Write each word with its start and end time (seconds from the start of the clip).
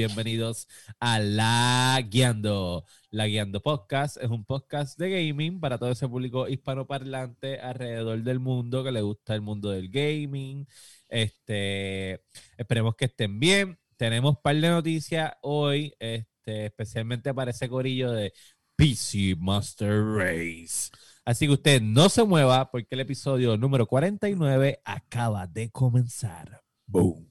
Bienvenidos 0.00 0.66
a 0.98 1.18
La 1.18 2.00
Guiando. 2.08 2.86
La 3.10 3.26
Guiando 3.26 3.60
Podcast 3.60 4.16
es 4.16 4.30
un 4.30 4.46
podcast 4.46 4.98
de 4.98 5.10
gaming 5.10 5.60
para 5.60 5.76
todo 5.76 5.90
ese 5.90 6.08
público 6.08 6.48
hispanoparlante 6.48 7.60
alrededor 7.60 8.22
del 8.22 8.40
mundo 8.40 8.82
que 8.82 8.92
le 8.92 9.02
gusta 9.02 9.34
el 9.34 9.42
mundo 9.42 9.68
del 9.68 9.90
gaming. 9.90 10.66
Este, 11.06 12.24
esperemos 12.56 12.96
que 12.96 13.04
estén 13.04 13.38
bien. 13.38 13.78
Tenemos 13.98 14.36
un 14.36 14.42
par 14.42 14.56
de 14.56 14.70
noticias 14.70 15.34
hoy, 15.42 15.94
este, 15.98 16.64
especialmente 16.64 17.34
para 17.34 17.50
ese 17.50 17.68
corillo 17.68 18.10
de 18.10 18.32
PC 18.76 19.36
Master 19.38 20.02
Race. 20.02 20.88
Así 21.26 21.46
que 21.46 21.52
usted 21.52 21.82
no 21.82 22.08
se 22.08 22.24
mueva 22.24 22.70
porque 22.70 22.94
el 22.94 23.00
episodio 23.00 23.58
número 23.58 23.84
49 23.86 24.80
acaba 24.82 25.46
de 25.46 25.70
comenzar. 25.70 26.62
Boom. 26.86 27.29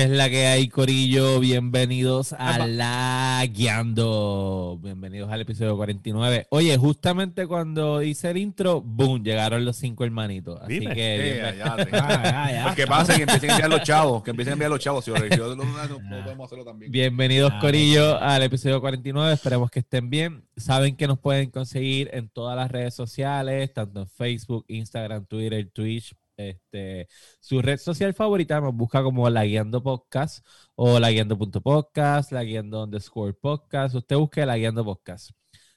¿Qué 0.00 0.04
es 0.04 0.12
la 0.12 0.30
que 0.30 0.46
hay, 0.46 0.68
Corillo? 0.68 1.40
Bienvenidos 1.40 2.32
a 2.32 2.66
La 2.66 3.44
Guiando. 3.52 4.78
Bienvenidos 4.82 5.30
al 5.30 5.42
episodio 5.42 5.76
49. 5.76 6.46
Oye, 6.48 6.74
justamente 6.78 7.46
cuando 7.46 8.00
hice 8.00 8.30
el 8.30 8.38
intro, 8.38 8.80
boom, 8.80 9.22
llegaron 9.22 9.62
los 9.62 9.76
cinco 9.76 10.06
hermanitos. 10.06 10.58
Así 10.62 10.78
¿Viste? 10.78 10.94
que. 10.94 11.32
Sí, 11.34 11.58
ya, 11.58 11.76
ya, 11.76 12.50
ya. 12.50 12.62
Pues 12.62 12.76
que 12.76 12.86
pase 12.86 13.16
que 13.16 13.22
empiecen 13.24 13.50
a 13.50 13.52
enviar 13.52 13.68
los 13.68 13.82
chavos, 13.82 14.22
que 14.22 14.30
empiecen 14.30 14.52
a 14.52 14.54
enviar 14.54 14.70
los 14.70 14.80
chavos. 14.80 15.04
Si 15.04 15.10
yo 15.10 15.54
no, 15.54 15.64
no 15.64 16.22
podemos 16.24 16.46
hacerlo 16.46 16.64
también. 16.64 16.90
Bienvenidos, 16.90 17.52
Ah, 17.54 17.58
Corillo, 17.60 18.18
al 18.22 18.42
episodio 18.42 18.80
49. 18.80 19.34
Esperemos 19.34 19.70
que 19.70 19.80
estén 19.80 20.08
bien. 20.08 20.46
Saben 20.56 20.96
que 20.96 21.08
nos 21.08 21.18
pueden 21.18 21.50
conseguir 21.50 22.08
en 22.14 22.30
todas 22.30 22.56
las 22.56 22.70
redes 22.70 22.94
sociales, 22.94 23.70
tanto 23.74 24.00
en 24.00 24.08
Facebook, 24.08 24.64
Instagram, 24.66 25.26
Twitter, 25.26 25.68
Twitch. 25.70 26.14
Este, 26.48 27.08
su 27.40 27.60
red 27.62 27.78
social 27.78 28.14
favorita 28.14 28.60
nos 28.60 28.74
busca 28.74 29.02
como 29.02 29.28
La 29.28 29.44
Guiando 29.44 29.82
Podcast 29.82 30.44
o 30.74 30.98
La 30.98 31.10
Guiando.podcast, 31.10 32.32
La 32.32 32.42
Guiando 32.42 32.84
underscore 32.84 33.34
podcast. 33.34 33.94
Usted 33.94 34.16
busque 34.16 34.46
La 34.46 34.56
Guiando 34.56 34.84
Podcast. 34.84 35.30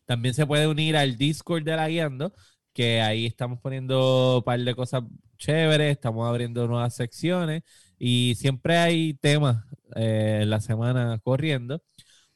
También 0.06 0.34
se 0.34 0.46
puede 0.46 0.68
unir 0.68 0.98
al 0.98 1.18
Discord 1.18 1.64
de 1.64 1.76
La 1.76 1.88
Guiando, 1.88 2.34
que 2.74 3.02
ahí 3.02 3.26
estamos 3.26 3.60
poniendo 3.60 4.38
un 4.38 4.44
par 4.44 4.60
de 4.60 4.76
cosas 4.76 5.04
chéveres, 5.38 5.92
estamos 5.92 6.28
abriendo 6.28 6.68
nuevas 6.68 6.96
secciones 6.96 7.64
y 8.00 8.36
siempre 8.36 8.78
hay 8.78 9.14
temas 9.16 9.66
eh, 9.96 10.44
la 10.48 10.62
semana 10.62 11.20
corriendo. 11.24 11.82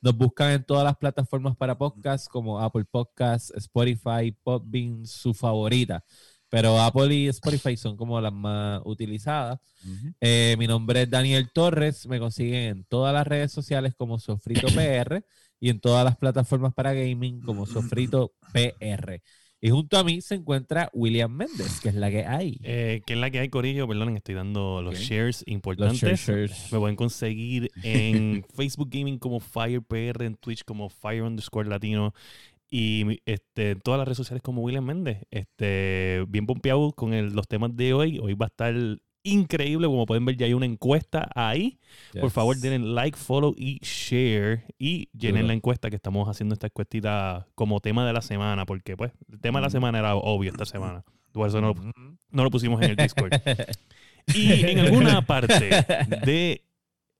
Nos 0.02 0.16
buscan 0.16 0.52
en 0.52 0.64
todas 0.64 0.84
las 0.84 0.96
plataformas 0.98 1.58
para 1.58 1.78
podcast 1.78 2.28
como 2.30 2.60
Apple 2.60 2.86
Podcasts, 2.86 3.52
Spotify, 3.56 4.32
Podbean, 4.44 5.06
su 5.06 5.34
favorita. 5.34 6.04
Pero 6.50 6.80
Apple 6.80 7.14
y 7.14 7.28
Spotify 7.28 7.76
son 7.76 7.98
como 7.98 8.20
las 8.22 8.32
más 8.34 8.82
utilizadas. 8.86 9.60
Eh, 10.22 10.56
mi 10.58 10.68
nombre 10.68 11.02
es 11.04 11.10
Daniel 11.10 11.50
Torres. 11.54 12.08
Me 12.08 12.20
consiguen 12.20 12.64
en 12.64 12.84
todas 12.86 13.14
las 13.14 13.28
redes 13.28 13.52
sociales 13.52 13.94
como 13.98 14.18
Sofrito 14.20 14.68
PR 14.68 15.24
y 15.60 15.70
en 15.70 15.80
todas 15.80 16.06
las 16.06 16.16
plataformas 16.18 16.74
para 16.74 16.94
gaming 16.94 17.42
como 17.42 17.66
Sofrito 17.66 18.34
PR. 18.54 19.22
Y 19.60 19.72
junto 19.72 19.98
a 19.98 20.04
mí 20.04 20.22
se 20.22 20.36
encuentra 20.36 20.88
William 20.94 21.32
Méndez, 21.36 21.80
que 21.82 21.90
es 21.90 21.96
la 21.96 22.12
que 22.12 22.24
hay. 22.26 22.60
Eh, 22.64 23.02
¿Qué 23.08 23.14
es 23.14 23.20
la 23.20 23.32
que 23.32 23.40
hay, 23.40 23.50
Corillo? 23.50 23.88
Perdonen, 23.88 24.16
estoy 24.16 24.36
dando 24.36 24.84
los 24.84 24.96
shares 25.00 25.40
Los 25.40 25.48
importantes. 25.54 26.00
shares, 26.00 26.28
shares. 26.28 26.72
Me 26.72 26.78
pueden 26.78 26.96
conseguir 26.96 27.72
en 27.82 28.46
Facebook 28.56 28.90
Gaming 28.92 29.18
como 29.18 29.40
FirePR, 29.40 30.24
en 30.24 30.36
Twitch 30.36 30.64
como 30.64 30.90
Fire 30.90 31.24
underscore 31.24 31.68
Latino 31.68 32.14
y 32.70 33.20
este, 33.26 33.72
en 33.72 33.82
todas 33.82 33.98
las 34.00 34.08
redes 34.08 34.18
sociales 34.18 34.42
como 34.44 34.62
William 34.62 34.84
Méndez. 34.86 35.20
Este, 35.32 36.24
bien 36.28 36.46
pompeado 36.46 36.92
con 36.94 37.14
el- 37.14 37.34
los 37.34 37.48
temas 37.48 37.76
de 37.76 37.94
hoy. 37.94 38.20
Hoy 38.22 38.34
va 38.34 38.46
a 38.46 38.48
estar 38.48 38.76
increíble. 39.24 39.88
Como 39.88 40.06
pueden 40.06 40.26
ver, 40.26 40.38
ya 40.38 40.46
hay 40.46 40.54
una 40.54 40.66
encuesta 40.66 41.30
ahí. 41.36 41.80
Por 42.20 42.32
favor, 42.32 42.56
denle 42.58 42.80
like, 42.94 43.18
follow 43.18 43.54
y 43.58 43.80
share. 43.82 44.64
Y 44.80 45.10
llenen 45.18 45.42
Duro. 45.42 45.48
la 45.48 45.54
encuesta 45.54 45.90
que 45.90 45.96
estamos 45.98 46.28
haciendo 46.30 46.54
esta 46.54 46.68
encuestita 46.68 47.48
como 47.56 47.80
tema 47.80 48.06
de 48.08 48.14
la 48.14 48.22
semana. 48.22 48.66
Porque, 48.66 48.96
pues, 48.96 49.12
el 49.32 49.40
tema 49.40 49.60
de 49.60 49.64
la 49.64 49.68
Mm. 49.70 49.72
semana 49.72 50.00
era 50.00 50.16
obvio 50.16 50.52
esta 50.52 50.66
semana. 50.66 51.04
Por 51.34 51.48
eso 51.48 51.60
no, 51.62 51.68
lo- 51.68 51.74
Ujú. 51.74 51.92
no 52.32 52.44
lo 52.44 52.50
pusimos 52.52 52.82
en 52.82 52.92
el 52.92 52.96
Discord. 52.96 53.32
Y 54.36 54.66
en 54.66 54.80
alguna 54.80 55.22
parte 55.26 55.70
de 56.26 56.66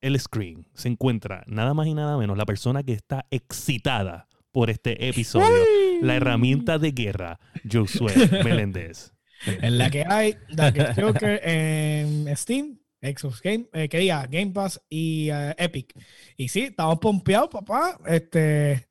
el 0.02 0.20
screen 0.20 0.66
se 0.74 0.88
encuentra 0.88 1.42
nada 1.46 1.72
más 1.72 1.86
y 1.86 1.94
nada 1.94 2.18
menos 2.18 2.36
la 2.36 2.44
persona 2.44 2.82
que 2.82 2.92
está 2.92 3.24
excitada 3.30 4.27
por 4.58 4.70
este 4.70 5.08
episodio. 5.08 5.62
La 6.02 6.16
herramienta 6.16 6.80
de 6.80 6.90
guerra, 6.90 7.38
Josué 7.72 8.12
Meléndez. 8.42 9.12
En 9.46 9.78
la 9.78 9.88
que 9.88 10.04
hay 10.04 10.34
Dark 10.50 10.96
Joker 11.00 11.40
en 11.44 12.36
Steam, 12.36 12.80
Xbox 13.00 13.40
Game, 13.40 13.68
eh, 13.72 13.88
que 13.88 13.98
diga 13.98 14.26
Game 14.26 14.50
Pass 14.50 14.82
y 14.90 15.28
eh, 15.30 15.54
Epic. 15.58 15.94
Y 16.36 16.48
sí, 16.48 16.62
estamos 16.62 16.98
pompeados, 16.98 17.50
papá. 17.50 18.00
Este 18.04 18.88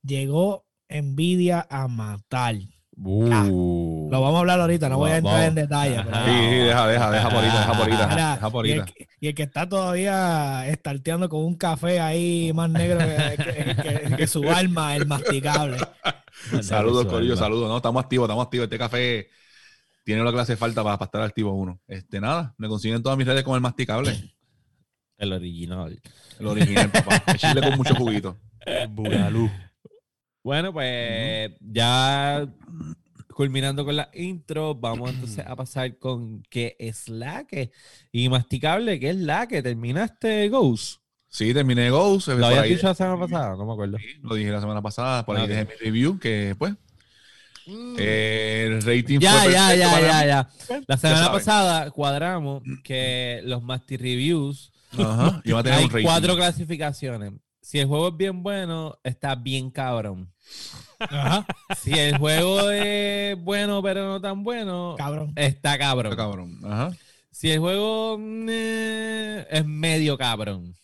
llegó 0.00 0.64
Nvidia 0.88 1.66
a 1.68 1.88
matar. 1.88 2.54
Uh. 3.02 4.08
Lo 4.10 4.20
vamos 4.20 4.36
a 4.36 4.40
hablar 4.40 4.60
ahorita, 4.60 4.88
no 4.90 4.98
voy 4.98 5.10
a 5.12 5.16
entrar 5.18 5.44
en 5.44 5.54
detalle. 5.54 6.02
pero-. 6.04 6.24
Sí, 6.26 6.32
sí, 6.32 6.56
deja, 6.56 6.86
deja, 6.86 7.10
deja 7.10 7.28
por 7.28 7.38
ahorita, 7.38 7.58
deja 7.58 7.72
por 7.72 7.80
ahorita. 7.82 8.06
Mira, 8.08 8.30
Deja 8.34 8.50
por 8.50 8.66
y, 8.66 8.70
el, 8.72 8.80
ahorita. 8.80 8.94
que- 8.98 9.08
y 9.20 9.28
el 9.28 9.34
que 9.34 9.42
está 9.42 9.68
todavía 9.68 10.66
estarteando 10.68 11.28
con 11.28 11.40
un 11.44 11.54
café 11.56 12.00
ahí 12.00 12.52
más 12.54 12.68
negro 12.70 12.98
que, 12.98 13.36
que- 13.42 13.76
que- 14.10 14.16
que 14.16 14.26
su 14.26 14.48
alma, 14.50 14.96
el 14.96 15.06
masticable. 15.06 15.78
Saludos, 16.62 17.06
Corillo, 17.06 17.36
saludos. 17.36 17.68
No, 17.68 17.76
estamos 17.76 18.02
activos, 18.02 18.26
estamos 18.26 18.44
activos. 18.46 18.64
Este 18.64 18.78
café 18.78 19.28
tiene 20.04 20.22
lo 20.22 20.30
que 20.30 20.36
le 20.36 20.42
hace 20.42 20.56
falta 20.56 20.82
para, 20.82 20.96
para 20.98 21.06
estar 21.06 21.22
activo 21.22 21.52
uno. 21.52 21.80
Este, 21.86 22.20
nada, 22.20 22.54
me 22.58 22.66
consiguen 22.68 23.02
todas 23.02 23.16
mis 23.18 23.26
redes 23.26 23.44
con 23.44 23.54
el 23.54 23.60
masticable. 23.60 24.32
El 25.18 25.32
original. 25.34 26.00
El 26.38 26.46
original, 26.46 26.90
papá. 26.90 27.22
El 27.26 27.36
chile 27.38 27.60
con 27.60 27.76
mucho 27.76 27.94
juguito. 27.94 28.38
Bugalú. 28.88 29.50
Bueno, 30.42 30.72
pues 30.72 31.52
ya 31.60 32.46
culminando 33.34 33.84
con 33.84 33.96
la 33.96 34.10
intro, 34.14 34.74
vamos 34.74 35.10
entonces 35.14 35.44
a 35.46 35.54
pasar 35.56 35.98
con 35.98 36.42
qué 36.50 36.76
es 36.78 37.08
la 37.08 37.46
que. 37.46 37.70
Y 38.12 38.28
masticable, 38.28 38.98
¿qué 38.98 39.10
es 39.10 39.16
la 39.16 39.46
que? 39.46 39.62
¿Terminaste 39.62 40.48
Ghost? 40.48 41.00
Sí, 41.28 41.54
terminé 41.54 41.90
Ghost. 41.90 42.28
¿Lo 42.28 42.46
habías 42.46 42.64
dicho 42.64 42.86
la 42.88 42.94
semana 42.94 43.18
pasada? 43.20 43.56
No 43.56 43.64
me 43.66 43.72
acuerdo. 43.72 43.98
Sí, 43.98 44.04
lo 44.22 44.34
dije 44.34 44.50
la 44.50 44.60
semana 44.60 44.82
pasada, 44.82 45.24
por 45.24 45.36
ahí 45.36 45.44
Ok. 45.44 45.48
dejé 45.50 45.64
mi 45.64 45.74
review, 45.80 46.18
que 46.18 46.54
pues 46.58 46.74
eh, 47.98 48.64
el 48.66 48.82
rating 48.82 49.20
Ya, 49.20 49.42
fue 49.42 49.52
ya, 49.52 49.74
ya, 49.74 50.00
ya, 50.00 50.26
ya. 50.26 50.48
La 50.86 50.96
semana 50.96 51.30
pasada 51.30 51.90
cuadramos 51.90 52.62
que 52.82 53.40
los 53.44 53.62
Masti 53.62 53.96
Reviews 53.96 54.72
Ajá, 54.98 55.36
a 55.38 55.62
tener 55.62 55.78
hay 55.78 55.84
un 55.84 55.90
rating. 55.90 56.04
cuatro 56.04 56.34
clasificaciones. 56.34 57.32
Si 57.70 57.78
el 57.78 57.86
juego 57.86 58.08
es 58.08 58.16
bien 58.16 58.42
bueno, 58.42 58.98
está 59.04 59.36
bien 59.36 59.70
cabrón. 59.70 60.28
Ajá, 60.98 61.46
Si 61.80 61.92
el 61.96 62.18
juego 62.18 62.68
es 62.68 63.40
bueno 63.44 63.80
pero 63.80 64.08
no 64.08 64.20
tan 64.20 64.42
bueno, 64.42 64.96
cabrón. 64.98 65.32
está 65.36 65.78
cabrón. 65.78 66.12
Está 66.12 66.20
cabrón. 66.24 66.58
Ajá. 66.64 66.90
Si 67.30 67.48
el 67.48 67.60
juego 67.60 68.18
mm, 68.18 68.46
eh, 68.50 69.46
es 69.48 69.64
medio 69.64 70.18
cabrón. 70.18 70.74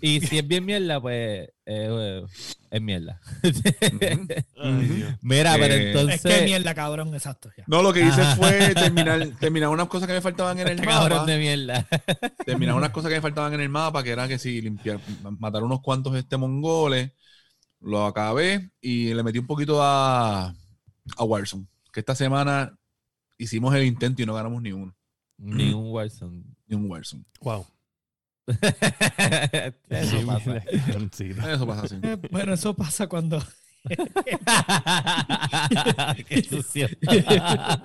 Y 0.02 0.20
si 0.20 0.38
es 0.38 0.46
bien 0.48 0.64
mierda, 0.64 1.00
pues 1.00 1.48
eh, 1.66 2.24
es 2.70 2.80
mierda. 2.82 3.20
Ay. 4.56 5.06
Mira, 5.22 5.54
pero 5.58 5.74
Eh, 5.74 5.88
entonces. 5.90 6.24
es 6.24 6.38
que 6.38 6.44
mierda, 6.44 6.74
cabrón, 6.74 7.14
exacto. 7.14 7.50
ya. 7.56 7.64
No, 7.66 7.82
lo 7.82 7.92
que 7.92 8.00
hice 8.00 8.20
Ajá. 8.22 8.36
fue 8.36 8.74
terminar, 8.74 9.28
terminar 9.38 9.68
unas 9.68 9.88
cosas 9.88 10.06
que 10.06 10.14
me 10.14 10.20
faltaban 10.20 10.58
en 10.58 10.68
el 10.68 10.74
Este 10.76 10.86
cabrón 10.86 11.18
mapa. 11.20 11.30
de 11.30 11.38
mierda. 11.38 11.86
Terminar 12.46 12.74
unas 12.76 12.90
cosas 12.90 13.08
que 13.10 13.16
me 13.16 13.20
faltaban 13.22 13.52
en 13.54 13.60
el 13.60 13.68
mapa, 13.68 14.02
que 14.02 14.10
era 14.10 14.26
que 14.28 14.38
si 14.38 14.60
limpiar, 14.60 15.00
matar 15.38 15.62
unos 15.62 15.80
cuantos 15.80 16.14
este 16.16 16.36
mongoles. 16.36 17.12
Lo 17.82 18.04
acabé 18.04 18.70
y 18.80 19.14
le 19.14 19.22
metí 19.22 19.38
un 19.38 19.46
poquito 19.46 19.82
a, 19.82 20.48
a 21.16 21.24
Warzone. 21.24 21.66
Que 21.92 22.00
esta 22.00 22.14
semana 22.14 22.76
hicimos 23.38 23.74
el 23.74 23.84
intento 23.84 24.22
y 24.22 24.26
no 24.26 24.34
ganamos 24.34 24.60
ni 24.62 24.72
uno. 24.72 24.94
Ni 25.38 25.72
un 25.72 25.90
Warzone. 25.90 26.42
Ni 26.66 26.76
un 26.76 26.90
Warzone. 26.90 27.24
Wow. 27.40 27.66
Eso 29.90 30.26
pasa. 30.26 30.62
Sí. 31.12 31.30
Eso 31.30 31.66
pasa. 31.66 31.96
Eh, 32.02 32.18
Bueno, 32.30 32.54
eso 32.54 32.74
pasa 32.74 33.06
cuando 33.06 33.42
Qué 36.28 36.42
sucio. 36.42 36.88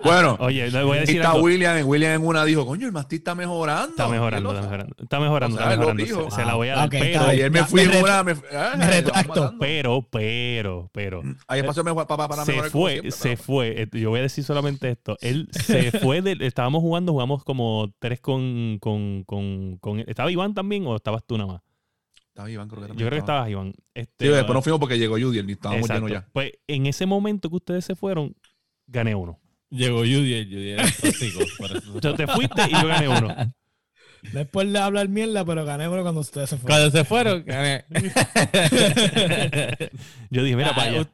Bueno, 0.03 0.37
Oye, 0.39 0.69
le 0.69 0.83
voy 0.83 0.97
a 0.97 1.01
decir 1.01 1.17
está 1.17 1.31
algo. 1.31 1.43
William. 1.45 1.87
William 1.87 2.21
en 2.21 2.27
una 2.27 2.43
dijo, 2.45 2.65
coño, 2.65 2.85
el 2.85 2.91
Masti 2.91 3.17
está 3.17 3.35
mejorando. 3.35 3.89
Está 3.89 4.07
mejorando, 4.07 4.49
está 4.51 4.61
mejorando. 4.61 4.95
Está 5.01 5.19
mejorando, 5.19 5.55
O 5.55 5.59
sea, 5.59 5.67
está 5.67 5.77
mejorando. 5.77 6.03
dijo. 6.03 6.29
Se, 6.31 6.35
se 6.37 6.45
la 6.45 6.55
voy 6.55 6.67
a 6.69 6.75
dar, 6.75 6.81
Ah, 6.81 6.85
está 6.91 6.99
pero. 6.99 7.21
Ayer 7.25 7.51
me 7.51 7.63
fui 7.63 7.85
me 7.87 8.03
una... 8.03 8.23
Me, 8.23 8.35
ah, 8.53 8.73
me 8.77 8.87
retracto. 8.87 9.53
pero, 9.59 10.07
pero, 10.11 10.89
pero. 10.93 11.21
Hay 11.47 11.59
espacio 11.61 11.83
mejor 11.83 12.07
para, 12.07 12.27
para 12.27 12.45
se 12.45 12.51
mejorar 12.51 12.71
fue, 12.71 12.91
siempre, 12.91 13.11
se 13.11 13.29
pero- 13.29 13.43
fue. 13.43 13.81
Eh, 13.83 13.87
Yo 13.93 14.09
voy 14.09 14.19
a 14.19 14.23
decir 14.23 14.43
solamente 14.43 14.89
esto. 14.89 15.17
Él 15.21 15.47
se 15.51 15.91
fue 15.99 16.21
del. 16.21 16.41
Estábamos 16.41 16.81
jugando, 16.81 17.11
jugamos 17.13 17.43
como 17.43 17.93
tres 17.99 18.19
con. 18.19 18.77
con, 18.79 19.23
con, 19.25 19.77
con 19.77 19.99
¿Estaba 20.01 20.31
Iván 20.31 20.53
también 20.53 20.85
o 20.87 20.95
estabas 20.95 21.23
tú 21.25 21.37
nada 21.37 21.53
más? 21.53 21.61
Estaba 22.35 22.51
Iván, 22.51 22.67
creo 22.67 22.81
que 22.81 22.83
Yo 22.83 22.87
también 22.89 23.07
creo 23.07 23.15
que 23.15 23.19
estaba. 23.19 23.37
estabas 23.47 23.51
Iván. 23.51 23.73
Este, 23.93 24.25
Sí, 24.25 24.31
después 24.33 24.53
nos 24.53 24.63
fuimos 24.65 24.79
porque 24.81 24.99
llegó 24.99 25.15
Judy 25.17 25.39
y 25.47 25.51
estábamos 25.53 25.83
exacto. 25.83 26.07
llenos 26.07 26.23
ya. 26.25 26.29
Pues 26.33 26.51
en 26.67 26.85
ese 26.85 27.05
momento 27.05 27.49
que 27.49 27.55
ustedes 27.55 27.85
se 27.85 27.95
fueron, 27.95 28.35
gané 28.87 29.15
uno. 29.15 29.39
Llegó 29.69 29.99
Judy, 29.99 30.43
Judy 30.43 30.69
era 30.71 30.83
el 30.83 30.93
tóxico, 30.93 31.39
por 31.57 31.71
eso 31.71 31.79
se 31.93 31.97
O 31.97 32.01
sea, 32.01 32.13
te 32.13 32.27
fuiste 32.27 32.61
y 32.69 32.73
yo 32.73 32.87
gané 32.87 33.07
uno. 33.07 33.33
Después 34.33 34.69
de 34.73 34.79
hablar 34.79 35.07
mierda, 35.07 35.45
pero 35.45 35.63
gané 35.63 35.87
uno 35.87 36.01
cuando 36.01 36.19
ustedes 36.19 36.49
se 36.49 36.57
fueron. 36.57 36.77
Cuando 36.77 36.91
se 36.97 37.05
fueron, 37.05 37.45
gané. 37.45 37.85
Yo 40.29 40.43
dije, 40.43 40.55
mira, 40.55 40.69
Ah, 40.71 40.75
para 40.75 40.91
allá. 40.91 41.09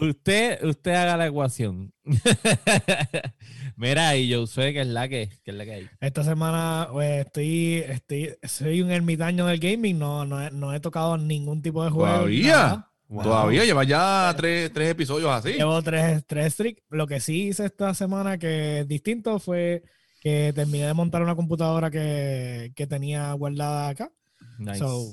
Usted, 0.00 0.64
usted 0.64 0.92
haga 0.92 1.16
la 1.16 1.26
ecuación. 1.26 1.92
Mira, 3.76 4.16
y 4.16 4.28
yo 4.28 4.46
sé 4.46 4.72
que 4.72 4.82
es 4.82 4.86
la 4.86 5.08
que, 5.08 5.28
que 5.44 5.50
es 5.50 5.56
la 5.56 5.64
que 5.64 5.72
hay. 5.72 5.88
Esta 6.00 6.24
semana 6.24 6.88
pues, 6.92 7.26
estoy, 7.26 7.76
estoy, 7.88 8.34
soy 8.42 8.82
un 8.82 8.90
ermitaño 8.90 9.46
del 9.46 9.58
gaming, 9.58 9.98
no, 9.98 10.24
no, 10.24 10.42
he, 10.42 10.50
no 10.50 10.74
he 10.74 10.80
tocado 10.80 11.16
ningún 11.16 11.62
tipo 11.62 11.84
de 11.84 11.90
juego. 11.90 12.06
¿Todavía? 12.16 12.88
Wow. 13.08 13.22
Todavía 13.24 13.64
lleva 13.64 13.84
ya 13.84 14.32
tres, 14.36 14.72
tres 14.72 14.90
episodios 14.90 15.30
así. 15.30 15.52
Llevo 15.52 15.82
tres, 15.82 16.24
tres 16.26 16.46
streaks. 16.46 16.82
Lo 16.88 17.06
que 17.06 17.20
sí 17.20 17.48
hice 17.48 17.66
esta 17.66 17.92
semana 17.94 18.38
que 18.38 18.80
es 18.80 18.88
distinto 18.88 19.38
fue 19.38 19.82
que 20.20 20.52
terminé 20.54 20.86
de 20.86 20.94
montar 20.94 21.22
una 21.22 21.34
computadora 21.34 21.90
que, 21.90 22.72
que 22.74 22.86
tenía 22.86 23.32
guardada 23.34 23.88
acá. 23.88 24.12
Nice. 24.58 24.78
So, 24.78 25.12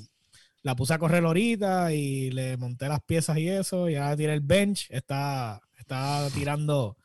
la 0.62 0.76
puse 0.76 0.94
a 0.94 0.98
correr 0.98 1.24
ahorita 1.24 1.92
y 1.92 2.30
le 2.30 2.56
monté 2.56 2.88
las 2.88 3.02
piezas 3.02 3.38
y 3.38 3.48
eso. 3.48 3.88
Y 3.88 3.96
ahora 3.96 4.16
tiré 4.16 4.34
el 4.34 4.40
bench. 4.40 4.86
Está, 4.90 5.60
está 5.78 6.28
tirando 6.34 6.96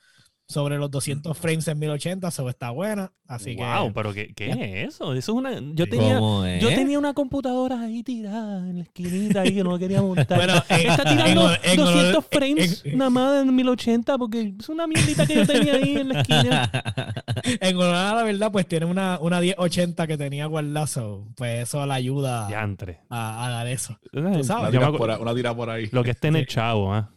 sobre 0.47 0.77
los 0.77 0.91
200 0.91 1.35
frames 1.37 1.67
en 1.67 1.79
1080, 1.79 2.29
so 2.31 2.47
está 2.49 2.69
buena. 2.69 3.11
Así 3.27 3.55
wow, 3.55 3.87
que. 3.87 3.93
pero 3.95 4.13
¿qué, 4.13 4.33
qué 4.35 4.51
es 4.83 4.89
eso? 4.93 5.13
Eso 5.15 5.31
es 5.31 5.37
una. 5.37 5.59
Yo 5.73 5.87
tenía. 5.89 6.19
¿Cómo 6.19 6.45
es? 6.45 6.61
Yo 6.61 6.69
tenía 6.69 6.99
una 6.99 7.15
computadora 7.15 7.81
ahí 7.81 8.03
tirada 8.03 8.59
en 8.69 8.77
la 8.77 8.83
esquinita 8.83 9.41
ahí 9.41 9.55
que 9.55 9.63
no 9.63 9.79
quería 9.79 10.03
montar. 10.03 10.37
Bueno, 10.37 10.53
en- 10.69 10.91
Está 10.91 11.03
tirando 11.03 11.51
en- 11.51 11.57
en- 11.71 11.77
200 11.77 12.15
en- 12.15 12.23
frames 12.39 12.81
en- 12.85 12.97
nada 12.99 13.09
más 13.09 13.41
en 13.43 13.55
1080 13.55 14.17
porque 14.19 14.53
es 14.59 14.69
una 14.69 14.85
mierdita 14.85 15.25
que 15.25 15.33
yo 15.35 15.47
tenía 15.47 15.73
ahí 15.73 15.97
en 15.97 16.09
la 16.09 16.21
esquina. 16.21 16.71
En 17.61 17.75
honor 17.77 18.15
la 18.15 18.23
verdad, 18.23 18.51
pues 18.51 18.67
tiene 18.67 18.85
una, 18.85 19.19
una 19.19 19.39
1080 19.39 20.07
que 20.07 20.17
tenía 20.17 20.45
guardada. 20.45 20.85
so, 20.87 21.27
Pues 21.35 21.63
eso 21.63 21.83
le 21.85 21.93
ayuda 21.93 22.47
a, 22.47 23.45
a 23.45 23.49
dar 23.49 23.67
eso. 23.67 23.97
Tú 24.11 24.19
sabes. 24.43 24.49
Una 24.49 24.71
tira 24.71 24.91
por, 24.91 25.09
ahí- 25.11 25.21
una 25.21 25.33
tira 25.35 25.55
por 25.55 25.69
ahí. 25.69 25.89
Lo 25.91 26.03
que 26.03 26.11
está 26.11 26.27
en 26.27 26.35
el 26.37 26.45
chavo, 26.47 26.93
¿ah? 26.93 27.09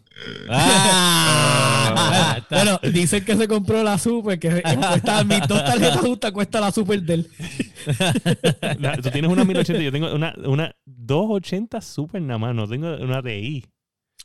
Ah, 0.49 2.39
Bueno, 2.51 2.81
dicen 2.93 3.25
que 3.25 3.37
se 3.37 3.47
compró 3.49 3.83
la 3.83 3.99
Super, 3.99 4.39
que 4.39 4.63
cuesta, 4.63 5.25
mis 5.25 5.41
dos 5.47 5.65
tarjetas 5.65 5.99
justas 6.01 6.33
cuesta 6.33 6.61
la 6.61 6.71
Super 6.73 7.03
del. 7.03 7.27
Tú 9.03 9.11
tienes 9.11 9.31
una 9.31 9.45
1080, 9.45 9.83
yo 9.83 9.93
tengo 9.93 10.15
una, 10.15 10.35
una 10.47 10.75
280 10.87 11.81
super 11.81 12.21
nada 12.23 12.39
más, 12.39 12.55
no 12.55 12.67
tengo 12.69 12.97
una 12.97 13.23
TI. 13.23 13.65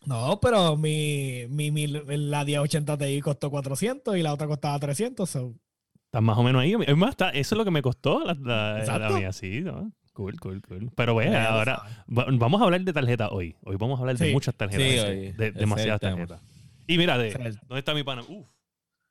No, 0.05 0.39
pero 0.41 0.75
mi, 0.75 1.45
mi, 1.49 1.71
mi- 1.71 1.87
la 1.87 2.43
1080 2.43 2.97
Ti 2.97 3.21
costó 3.21 3.49
400 3.49 4.17
y 4.17 4.21
la 4.23 4.33
otra 4.33 4.47
costaba 4.47 4.77
300. 4.79 5.29
so, 5.29 5.53
Estás 6.05 6.21
más 6.21 6.37
o 6.37 6.43
menos 6.43 6.61
ahí. 6.61 6.75
Es 6.85 6.97
más, 6.97 7.11
está- 7.11 7.29
eso 7.29 7.55
es 7.55 7.57
lo 7.57 7.65
que 7.65 7.71
me 7.71 7.81
costó 7.81 8.23
la, 8.23 8.33
la, 8.35 8.97
la 8.99 9.09
mía, 9.09 9.31
sí, 9.33 9.61
¿no? 9.61 9.91
Cool, 10.13 10.39
cool, 10.39 10.61
cool. 10.61 10.91
Pero 10.95 11.19
lo 11.19 11.37
ahora 11.37 11.81
va- 12.15 12.27
vamos 12.31 12.61
a 12.61 12.65
hablar 12.65 12.81
de 12.81 12.93
tarjetas 12.93 13.29
hoy. 13.31 13.55
Hoy 13.63 13.75
vamos 13.77 13.97
a 13.99 14.01
hablar 14.01 14.17
de 14.17 14.31
muchas 14.31 14.53
tarjetas. 14.55 14.85
Sí, 15.09 15.33
de- 15.33 15.45
hoy, 15.47 15.51
demasiadas 15.53 15.99
tarjetas. 15.99 16.39
Y 16.87 16.97
mira, 16.97 17.17
de, 17.17 17.31
¿dónde 17.31 17.79
está 17.79 17.93
mi 17.93 18.03
pana? 18.03 18.21
Uf, 18.27 18.47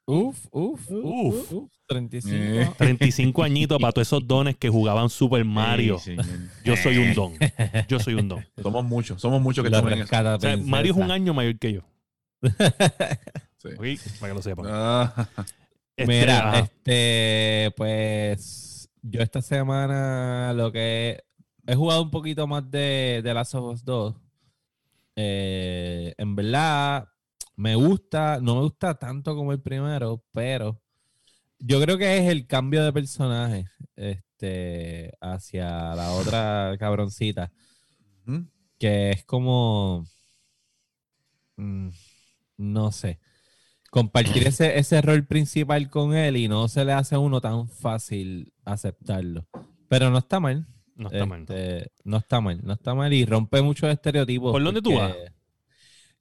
Uf, 0.05 0.47
uf, 0.51 0.91
uf, 0.91 0.95
Uf. 0.95 1.53
uf, 1.53 1.71
35. 1.87 2.37
Eh. 2.37 2.71
35 2.77 3.43
añitos 3.45 3.79
para 3.81 3.93
todos 3.93 4.09
esos 4.09 4.27
dones 4.27 4.57
que 4.57 4.69
jugaban 4.69 5.09
Super 5.09 5.45
Mario. 5.45 5.99
Sí. 6.01 6.17
Yo 6.65 6.77
soy 6.77 6.99
un 6.99 7.15
don. 7.15 7.33
Yo 7.89 8.01
soy 8.01 8.15
un 8.15 8.29
don. 8.29 8.45
Somos 8.61 8.85
muchos, 8.85 9.21
somos 9.21 9.41
muchos 9.41 9.63
que 9.65 9.71
Lo 9.71 9.77
estamos 9.79 9.93
en 9.93 10.27
O 10.27 10.41
sea. 10.41 10.57
Mario 10.57 10.93
es 10.93 10.99
un 10.99 11.11
año 11.13 11.33
mayor 11.35 11.57
que 11.59 11.73
yo. 11.75 11.81
Sí. 13.59 13.69
Para 14.19 14.33
que 14.33 14.37
lo 14.37 14.43
sepan. 14.43 14.67
Ah, 14.69 15.29
Este, 15.97 16.07
Mira, 16.21 16.49
ajá. 16.49 16.59
este, 16.61 17.73
pues 17.77 18.72
yo 19.03 19.21
esta 19.21 19.43
semana 19.43 20.53
lo 20.55 20.73
que 20.73 21.25
he 21.67 21.75
jugado 21.75 22.03
un 22.03 22.11
poquito 22.11 22.47
más 22.47 22.71
de, 22.71 23.21
de 23.23 23.35
Last 23.35 23.55
of 23.55 23.75
Us 23.75 23.85
2. 23.85 24.15
Eh, 25.17 26.15
en 26.17 26.37
verdad, 26.37 27.09
me 27.57 27.75
gusta, 27.75 28.39
no 28.41 28.55
me 28.57 28.63
gusta 28.63 28.95
tanto 28.95 29.35
como 29.37 29.53
el 29.53 29.61
primero, 29.61 30.25
pero 30.33 30.81
yo 31.59 31.81
creo 31.81 31.99
que 31.99 32.19
es 32.19 32.31
el 32.31 32.47
cambio 32.47 32.83
de 32.85 32.93
personaje 32.93 33.67
este, 33.97 35.13
hacia 35.21 35.95
la 35.95 36.13
otra 36.13 36.77
cabroncita, 36.79 37.53
que 38.79 39.11
es 39.11 39.25
como, 39.25 40.07
mm, 41.57 41.89
no 42.57 42.93
sé, 42.93 43.21
compartir 43.93 44.47
ese, 44.47 44.79
ese 44.79 45.03
rol 45.03 45.27
principal 45.27 45.91
con 45.91 46.15
él 46.17 46.39
y 46.39 46.49
no 46.49 46.67
se 46.67 46.83
le 46.83 46.95
hace 46.95 47.15
a 47.15 47.19
uno 47.19 47.43
tan 47.43 47.69
fácil 47.69 48.51
aceptarlo. 48.65 49.47
Pero 49.89 50.09
no 50.09 50.17
está 50.17 50.41
mal. 50.41 50.67
no 50.97 51.09
está 51.11 51.27
mal. 51.27 51.41
Este, 51.43 51.93
no 52.03 52.17
está 52.17 52.41
mal, 52.41 52.61
no 52.65 52.73
está 52.73 52.95
mal 52.95 53.13
y 53.13 53.27
rompe 53.27 53.61
muchos 53.61 53.91
estereotipos. 53.91 54.51
¿Por 54.51 54.65
dónde 54.65 54.81
tú 54.81 54.93
porque 54.95 55.27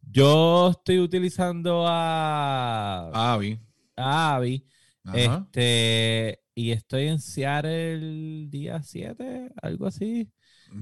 Yo 0.02 0.72
estoy 0.72 1.00
utilizando 1.00 1.86
a, 1.88 3.38
vi. 3.40 3.58
a 3.96 4.36
Abby 4.36 4.66
Ajá. 5.06 5.46
este, 5.48 6.42
y 6.54 6.72
estoy 6.72 7.08
en 7.08 7.20
Seattle 7.22 7.94
el 7.94 8.50
día 8.50 8.84
7, 8.84 9.50
algo 9.62 9.88
así. 9.88 10.30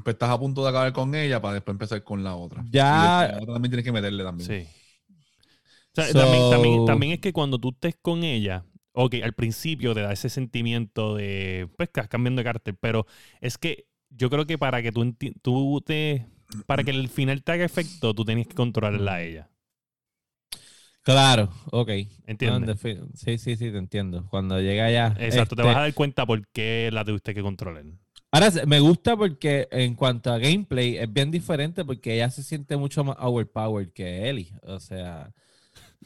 Pues 0.03 0.15
estás 0.15 0.31
a 0.31 0.39
punto 0.39 0.63
de 0.63 0.69
acabar 0.69 0.91
con 0.91 1.13
ella 1.13 1.39
para 1.39 1.53
después 1.53 1.75
empezar 1.75 2.03
con 2.03 2.23
la 2.23 2.35
otra. 2.35 2.65
Ya- 2.71 3.19
Y 3.19 3.21
después 3.27 3.43
otra 3.43 3.53
también 3.53 3.69
tienes 3.71 3.85
que 3.85 3.91
meterle 3.91 4.23
también. 4.23 4.49
Sí. 4.49 4.67
O 5.97 6.01
sea, 6.01 6.11
So- 6.11 6.19
también, 6.19 6.49
también- 6.49 6.85
también 6.85 7.11
es 7.13 7.19
que 7.19 7.33
cuando 7.33 7.59
tú 7.59 7.69
estés 7.69 7.95
con 8.01 8.23
ella, 8.23 8.63
ok, 8.93 9.15
al 9.23 9.33
principio 9.33 9.93
te 9.93 10.01
da 10.01 10.13
ese 10.13 10.29
sentimiento 10.29 11.15
de, 11.15 11.67
pues, 11.77 11.87
estás 11.89 12.07
cambiando 12.07 12.39
de 12.41 12.45
carácter, 12.45 12.75
pero 12.79 13.05
es 13.41 13.57
que 13.57 13.87
yo 14.09 14.29
creo 14.29 14.45
que 14.45 14.57
para 14.57 14.81
que 14.81 14.91
tú, 14.91 15.15
tú 15.41 15.81
te, 15.85 16.25
para 16.65 16.83
que 16.83 16.91
el 16.91 17.09
final 17.09 17.43
te 17.43 17.51
haga 17.51 17.65
efecto, 17.65 18.13
tú 18.13 18.25
tenías 18.25 18.47
que 18.47 18.55
controlarla 18.55 19.13
a 19.15 19.21
ella. 19.23 19.49
Claro, 21.01 21.49
ok. 21.71 21.89
¿Entiendes? 22.27 22.49
No, 22.67 22.71
en 22.71 22.77
defi- 22.77 23.09
sí, 23.15 23.37
sí, 23.37 23.55
sí, 23.55 23.71
te 23.71 23.77
entiendo. 23.77 24.27
Cuando 24.29 24.59
llega 24.61 24.85
allá. 24.85 25.15
Exacto, 25.19 25.55
te 25.55 25.61
este, 25.61 25.67
vas 25.69 25.77
a 25.77 25.81
dar 25.81 25.93
cuenta 25.93 26.25
por 26.25 26.45
qué 26.49 26.89
la 26.91 27.03
tuviste 27.05 27.33
que 27.33 27.41
controlar. 27.41 27.85
Ahora, 28.31 28.51
me 28.67 28.79
gusta 28.79 29.17
porque 29.17 29.67
en 29.71 29.95
cuanto 29.95 30.31
a 30.31 30.37
gameplay 30.37 30.97
es 30.97 31.11
bien 31.11 31.31
diferente 31.31 31.83
porque 31.83 32.13
ella 32.15 32.29
se 32.29 32.43
siente 32.43 32.77
mucho 32.77 33.03
más 33.03 33.15
overpowered 33.19 33.91
que 33.91 34.29
Ellie. 34.29 34.51
O 34.63 34.79
sea, 34.79 35.33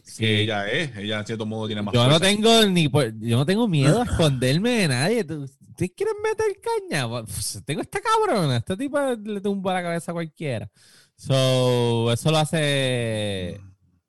sí, 0.03 0.23
Que 0.23 0.41
ella 0.41 0.67
es, 0.69 0.95
ella 0.97 1.19
en 1.19 1.25
cierto 1.25 1.45
modo 1.45 1.67
tiene 1.67 1.81
más 1.81 1.93
yo 1.93 2.07
no 2.07 2.19
tengo 2.19 2.65
ni 2.65 2.89
yo 3.21 3.37
no 3.37 3.45
tengo 3.45 3.67
miedo 3.67 4.01
a 4.01 4.05
esconderme 4.05 4.69
de 4.71 4.87
nadie. 4.87 5.23
¿Tú- 5.23 5.43
¿Ustedes 5.43 5.91
quieren 5.97 6.15
meter 6.23 6.45
caña? 6.89 7.09
Pues, 7.09 7.61
tengo 7.65 7.81
esta 7.81 7.99
cabrona. 7.99 8.57
Esta 8.57 8.77
tipa 8.77 9.15
le 9.15 9.41
tumba 9.41 9.73
la 9.73 9.81
cabeza 9.81 10.11
a 10.11 10.13
cualquiera. 10.13 10.69
So, 11.17 12.11
eso 12.11 12.29
lo 12.31 12.37
hace. 12.37 13.59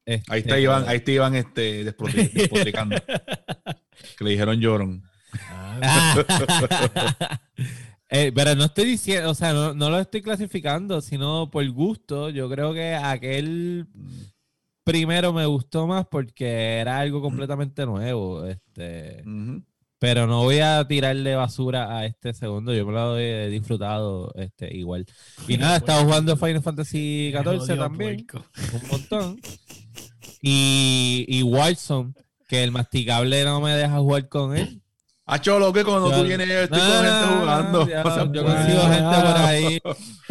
este, 0.04 0.22
Ahí 0.32 0.40
está 0.40 0.58
Iván, 0.58 0.84
ahí 0.86 0.96
está 0.98 1.10
Iván 1.12 1.34
este, 1.36 1.84
despotricando. 1.84 2.96
que 4.18 4.24
le 4.24 4.30
dijeron 4.30 4.60
llorón. 4.60 5.02
Eh, 8.10 8.30
pero 8.32 8.54
no 8.54 8.64
estoy 8.66 8.84
diciendo, 8.84 9.30
o 9.30 9.34
sea, 9.34 9.52
no, 9.52 9.74
no 9.74 9.90
lo 9.90 9.98
estoy 9.98 10.22
clasificando, 10.22 11.00
sino 11.00 11.50
por 11.50 11.68
gusto. 11.70 12.30
Yo 12.30 12.48
creo 12.48 12.72
que 12.72 12.94
aquel 12.94 13.86
primero 14.84 15.32
me 15.32 15.46
gustó 15.46 15.86
más 15.86 16.06
porque 16.06 16.76
era 16.78 16.98
algo 16.98 17.20
completamente 17.20 17.84
nuevo. 17.86 18.46
Este, 18.46 19.24
pero 19.98 20.26
no 20.26 20.42
voy 20.42 20.58
a 20.58 20.86
tirarle 20.86 21.34
basura 21.34 21.96
a 21.96 22.04
este 22.04 22.34
segundo. 22.34 22.74
Yo 22.74 22.86
me 22.86 22.92
lo 22.92 23.18
he 23.18 23.48
disfrutado 23.48 24.32
este, 24.36 24.76
igual. 24.76 25.06
Y 25.48 25.56
nada, 25.56 25.74
he 25.76 25.78
estado 25.78 26.04
jugando 26.04 26.36
Final 26.36 26.62
Fantasy 26.62 27.32
XIV 27.32 27.78
también, 27.78 28.26
puerco. 28.26 28.46
un 28.74 28.88
montón. 28.88 29.40
Y, 30.42 31.24
y 31.26 31.42
Warzone, 31.42 32.12
que 32.46 32.62
el 32.62 32.70
masticable 32.70 33.44
no 33.44 33.60
me 33.62 33.72
deja 33.72 33.98
jugar 33.98 34.28
con 34.28 34.56
él. 34.56 34.83
A 35.26 35.40
Cholo, 35.40 35.72
que 35.72 35.82
cuando 35.84 36.10
Yo- 36.10 36.18
tú 36.18 36.24
vienes, 36.24 36.46
yo 36.46 36.54
estoy 36.60 36.78
No, 36.80 36.86
con 36.86 37.04
gente 37.04 37.26
jugando. 37.40 37.78
No 37.80 37.86
seas 37.86 38.28
yo 38.32 38.44
consigo 38.44 38.82
gente 38.82 39.16
por 39.16 39.36
ahí. 39.38 39.80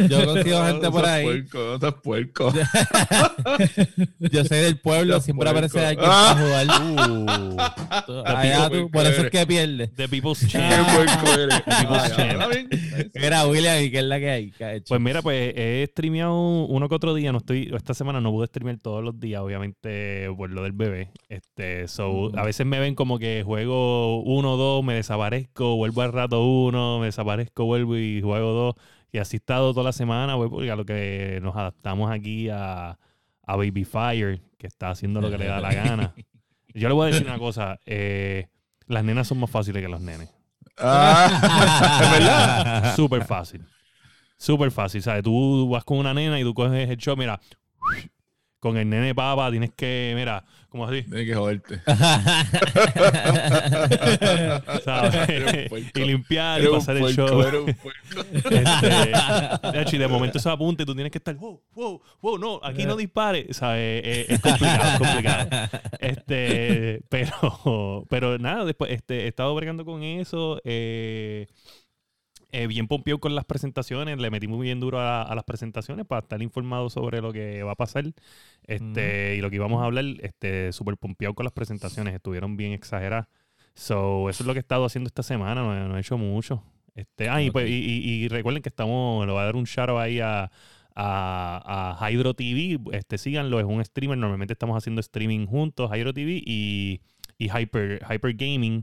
Yo 0.08 0.26
consigo 0.26 0.64
gente 0.66 0.90
por 0.90 1.04
ahí. 1.06 1.24
puerco, 1.24 1.58
no 1.58 1.78
seas 1.80 1.94
puerco. 2.02 2.52
Yo 4.20 4.44
soy 4.44 4.58
del 4.58 4.78
pueblo, 4.78 5.20
siempre 5.20 5.50
puerco. 5.50 5.78
aparece 5.78 5.86
alguien 5.86 6.08
Ah. 6.08 6.34
para 6.36 6.40
jugar. 6.46 8.08
Uh, 8.08 8.22
Allá 8.24 8.70
tú, 8.70 8.90
por 8.90 9.06
eso 9.06 9.22
es 9.22 9.30
que 9.30 9.46
pierde. 9.46 9.88
The 9.88 10.08
People's 10.08 10.40
Qué 10.40 10.46
Champ. 10.48 10.88
Ah, 11.66 12.08
ya. 12.16 12.48
Era 13.14 13.46
William 13.46 13.82
y 13.82 13.90
que 13.90 13.98
es 13.98 14.04
la 14.04 14.18
que 14.18 14.30
hay. 14.30 14.50
que 14.52 14.64
ha 14.64 14.74
hecho. 14.74 14.86
Pues 14.88 15.00
mira, 15.00 15.22
pues 15.22 15.52
he 15.56 15.86
streameado 15.90 16.34
uno 16.66 16.88
que 16.88 16.94
otro 16.94 17.14
día. 17.14 17.32
No 17.32 17.38
estoy, 17.38 17.70
esta 17.74 17.94
semana 17.94 18.20
no 18.20 18.30
pude 18.30 18.46
streamear 18.46 18.78
todos 18.78 19.02
los 19.02 19.18
días, 19.18 19.40
obviamente, 19.42 20.28
por 20.36 20.50
lo 20.50 20.62
del 20.62 20.72
bebé. 20.72 21.10
Este, 21.28 21.88
so, 21.88 22.30
a 22.38 22.44
veces 22.44 22.64
me 22.66 22.78
ven 22.80 22.94
como 22.94 23.18
que 23.18 23.42
juego 23.44 24.22
uno, 24.22 24.56
dos, 24.56 24.83
me 24.84 24.94
desaparezco, 24.94 25.76
vuelvo 25.76 26.02
al 26.02 26.12
rato 26.12 26.44
uno, 26.44 26.98
me 27.00 27.06
desaparezco, 27.06 27.64
vuelvo 27.64 27.96
y 27.96 28.20
juego 28.22 28.52
dos. 28.52 28.74
Y 29.12 29.18
así 29.18 29.36
he 29.36 29.38
estado 29.38 29.72
toda 29.72 29.84
la 29.84 29.92
semana, 29.92 30.36
pues, 30.36 30.50
porque 30.50 30.70
a 30.70 30.76
lo 30.76 30.84
que 30.84 31.38
nos 31.42 31.56
adaptamos 31.56 32.10
aquí 32.10 32.48
a, 32.48 32.98
a 33.42 33.56
Baby 33.56 33.84
Fire, 33.84 34.40
que 34.58 34.66
está 34.66 34.90
haciendo 34.90 35.20
lo 35.20 35.30
que 35.30 35.38
le 35.38 35.46
da 35.46 35.60
la 35.60 35.72
gana. 35.72 36.14
Yo 36.74 36.88
le 36.88 36.94
voy 36.94 37.04
a 37.08 37.12
decir 37.12 37.26
una 37.26 37.38
cosa. 37.38 37.78
eh, 37.86 38.48
las 38.86 39.04
nenas 39.04 39.28
son 39.28 39.38
más 39.38 39.50
fáciles 39.50 39.82
que 39.82 39.88
los 39.88 40.00
nenes. 40.00 40.30
Ah, 40.78 42.00
es 42.02 42.10
verdad. 42.10 42.96
Súper 42.96 43.24
fácil. 43.24 43.64
Súper 44.36 44.70
fácil, 44.72 45.00
¿sabes? 45.00 45.22
Tú 45.22 45.68
vas 45.70 45.84
con 45.84 45.98
una 45.98 46.12
nena 46.12 46.38
y 46.40 46.42
tú 46.42 46.52
coges 46.52 46.90
el 46.90 46.96
show, 46.96 47.16
mira, 47.16 47.40
con 48.64 48.76
el 48.78 48.88
nene 48.88 49.14
papa 49.14 49.50
tienes 49.50 49.72
que, 49.76 50.14
mira, 50.16 50.42
como 50.70 50.86
así, 50.86 51.02
Tienes 51.02 51.26
que 51.26 51.34
joderte. 51.34 51.82
y 55.94 56.00
limpiar 56.00 56.62
y 56.62 56.68
pasar 56.68 56.96
el 56.96 57.02
puerco, 57.02 57.28
show. 57.28 57.42
eres 57.42 57.60
un. 57.60 57.68
Este, 58.50 58.88
de 59.70 59.82
hecho, 59.82 59.96
y 59.96 59.98
de 59.98 60.08
momento 60.08 60.38
se 60.38 60.48
apunta 60.48 60.82
y 60.82 60.86
tú 60.86 60.94
tienes 60.94 61.12
que 61.12 61.18
estar, 61.18 61.34
wow, 61.34 61.60
wow, 61.74 62.00
wow, 62.22 62.38
no, 62.38 62.58
aquí 62.62 62.86
no 62.86 62.96
dispare. 62.96 63.52
¿Sabes? 63.52 64.00
Eh, 64.02 64.24
es 64.30 64.40
complicado, 64.40 64.92
es 64.92 64.98
complicado. 64.98 65.68
Este, 66.00 67.02
pero, 67.10 68.06
pero 68.08 68.38
nada, 68.38 68.64
después 68.64 68.92
este, 68.92 69.24
he 69.24 69.28
estado 69.28 69.54
bregando 69.54 69.84
con 69.84 70.02
eso. 70.02 70.58
Eh, 70.64 71.48
eh, 72.54 72.66
bien 72.68 72.86
pompeado 72.88 73.18
con 73.20 73.34
las 73.34 73.44
presentaciones, 73.44 74.18
le 74.18 74.30
metí 74.30 74.46
muy 74.48 74.62
bien 74.66 74.80
duro 74.80 75.00
a, 75.00 75.22
a 75.22 75.34
las 75.34 75.44
presentaciones 75.44 76.06
para 76.06 76.20
estar 76.20 76.42
informado 76.42 76.90
sobre 76.90 77.20
lo 77.20 77.32
que 77.32 77.62
va 77.62 77.72
a 77.72 77.76
pasar 77.76 78.04
este, 78.66 79.36
y 79.36 79.40
lo 79.40 79.50
que 79.50 79.56
íbamos 79.56 79.82
a 79.82 79.86
hablar. 79.86 80.04
Este, 80.20 80.72
súper 80.72 80.96
pompeado 80.96 81.34
con 81.34 81.44
las 81.44 81.52
presentaciones, 81.52 82.14
estuvieron 82.14 82.56
bien 82.56 82.72
exageradas. 82.72 83.26
So, 83.74 84.30
eso 84.30 84.42
es 84.42 84.46
lo 84.46 84.52
que 84.52 84.60
he 84.60 84.60
estado 84.60 84.84
haciendo 84.84 85.08
esta 85.08 85.22
semana, 85.22 85.62
no, 85.62 85.74
he- 85.76 85.88
no 85.88 85.96
he 85.96 86.00
hecho 86.00 86.16
mucho. 86.18 86.62
Este, 86.94 87.28
ah, 87.28 87.42
y, 87.42 87.50
pues, 87.50 87.68
y, 87.68 87.72
y- 87.74 88.24
y 88.24 88.28
recuerden 88.28 88.62
que 88.62 88.68
estamos, 88.68 89.26
le 89.26 89.32
voy 89.32 89.40
a 89.42 89.44
dar 89.46 89.56
un 89.56 89.64
shout 89.64 89.88
out 89.90 89.98
ahí 89.98 90.20
a, 90.20 90.50
a, 90.94 91.96
a 92.00 92.10
Hydro 92.10 92.34
TV, 92.34 92.78
este, 92.92 93.18
síganlo, 93.18 93.58
es 93.58 93.66
un 93.66 93.84
streamer, 93.84 94.16
normalmente 94.18 94.52
estamos 94.52 94.76
haciendo 94.76 95.00
streaming 95.00 95.46
juntos, 95.46 95.90
Hydro 95.92 96.12
TV 96.14 96.42
y, 96.46 97.00
y 97.38 97.48
Hyper, 97.50 98.00
Hyper 98.08 98.34
Gaming. 98.34 98.82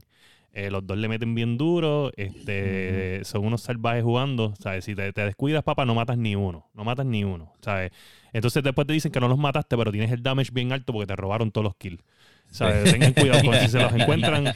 Eh, 0.53 0.70
los 0.70 0.86
dos 0.86 0.98
le 0.98 1.08
meten 1.08 1.34
bien 1.34 1.58
duro, 1.58 2.12
este, 2.17 3.22
son 3.24 3.46
unos 3.46 3.62
salvajes 3.62 4.03
jugando, 4.03 4.53
¿sabes? 4.60 4.84
Si 4.84 4.93
te, 4.96 5.13
te 5.13 5.24
descuidas, 5.25 5.63
papá, 5.63 5.86
no 5.86 5.96
matas 5.96 6.17
ni 6.17 6.36
uno, 6.36 6.70
no 6.74 6.84
matas 6.84 7.05
ni 7.05 7.24
uno, 7.24 7.53
¿sabes? 7.62 7.91
Entonces 8.34 8.62
después 8.62 8.86
te 8.86 8.91
dicen 8.93 9.12
que 9.13 9.22
no 9.22 9.29
los 9.29 9.38
mataste, 9.38 9.77
pero 9.77 9.91
tienes 9.93 10.12
el 10.12 10.22
damage 10.22 10.51
bien 10.51 10.74
alto 10.74 10.91
porque 10.91 11.08
te 11.08 11.15
robaron 11.15 11.51
todos 11.51 11.63
los 11.65 11.75
kills. 11.77 12.03
¿Sabes? 12.50 12.91
Tengan 12.91 13.13
cuidado 13.13 13.46
con 13.46 13.55
si 13.60 13.70
se 13.70 13.79
los 13.79 13.93
encuentran, 13.96 14.53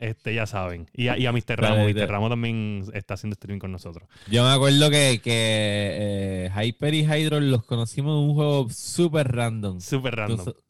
este, 0.00 0.34
ya 0.34 0.46
saben. 0.46 0.88
Y 0.92 1.06
a, 1.06 1.16
y 1.16 1.26
a 1.26 1.32
Mr. 1.32 1.60
Vale, 1.60 1.94
Mr. 1.94 2.08
Ramos 2.10 2.28
también 2.30 2.84
está 2.92 3.14
haciendo 3.14 3.34
streaming 3.34 3.60
con 3.60 3.70
nosotros. 3.70 4.08
Yo 4.28 4.42
me 4.42 4.50
acuerdo 4.50 4.90
que, 4.90 5.20
que 5.22 6.50
eh, 6.50 6.50
Hyper 6.60 6.92
y 6.94 7.04
Hydro 7.06 7.38
los 7.38 7.62
conocimos 7.64 8.20
en 8.20 8.30
un 8.30 8.34
juego 8.34 8.68
súper 8.68 9.30
random. 9.30 9.80
Súper 9.80 10.16
random. 10.16 10.40
Entonces- 10.40 10.64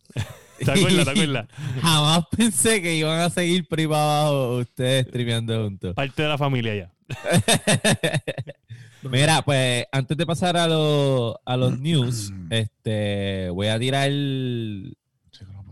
¿Te 0.59 0.71
acuerdas? 0.71 1.05
¿Te 1.05 1.11
acuerdas? 1.11 1.49
Jamás 1.81 2.25
pensé 2.37 2.83
que 2.83 2.95
iban 2.95 3.21
a 3.21 3.31
seguir 3.31 3.67
abajo 3.71 4.57
ustedes 4.59 5.07
streameando 5.07 5.65
juntos. 5.65 5.95
Parte 5.95 6.23
de 6.23 6.29
la 6.29 6.39
familia 6.39 6.75
ya. 6.75 6.93
Mira, 9.03 9.43
pues 9.43 9.85
antes 9.93 10.17
de 10.17 10.27
pasar 10.27 10.57
a, 10.57 10.67
los 10.67 11.35
a 11.45 11.57
los 11.57 11.79
news, 11.81 12.33
este, 12.51 13.51
voy 13.51 13.69
a 13.69 13.79
tirar 13.79 14.11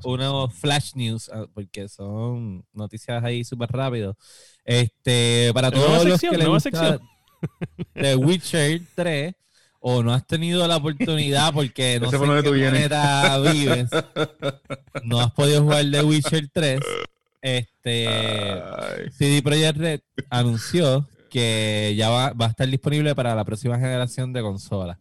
unos 0.04 0.52
flash 0.54 0.94
news 0.94 1.30
ah, 1.32 1.46
porque 1.54 1.88
son 1.88 2.64
noticias 2.72 3.22
ahí 3.22 3.44
súper 3.44 3.70
rápido. 3.70 4.16
Este, 4.64 5.50
para 5.54 5.70
Nueva 5.70 5.86
todos 5.86 6.04
los 6.04 6.20
sección, 6.20 6.32
que 6.32 6.38
les 6.38 6.46
nueva 6.46 6.56
gusta 6.56 6.70
sección. 6.70 7.00
The 7.94 8.16
Witcher 8.16 8.82
3 8.94 9.34
o 9.84 10.02
no 10.02 10.14
has 10.14 10.26
tenido 10.26 10.66
la 10.68 10.76
oportunidad 10.76 11.52
porque 11.52 11.98
no 12.00 12.10
sé 12.10 12.16
fue 12.18 12.26
en 12.28 12.36
qué 12.36 12.42
tú 12.48 12.54
vienes. 12.54 12.88
planeta 12.88 13.38
vives, 13.40 13.90
no 15.04 15.20
has 15.20 15.32
podido 15.32 15.62
jugar 15.62 15.84
The 15.90 16.02
Witcher 16.02 16.48
3. 16.52 16.80
Este, 17.40 18.06
Ay. 18.08 19.10
CD 19.10 19.42
Projekt 19.42 19.76
Red 19.78 20.00
anunció 20.30 21.08
que 21.30 21.94
ya 21.96 22.08
va, 22.10 22.32
va 22.32 22.46
a 22.46 22.50
estar 22.50 22.68
disponible 22.68 23.14
para 23.14 23.34
la 23.34 23.44
próxima 23.44 23.76
generación 23.78 24.32
de 24.32 24.42
consolas. 24.42 24.98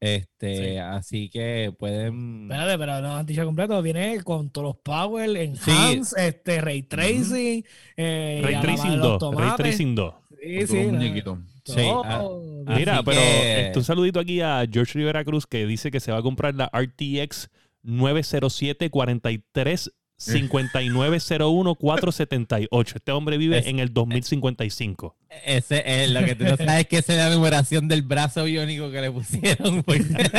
Este, 0.00 0.72
Sí. 0.72 0.76
así 0.76 1.30
que 1.30 1.72
pueden. 1.78 2.42
Espérate, 2.50 2.76
pero 2.76 3.00
no 3.00 3.16
han 3.16 3.24
dicho 3.24 3.42
completo. 3.46 3.80
Viene 3.80 4.22
con 4.22 4.50
todos 4.50 4.66
los 4.66 4.76
power, 4.76 5.30
Sí. 5.30 5.70
enhance, 5.70 6.28
este, 6.28 6.60
ray 6.60 6.82
tracing, 6.82 7.64
eh, 7.96 8.42
Ray 8.44 8.60
Tracing 8.60 8.90
de 8.90 8.96
2. 8.98 9.22
los 9.22 9.34
Ray. 9.34 9.50
Tracing 9.56 9.94
2. 9.94 10.14
Sí, 10.42 10.58
Con 10.58 11.00
sí. 11.00 11.04
Sí, 11.64 11.80
ah, 12.04 12.22
Mira, 12.66 13.02
pero 13.02 13.20
que- 13.20 13.60
este, 13.66 13.78
un 13.78 13.84
saludito 13.84 14.20
aquí 14.20 14.40
a 14.40 14.64
George 14.70 14.98
Rivera 14.98 15.24
Cruz 15.24 15.46
que 15.46 15.66
dice 15.66 15.90
que 15.90 16.00
se 16.00 16.12
va 16.12 16.18
a 16.18 16.22
comprar 16.22 16.54
la 16.54 16.70
RTX 16.72 17.48
907 17.82 18.90
43 18.90 19.90
5901 20.16 21.74
478. 21.74 22.96
Este 22.96 23.12
hombre 23.12 23.36
vive 23.38 23.58
Es- 23.58 23.66
en 23.66 23.78
el 23.80 23.92
2055. 23.92 25.16
Ese 25.44 25.82
es 26.04 26.10
lo 26.10 26.24
que 26.24 26.34
tú 26.36 26.44
no 26.44 26.56
sabes 26.56 26.86
que 26.86 26.98
esa 26.98 27.12
es 27.14 27.18
la 27.18 27.30
numeración 27.34 27.88
del 27.88 28.02
brazo 28.02 28.44
biónico 28.44 28.90
que 28.90 29.00
le 29.00 29.10
pusieron. 29.10 29.82
porque- 29.86 30.30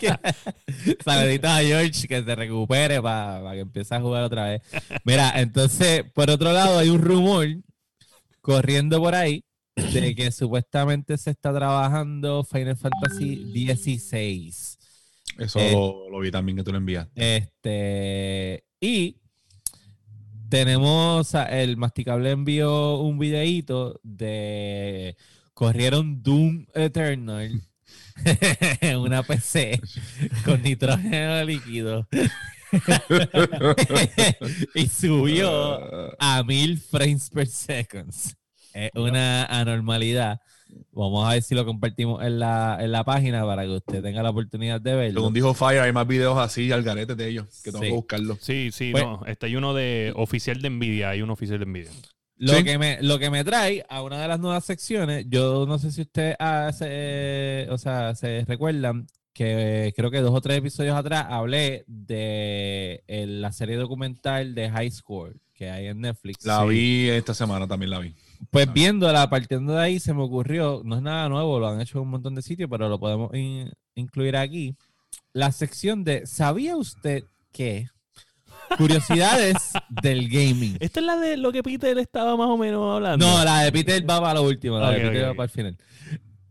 que- 0.00 0.94
Saluditos 1.04 1.50
a 1.50 1.58
George 1.60 2.08
que 2.08 2.22
se 2.24 2.34
recupere 2.34 3.00
para 3.00 3.52
que 3.52 3.60
empiece 3.60 3.94
a 3.94 4.00
jugar 4.00 4.24
otra 4.24 4.46
vez. 4.48 4.62
Mira, 5.04 5.32
entonces, 5.40 6.04
por 6.14 6.28
otro 6.30 6.52
lado, 6.52 6.78
hay 6.78 6.88
un 6.88 7.00
rumor 7.02 7.46
corriendo 8.40 9.00
por 9.00 9.14
ahí 9.14 9.44
de 9.76 10.14
que 10.14 10.30
supuestamente 10.30 11.18
se 11.18 11.30
está 11.30 11.52
trabajando 11.52 12.44
Final 12.44 12.76
Fantasy 12.76 13.36
XVI. 13.52 14.54
Eso 15.38 15.58
Eh. 15.58 15.72
lo, 15.72 16.08
lo 16.10 16.20
vi 16.20 16.30
también 16.30 16.56
que 16.56 16.62
tú 16.64 16.70
lo 16.70 16.78
envías. 16.78 17.08
Este, 17.14 18.64
y 18.80 19.16
tenemos, 20.48 21.34
el 21.50 21.76
masticable 21.76 22.30
envió 22.30 23.00
un 23.00 23.18
videíto 23.18 24.00
de 24.04 25.16
corrieron 25.52 26.22
Doom 26.22 26.66
Eternal 26.74 27.60
en 28.80 28.98
una 28.98 29.22
PC 29.22 29.80
con 30.44 30.62
nitrógeno 30.62 31.44
líquido 31.44 32.08
y 34.74 34.86
subió 34.88 36.14
a 36.20 36.42
mil 36.44 36.78
frames 36.78 37.30
per 37.30 37.46
second. 37.46 38.12
Es 38.74 38.90
una 38.94 39.44
anormalidad. 39.46 40.40
Vamos 40.90 41.26
a 41.28 41.34
ver 41.34 41.42
si 41.42 41.54
lo 41.54 41.64
compartimos 41.64 42.22
en 42.24 42.40
la, 42.40 42.76
en 42.80 42.90
la 42.90 43.04
página 43.04 43.44
para 43.46 43.62
que 43.62 43.68
usted 43.70 44.02
tenga 44.02 44.22
la 44.22 44.30
oportunidad 44.30 44.80
de 44.80 44.94
verlo. 44.96 45.20
Según 45.20 45.32
dijo 45.34 45.54
Fire, 45.54 45.80
hay 45.80 45.92
más 45.92 46.06
videos 46.06 46.36
así 46.38 46.72
al 46.72 46.82
garete 46.82 47.14
de 47.14 47.28
ellos 47.28 47.46
que 47.62 47.70
tengo 47.70 47.84
Sí. 47.84 47.90
que 47.90 47.94
buscarlo. 47.94 48.36
Sí, 48.40 48.70
sí, 48.72 48.90
Pues- 48.90 49.04
no. 49.04 49.22
Este 49.26 49.46
hay 49.46 49.54
uno 49.56 49.72
de 49.74 50.12
oficial 50.16 50.60
de 50.60 50.70
Nvidia. 50.70 51.10
Hay 51.10 51.22
un 51.22 51.30
oficial 51.30 51.60
de 51.60 51.66
Nvidia. 51.66 51.90
Lo, 52.36 52.52
Sí. 52.54 52.64
que 52.64 52.78
me, 52.78 52.98
lo 53.00 53.20
que 53.20 53.30
me 53.30 53.44
trae 53.44 53.86
a 53.88 54.02
una 54.02 54.20
de 54.20 54.26
las 54.26 54.40
nuevas 54.40 54.64
secciones, 54.64 55.26
yo 55.28 55.64
no 55.66 55.78
sé 55.78 55.92
si 55.92 56.00
ustedes 56.02 56.34
hace, 56.40 57.68
o 57.70 57.78
sea, 57.78 58.14
se 58.16 58.44
recuerdan 58.44 59.06
que 59.32 59.92
creo 59.96 60.10
que 60.10 60.20
dos 60.20 60.32
o 60.34 60.40
tres 60.40 60.58
episodios 60.58 60.96
atrás 60.96 61.26
hablé 61.28 61.84
de 61.86 63.02
eh, 63.06 63.26
la 63.26 63.52
serie 63.52 63.76
documental 63.76 64.54
de 64.54 64.70
High 64.70 64.90
Score 64.90 65.36
que 65.54 65.70
hay 65.70 65.86
en 65.86 66.00
Netflix. 66.00 66.44
La 66.44 66.62
Sí. 66.62 66.68
vi 66.68 67.08
esta 67.10 67.34
semana, 67.34 67.66
también 67.68 67.90
la 67.90 68.00
vi. 68.00 68.12
Pues 68.50 68.72
viéndola, 68.72 69.28
partiendo 69.30 69.74
de 69.74 69.82
ahí, 69.82 70.00
se 70.00 70.12
me 70.14 70.22
ocurrió, 70.22 70.82
no 70.84 70.96
es 70.96 71.02
nada 71.02 71.28
nuevo, 71.28 71.58
lo 71.58 71.68
han 71.68 71.80
hecho 71.80 71.98
en 71.98 72.04
un 72.04 72.10
montón 72.10 72.34
de 72.34 72.42
sitios, 72.42 72.68
pero 72.70 72.88
lo 72.88 72.98
podemos 72.98 73.34
in- 73.34 73.72
incluir 73.94 74.36
aquí. 74.36 74.74
La 75.32 75.50
sección 75.52 76.04
de 76.04 76.26
¿Sabía 76.26 76.76
usted 76.76 77.24
que? 77.52 77.88
Curiosidades 78.78 79.56
del 79.88 80.28
gaming. 80.28 80.76
Esta 80.80 81.00
es 81.00 81.06
la 81.06 81.16
de 81.16 81.36
lo 81.36 81.52
que 81.52 81.62
Peter 81.62 81.96
estaba 81.98 82.36
más 82.36 82.48
o 82.48 82.56
menos 82.56 82.94
hablando. 82.94 83.26
No, 83.26 83.44
la 83.44 83.62
de 83.62 83.72
Peter 83.72 84.08
va 84.08 84.20
para 84.20 84.34
lo 84.34 84.42
último, 84.42 84.78
la 84.78 84.90
de 84.90 85.00
Peter 85.00 85.28
va 85.28 85.34
para 85.34 85.44
el 85.44 85.50
final. 85.50 85.76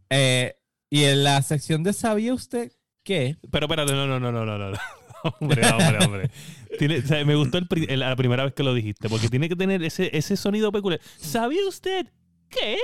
Eh, 0.10 0.56
y 0.90 1.04
en 1.06 1.24
la 1.24 1.42
sección 1.42 1.84
de 1.84 1.94
¿Sabía 1.94 2.34
usted 2.34 2.72
qué? 3.04 3.38
Pero 3.52 3.66
espérate, 3.66 3.94
no, 3.94 4.06
no, 4.08 4.20
no, 4.20 4.32
no, 4.32 4.46
no, 4.46 4.58
no. 4.58 4.78
Hombre, 5.24 5.66
hombre, 5.68 6.06
hombre. 6.06 6.32
Tiene- 6.78 7.00
o 7.00 7.02
sea, 7.08 7.24
me 7.26 7.36
gustó 7.36 7.58
el 7.58 8.00
la 8.00 8.16
primera 8.16 8.44
vez 8.44 8.54
que 8.54 8.64
lo 8.64 8.74
dijiste, 8.74 9.10
porque 9.10 9.30
tiene 9.30 9.48
que 9.50 9.56
tener 9.56 9.84
ese, 9.84 10.16
ese 10.16 10.36
sonido 10.38 10.72
peculiar. 10.72 11.02
¿Sabía 11.18 11.66
usted 11.68 12.08
qué? 12.50 12.78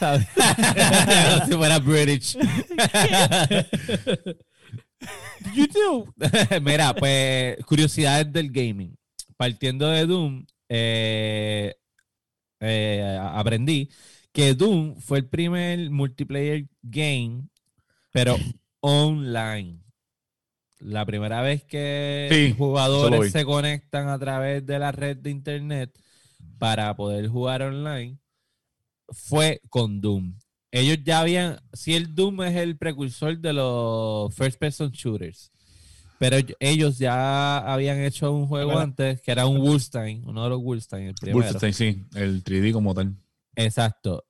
Si 1.46 1.52
fuera 1.52 1.78
British. 1.78 2.36
you 5.54 5.66
do? 5.66 6.14
Mira, 6.62 6.94
pues 6.94 7.56
curiosidades 7.64 8.32
del 8.32 8.50
gaming. 8.50 8.96
Partiendo 9.36 9.88
de 9.88 10.06
Doom, 10.06 10.46
eh, 10.68 11.74
eh, 12.60 13.18
aprendí 13.32 13.88
que 14.32 14.54
Doom 14.54 15.00
fue 15.00 15.18
el 15.18 15.26
primer 15.28 15.90
multiplayer 15.90 16.66
game, 16.82 17.44
pero 18.12 18.36
online. 18.80 19.80
La 20.80 21.06
primera 21.06 21.40
vez 21.42 21.64
que 21.64 22.28
Sí, 22.30 22.54
jugadores 22.56 23.32
se 23.32 23.44
conectan 23.44 24.08
a 24.08 24.18
través 24.18 24.64
de 24.66 24.78
la 24.78 24.92
red 24.92 25.16
de 25.16 25.30
internet 25.30 25.98
para 26.58 26.94
poder 26.96 27.28
jugar 27.28 27.62
online 27.62 28.18
fue 29.10 29.60
con 29.70 30.00
Doom. 30.00 30.34
Ellos 30.70 30.98
ya 31.04 31.20
habían, 31.20 31.60
si 31.72 31.94
el 31.94 32.14
Doom 32.14 32.42
es 32.42 32.56
el 32.56 32.76
precursor 32.76 33.38
de 33.38 33.52
los 33.52 34.34
first 34.34 34.58
person 34.58 34.90
shooters, 34.90 35.52
pero 36.18 36.36
ell- 36.36 36.56
ellos 36.58 36.98
ya 36.98 37.58
habían 37.58 37.98
hecho 38.00 38.32
un 38.32 38.46
juego 38.48 38.76
antes 38.78 39.20
que 39.20 39.30
era 39.30 39.46
un 39.46 39.58
Wolfenstein, 39.58 40.24
uno 40.26 40.42
de 40.44 40.50
los 40.50 40.60
Wolfenstein, 40.62 41.06
el 41.08 41.14
primero. 41.14 41.44
Wolfenstein, 41.44 41.72
sí, 41.74 42.04
el 42.18 42.42
3D 42.42 42.72
como 42.72 42.92
tal. 42.94 43.14
Exacto. 43.54 44.24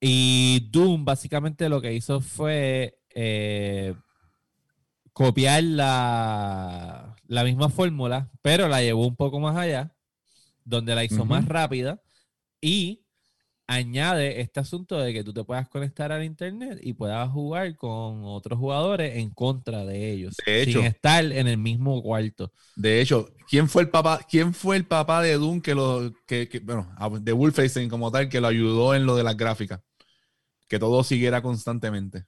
Y 0.00 0.68
Doom 0.70 1.04
básicamente 1.04 1.68
lo 1.68 1.80
que 1.80 1.94
hizo 1.94 2.20
fue 2.20 2.98
eh, 3.14 3.94
copiar 5.16 5.64
la, 5.64 7.16
la 7.26 7.42
misma 7.42 7.70
fórmula, 7.70 8.30
pero 8.42 8.68
la 8.68 8.82
llevó 8.82 9.06
un 9.06 9.16
poco 9.16 9.40
más 9.40 9.56
allá, 9.56 9.94
donde 10.62 10.94
la 10.94 11.04
hizo 11.04 11.24
más 11.24 11.46
rápida 11.46 12.02
y 12.60 13.00
añade 13.66 14.42
este 14.42 14.60
asunto 14.60 14.98
de 14.98 15.14
que 15.14 15.24
tú 15.24 15.32
te 15.32 15.42
puedas 15.42 15.70
conectar 15.70 16.12
al 16.12 16.22
internet 16.22 16.80
y 16.82 16.92
puedas 16.92 17.30
jugar 17.30 17.74
con 17.76 18.24
otros 18.24 18.58
jugadores 18.58 19.16
en 19.16 19.30
contra 19.30 19.86
de 19.86 20.10
ellos, 20.12 20.36
De 20.44 20.60
hecho. 20.60 20.80
sin 20.80 20.86
estar 20.86 21.24
en 21.24 21.48
el 21.48 21.56
mismo 21.56 22.02
cuarto. 22.02 22.52
De 22.76 23.00
hecho, 23.00 23.30
¿quién 23.48 23.70
fue 23.70 23.84
el 23.84 23.88
papá, 23.88 24.20
quién 24.28 24.52
fue 24.52 24.76
el 24.76 24.84
papá 24.84 25.22
de 25.22 25.32
Doom 25.38 25.62
que 25.62 25.74
lo, 25.74 26.12
que, 26.26 26.46
que- 26.46 26.60
bueno, 26.60 26.94
de 27.22 27.32
Wolfenstein 27.32 27.88
como 27.88 28.12
tal, 28.12 28.28
que 28.28 28.38
lo 28.42 28.48
ayudó 28.48 28.94
en 28.94 29.06
lo 29.06 29.16
de 29.16 29.24
las 29.24 29.38
gráficas? 29.38 29.80
Que 30.68 30.78
todo 30.78 31.02
siguiera 31.04 31.40
constantemente. 31.40 32.26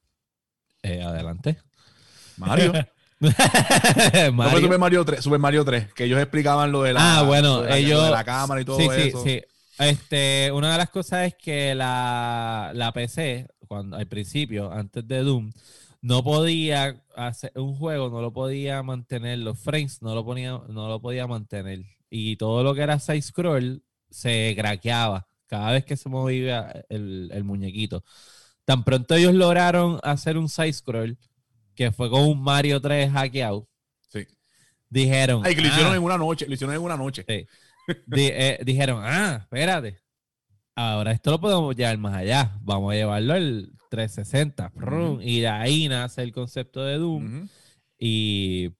Eh, 0.82 1.02
adelante. 1.02 1.58
Mario. 2.38 2.72
No 3.20 3.30
fue 4.10 4.30
Mario. 4.32 4.60
Super 4.60 4.78
Mario 4.78 5.04
3, 5.04 5.24
Super 5.24 5.38
Mario 5.38 5.64
3, 5.64 5.92
que 5.92 6.04
ellos 6.04 6.20
explicaban 6.20 6.70
lo 6.70 6.82
de 6.82 6.92
la, 6.92 7.18
Ah, 7.18 7.22
bueno, 7.22 7.56
lo 7.58 7.62
de 7.62 7.70
la, 7.70 7.78
ellos- 7.78 7.98
lo 7.98 8.04
de 8.04 8.10
la 8.10 8.24
cámara 8.24 8.60
y 8.60 8.64
todo 8.64 8.78
sí, 8.78 8.88
eso. 8.92 9.22
Sí, 9.24 9.30
sí. 9.30 9.42
Este, 9.80 10.50
una 10.52 10.72
de 10.72 10.78
las 10.78 10.90
cosas 10.90 11.26
es 11.28 11.34
que 11.36 11.74
la, 11.74 12.72
la 12.74 12.92
PC, 12.92 13.46
cuando, 13.66 13.96
al 13.96 14.06
principio, 14.06 14.72
antes 14.72 15.06
de 15.06 15.22
Doom, 15.22 15.52
no 16.00 16.22
podía 16.24 17.00
hacer 17.16 17.52
un 17.56 17.76
juego, 17.76 18.08
no 18.08 18.20
lo 18.20 18.32
podía 18.32 18.82
mantener, 18.82 19.38
los 19.38 19.58
frames 19.58 20.00
no 20.02 20.14
lo, 20.14 20.24
ponía, 20.24 20.60
no 20.68 20.88
lo 20.88 21.00
podía 21.00 21.26
mantener. 21.26 21.82
Y 22.10 22.36
todo 22.36 22.62
lo 22.62 22.74
que 22.74 22.82
era 22.82 22.98
side 22.98 23.22
scroll 23.22 23.82
se 24.10 24.54
craqueaba 24.56 25.26
cada 25.46 25.72
vez 25.72 25.84
que 25.84 25.96
se 25.96 26.08
movía 26.08 26.84
el, 26.88 27.30
el 27.32 27.44
muñequito. 27.44 28.04
Tan 28.64 28.84
pronto 28.84 29.14
ellos 29.14 29.34
lograron 29.34 29.98
hacer 30.02 30.38
un 30.38 30.48
side 30.48 30.72
scroll, 30.72 31.18
que 31.78 31.92
fue 31.92 32.10
con 32.10 32.22
un 32.22 32.42
Mario 32.42 32.80
3 32.80 33.08
hackeado, 33.12 33.68
Sí. 34.08 34.26
dijeron. 34.90 35.42
Ay, 35.44 35.54
que 35.54 35.62
lo 35.62 35.68
hicieron 35.68 35.92
"Ah, 35.92 35.96
en 35.96 36.02
una 36.02 36.18
noche, 36.18 36.44
lo 36.48 36.54
hicieron 36.54 36.74
en 36.74 36.82
una 36.82 36.96
noche. 36.96 37.24
Sí. 37.28 37.46
Di- 38.06 38.30
eh, 38.32 38.58
dijeron, 38.66 39.00
ah, 39.04 39.38
espérate. 39.42 39.98
Ahora 40.74 41.12
esto 41.12 41.30
lo 41.30 41.40
podemos 41.40 41.74
llevar 41.76 41.96
más 41.98 42.14
allá. 42.14 42.58
Vamos 42.62 42.92
a 42.92 42.96
llevarlo 42.96 43.32
al 43.34 43.70
360. 43.90 44.70
prum, 44.70 45.12
Ujú. 45.14 45.20
Y 45.22 45.40
de 45.40 45.48
ahí 45.48 45.88
nace 45.88 46.22
el 46.22 46.32
concepto 46.32 46.82
de 46.84 46.98
Doom. 46.98 47.48
Y 47.98 48.70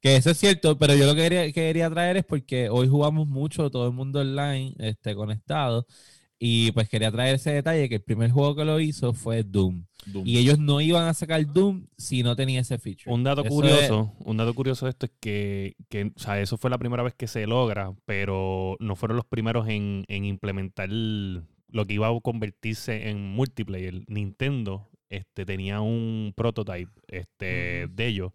que 0.00 0.16
eso 0.16 0.30
es 0.30 0.38
cierto, 0.38 0.78
pero 0.78 0.94
yo 0.94 1.06
lo 1.06 1.14
que 1.14 1.22
quería, 1.22 1.52
quería 1.52 1.90
traer 1.90 2.16
es 2.18 2.24
porque 2.24 2.68
hoy 2.68 2.86
jugamos 2.88 3.26
mucho, 3.26 3.70
todo 3.70 3.86
el 3.88 3.92
mundo 3.94 4.20
online, 4.20 4.74
este, 4.78 5.14
conectado. 5.14 5.86
Y 6.38 6.72
pues 6.72 6.88
quería 6.88 7.10
traer 7.12 7.34
ese 7.36 7.52
detalle 7.52 7.88
que 7.88 7.96
el 7.96 8.02
primer 8.02 8.30
juego 8.30 8.54
que 8.56 8.64
lo 8.64 8.78
hizo 8.80 9.12
fue 9.12 9.42
Doom. 9.42 9.84
Doom. 10.06 10.26
Y 10.26 10.38
ellos 10.38 10.58
no 10.58 10.80
iban 10.80 11.06
a 11.08 11.14
sacar 11.14 11.44
Doom 11.52 11.86
si 11.96 12.22
no 12.22 12.34
tenía 12.36 12.60
ese 12.60 12.78
feature. 12.78 13.12
Un 13.12 13.24
dato 13.24 13.42
Eso 13.44 13.54
curioso, 13.54 14.12
un 14.20 14.36
dato 14.36 14.54
curioso 14.54 14.86
de 14.86 14.90
esto 14.90 15.06
es 15.06 15.12
que, 15.20 15.76
que, 15.88 16.12
o 16.14 16.18
sea, 16.18 16.40
eso 16.40 16.56
fue 16.58 16.70
la 16.70 16.78
primera 16.78 17.02
vez 17.02 17.14
que 17.14 17.26
se 17.26 17.46
logra, 17.46 17.92
pero 18.04 18.76
no 18.80 18.96
fueron 18.96 19.16
los 19.16 19.26
primeros 19.26 19.68
en, 19.68 20.04
en 20.08 20.24
implementar 20.24 20.88
lo 20.90 21.84
que 21.86 21.94
iba 21.94 22.08
a 22.08 22.20
convertirse 22.20 23.08
en 23.08 23.20
multiplayer. 23.30 24.02
Nintendo 24.08 24.88
este, 25.10 25.44
tenía 25.44 25.80
un 25.80 26.32
prototype 26.36 26.90
este, 27.08 27.88
de 27.88 28.06
ellos 28.06 28.32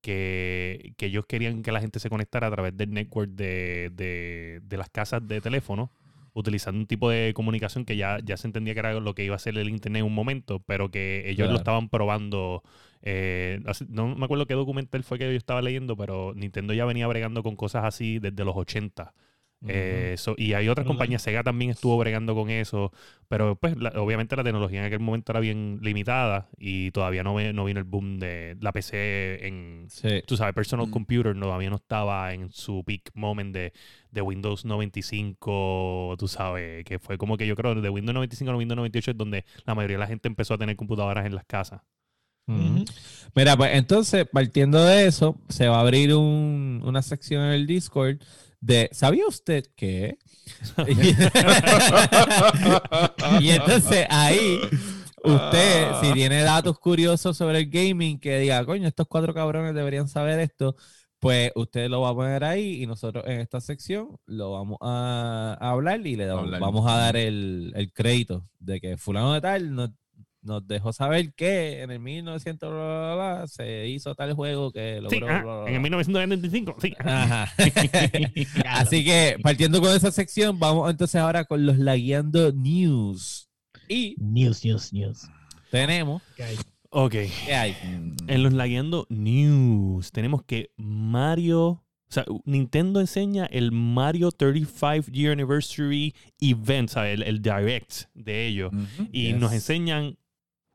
que, 0.00 0.94
que 0.96 1.06
ellos 1.06 1.26
querían 1.26 1.62
que 1.62 1.72
la 1.72 1.80
gente 1.80 2.00
se 2.00 2.10
conectara 2.10 2.48
a 2.48 2.50
través 2.50 2.76
del 2.76 2.90
network 2.90 3.30
de, 3.30 3.90
de- 3.94 4.60
de 4.62 4.76
las 4.76 4.88
casas 4.90 5.26
de 5.26 5.40
teléfono 5.40 5.92
utilizando 6.34 6.80
un 6.80 6.86
tipo 6.86 7.10
de 7.10 7.32
comunicación 7.34 7.84
que 7.84 7.96
ya, 7.96 8.18
ya 8.24 8.36
se 8.36 8.46
entendía 8.46 8.74
que 8.74 8.80
era 8.80 8.94
lo 8.94 9.14
que 9.14 9.24
iba 9.24 9.36
a 9.36 9.38
ser 9.38 9.56
el 9.58 9.68
internet 9.68 10.00
en 10.00 10.06
un 10.06 10.14
momento, 10.14 10.60
pero 10.60 10.90
que 10.90 11.24
ellos 11.26 11.36
Claro. 11.38 11.52
lo 11.52 11.58
estaban 11.58 11.88
probando 11.88 12.62
eh, 13.02 13.60
no 13.88 14.14
me 14.14 14.24
acuerdo 14.24 14.46
qué 14.46 14.54
documental 14.54 15.02
fue 15.02 15.18
que 15.18 15.24
yo 15.24 15.36
estaba 15.36 15.60
leyendo, 15.60 15.96
pero 15.96 16.32
Nintendo 16.34 16.72
ya 16.72 16.84
venía 16.84 17.06
bregando 17.08 17.42
con 17.42 17.56
cosas 17.56 17.84
así 17.84 18.18
desde 18.20 18.44
los 18.44 18.56
80. 18.56 19.12
Eh, 19.68 20.16
so- 20.18 20.34
y 20.36 20.54
hay 20.54 20.68
otras 20.68 20.86
compañías, 20.86 21.22
Sega 21.22 21.42
también 21.44 21.70
estuvo 21.70 21.96
bregando 21.96 22.34
con 22.34 22.50
eso, 22.50 22.90
pero 23.28 23.54
pues 23.54 23.76
la- 23.76 23.90
obviamente 23.96 24.34
la 24.34 24.42
tecnología 24.42 24.80
en 24.80 24.86
aquel 24.86 24.98
momento 24.98 25.30
era 25.30 25.38
bien 25.40 25.78
limitada 25.82 26.48
y 26.58 26.90
todavía 26.90 27.22
no, 27.22 27.34
ve- 27.34 27.52
no 27.52 27.64
vino 27.64 27.78
el 27.78 27.84
boom 27.84 28.18
de 28.18 28.56
la 28.60 28.72
PC 28.72 29.46
en, 29.46 29.86
Sí. 29.88 30.22
tú 30.26 30.36
sabes, 30.36 30.52
personal 30.54 30.88
Mm. 30.88 30.90
computer 30.90 31.36
no, 31.36 31.46
todavía 31.46 31.70
no 31.70 31.76
estaba 31.76 32.34
en 32.34 32.50
su 32.50 32.82
peak 32.84 33.10
moment 33.14 33.54
de, 33.54 33.72
de 34.10 34.20
Windows 34.22 34.64
95, 34.64 36.16
tú 36.18 36.28
sabes, 36.28 36.84
que 36.84 36.98
fue 36.98 37.16
como 37.18 37.36
que 37.36 37.46
yo 37.46 37.54
creo 37.56 37.74
de 37.74 37.88
Windows 37.88 38.14
95 38.14 38.50
a 38.52 38.56
Windows 38.56 38.76
98 38.76 39.12
es 39.12 39.16
donde 39.16 39.44
la 39.64 39.74
mayoría 39.74 39.96
de 39.96 40.00
la 40.00 40.06
gente 40.08 40.28
empezó 40.28 40.54
a 40.54 40.58
tener 40.58 40.76
computadoras 40.76 41.24
en 41.26 41.34
las 41.34 41.44
casas. 41.44 41.82
Mira, 43.34 43.56
pues 43.56 43.70
entonces, 43.74 44.26
partiendo 44.30 44.84
de 44.84 45.06
eso, 45.06 45.40
se 45.48 45.68
va 45.68 45.76
a 45.78 45.80
abrir 45.80 46.14
un- 46.14 46.82
una 46.84 47.00
sección 47.00 47.42
en 47.44 47.52
el 47.52 47.66
Discord 47.66 48.18
de 48.62 48.88
¿sabía 48.92 49.26
usted 49.26 49.64
que? 49.76 50.16
y 53.40 53.50
entonces 53.50 54.06
ahí, 54.08 54.60
usted, 55.24 55.86
si 56.00 56.12
tiene 56.12 56.42
datos 56.42 56.78
curiosos 56.78 57.36
sobre 57.36 57.58
el 57.58 57.70
gaming, 57.70 58.18
que 58.18 58.38
diga, 58.38 58.64
coño, 58.64 58.88
estos 58.88 59.06
cuatro 59.08 59.34
cabrones 59.34 59.74
deberían 59.74 60.08
saber 60.08 60.40
esto, 60.40 60.76
pues 61.18 61.52
usted 61.54 61.88
lo 61.88 62.00
va 62.00 62.10
a 62.10 62.14
poner 62.14 62.44
ahí 62.44 62.82
y 62.82 62.86
nosotros 62.86 63.24
en 63.26 63.40
esta 63.40 63.60
sección 63.60 64.16
lo 64.26 64.52
vamos 64.52 64.78
a, 64.80 65.56
a 65.60 65.70
hablar 65.70 66.04
y 66.06 66.16
le 66.16 66.26
damos- 66.26 66.44
Hablar. 66.44 66.60
vamos 66.60 66.90
a 66.90 66.96
dar 66.96 67.16
el, 67.16 67.72
el 67.76 67.92
crédito 67.92 68.48
de 68.58 68.80
que 68.80 68.96
fulano 68.96 69.32
de 69.34 69.40
tal 69.40 69.74
nos, 69.74 69.90
nos 70.42 70.66
dejó 70.66 70.92
saber 70.92 71.32
que 71.34 71.82
en 71.82 71.90
el 71.90 72.00
1900 72.00 72.68
bla, 72.70 72.78
bla, 72.78 73.14
bla, 73.14 73.34
bla, 73.38 73.46
se 73.46 73.88
hizo 73.88 74.14
tal 74.14 74.32
juego 74.34 74.72
que 74.72 74.96
logró 75.00 75.10
Sí, 75.10 75.18
bla, 75.20 75.42
bla, 75.42 75.54
bla, 75.60 75.62
en 75.68 75.74
el 75.74 75.80
bla. 75.80 75.80
1995, 75.82 76.76
sí. 76.80 76.94
Ajá. 76.98 77.52
Así 78.68 79.04
que 79.04 79.36
partiendo 79.42 79.80
con 79.80 79.94
esa 79.94 80.10
sección, 80.10 80.58
vamos 80.58 80.90
entonces 80.90 81.20
ahora 81.20 81.44
con 81.44 81.64
los 81.66 81.78
lagueando 81.78 82.52
news. 82.52 83.48
Y 83.88 84.14
News, 84.18 84.64
news, 84.64 84.92
news. 84.92 85.22
tenemos, 85.70 86.22
Ok. 86.90 87.12
¿qué 87.46 87.54
hay? 87.54 87.76
En 88.26 88.42
los 88.42 88.52
lagueando 88.52 89.06
news 89.10 90.12
tenemos 90.12 90.42
que 90.44 90.70
Mario, 90.76 91.66
o 91.68 91.84
sea, 92.08 92.24
Nintendo 92.44 93.00
enseña 93.00 93.46
el 93.46 93.72
Mario 93.72 94.30
35 94.30 95.10
Year 95.10 95.32
Anniversary 95.32 96.14
Event, 96.40 96.90
¿sabes? 96.90 97.14
El, 97.14 97.22
el 97.22 97.40
direct 97.42 98.04
de 98.14 98.46
ellos. 98.46 98.72
Y 99.10 99.28
Yes. 99.28 99.36
nos 99.38 99.52
enseñan 99.52 100.18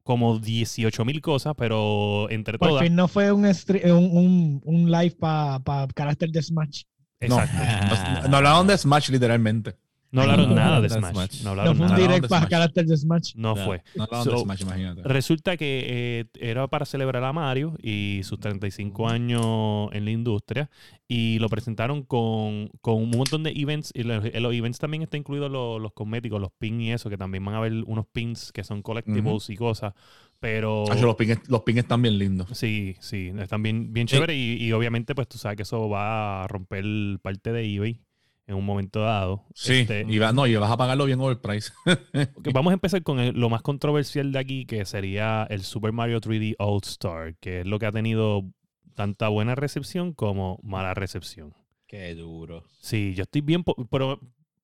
como 0.08 0.40
18 0.40 1.06
mil 1.06 1.22
cosas, 1.22 1.54
pero 1.56 2.28
entre 2.32 2.58
Por 2.58 2.70
todas. 2.70 2.84
fin 2.84 2.96
no 2.96 3.08
fue 3.08 3.32
un, 3.32 3.44
stre- 3.46 3.92
un, 3.92 4.18
un, 4.18 4.62
un 4.64 4.90
live 4.92 5.16
para 5.20 5.62
carácter 5.94 6.30
de 6.32 6.42
Smash. 6.42 6.84
No, 7.28 7.40
Exacto. 7.40 7.58
no, 8.24 8.28
no 8.30 8.38
hablaban 8.38 8.66
de 8.68 8.78
Smash 8.78 9.10
literalmente. 9.12 9.76
No 10.10 10.22
hablaron 10.22 10.50
No, 10.50 10.56
nada 10.56 10.82
de 10.82 10.88
no, 10.90 10.96
Smash. 10.96 11.12
Smash. 11.14 11.38
No 11.40 11.44
No 11.44 11.50
hablaron 11.52 11.76
fue 11.78 11.86
un 11.86 11.92
nada. 11.92 12.02
direct. 12.08 12.28
para 12.30 12.48
carácter 12.48 12.86
de 12.86 12.96
Smash. 12.98 13.34
No 13.36 13.56
No. 13.56 13.66
fue. 13.66 13.84
No 13.96 14.04
hablaban 14.06 14.28
de 14.28 14.38
Smash, 14.40 14.62
imagínate. 14.62 15.02
Resulta 15.04 15.58
que 15.58 15.86
eh, 15.88 16.26
era 16.40 16.68
para 16.68 16.86
celebrar 16.86 17.24
a 17.24 17.34
Mario 17.34 17.76
y 17.82 18.22
sus 18.24 18.40
35 18.40 19.10
años 19.10 19.90
en 19.92 20.06
la 20.06 20.12
industria 20.12 20.70
y 21.08 21.40
lo 21.40 21.50
presentaron 21.50 22.04
con, 22.04 22.70
con 22.82 22.96
un 22.96 23.10
montón 23.12 23.44
de 23.44 23.52
events 23.52 23.92
y 23.94 24.04
los, 24.04 24.24
en 24.26 24.44
los 24.44 24.54
events 24.54 24.80
también 24.80 25.04
está 25.04 25.18
incluidos 25.18 25.52
los, 25.52 25.82
los 25.82 25.94
cosméticos, 25.94 26.40
los 26.40 26.52
pins 26.58 26.82
y 26.84 26.92
eso, 26.92 27.10
que 27.10 27.18
también 27.18 27.44
van 27.44 27.56
a 27.56 27.58
haber 27.60 27.74
unos 27.86 28.06
pins 28.08 28.52
que 28.52 28.64
son 28.64 28.82
collectibles 28.82 29.50
y 29.50 29.56
cosas, 29.56 29.94
Pero 30.40 30.84
Hacho, 30.92 31.06
los 31.06 31.16
pins 31.16 31.40
los 31.50 31.62
pins 31.64 31.80
están 31.80 32.02
bien 32.02 32.18
lindos. 32.18 32.48
sí, 32.54 32.96
sí, 33.00 33.32
están 33.40 33.64
bien, 33.64 33.92
bien 33.94 34.06
chéveres 34.08 34.36
y, 34.38 34.58
y 34.64 34.72
obviamente 34.74 35.16
pues 35.16 35.28
tú 35.28 35.38
sabes 35.38 35.56
que 35.58 35.64
eso 35.64 35.90
va 35.90 36.44
a 36.44 36.48
romper 36.48 36.86
parte 37.22 37.52
de 37.52 37.74
eBay 37.76 38.00
en 38.48 38.56
un 38.56 38.66
momento 38.66 39.02
dado. 39.02 39.44
Sí, 39.54 39.74
Este, 39.80 40.06
y, 40.08 40.18
va- 40.20 40.32
no, 40.34 40.48
y 40.48 40.56
vas 40.56 40.72
a 40.72 40.78
pagarlo 40.78 41.06
bien 41.06 41.20
overprice. 41.20 41.72
Ok, 42.36 42.50
Vamos 42.54 42.72
a 42.72 42.74
empezar 42.76 43.04
con 43.04 43.20
el- 43.20 43.40
lo 43.40 43.50
más 43.50 43.62
controversial 43.62 44.32
de 44.32 44.40
aquí, 44.40 44.66
que 44.66 44.86
sería 44.86 45.46
el 45.50 45.62
Super 45.64 45.92
Mario 45.92 46.20
3D 46.22 46.56
All 46.58 46.80
Star, 46.84 47.36
que 47.40 47.60
es 47.62 47.66
lo 47.68 47.78
que 47.78 47.86
ha 47.86 47.92
tenido 47.92 48.44
tanta 48.96 49.28
buena 49.28 49.54
recepción 49.56 50.14
como 50.14 50.60
mala 50.64 50.94
recepción. 50.94 51.54
Qué 51.88 52.16
duro. 52.16 52.64
Sí, 52.80 53.14
yo 53.16 53.24
estoy 53.24 53.42
bien, 53.42 53.64
pero 53.92 54.20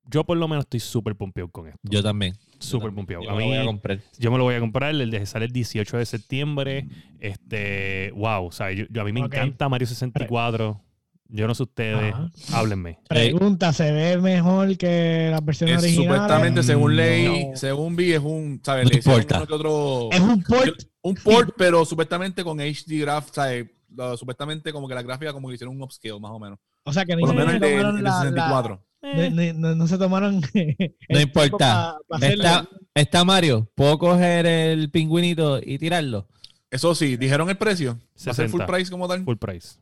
yo 0.10 0.24
por 0.26 0.38
lo 0.38 0.48
menos 0.48 0.63
estoy 0.65 0.80
súper 0.80 1.15
pompeado 1.15 1.50
con 1.50 1.67
esto. 1.67 1.80
Yo 1.84 2.02
también. 2.02 2.36
Súper 2.60 2.93
pompeado. 2.93 3.24
Yo 3.24 3.30
A 3.32 3.36
me 3.36 3.41
lo 3.41 3.48
voy 3.48 3.58
a 3.58 3.65
comprar. 3.65 4.00
Yo 4.17 4.32
me 4.32 4.38
lo 4.38 4.43
voy 4.46 4.56
a 4.56 4.60
comprar, 4.60 4.96
el 4.96 5.12
de 5.12 5.26
sale 5.26 5.46
el 5.46 5.52
18 5.52 5.98
de 5.98 6.06
septiembre. 6.06 6.88
Este, 7.19 8.12
wow, 8.15 8.46
o 8.46 8.52
sea, 8.52 8.72
yo, 8.72 8.86
yo- 8.89 9.02
a 9.02 9.06
mí 9.06 9.12
me 9.13 9.19
encanta 9.22 9.67
Mario 9.69 9.88
64. 9.88 10.82
Yo 11.36 11.48
no 11.48 11.56
sé 11.56 11.63
ustedes, 11.63 12.13
Ajá. 12.13 12.30
háblenme. 12.54 13.00
Pregunta, 13.10 13.74
¿se 13.74 13.91
ve 13.91 14.17
mejor 14.19 14.78
que 14.78 15.30
las 15.32 15.43
versiones 15.43 15.78
Es, 15.78 15.84
originales? 15.84 16.13
supuestamente, 16.13 16.62
según 16.63 16.96
ley, 16.96 17.48
No. 17.48 17.58
según 17.58 17.96
vi, 17.96 18.13
es 18.13 18.19
un, 18.19 18.62
¿sabes? 18.63 18.86
No 18.89 18.96
importa. 18.96 19.38
uno 19.38 19.48
que 19.48 19.54
otro, 19.54 20.10
Es 20.12 20.19
un 20.19 20.43
port. 20.43 20.84
un 21.02 21.15
port, 21.15 21.56
pero 21.58 21.86
supuestamente 21.86 22.43
con 22.43 22.60
HD 22.62 23.00
graph, 23.02 23.30
¿sabes? 23.32 23.65
Supuestamente 24.17 24.72
como 24.72 24.88
que 24.88 24.93
la 24.93 25.02
gráfica 25.02 25.34
como 25.34 25.48
que 25.50 25.56
hicieron 25.56 25.76
un 25.76 25.82
upscale, 25.82 26.19
más 26.19 26.32
o 26.32 26.39
menos. 26.39 26.60
O 26.84 26.93
sea 26.93 27.04
que 27.04 27.13
Por 27.17 27.22
lo 27.22 27.34
no, 27.34 27.34
menos 27.34 27.50
se 27.52 27.56
el 27.56 27.62
de, 27.62 27.69
tomaron 27.72 27.98
el 27.98 28.04
la- 28.04 28.10
la- 28.12 28.19
64. 28.22 28.84
Eh, 29.02 29.30
no- 29.32 29.54
no- 29.69 29.76
no 29.76 29.88
se 29.88 29.98
tomaron. 29.98 30.41
No 31.10 31.19
importa. 31.19 31.98
Está, 32.22 32.67
está 32.93 33.24
Mario. 33.26 33.67
¿Puedo 33.76 33.98
coger 33.98 34.46
el 34.46 34.91
pingüinito 34.91 35.60
y 35.63 35.78
tirarlo? 35.80 36.28
Eso 36.72 36.93
sí, 36.96 37.17
dijeron 37.17 37.50
el 37.50 37.58
precio. 37.58 38.00
Va 38.28 38.32
a 38.32 38.34
ser 38.36 38.50
full 38.50 38.62
60. 38.62 38.65
price 38.67 38.91
como 38.91 39.08
tal. 39.08 39.24
full 39.24 39.38
price. 39.38 39.78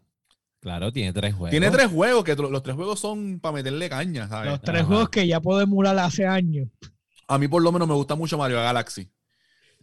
Claro, 0.62 0.94
tiene 0.94 1.12
tres 1.12 1.34
juegos. 1.34 1.50
Tiene 1.50 1.70
tres 1.72 1.88
juegos, 1.88 2.24
que 2.24 2.36
los 2.36 2.64
tres 2.64 2.76
juegos 2.76 3.00
son 3.00 3.40
para 3.40 3.54
meterle 3.56 3.90
caña, 3.90 4.28
¿sabes? 4.30 4.52
Los 4.52 4.62
tres 4.62 4.82
Ajá. 4.82 4.88
juegos 4.88 5.10
que 5.10 5.28
ya 5.28 5.42
puedo 5.42 5.60
emular 5.60 5.98
hace 6.00 6.26
años. 6.26 6.68
A 7.28 7.38
mí 7.38 7.48
por 7.48 7.62
lo 7.64 7.72
menos 7.72 7.88
me 7.88 7.96
gusta 7.96 8.16
mucho 8.16 8.38
Mario 8.38 8.58
Galaxy. 8.58 9.10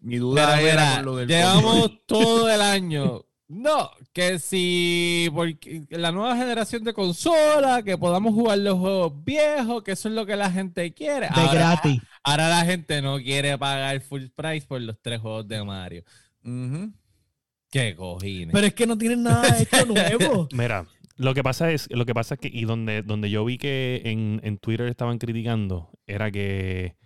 Mi 0.00 0.18
duda 0.18 0.56
Mira, 0.56 0.60
era 0.72 0.90
mira, 0.90 1.02
lo 1.02 1.16
del 1.16 1.28
llevamos 1.28 1.90
todo 2.06 2.48
el 2.48 2.60
año. 2.62 3.24
No, 3.48 3.90
que 4.12 4.38
si 4.38 5.30
porque 5.34 5.82
la 5.90 6.12
nueva 6.12 6.36
generación 6.36 6.84
de 6.84 6.92
consola, 6.92 7.82
que 7.82 7.96
podamos 7.98 8.34
jugar 8.34 8.58
los 8.58 8.78
juegos 8.78 9.24
viejos, 9.24 9.82
que 9.82 9.92
eso 9.92 10.08
es 10.08 10.14
lo 10.14 10.26
que 10.26 10.36
la 10.36 10.50
gente 10.50 10.92
quiere. 10.92 11.26
De 11.34 11.40
Ahora- 11.40 11.52
gratis. 11.54 12.02
Ahora 12.22 12.48
la 12.50 12.64
gente 12.66 13.00
no 13.02 13.16
quiere 13.18 13.56
pagar 13.58 14.00
full 14.02 14.26
price 14.36 14.66
por 14.66 14.80
los 14.82 15.00
tres 15.00 15.20
juegos 15.20 15.48
de 15.48 15.64
Mario. 15.64 16.04
Ujú. 16.44 16.92
Qué 17.70 17.94
cojines. 17.94 18.52
Pero 18.52 18.66
es 18.66 18.74
que 18.74 18.86
no 18.86 18.96
tienen 18.96 19.22
nada 19.22 19.58
hecho 19.58 19.84
nuevo. 19.86 20.48
Mira, 20.52 20.86
lo 21.16 21.34
que 21.34 21.42
pasa 21.42 21.70
es, 21.72 21.88
lo 21.90 22.06
que 22.06 22.14
pasa 22.14 22.34
es 22.34 22.40
que, 22.40 22.48
y 22.52 22.64
donde, 22.64 23.02
donde 23.02 23.28
yo 23.30 23.44
vi 23.44 23.58
que 23.58 24.02
en, 24.04 24.40
en 24.44 24.58
Twitter 24.58 24.86
estaban 24.88 25.18
criticando, 25.18 25.90
era 26.06 26.30
que 26.30 26.96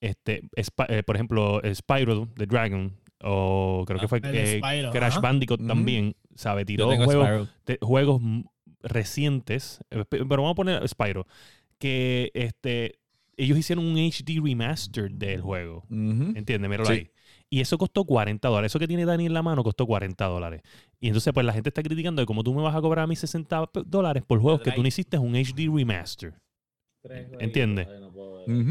este, 0.00 0.42
Sp- 0.56 0.86
eh, 0.88 1.02
por 1.02 1.16
ejemplo, 1.16 1.60
Spyro 1.74 2.28
the 2.36 2.46
Dragon, 2.46 2.96
o 3.22 3.82
creo 3.86 3.98
que 3.98 4.06
fue 4.08 4.18
El 4.22 4.34
eh, 4.36 4.58
Spyro, 4.60 4.90
Crash. 4.92 5.20
Bandicoot 5.20 5.66
también, 5.66 6.14
¿sabe? 6.36 6.64
Tiró 6.64 6.86
juegos, 6.96 7.48
te- 7.64 7.78
juegos 7.82 8.22
recientes, 8.80 9.80
eh, 9.90 10.04
pe- 10.08 10.24
pero 10.24 10.42
vamos 10.42 10.52
a 10.52 10.54
poner 10.54 10.88
Spyro, 10.88 11.26
que 11.78 12.30
este, 12.34 12.98
ellos 13.36 13.58
hicieron 13.58 13.84
un 13.84 13.96
HD 13.98 14.40
remaster 14.42 15.10
del 15.10 15.40
juego. 15.40 15.84
Ujú. 15.90 16.32
¿Entiendes? 16.36 16.70
Míralo 16.70 16.86
Sí. 16.86 16.92
ahí. 16.92 17.10
Y 17.50 17.60
eso 17.60 17.78
costó 17.78 18.04
40 18.04 18.48
dólares. 18.48 18.72
Eso 18.72 18.78
que 18.78 18.86
tiene 18.88 19.04
Dani 19.06 19.26
en 19.26 19.32
la 19.34 19.42
mano 19.42 19.64
costó 19.64 19.86
40 19.86 20.26
dólares. 20.26 20.62
Y 21.00 21.06
entonces, 21.08 21.32
pues 21.32 21.46
la 21.46 21.52
gente 21.52 21.70
está 21.70 21.82
criticando 21.82 22.20
de 22.20 22.26
cómo 22.26 22.44
tú 22.44 22.52
me 22.54 22.62
vas 22.62 22.74
a 22.76 22.80
cobrar 22.80 23.04
a 23.04 23.06
mí 23.06 23.16
60 23.16 23.66
p- 23.66 23.82
dólares 23.86 24.22
por 24.26 24.38
juegos 24.40 24.60
que 24.60 24.70
tú 24.76 24.82
no 24.82 24.88
hiciste 24.88 25.18
un 25.18 25.34
HD 25.34 25.68
remaster. 25.74 26.34
¿Entiendes? 27.40 27.86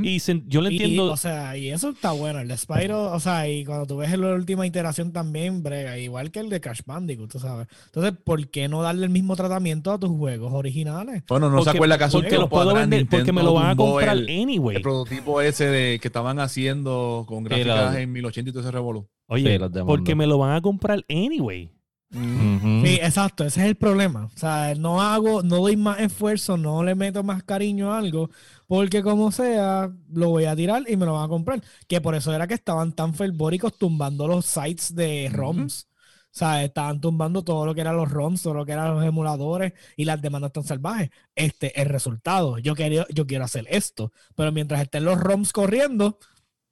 Y 0.03 0.19
se- 0.19 0.41
yo 0.47 0.61
le 0.61 0.71
Y, 0.73 0.77
entiendo. 0.77 1.11
o 1.11 1.17
sea, 1.17 1.55
y 1.55 1.69
eso 1.69 1.89
está 1.91 2.11
bueno. 2.11 2.39
El 2.39 2.47
de 2.47 2.57
Spyro, 2.57 3.11
o 3.13 3.19
sea, 3.19 3.47
y 3.47 3.63
cuando 3.63 3.85
tú 3.85 3.97
ves 3.97 4.17
la 4.17 4.33
última 4.33 4.65
iteración 4.65 5.11
también, 5.13 5.61
brega, 5.61 5.97
igual 5.99 6.31
que 6.31 6.39
el 6.39 6.49
de 6.49 6.59
Crash 6.59 6.81
Bandicoot, 6.85 7.31
tú 7.31 7.39
sabes. 7.39 7.67
Entonces, 7.85 8.13
¿por 8.23 8.49
qué 8.49 8.67
no 8.67 8.81
darle 8.81 9.05
el 9.05 9.11
mismo 9.11 9.35
tratamiento 9.35 9.91
a 9.91 9.99
tus 9.99 10.09
juegos 10.09 10.51
originales? 10.53 11.23
Bueno, 11.29 11.49
no 11.51 11.63
se 11.63 11.69
acuerda 11.69 11.97
que 11.97 12.03
hace 12.05 12.17
un 12.17 12.23
porque 12.23 12.37
los 12.37 12.49
puedo 12.49 12.73
vender, 12.73 13.05
porque 13.05 13.17
me 13.31 13.41
Nintendo 13.41 13.43
lo 13.43 13.53
van 13.53 13.69
a 13.71 13.75
comprar 13.75 14.17
el, 14.17 14.23
anyway. 14.29 14.75
el 14.77 14.81
prototipo 14.81 15.41
ese 15.41 15.67
de 15.67 15.99
que 15.99 16.07
estaban 16.07 16.39
haciendo 16.39 17.25
con 17.27 17.43
gráficas 17.43 17.95
en 17.97 18.11
1080 18.11 18.49
y 18.49 18.53
todo 18.53 18.61
ese 18.63 18.71
revolú. 18.71 19.07
Oye, 19.27 19.59
porque 19.85 20.15
me 20.15 20.25
lo 20.25 20.37
van 20.37 20.55
a 20.55 20.61
comprar 20.61 21.03
anyway. 21.09 21.71
Ujú. 22.09 22.85
Sí, 22.85 22.95
exacto, 23.01 23.43
ese 23.43 23.61
es 23.61 23.67
el 23.67 23.75
problema. 23.75 24.25
O 24.33 24.37
sea, 24.37 24.73
no 24.75 25.01
hago, 25.01 25.43
no 25.43 25.57
doy 25.57 25.75
más 25.75 25.99
esfuerzo, 25.99 26.55
no 26.55 26.83
le 26.83 26.95
meto 26.95 27.21
más 27.21 27.43
cariño 27.43 27.91
a 27.91 27.97
algo, 27.97 28.29
porque 28.65 29.03
como 29.03 29.31
sea, 29.31 29.91
lo 30.11 30.29
voy 30.29 30.45
a 30.45 30.55
tirar 30.55 30.83
y 30.87 30.95
me 30.95 31.05
lo 31.05 31.13
van 31.13 31.25
a 31.25 31.27
comprar. 31.27 31.61
Que 31.87 31.99
por 31.99 32.15
eso 32.15 32.33
era 32.33 32.47
que 32.47 32.53
estaban 32.53 32.93
tan 32.93 33.13
fervóricos 33.13 33.77
tumbando 33.77 34.27
los 34.27 34.45
sites 34.45 34.95
de 34.95 35.29
ROMs. 35.31 35.87
O 36.33 36.39
sea, 36.39 36.63
estaban 36.63 37.01
tumbando 37.01 37.43
todo 37.43 37.65
lo 37.65 37.73
que 37.75 37.81
eran 37.81 37.97
los 37.97 38.09
ROMs, 38.09 38.41
todo 38.43 38.53
lo 38.53 38.65
que 38.65 38.71
eran 38.71 38.93
los 38.93 39.03
emuladores 39.03 39.73
y 39.95 40.05
las 40.05 40.21
demandas 40.21 40.53
tan 40.53 40.63
salvajes. 40.63 41.09
Este 41.35 41.67
es 41.67 41.85
el 41.85 41.89
resultado. 41.89 42.57
Yo, 42.59 42.75
quería, 42.75 43.05
yo 43.09 43.25
quiero 43.25 43.43
hacer 43.43 43.65
esto, 43.69 44.11
pero 44.35 44.51
mientras 44.51 44.81
estén 44.81 45.03
los 45.03 45.19
ROMs 45.19 45.51
corriendo, 45.51 46.19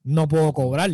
no 0.03 0.27
puedo 0.27 0.53
cobrar. 0.53 0.91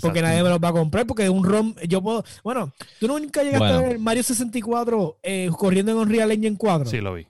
Porque 0.00 0.20
nadie 0.22 0.42
me 0.42 0.50
los 0.50 0.58
va 0.58 0.68
a 0.68 0.72
comprar, 0.72 1.06
porque 1.06 1.28
un 1.30 1.44
ROM, 1.44 1.74
yo 1.88 2.02
puedo. 2.02 2.22
Bueno, 2.44 2.72
tú 3.00 3.08
nunca 3.08 3.42
llegaste 3.42 3.58
Bueno. 3.66 3.78
a 3.78 3.88
ver 3.88 3.98
Mario 3.98 4.22
64 4.22 5.18
eh, 5.22 5.50
corriendo 5.56 5.92
en 5.92 5.98
Unreal 5.98 6.30
Engine 6.32 6.56
4. 6.58 6.90
Sí, 6.90 6.98
lo 6.98 7.14
vi. 7.14 7.26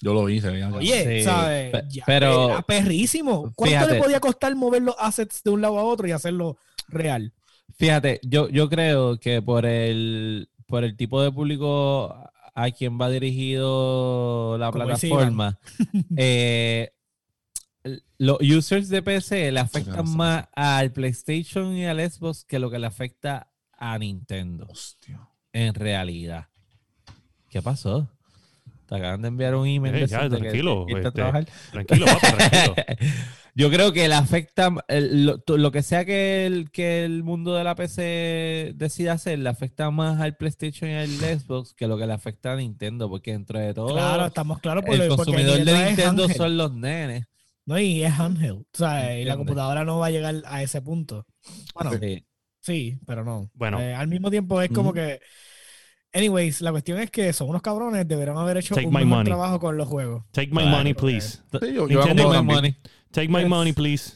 Yo 0.00 0.14
lo 0.14 0.28
hice. 0.28 0.58
ya. 0.58 0.68
Oye, 0.72 1.18
Sí, 1.18 1.24
¿sabes? 1.24 1.70
pe- 1.70 1.84
Ya 1.90 2.04
pero- 2.06 2.50
Era 2.50 2.62
perrísimo. 2.62 3.52
¿Cuánto 3.54 3.76
Fíjate. 3.76 3.94
le 3.94 4.00
podía 4.02 4.20
costar 4.20 4.54
mover 4.56 4.82
los 4.82 4.96
assets 4.98 5.42
de 5.44 5.50
un 5.50 5.60
lado 5.60 5.78
a 5.78 5.84
otro 5.84 6.08
y 6.08 6.12
hacerlo 6.12 6.56
real? 6.88 7.32
Fíjate, 7.76 8.18
yo, 8.22 8.48
yo 8.48 8.68
creo 8.68 9.18
que 9.20 9.42
por 9.42 9.64
el, 9.66 10.48
por 10.66 10.84
el 10.84 10.96
tipo 10.96 11.22
de 11.22 11.30
público 11.30 12.16
a 12.54 12.70
quien 12.70 12.98
va 13.00 13.08
dirigido 13.10 14.56
la 14.58 14.70
Como 14.72 14.84
plataforma, 14.86 15.58
eh, 16.16 16.90
los 18.24 18.38
users 18.40 18.88
de 18.88 19.02
PC 19.02 19.50
le 19.50 19.58
afectan 19.60 20.16
más 20.16 20.46
al 20.54 20.92
PlayStation 20.92 21.76
y 21.76 21.86
al 21.86 21.98
Xbox 22.08 22.44
que 22.44 22.58
lo 22.60 22.70
que 22.70 22.78
le 22.78 22.86
afecta 22.86 23.48
a 23.76 23.98
Nintendo, 23.98 24.66
Hostia. 24.70 25.28
en 25.52 25.74
realidad. 25.74 26.46
¿Qué 27.50 27.60
pasó? 27.60 28.08
Te 28.86 28.94
acaban 28.94 29.22
de 29.22 29.28
enviar 29.28 29.56
un 29.56 29.66
email. 29.66 29.96
Eh, 29.96 30.06
ya, 30.06 30.20
que 30.22 30.36
tranquilo, 30.36 30.86
este. 30.88 31.10
Tranquilo, 31.10 32.06
papá, 32.06 32.36
tranquilo. 32.36 32.74
Yo 33.54 33.70
creo 33.70 33.92
que 33.92 34.06
le 34.08 34.14
afecta 34.14 34.70
el- 34.88 35.26
lo, 35.46 35.72
que 35.72 35.82
sea 35.82 36.04
que 36.04 36.46
el, 36.46 36.70
que 36.70 37.04
el 37.04 37.22
mundo 37.24 37.54
de 37.54 37.64
la 37.64 37.74
PC 37.74 38.72
decida 38.76 39.12
hacer, 39.14 39.38
le 39.40 39.48
afecta 39.48 39.90
más 39.90 40.20
al 40.20 40.36
PlayStation 40.36 40.88
y 40.88 40.94
al 40.94 41.08
Xbox 41.10 41.74
que 41.74 41.86
lo 41.88 41.98
que 41.98 42.06
le 42.06 42.12
afecta 42.12 42.52
a 42.52 42.56
Nintendo, 42.56 43.10
porque 43.10 43.32
dentro 43.32 43.58
de 43.58 43.74
todo 43.74 43.88
Claro, 43.88 44.26
estamos 44.26 44.60
claros 44.60 44.84
por 44.84 44.94
el 44.94 45.08
lo- 45.08 45.16
consumidor 45.16 45.64
de 45.64 45.86
Nintendo 45.86 46.28
son 46.28 46.56
los 46.56 46.72
nenes. 46.72 47.26
No, 47.66 47.78
y 47.78 48.02
es 48.02 48.12
handheld. 48.18 48.60
O 48.62 48.76
sea, 48.76 49.18
y 49.18 49.24
la 49.24 49.36
computadora 49.36 49.84
no 49.84 49.98
va 49.98 50.06
a 50.06 50.10
llegar 50.10 50.34
a 50.46 50.62
ese 50.62 50.82
punto. 50.82 51.26
Bueno, 51.74 51.92
Sí. 52.00 52.24
sí, 52.60 52.98
pero 53.06 53.24
no. 53.24 53.50
Bueno. 53.54 53.80
Eh, 53.80 53.94
al 53.94 54.08
mismo 54.08 54.30
tiempo 54.30 54.60
es 54.60 54.70
como 54.70 54.92
que. 54.92 55.20
Anyways, 56.14 56.60
la 56.60 56.72
cuestión 56.72 56.98
es 56.98 57.10
que 57.10 57.32
son 57.32 57.48
unos 57.48 57.62
cabrones, 57.62 58.06
deberán 58.06 58.36
haber 58.36 58.58
hecho 58.58 58.74
Take 58.74 58.86
un 58.86 58.92
money. 59.08 59.24
trabajo 59.24 59.58
con 59.58 59.78
los 59.78 59.88
juegos. 59.88 60.24
Take 60.32 60.48
my 60.48 60.56
Claro, 60.62 60.70
money, 60.76 60.92
please. 60.94 61.38
Sí, 61.52 61.72
yo, 61.72 61.88
yo 61.88 61.98
Nintendo 62.00 62.22
hago 62.24 62.32
Take 62.32 62.38
también. 62.38 62.56
money. 62.56 62.76
Take 63.12 63.28
my 63.28 63.44
money, 63.46 63.72
please. 63.72 64.12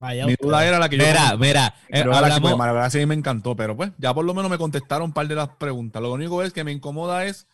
Vaya, 0.00 0.26
Mi 0.26 0.34
duda 0.40 0.66
era 0.66 0.78
la 0.78 0.88
que 0.88 0.96
yo 0.96 1.04
Mira, 1.06 1.36
mira, 1.36 1.66
eh, 1.66 1.88
Pero 1.90 2.10
Galaxy, 2.10 2.24
hablamos- 2.36 2.40
pues, 2.50 2.56
Mario 2.58 2.74
Galaxy 2.74 2.98
a 2.98 3.00
mí 3.02 3.06
me 3.06 3.14
encantó, 3.14 3.54
pero 3.54 3.76
pues 3.76 3.92
ya 3.98 4.14
por 4.14 4.24
lo 4.24 4.32
menos 4.34 4.50
me 4.50 4.56
contestaron 4.58 5.08
un 5.08 5.12
par 5.12 5.28
de 5.28 5.34
las 5.34 5.50
preguntas. 5.50 6.00
Lo 6.00 6.10
único 6.12 6.42
es 6.42 6.52
que 6.54 6.64
me 6.64 6.72
incomoda 6.72 7.26
es 7.26 7.46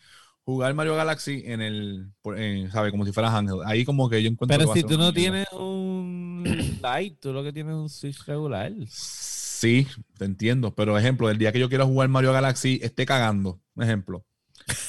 jugar 0.47 0.73
Mario 0.75 0.95
Galaxy 0.95 1.43
en 1.45 1.61
el, 1.61 2.07
en, 2.37 2.71
¿sabe? 2.71 2.93
Como 2.93 3.05
si 3.05 3.13
fuera 3.13 3.37
Ángel. 3.37 3.57
Ahí 3.67 3.85
como 3.85 4.09
que 4.09 4.23
yo 4.23 4.29
encuentro 4.31 4.57
pero 4.57 4.73
que 4.73 4.81
si 4.81 4.87
tú 4.87 4.97
no 4.97 5.13
tienes 5.13 5.47
un 5.53 6.45
Lite, 6.83 7.17
tú 7.21 7.33
lo 7.33 7.43
que 7.43 7.53
tienes 7.53 7.73
es 7.75 7.79
un 7.79 7.89
Switch 7.89 8.25
regular. 8.27 8.73
Sí, 8.89 9.87
te 10.17 10.25
entiendo. 10.25 10.75
Pero 10.75 10.97
ejemplo, 10.97 11.29
el 11.31 11.39
día 11.39 11.51
que 11.53 11.59
yo 11.59 11.69
quiera 11.69 11.85
jugar 11.85 12.09
Mario 12.09 12.33
Galaxy, 12.33 12.79
esté 12.83 13.05
cagando. 13.05 13.61
Ejemplo. 13.77 14.25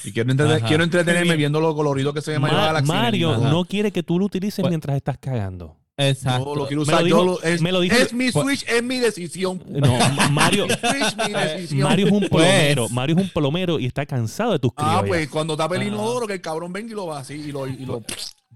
Y 0.04 0.12
quiero, 0.12 0.32
Ajá. 0.44 0.68
quiero 0.68 0.84
entretenerme 0.84 1.36
viendo 1.36 1.60
lo 1.60 1.76
colorido 1.76 2.14
que 2.14 2.22
se 2.22 2.32
ve 2.32 2.40
Mario 2.40 2.58
Ma- 2.58 2.66
Galaxy. 2.68 2.88
Mario 2.92 3.38
no 3.38 3.66
quiere 3.66 3.92
que 3.92 4.04
tú 4.04 4.20
lo 4.20 4.26
utilices 4.26 4.62
Pues- 4.62 4.70
mientras 4.72 4.96
estás 4.96 5.18
cagando. 5.18 5.78
Exacto. 5.98 6.54
Yo 6.54 6.56
lo 6.56 6.68
quiero 6.68 6.82
Me 6.82 6.84
usar. 6.84 7.02
lo 7.02 7.08
yo 7.08 7.16
dijo- 7.16 7.26
lo- 7.26 7.44
es, 7.44 7.62
me 7.62 7.72
lo 7.72 7.80
dijo- 7.82 7.96
es 7.96 8.14
mi 8.14 8.32
pues- 8.32 8.46
Switch, 8.46 8.66
es 8.72 8.84
mi 8.84 9.00
decisión. 9.00 9.64
No, 9.68 9.98
Ma- 10.16 10.30
Mario, 10.30 10.68
Mi 10.68 10.74
Switch, 10.76 11.18
mi 11.28 11.34
decisión. 11.34 11.82
Mario 11.90 12.06
es 12.08 12.12
un 12.12 12.20
Pues- 12.20 12.30
plomero. 12.30 12.90
Mario 12.90 13.16
es 13.18 13.22
un 13.24 13.30
plomero 13.30 13.80
y 13.80 13.86
está 13.88 14.06
cansado 14.06 14.52
de 14.54 14.60
tus 14.60 14.72
Ah, 14.78 14.84
criollas. 15.00 15.08
pues 15.08 15.30
cuando 15.30 15.58
tape 15.58 15.76
el 15.76 15.82
Ajá. 15.82 15.90
inodoro, 15.90 16.28
que 16.28 16.34
el 16.34 16.42
cabrón 16.42 16.72
venga 16.72 16.92
y 16.92 16.96
lo 16.96 17.08
va 17.08 17.20
así 17.20 17.34
y 17.34 17.52
lo, 17.52 17.68
y 17.68 17.86
lo, 17.86 17.98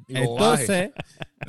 y. 0.07 0.15
Entonces, 0.17 0.91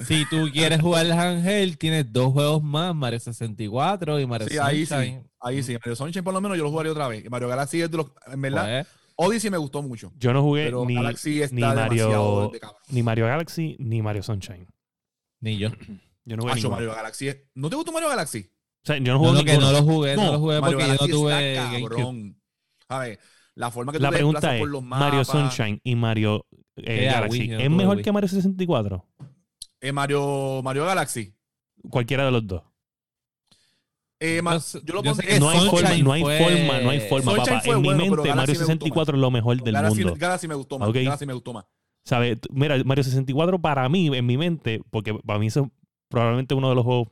si 0.07 0.25
tú 0.31 0.49
quieres 0.53 0.81
jugar 0.81 1.05
el 1.07 1.13
handheld, 1.13 1.77
tienes 1.79 2.11
dos 2.13 2.33
juegos 2.33 2.63
más, 2.63 2.95
Mario 2.95 3.19
64 3.21 4.21
y 4.21 4.27
Mario 4.27 4.49
Sí, 4.49 4.57
ahí 4.59 4.87
sí. 4.87 4.87
Sunshine. 4.87 5.29
Ahí 5.41 5.63
sí. 5.63 5.73
Mario 5.75 5.97
Sunshine 5.97 6.23
por 6.25 6.33
lo 6.33 6.41
menos 6.41 6.57
yo 6.57 6.65
lo 6.65 6.71
jugaría 6.71 6.93
otra 6.93 7.09
vez. 7.09 7.29
Mario 7.29 7.49
Galaxy 7.49 7.83
es 7.83 7.91
de 7.91 7.97
los. 7.99 8.07
En 8.33 8.41
verdad, 8.41 8.87
Pues, 8.87 9.29
Odyssey 9.29 9.51
me 9.51 9.59
gustó 9.59 9.83
mucho. 9.83 10.11
Yo 10.19 10.33
no 10.33 10.43
jugué 10.43 10.65
Pero 10.65 10.85
ni, 10.87 10.95
Galaxy 10.95 11.43
está 11.43 11.55
ni 11.55 11.61
demasiado 11.61 12.35
Mario, 12.37 12.51
de 12.53 12.61
cabrón. 12.61 12.81
ni 12.89 13.03
Mario 13.03 13.27
Galaxy 13.27 13.77
ni 13.79 14.01
Mario 14.01 14.23
Sunshine. 14.23 14.67
Ni 15.43 15.59
yo. 15.59 15.69
Yo 16.25 16.37
no 16.37 16.43
jugué 16.45 16.55
ninguno. 16.55 16.77
Mario 16.77 16.95
Galaxy 16.95 17.29
es- 17.29 17.37
¿No 17.55 17.69
te 17.69 17.75
gustó 17.77 17.91
Mario 17.93 18.09
Galaxy? 18.09 18.49
O 18.49 18.87
sea, 18.87 18.97
yo 18.99 19.13
no 19.13 19.19
jugué 19.19 19.33
no, 19.33 19.39
que 19.45 19.45
ninguno. 19.53 19.67
no 19.67 19.73
lo 19.73 19.83
jugué, 19.85 20.17
no, 20.17 20.33
lo 20.33 20.39
jugué 20.39 20.61
Mario 20.61 20.79
porque 20.79 20.87
yo 20.87 20.93
no 20.93 20.99
Galaxy 20.99 21.11
tuve 21.11 21.53
está 21.53 21.65
GameCube. 21.73 21.89
cabrón. 21.91 22.41
A 22.89 22.99
ver, 23.01 23.21
la 23.57 23.71
forma 23.73 23.93
que 23.93 23.99
tú 23.99 24.03
La 24.05 24.11
te 24.11 24.15
pregunta 24.17 24.39
desplazas 24.39 24.55
es, 24.55 24.61
por 24.61 24.69
los 24.71 24.83
mapas. 24.85 25.01
Mario 25.09 25.25
Sunshine 25.25 25.81
y 25.83 25.97
Mario 25.97 26.47
eh, 26.77 27.05
Era 27.05 27.13
Galaxy, 27.15 27.39
Wii, 27.41 27.49
yo 27.49 27.55
no 27.55 27.61
¿es 27.61 27.67
tuve 27.69 27.77
mejor 27.77 27.97
Wii. 27.97 28.05
que 28.05 28.13
Mario 28.13 28.29
64? 28.29 29.07
eh, 29.81 29.93
Mario, 29.93 30.61
Mario 30.63 30.85
Galaxy. 30.87 31.35
Cualquiera 31.91 32.25
de 32.25 32.31
los 32.31 32.47
dos. 32.47 32.63
Eh, 34.21 34.41
ma- 34.43 34.59
yo 34.85 34.95
lo 34.95 35.03
yo 35.03 35.15
sé 35.17 35.23
que 35.27 35.41
No 35.41 35.49
hay 35.51 35.59
Sunshine 35.59 35.71
forma, 35.81 35.99
no 36.05 36.13
hay 36.13 36.23
fue- 36.23 36.39
forma, 36.39 36.81
no 36.81 36.91
hay 36.91 37.01
forma, 37.01 37.33
Sunshine 37.33 37.47
papá. 37.55 37.61
fue 37.63 37.75
En 37.75 37.81
mi 37.83 37.89
bueno, 37.89 37.99
pero 38.05 38.15
mente, 38.17 38.29
Galaxy 38.29 38.37
Mario 38.39 38.47
me 38.47 38.59
gustó 38.59 38.67
64 38.67 39.15
es 39.17 39.21
lo 39.21 39.31
mejor 39.33 39.63
del 39.63 39.75
Galaxy, 39.75 40.05
mundo. 40.05 40.17
Galaxy 40.21 40.47
me 40.49 40.55
gustó 40.55 40.79
más. 40.79 40.89
Ok. 40.89 40.95
Galaxy 40.95 41.27
me 41.27 41.33
gustó 41.33 41.53
más. 41.53 41.65
¿Sabes? 42.05 42.39
Mira, 42.51 42.77
Mario 42.85 43.05
64 43.05 43.61
para 43.61 43.89
mí, 43.89 44.09
en 44.15 44.27
mi 44.27 44.37
mente, 44.37 44.81
porque 44.91 45.15
para 45.15 45.39
mí 45.39 45.47
eso 45.47 45.63
es 45.65 45.69
probablemente 46.09 46.55
uno 46.55 46.69
de 46.69 46.75
los 46.75 46.85
juegos 46.85 47.09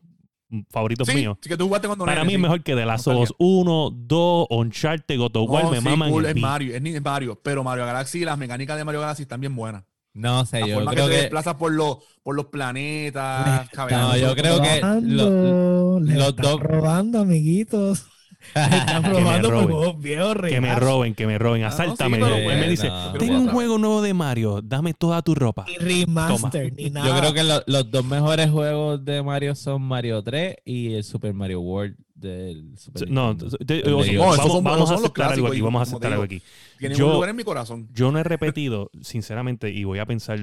favoritos 0.71 1.07
Sí, 1.07 1.15
míos. 1.15 1.39
sí 1.41 1.49
que 1.49 1.57
tú 1.57 1.67
jugaste 1.67 1.87
cuando 1.87 2.05
Para 2.07 2.25
mí 2.25 2.33
es 2.33 2.39
sí. 2.39 2.43
mejor 2.43 2.63
que 2.65 2.75
The 2.75 2.85
Last 2.85 3.07
of 3.07 3.15
Nostalgia. 3.15 3.23
Us 3.23 3.35
1, 3.39 3.91
2, 4.09 4.47
Uncharted, 4.51 5.17
God 5.19 5.37
of 5.37 5.49
War, 5.51 5.65
No, 5.65 5.71
me 5.71 5.79
sí, 5.79 5.85
maman 5.85 6.11
cool, 6.11 6.25
el 6.27 6.37
es. 6.37 6.43
Mario, 6.43 6.75
es, 6.75 7.03
Mario, 7.03 7.41
pero 7.41 7.63
Mario 7.63 7.87
Galaxy, 7.87 8.25
las 8.25 8.37
mecánicas 8.37 8.77
de 8.77 8.85
Mario 8.85 9.01
Galaxy 9.01 9.23
están 9.23 9.41
bien 9.41 9.55
buenas. 9.55 9.85
No 10.13 10.45
sé, 10.45 10.59
La 10.61 10.67
yo 10.67 10.75
forma 10.75 10.91
creo 10.91 11.05
que 11.05 11.11
te 11.11 11.17
que. 11.17 11.23
desplazas 11.23 11.55
por 11.55 11.71
los, 11.71 11.99
por 12.25 12.35
los 12.35 12.47
planetas. 12.47 13.69
No, 13.91 14.17
yo 14.17 14.35
creo 14.35 14.61
que 14.61 14.83
le 15.13 16.15
los 16.17 16.35
dos- 16.37 16.61
robando, 16.61 17.21
amiguitos. 17.21 18.07
Están 18.55 19.03
me 19.03 19.09
robando 19.11 19.49
por 19.49 19.55
roben. 19.63 19.77
juegos 19.77 20.01
viejos 20.01 20.37
Que 20.49 20.61
me 20.61 20.75
roben, 20.75 21.15
que 21.15 21.27
me 21.27 21.39
roben, 21.39 21.63
Ah, 21.65 21.69
no, 21.69 21.77
sí, 21.77 21.83
asáltame. 21.83 22.19
pero 22.19 22.37
me 22.37 22.69
dice, 22.69 22.89
no, 22.89 23.13
tengo 23.15 23.39
un 23.39 23.49
juego 23.49 23.79
nuevo 23.79 24.03
de 24.03 24.15
Mario, 24.15 24.61
dame 24.63 24.95
toda 24.95 25.21
tu 25.23 25.35
ropa. 25.35 25.67
Ni 25.67 25.77
remaster, 25.77 26.73
ni 26.73 26.91
nada. 26.91 27.07
Yo 27.09 27.19
creo 27.19 27.35
que 27.35 27.43
lo- 27.45 27.63
los 27.67 27.91
dos 27.91 28.05
mejores 28.05 28.51
juegos 28.51 29.05
de 29.05 29.23
Mario 29.23 29.55
son 29.55 29.83
Mario 29.83 30.23
3 30.23 30.57
y 30.65 30.95
el 30.95 31.05
Super 31.05 31.35
Mario 31.35 31.61
World 31.61 31.97
del 32.15 32.77
Super 32.79 33.11
No, 33.11 33.37
te- 33.37 33.47
o 33.47 34.03
sea, 34.05 34.19
vamos, 34.19 34.37
son- 34.37 34.65
vamos 34.65 34.91
a 34.91 34.95
aceptar 34.95 35.33
algo 35.33 35.49
aquí, 35.49 35.61
vamos 35.61 35.81
a 35.81 35.83
aceptar 35.83 36.13
algo 36.13 36.25
aquí. 36.25 36.43
Yo- 36.81 37.07
un 37.09 37.13
lugar 37.15 37.31
en 37.31 37.37
mi 37.37 37.45
corazón. 37.45 37.89
Yo 37.93 38.11
no 38.11 38.19
he 38.19 38.25
repetido, 38.25 38.91
sinceramente, 39.03 39.71
y 39.71 39.85
voy 39.85 39.99
a 40.01 40.07
pensar, 40.07 40.39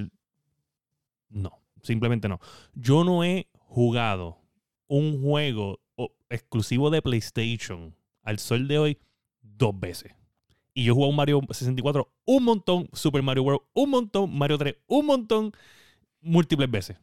no, 1.30 1.52
simplemente 1.84 2.28
no. 2.30 2.40
Yo 2.74 3.04
no 3.04 3.24
he 3.24 3.48
jugado 3.54 4.38
un 4.88 5.22
juego 5.22 5.80
o- 5.98 6.14
exclusivo 6.30 6.90
de 6.90 7.02
PlayStation 7.02 7.94
al 8.24 8.40
sol 8.40 8.68
de 8.70 8.80
hoy 8.80 8.98
dos 9.42 9.78
veces. 9.78 10.14
Y 10.74 10.84
yo 10.86 10.92
he 10.92 10.96
jugado 10.96 11.10
un 11.10 11.16
Mario 11.18 11.42
64 11.50 12.10
un 12.26 12.44
montón, 12.44 12.90
Super 12.94 13.22
Mario 13.24 13.44
World 13.44 13.62
un 13.74 13.90
montón, 13.90 14.38
Mario 14.38 14.58
3 14.58 14.76
un 14.88 15.06
montón, 15.06 15.52
múltiples 16.22 16.70
veces. 16.72 16.98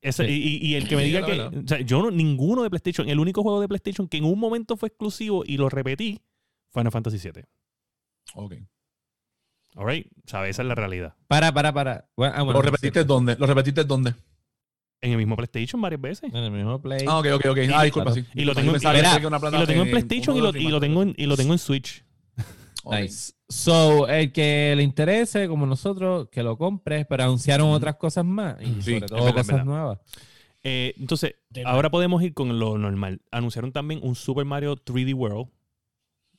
Ese- 0.00 0.26
Sí. 0.26 0.58
y, 0.62 0.74
el 0.74 0.88
que 0.88 0.96
me 0.96 1.04
diga 1.04 1.24
que. 1.24 1.40
O 1.40 1.68
sea, 1.68 1.80
yo 1.80 2.02
no, 2.02 2.10
ninguno 2.10 2.62
de 2.64 2.70
PlayStation. 2.70 3.08
El 3.08 3.20
único 3.20 3.42
juego 3.42 3.60
de 3.60 3.68
PlayStation 3.68 4.08
que 4.08 4.16
en 4.16 4.24
un 4.24 4.36
momento 4.38 4.76
fue 4.76 4.88
exclusivo 4.88 5.44
y 5.46 5.56
lo 5.58 5.68
repetí, 5.68 6.20
Final 6.72 6.90
Fantasy 6.90 7.18
VII. 7.18 7.44
Ok. 8.34 8.54
Alright, 9.76 10.06
¿sabes? 10.26 10.50
Esa 10.50 10.62
es 10.62 10.68
la 10.68 10.74
realidad. 10.74 11.14
Para, 11.28 11.52
para, 11.52 11.72
para. 11.72 12.08
Bueno, 12.16 12.34
ah, 12.36 12.42
bueno, 12.42 12.58
¿Lo 12.58 12.62
repetiste 12.62 13.04
dónde? 13.04 13.36
¿Lo 13.36 13.46
repetiste 13.46 13.84
dónde? 13.84 14.14
En 15.02 15.10
el 15.10 15.18
mismo 15.18 15.36
PlayStation 15.36 15.80
varias 15.82 16.00
veces. 16.00 16.30
En 16.32 16.36
el 16.44 16.50
mismo 16.50 16.80
Play. 16.80 17.04
Ah, 17.08 17.18
ok, 17.18 17.26
ok, 17.34 17.46
ok. 17.50 17.58
Ah, 17.74 17.82
disculpa, 17.82 18.12
sí. 18.14 18.24
Y 18.34 18.44
lo 18.44 18.54
tengo- 18.54 18.66
yo 18.66 18.72
pensaba 18.72 18.94
mira, 18.94 19.10
que 19.10 19.16
era 19.18 19.28
una 19.28 19.40
plata- 19.40 19.56
Y 19.56 19.60
lo 19.60 19.66
tengo 19.66 19.82
en 19.82 19.90
PlayStation 19.90 20.36
y 20.36 20.40
lo, 20.40 20.52
tengo 20.80 21.02
en, 21.02 21.14
y 21.18 21.26
lo 21.26 21.36
tengo 21.36 21.52
en 21.52 21.58
Switch. 21.58 22.04
Nice. 22.90 23.32
So, 23.48 24.08
el 24.08 24.32
que 24.32 24.74
le 24.76 24.82
interese, 24.82 25.46
como 25.46 25.66
nosotros, 25.66 26.28
que 26.32 26.42
lo 26.42 26.56
compre, 26.56 27.04
pero 27.04 27.24
anunciaron 27.24 27.70
otras 27.72 27.96
cosas 27.96 28.24
más. 28.24 28.56
Y 28.62 28.80
Sí, 28.82 28.94
sobre 28.94 29.00
todo 29.06 29.18
verdad, 29.18 29.32
cosas 29.34 29.46
verdad. 29.48 29.64
nuevas. 29.64 29.98
Eh, 30.64 30.94
entonces, 30.98 31.34
De 31.50 31.64
ahora 31.64 31.90
podemos 31.90 32.22
ir 32.22 32.34
con 32.34 32.58
lo 32.58 32.78
normal. 32.78 33.20
Anunciaron 33.30 33.72
también 33.72 34.00
un 34.02 34.14
Super 34.14 34.44
Mario 34.44 34.76
3D 34.76 35.14
World. 35.14 35.48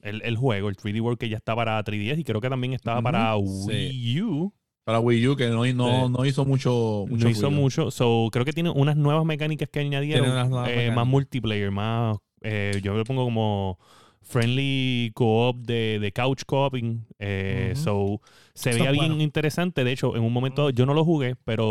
El, 0.01 0.21
el 0.23 0.35
juego, 0.35 0.67
el 0.69 0.75
3D 0.75 1.01
World 1.01 1.17
que 1.19 1.29
ya 1.29 1.37
está 1.37 1.55
para 1.55 1.81
3DS 1.83 2.19
y 2.19 2.23
creo 2.25 2.41
que 2.41 2.49
también 2.49 2.73
estaba 2.73 3.01
para 3.01 3.35
sí. 3.35 3.41
Wii 3.67 4.21
U. 4.21 4.53
Para 4.83 4.99
Wii 4.99 5.27
U, 5.29 5.35
que 5.35 5.47
no, 5.47 5.65
no, 5.65 6.09
no 6.09 6.25
hizo 6.25 6.43
mucho, 6.45 7.05
mucho 7.09 7.23
no 7.23 7.29
hizo 7.29 7.51
mucho. 7.51 7.89
So, 7.91 8.27
creo 8.31 8.43
que 8.43 8.51
tiene 8.51 8.69
unas 8.69 8.97
nuevas 8.97 9.23
mecánicas 9.25 9.69
que 9.69 9.79
añadieron. 9.79 10.53
Eh, 10.67 10.91
más 10.91 11.07
multiplayer, 11.07 11.71
más. 11.71 12.17
eh, 12.41 12.79
yo 12.83 12.93
lo 12.93 13.03
pongo 13.05 13.23
como 13.23 13.79
friendly 14.21 15.11
co-op 15.13 15.57
de, 15.57 15.99
de 15.99 16.11
couch 16.11 16.43
co-oping. 16.45 17.05
Eh. 17.19 17.73
So, 17.75 18.21
se 18.53 18.71
Eso 18.71 18.79
veía 18.79 18.91
bien 18.91 19.07
bueno. 19.11 19.23
interesante. 19.23 19.83
De 19.83 19.91
hecho, 19.93 20.15
en 20.15 20.23
un 20.23 20.33
momento 20.33 20.69
yo 20.69 20.85
no 20.85 20.93
lo 20.93 21.05
jugué, 21.05 21.35
pero 21.45 21.65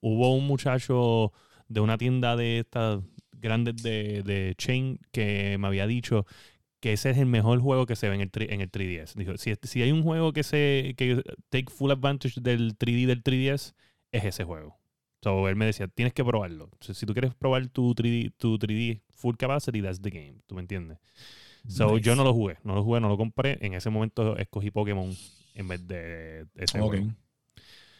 hubo 0.00 0.34
un 0.34 0.46
muchacho 0.46 1.32
de 1.68 1.80
una 1.80 1.96
tienda 1.96 2.34
de 2.36 2.58
estas 2.60 3.00
grandes 3.40 3.76
de, 3.82 4.22
de 4.24 4.54
chain 4.56 4.98
que 5.10 5.56
me 5.58 5.66
había 5.66 5.86
dicho 5.86 6.26
que 6.82 6.92
ese 6.92 7.10
es 7.10 7.18
el 7.18 7.26
mejor 7.26 7.60
juego 7.60 7.86
que 7.86 7.94
se 7.94 8.08
ve 8.08 8.16
en 8.16 8.22
el, 8.22 8.30
en 8.34 8.60
el 8.60 8.70
3DS. 8.70 9.14
Dijo, 9.14 9.38
si, 9.38 9.54
si 9.62 9.82
hay 9.82 9.92
un 9.92 10.02
juego 10.02 10.32
que 10.32 10.42
se 10.42 10.94
que 10.96 11.22
take 11.48 11.66
full 11.70 11.92
advantage 11.92 12.40
del 12.40 12.76
3D 12.76 13.06
del 13.06 13.22
3DS, 13.22 13.74
es 14.10 14.24
ese 14.24 14.42
juego. 14.42 14.76
So, 15.22 15.48
él 15.48 15.54
me 15.54 15.64
decía, 15.64 15.86
tienes 15.86 16.12
que 16.12 16.24
probarlo. 16.24 16.68
So, 16.80 16.92
si 16.92 17.06
tú 17.06 17.12
quieres 17.12 17.34
probar 17.36 17.68
tu 17.68 17.94
3D, 17.94 18.32
tu 18.36 18.58
3D 18.58 19.00
full 19.12 19.36
capacity, 19.36 19.80
that's 19.80 20.02
the 20.02 20.10
game. 20.10 20.40
¿Tú 20.48 20.56
me 20.56 20.60
entiendes? 20.62 20.98
So, 21.68 21.92
Nice. 21.92 22.00
yo 22.02 22.16
no 22.16 22.24
lo 22.24 22.34
jugué. 22.34 22.56
No 22.64 22.74
lo 22.74 22.82
jugué, 22.82 23.00
no 23.00 23.08
lo 23.08 23.16
compré. 23.16 23.58
En 23.60 23.74
ese 23.74 23.88
momento 23.88 24.36
escogí 24.36 24.72
Pokémon 24.72 25.08
en 25.54 25.68
vez 25.68 25.86
de 25.86 26.46
ese 26.56 26.80
juego. 26.80 27.12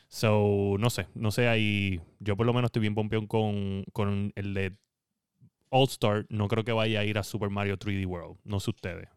So, 0.08 0.74
no 0.80 0.90
sé. 0.90 1.06
No 1.14 1.30
sé 1.30 1.46
ahí. 1.46 2.00
Yo 2.18 2.36
por 2.36 2.46
lo 2.46 2.52
menos 2.52 2.70
estoy 2.70 2.80
bien 2.80 2.96
pompeón 2.96 3.28
con, 3.28 3.84
con 3.92 4.32
el 4.34 4.54
de 4.54 4.76
All 5.72 5.88
Star. 5.88 6.26
No 6.28 6.46
creo 6.48 6.64
que 6.64 6.72
vaya 6.72 7.00
a 7.00 7.04
ir 7.04 7.18
a 7.18 7.24
Super 7.24 7.50
Mario 7.50 7.76
3D 7.78 8.06
World. 8.06 8.38
No 8.44 8.60
sé 8.60 8.70
ustedes. 8.70 9.08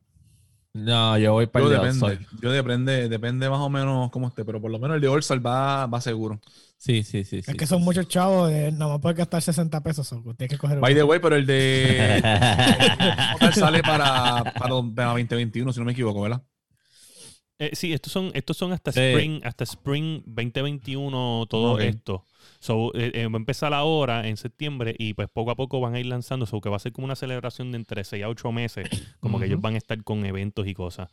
No, 0.75 1.17
yo 1.17 1.31
voy 1.31 1.47
para 1.47 1.63
Yo 1.63 1.71
el 1.71 1.77
de 1.79 1.85
depende. 1.85 2.05
All-Star. 2.05 2.27
Yo 2.41 2.51
depende, 2.51 3.07
depende 3.07 3.49
más 3.49 3.61
o 3.61 3.69
menos 3.69 4.11
cómo 4.11 4.27
esté, 4.27 4.43
pero 4.43 4.59
por 4.59 4.69
lo 4.69 4.77
menos 4.77 4.95
el 4.95 5.01
de 5.01 5.07
All 5.07 5.19
Star 5.19 5.45
va, 5.45 5.85
va 5.87 6.01
seguro. 6.01 6.41
Sí, 6.77 7.01
sí, 7.03 7.23
sí. 7.23 7.41
sí 7.41 7.51
Es 7.51 7.55
que 7.55 7.65
son 7.65 7.81
muchos 7.81 8.09
chavos, 8.09 8.51
eh, 8.51 8.73
nada 8.73 8.91
más 8.91 9.01
puedes 9.01 9.17
gastar 9.17 9.41
60 9.41 9.81
pesos. 9.81 10.05
so, 10.05 10.21
Tienes 10.37 10.49
que 10.49 10.57
coger 10.57 10.81
By 10.81 10.93
the 10.93 11.03
way, 11.03 11.19
pero 11.21 11.37
el 11.37 11.45
de 11.45 12.21
All 13.39 13.49
Star 13.51 13.53
sí. 13.53 13.59
sale 13.61 13.81
para, 13.83 14.43
para, 14.43 14.81
para 14.93 15.13
2021, 15.13 15.71
si 15.71 15.79
no 15.79 15.85
me 15.85 15.93
equivoco, 15.93 16.21
¿verdad? 16.23 16.43
Eh, 17.57 17.71
sí, 17.73 17.93
estos 17.93 18.11
son, 18.11 18.31
estos 18.33 18.57
son 18.57 18.73
hasta 18.73 18.91
Sí. 18.91 18.99
Spring, 18.99 19.41
hasta 19.45 19.63
Spring 19.63 20.21
2021, 20.25 21.45
todo 21.49 21.79
esto. 21.79 22.25
So, 22.59 22.91
eh, 22.95 23.11
eh, 23.13 23.27
va 23.27 23.33
a 23.33 23.37
empezar 23.37 23.73
ahora 23.73 24.27
en 24.27 24.37
septiembre 24.37 24.93
y 24.97 25.13
pues 25.13 25.29
poco 25.29 25.51
a 25.51 25.55
poco 25.55 25.79
van 25.79 25.95
a 25.95 25.99
ir 25.99 26.05
lanzando, 26.07 26.45
so 26.45 26.59
que 26.61 26.69
va 26.69 26.75
a 26.75 26.79
ser 26.79 26.91
como 26.91 27.05
una 27.05 27.15
celebración 27.15 27.71
de 27.71 27.77
entre 27.77 28.03
6 28.03 28.23
a 28.23 28.29
8 28.29 28.51
meses, 28.51 28.89
como 29.19 29.39
que 29.39 29.45
ellos 29.45 29.61
van 29.61 29.75
a 29.75 29.77
estar 29.77 30.03
con 30.03 30.25
eventos 30.25 30.67
y 30.67 30.73
cosas. 30.73 31.09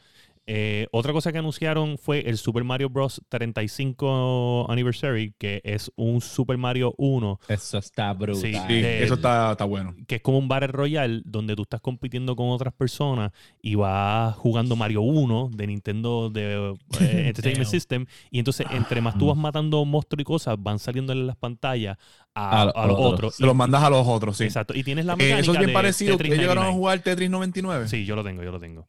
Eh, 0.46 0.86
otra 0.90 1.12
cosa 1.12 1.30
que 1.32 1.38
anunciaron 1.38 1.98
fue 1.98 2.28
el 2.28 2.36
Super 2.38 2.64
Mario 2.64 2.90
Bros. 2.90 3.20
35 3.28 4.66
Anniversary, 4.68 5.34
que 5.38 5.60
es 5.64 5.90
un 5.96 6.20
Super 6.20 6.56
Mario 6.58 6.94
1 6.98 7.38
Eso 7.48 7.78
está 7.78 8.12
brutal. 8.12 8.40
Sí, 8.42 8.52
Sí, 8.52 8.74
Eh, 8.74 9.04
eso 9.04 9.14
está, 9.14 9.52
está 9.52 9.64
bueno. 9.64 9.94
que 10.06 10.16
es 10.16 10.22
como 10.22 10.38
un 10.38 10.48
Battle 10.48 10.68
Royale 10.68 11.22
donde 11.24 11.54
tú 11.56 11.62
estás 11.62 11.80
compitiendo 11.80 12.36
con 12.36 12.50
otras 12.50 12.72
personas 12.74 13.32
y 13.60 13.74
vas 13.74 14.34
jugando 14.36 14.76
Mario 14.76 15.02
1 15.02 15.50
de 15.54 15.66
Nintendo 15.66 16.30
de 16.30 16.74
eh, 17.00 17.28
Entertainment. 17.28 17.68
System 17.70 18.06
y 18.30 18.38
entonces 18.38 18.66
entre 18.70 19.00
más 19.00 19.16
tú 19.18 19.26
vas 19.28 19.36
matando 19.36 19.84
monstruos 19.84 20.20
y 20.22 20.24
cosas 20.24 20.56
van 20.58 20.78
saliendo 20.78 21.12
en 21.12 21.26
las 21.26 21.36
pantallas 21.36 21.96
a, 22.34 22.62
A 22.62 22.64
lo- 22.66 22.76
a 22.76 22.86
los 22.86 22.96
otros. 22.98 23.12
otros. 23.12 23.34
Se 23.36 23.46
los 23.46 23.54
mandas 23.54 23.82
a 23.82 23.90
los 23.90 24.06
otros, 24.06 24.36
sí. 24.36 24.44
Exacto. 24.44 24.74
Y 24.74 24.82
tienes 24.82 25.04
la 25.04 25.12
Eh, 25.14 25.16
mecánica 25.16 25.40
eso 25.40 25.52
es 25.52 25.58
bien 25.58 25.68
de 25.68 25.72
parecido. 25.74 26.12
Tetris 26.16 26.30
¿Ustedes 26.30 26.40
llegaron 26.40 26.64
a 26.64 26.66
99. 26.66 26.78
jugar 26.78 26.98
Tetris 27.00 27.30
99? 27.30 27.88
Sí, 27.88 28.04
yo 28.04 28.16
lo 28.16 28.24
tengo, 28.24 28.42
yo 28.42 28.50
lo 28.50 28.58
tengo. 28.60 28.88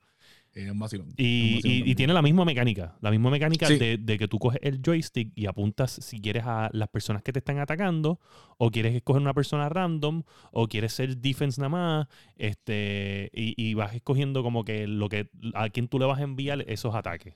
Es 0.54 0.70
un 0.70 0.78
vacilón. 0.78 1.08
Es 1.08 1.14
un 1.14 1.26
Y, 1.26 1.56
vacilón 1.56 1.72
y- 1.72 1.76
y 1.76 1.80
también. 1.80 1.96
tiene 1.98 2.14
la 2.14 2.22
misma 2.22 2.46
mecánica, 2.46 2.96
la 3.02 3.10
misma 3.12 3.30
mecánica 3.32 3.68
Sí. 3.68 3.78
de, 3.78 3.98
de 3.98 4.18
que 4.20 4.28
tú 4.28 4.38
coges 4.38 4.60
el 4.62 4.82
joystick 4.86 5.32
y 5.36 5.48
apuntas 5.48 5.92
si 5.92 6.22
quieres 6.22 6.44
a 6.46 6.70
las 6.74 6.90
personas 6.90 7.24
que 7.24 7.34
te 7.34 7.40
están 7.40 7.58
atacando, 7.60 8.20
o 8.58 8.70
quieres 8.70 8.94
escoger 8.96 9.22
una 9.22 9.34
persona 9.34 9.68
random, 9.70 10.24
o 10.52 10.68
quieres 10.68 10.94
ser 10.94 11.18
defense 11.18 11.60
nada 11.60 11.70
más, 11.70 12.08
este, 12.38 13.32
y, 13.34 13.56
y 13.58 13.74
vas 13.74 13.96
escogiendo 13.96 14.44
como 14.44 14.64
que 14.64 14.86
lo 14.88 15.10
que 15.10 15.30
a 15.56 15.70
quién 15.70 15.88
tú 15.88 15.98
le 15.98 16.06
vas 16.06 16.20
a 16.20 16.24
enviar 16.24 16.64
esos 16.68 16.94
ataques. 16.94 17.34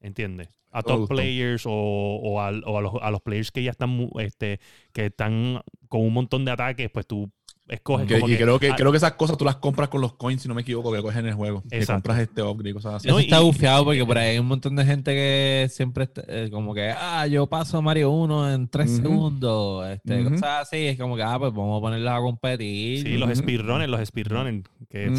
¿Entiendes? 0.00 0.48
A 0.70 0.82
top 0.82 1.08
players 1.08 1.64
o, 1.66 1.72
o 1.72 2.40
a, 2.40 2.50
los, 2.52 2.92
a 3.00 3.10
los 3.10 3.22
players 3.22 3.50
que 3.50 3.62
ya 3.62 3.70
están 3.70 4.10
este, 4.18 4.60
que 4.92 5.06
están 5.06 5.62
con 5.88 6.02
un 6.02 6.12
montón 6.12 6.44
de 6.44 6.50
ataques, 6.50 6.90
pues 6.90 7.06
tú 7.06 7.30
escoges 7.66 8.06
Que- 8.06 8.20
como 8.20 8.30
y 8.32 8.36
creo 8.36 8.58
que, 8.58 8.70
ah, 8.70 8.76
creo 8.76 8.90
que 8.90 8.98
esas 8.98 9.12
cosas 9.12 9.38
tú 9.38 9.44
las 9.44 9.56
compras 9.56 9.88
con 9.88 10.00
los 10.02 10.14
coins, 10.14 10.42
si 10.42 10.48
no 10.48 10.54
me 10.54 10.60
equivoco, 10.60 10.92
que 10.92 11.00
coges 11.00 11.18
en 11.18 11.26
el 11.26 11.34
juego. 11.34 11.62
Que 11.70 11.78
Exacto. 11.78 12.02
compras 12.08 12.18
este 12.20 12.42
upgrade 12.42 12.70
y 12.70 12.72
cosas 12.74 12.94
así. 12.94 13.08
No, 13.08 13.14
Eso 13.18 13.24
está 13.24 13.40
bufiado 13.40 13.84
porque 13.84 14.04
por 14.04 14.18
ahí 14.18 14.30
hay 14.32 14.38
un 14.38 14.46
montón 14.46 14.76
de 14.76 14.84
gente 14.84 15.12
que 15.14 15.66
siempre 15.70 16.04
está, 16.04 16.22
eh, 16.28 16.50
como 16.52 16.74
que, 16.74 16.90
ah, 16.90 17.26
yo 17.26 17.46
paso 17.46 17.80
Mario 17.80 18.10
1 18.10 18.52
en 18.52 18.68
3 18.68 18.90
Ujú. 18.90 19.02
segundos, 19.02 19.88
este, 19.88 20.20
Ujú. 20.20 20.30
cosas 20.32 20.62
así, 20.68 20.76
es 20.88 20.98
como 20.98 21.16
que, 21.16 21.22
ah, 21.22 21.38
pues 21.38 21.52
vamos 21.54 21.78
a 21.78 21.80
ponerlos 21.80 22.12
a 22.12 22.18
competir. 22.18 23.02
Sí, 23.02 23.16
los 23.16 23.36
speedrunners, 23.38 23.90
los 23.90 24.06
speedrunners 24.08 24.64
que 24.90 25.10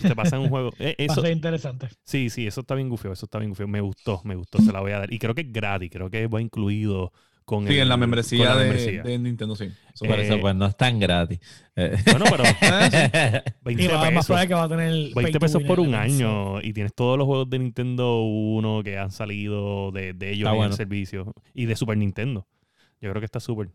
te 0.00 0.16
pasan 0.16 0.40
un 0.40 0.48
juego. 0.48 0.70
Eh, 0.78 0.96
Va 0.98 1.02
a 1.04 1.12
Eso, 1.12 1.20
ser 1.20 1.32
interesante. 1.32 1.88
sí, 2.02 2.30
sí, 2.30 2.46
eso 2.46 2.62
está 2.62 2.74
bien 2.74 2.88
gufio, 2.88 3.12
eso 3.12 3.26
está 3.26 3.38
bien 3.38 3.50
gufio. 3.50 3.68
Me 3.68 3.80
gustó, 3.82 4.20
me 4.24 4.34
gustó, 4.36 4.58
se 4.62 4.72
la 4.72 4.80
voy 4.80 4.92
a 4.92 5.00
dar. 5.00 5.12
Y 5.12 5.18
creo 5.18 5.34
que 5.34 5.42
es 5.42 5.52
gratis, 5.52 5.90
creo 5.92 6.08
que 6.10 6.26
va 6.28 6.40
incluido 6.40 7.12
con, 7.44 7.66
Sí, 7.66 7.74
el- 7.74 7.80
en 7.82 7.88
la 7.88 7.94
con 7.94 8.00
membresía, 8.00 8.44
la 8.46 8.56
de, 8.56 8.64
membresía. 8.68 9.02
de 9.02 9.18
Nintendo, 9.18 9.54
sí. 9.56 9.64
Eso 9.92 10.04
Eh, 10.06 10.22
eso, 10.26 10.40
pues 10.40 10.54
no 10.56 10.66
es 10.66 10.76
tan 10.76 10.98
gratis. 10.98 11.38
Eh, 11.76 11.96
Bueno, 12.06 12.24
pero 12.30 12.44
Y 13.66 13.74
20 13.76 13.88
va- 13.94 13.98
más 13.98 14.10
pesos. 14.10 14.26
probable 14.26 14.48
que 14.48 14.54
va 14.54 14.62
a 14.64 14.68
tener 14.68 14.90
20 14.92 15.14
pay 15.14 15.32
to 15.32 15.38
pesos 15.40 15.56
win 15.58 15.66
por 15.66 15.80
un 15.80 15.94
año 15.94 16.60
y 16.62 16.72
tienes 16.72 16.94
todos 16.94 17.16
los 17.18 17.26
juegos 17.26 17.50
de 17.50 17.58
Nintendo 17.58 18.22
1 18.22 18.82
que 18.82 18.98
han 18.98 19.10
salido 19.10 19.90
de, 19.92 20.12
de 20.14 20.30
ellos 20.30 20.40
Está 20.46 20.50
en 20.50 20.56
bueno. 20.56 20.70
el 20.72 20.76
servicio 20.76 21.34
y 21.52 21.66
de 21.66 21.76
Super 21.76 21.96
Nintendo. 21.98 22.46
Yo 23.00 23.10
creo 23.10 23.20
que 23.20 23.26
está 23.26 23.40
súper. 23.40 23.68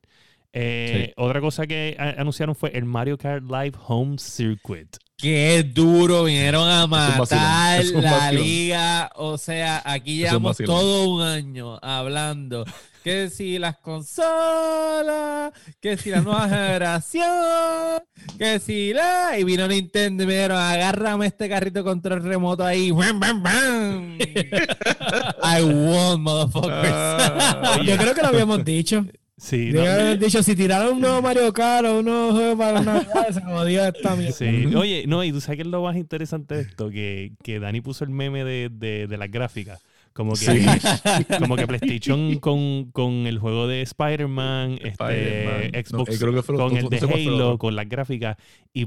Eh, 0.52 1.14
Otra 1.18 1.40
cosa 1.42 1.68
que 1.68 1.96
anunciaron 2.18 2.56
fue 2.56 2.72
el 2.76 2.86
Mario 2.86 3.18
Kart 3.20 3.44
Live 3.44 3.74
Home 3.88 4.18
Circuit. 4.18 4.98
Qué 5.16 5.64
duro, 5.64 6.24
vinieron 6.24 6.68
a 6.68 6.88
matar 6.88 7.84
la 7.94 8.32
liga. 8.32 9.12
O 9.16 9.38
sea, 9.38 9.82
aquí 9.86 10.18
llevamos 10.18 10.58
todo 10.58 11.10
un 11.10 11.22
año 11.22 11.78
hablando 11.84 12.64
que 13.04 13.30
si 13.30 13.58
las 13.60 13.78
consolas, 13.78 15.52
que 15.80 15.98
si 15.98 16.10
la 16.12 16.22
nueva 16.22 16.48
generación, 16.50 18.02
que 18.38 18.60
si 18.60 18.94
la. 18.94 19.38
Y 19.40 19.44
vino 19.44 19.68
Nintendo 19.68 20.24
y 20.24 20.26
me 20.28 20.34
dijeron, 20.34 20.58
agárrame 20.58 21.28
este 21.28 21.48
carrito 21.50 21.84
control 21.84 22.24
remoto 22.24 22.66
ahí. 22.66 22.92
¡Bam, 22.92 23.20
bam, 23.20 23.44
bam! 23.44 24.18
I 25.44 25.62
won, 25.64 26.22
motherfuckers. 26.22 26.90
Ah, 26.92 27.80
Yo 27.84 27.98
creo 27.98 28.14
que 28.14 28.22
lo 28.22 28.28
habíamos 28.28 28.64
dicho. 28.66 29.06
Sí, 29.38 29.70
no, 29.72 29.82
habíamos 29.82 30.20
dicho, 30.20 30.44
si 30.44 30.54
tiraron 30.54 30.96
un 30.96 31.02
nuevo 31.02 31.22
Mario 31.22 31.54
Kart 31.54 31.86
o 31.88 32.00
un 32.00 32.06
nuevo 32.06 32.34
juego 32.34 32.58
para 32.58 32.82
Navidad, 32.82 33.28
se 33.34 33.42
jodió 33.42 33.86
esta 33.86 34.14
mierda. 34.18 34.34
sí. 34.36 34.66
Oye, 34.76 35.06
no, 35.08 35.24
y 35.24 35.32
tú 35.32 35.40
sabes 35.40 35.56
que 35.58 35.62
es 35.62 35.68
lo 35.70 35.82
más 35.82 35.96
interesante 35.96 36.56
de 36.56 36.62
esto, 36.64 36.90
que, 36.90 37.32
que 37.42 37.58
Dani 37.62 37.80
puso 37.80 38.04
el 38.04 38.10
meme 38.10 38.44
de, 38.44 38.68
de, 38.70 39.08
de 39.08 39.18
las 39.18 39.32
gráficas. 39.32 39.80
Como 40.14 40.34
que, 40.34 40.38
Sí. 40.38 40.66
como 41.40 41.56
que 41.56 41.66
PlayStation 41.68 42.36
con, 42.40 42.92
con 42.92 43.14
el 43.28 43.38
juego 43.40 43.68
de 43.68 43.82
Spider-Man, 43.82 44.80
este. 44.84 45.70
Xbox 45.84 45.92
No, 45.94 46.02
eh, 46.04 46.42
fue 46.44 46.56
con 46.56 46.72
no- 46.74 46.78
el 46.78 46.84
no 46.84 46.90
de 46.90 47.00
sé 47.00 47.06
Halo, 47.14 47.58
con 47.58 47.76
las 47.76 47.88
gráficas 47.88 48.38
y, 48.74 48.86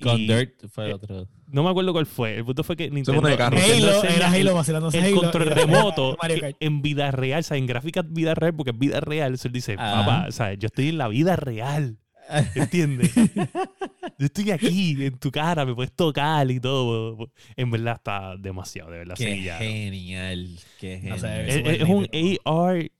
Con 0.00 0.20
y- 0.20 0.26
Dirt 0.26 0.66
fue 0.68 0.90
eh, 0.90 0.94
otro. 0.94 1.28
No 1.48 1.62
me 1.62 1.70
acuerdo 1.70 1.92
cuál 1.92 2.06
fue. 2.06 2.36
El 2.36 2.44
punto 2.44 2.64
fue 2.64 2.74
que 2.76 2.90
Nintendo, 2.90 3.20
Halo, 3.20 3.28
era 3.28 3.46
el- 3.48 4.22
Halo 4.48 4.54
vacilándose 4.54 4.98
el 4.98 5.04
Halo. 5.04 5.16
control 5.22 5.46
era 5.48 5.54
remoto 5.54 6.16
en 6.60 6.82
vida 6.82 7.10
real, 7.12 7.40
o 7.40 7.42
sea, 7.42 7.56
en 7.56 7.66
gráficas 7.66 8.04
vida 8.12 8.34
real, 8.34 8.54
porque 8.54 8.70
es 8.72 8.78
vida 8.78 9.00
real. 9.00 9.34
Eso 9.34 9.48
él 9.48 9.52
dice, 9.52 9.76
Ajá. 9.78 10.04
papá, 10.04 10.26
o 10.28 10.32
sea, 10.32 10.54
yo 10.54 10.66
estoy 10.66 10.88
en 10.88 10.98
la 10.98 11.08
vida 11.08 11.36
real. 11.36 11.98
¿Entiendes? 12.54 13.14
yo 13.14 14.26
estoy 14.26 14.50
aquí, 14.50 14.96
en 15.04 15.18
tu 15.18 15.30
cara, 15.30 15.64
me 15.64 15.74
puedes 15.74 15.92
tocar 15.92 16.50
y 16.50 16.60
todo. 16.60 17.30
En 17.56 17.70
verdad 17.70 17.94
está 17.96 18.36
demasiado, 18.36 18.90
de 18.90 18.98
verdad. 18.98 19.14
Qué 19.16 19.34
sí, 19.34 19.42
ya. 19.44 19.58
genial. 19.58 20.58
Qué 20.78 20.98
genial. 21.00 21.48
Es, 21.48 21.80
es 21.80 21.88
un. 21.88 22.08
AR, 22.44 22.90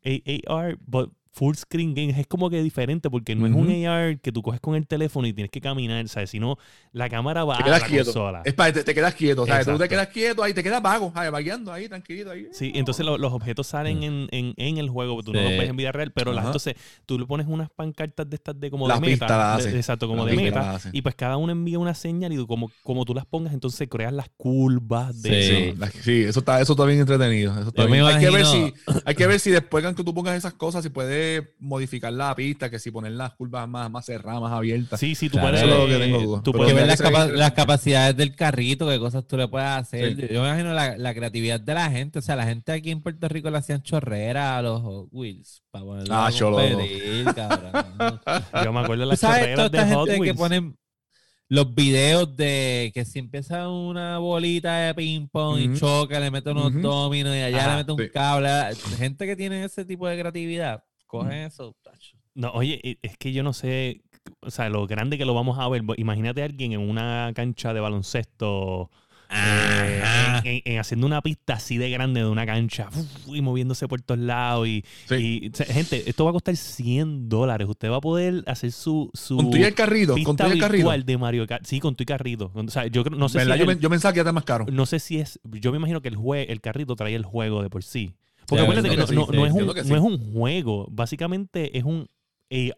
AR, 0.48 0.78
but 0.86 1.12
full 1.34 1.54
screen 1.56 1.94
game. 1.94 2.10
Es 2.18 2.26
como 2.28 2.48
que 2.48 2.62
diferente 2.62 3.10
porque 3.10 3.34
no 3.34 3.46
es 3.46 3.52
un. 3.52 3.84
AR 3.86 4.18
que 4.20 4.30
tú 4.32 4.40
coges 4.40 4.60
con 4.60 4.76
el 4.76 4.86
teléfono 4.86 5.26
y 5.26 5.32
tienes 5.32 5.50
que 5.50 5.60
caminar, 5.60 6.08
¿sabes? 6.08 6.30
Sino 6.30 6.56
la 6.92 7.08
cámara 7.08 7.44
va 7.44 7.56
Te 7.56 7.62
a 7.62 7.66
quedas 7.66 7.80
la 7.82 7.86
quieto. 7.88 8.04
consola. 8.06 8.42
Es 8.44 8.54
para, 8.54 8.72
te, 8.72 8.84
te 8.84 8.94
quedas 8.94 9.14
quieto, 9.14 9.44
¿sabes? 9.46 9.64
Tú 9.66 9.72
Exacto. 9.72 9.82
te 9.82 9.88
quedas 9.88 10.08
quieto 10.08 10.42
ahí, 10.42 10.54
te 10.54 10.62
quedas 10.62 10.80
vago, 10.80 11.10
¿sabes? 11.12 11.30
Vagueando 11.32 11.72
ahí, 11.72 11.88
tranquilito 11.88 12.30
ahí. 12.30 12.46
Sí, 12.52 12.70
entonces 12.74 13.04
lo- 13.04 13.18
los 13.18 13.32
objetos 13.32 13.66
salen 13.66 14.02
en, 14.04 14.28
en, 14.30 14.54
en 14.56 14.78
el 14.78 14.88
juego, 14.88 15.22
tú 15.22 15.32
no 15.32 15.40
los 15.40 15.50
ves 15.50 15.68
en 15.68 15.76
vida 15.76 15.90
real, 15.92 16.12
pero 16.12 16.32
las, 16.32 16.44
entonces 16.46 16.74
tú 17.04 17.18
le 17.18 17.26
pones 17.26 17.46
unas 17.48 17.68
pancartas 17.70 18.30
de 18.30 18.36
estas 18.36 18.58
de 18.60 18.70
como 18.70 18.86
Las 18.86 19.00
de 19.00 19.06
meta. 19.08 19.56
de- 19.58 19.76
exacto, 19.76 20.06
como 20.06 20.24
Las 20.24 20.36
de 20.36 20.42
meta. 20.42 20.80
Y 20.92 21.02
pues 21.02 21.14
cada 21.16 21.36
uno 21.36 21.50
envía 21.52 21.78
una 21.78 21.94
señal 21.94 22.32
y 22.32 22.36
tú 22.36 22.46
como, 22.46 22.70
como 22.82 23.04
tú 23.04 23.12
las 23.14 23.26
pongas, 23.26 23.52
entonces 23.52 23.88
creas 23.90 24.12
las 24.12 24.28
curvas 24.36 25.20
de... 25.22 25.42
Sí. 25.42 25.54
Sí, 25.54 25.74
la- 25.78 25.90
sí, 25.90 26.22
eso 26.22 26.38
está, 26.40 26.60
eso 26.60 26.72
está 26.74 26.84
bien 26.84 27.00
entretenido. 27.00 27.52
Eso 27.58 27.68
está 27.68 27.86
bien. 27.86 28.04
Hay, 28.04 28.18
que 28.18 28.30
ver 28.30 28.46
si, 28.46 28.72
hay 29.04 29.14
que 29.14 29.26
ver 29.26 29.40
si 29.40 29.50
después 29.50 29.84
que 29.84 30.04
tú 30.04 30.14
pongas 30.14 30.36
esas 30.36 30.54
cosas, 30.54 30.82
si 30.82 30.90
puedes 30.90 31.23
modificar 31.58 32.12
la 32.12 32.34
pista, 32.34 32.70
que 32.70 32.78
si 32.78 32.90
poner 32.90 33.12
las 33.12 33.32
curvas 33.34 33.68
más, 33.68 33.90
más 33.90 34.04
cerradas, 34.06 34.40
más 34.40 34.52
abiertas. 34.52 34.98
Sí, 35.00 35.14
sí, 35.14 35.28
tú 35.28 35.38
Claro. 35.38 35.48
puedes... 35.50 35.62
Eso 35.64 35.72
es 35.74 35.78
lo 35.90 35.98
que 35.98 36.04
tengo 36.04 36.20
duda. 36.20 36.42
tú 36.42 36.52
que 36.52 36.58
puedes- 36.58 36.74
ver 36.74 36.86
las, 36.86 36.96
que 37.00 37.04
capa- 37.04 37.26
las 37.26 37.52
capacidades 37.52 38.16
del 38.16 38.34
carrito, 38.34 38.88
qué 38.88 38.98
cosas 38.98 39.26
tú 39.26 39.36
le 39.36 39.48
puedes 39.48 39.68
hacer. 39.68 40.16
Sí. 40.16 40.22
Yo 40.32 40.42
me 40.42 40.48
imagino 40.48 40.72
la, 40.74 40.96
la 40.96 41.14
creatividad 41.14 41.60
de 41.60 41.74
la 41.74 41.90
gente. 41.90 42.18
O 42.18 42.22
sea, 42.22 42.36
la 42.36 42.44
gente 42.46 42.72
aquí 42.72 42.90
en 42.90 43.02
Puerto 43.02 43.28
Rico 43.28 43.50
le 43.50 43.58
hacían 43.58 43.82
chorrera 43.82 44.58
a 44.58 44.62
los 44.62 44.80
Hot 44.82 45.08
Wheels 45.12 45.62
para 45.70 45.84
ponerlo 45.84 46.14
Ah, 46.14 46.30
cholo. 46.32 46.56
competir, 46.58 47.24
cabrón. 47.34 48.20
Yo 48.64 48.72
me 48.72 48.80
acuerdo 48.80 49.02
de 49.02 49.06
las 49.06 49.20
sabes 49.20 49.54
toda 49.54 49.68
carreras 49.68 49.72
de 49.72 49.78
esta 49.78 49.94
Hot 49.94 50.06
gente 50.08 50.14
que 50.14 50.20
Wheels. 50.30 50.38
ponen 50.38 50.76
los 51.50 51.74
videos 51.74 52.34
de 52.38 52.90
que 52.94 53.04
si 53.04 53.18
empieza 53.18 53.68
una 53.68 54.16
bolita 54.18 54.76
de 54.78 54.94
ping 54.94 55.28
pong 55.28 55.58
y 55.60 55.68
Ujú. 55.68 55.78
choca, 55.78 56.18
le 56.18 56.30
mete 56.30 56.50
unos 56.50 56.70
Ujú. 56.72 56.80
dominos 56.80 57.36
y 57.36 57.40
allá 57.40 57.58
Ajá, 57.58 57.70
le 57.72 57.76
mete 57.76 57.92
un 57.92 57.98
sí. 57.98 58.08
cable. 58.10 58.48
Gente 58.96 59.26
que 59.26 59.36
tiene 59.36 59.62
ese 59.62 59.84
tipo 59.84 60.08
de 60.08 60.18
creatividad, 60.18 60.82
coge 61.18 61.44
eso. 61.46 61.74
tacho. 61.82 62.16
No, 62.34 62.50
oye, 62.52 62.80
e- 62.82 62.98
es 63.02 63.16
que 63.16 63.32
yo 63.32 63.42
no 63.42 63.52
sé, 63.52 64.02
o 64.40 64.50
sea, 64.50 64.68
lo 64.68 64.86
grande 64.86 65.16
que 65.18 65.24
lo 65.24 65.34
vamos 65.34 65.58
a 65.58 65.68
ver. 65.68 65.82
Imagínate 65.96 66.42
a 66.42 66.46
alguien 66.46 66.72
en 66.72 66.80
una 66.80 67.30
cancha 67.34 67.72
de 67.72 67.80
baloncesto, 67.80 68.90
eh, 69.30 70.02
en, 70.44 70.46
en- 70.46 70.62
en 70.64 70.78
haciendo 70.78 71.06
una 71.06 71.20
pista 71.22 71.54
así 71.54 71.78
de 71.78 71.90
grande 71.90 72.20
de 72.20 72.26
una 72.28 72.44
cancha 72.44 72.88
uf, 72.94 73.34
y 73.34 73.40
moviéndose 73.40 73.88
por 73.88 74.00
todos 74.02 74.20
lados. 74.20 74.66
Y, 74.68 74.84
Sí. 75.08 75.40
y, 75.44 75.48
o 75.48 75.54
sea, 75.54 75.66
gente, 75.66 76.08
esto 76.08 76.24
va 76.24 76.30
a 76.30 76.32
costar 76.34 76.56
100 76.56 77.28
dólares. 77.28 77.66
Usted 77.68 77.90
va 77.90 77.96
a 77.96 78.00
poder 78.00 78.42
hacer 78.46 78.72
su, 78.72 79.10
su 79.14 79.36
Con 79.36 79.50
tu 79.50 79.56
y 79.56 79.62
el 79.64 79.74
carrito, 79.74 80.14
con 80.24 80.36
tu 80.36 80.46
y 80.46 80.50
el 80.52 80.58
carrito. 80.60 80.90
de 81.04 81.18
Mario 81.18 81.46
Kart. 81.46 81.64
Sí, 81.64 81.80
con 81.80 81.94
tu 81.94 82.02
y 82.02 82.06
carrito. 82.06 82.50
O 82.54 82.68
sea, 82.68 82.86
yo 82.86 83.02
creo- 83.04 83.18
no 83.18 83.28
sé 83.28 83.34
si 83.34 83.38
¿Verdad? 83.38 83.56
es 83.56 83.64
Yo, 83.64 83.70
el- 83.70 83.76
me- 83.76 83.82
yo 83.82 83.90
pensaba 83.90 84.12
que 84.12 84.18
ya 84.18 84.22
está 84.22 84.32
más 84.32 84.44
caro. 84.44 84.66
no 84.70 84.86
sé 84.86 84.98
si 84.98 85.18
es. 85.20 85.40
Yo 85.44 85.70
me 85.72 85.78
imagino 85.78 86.00
que 86.02 86.08
el, 86.08 86.16
jue, 86.16 86.50
el 86.52 86.60
carrito 86.60 86.94
trae 86.96 87.14
el 87.14 87.24
juego 87.24 87.62
de 87.62 87.70
por 87.70 87.82
sí. 87.82 88.14
Porque 88.46 88.62
acuérdate 88.62 88.90
que, 88.90 88.96
no, 88.96 89.04
es 89.04 89.10
un, 89.10 89.16
no 89.36 89.46
es 89.46 90.20
juego. 90.32 90.86
Básicamente 90.90 91.76
es 91.78 91.84
un 91.84 92.08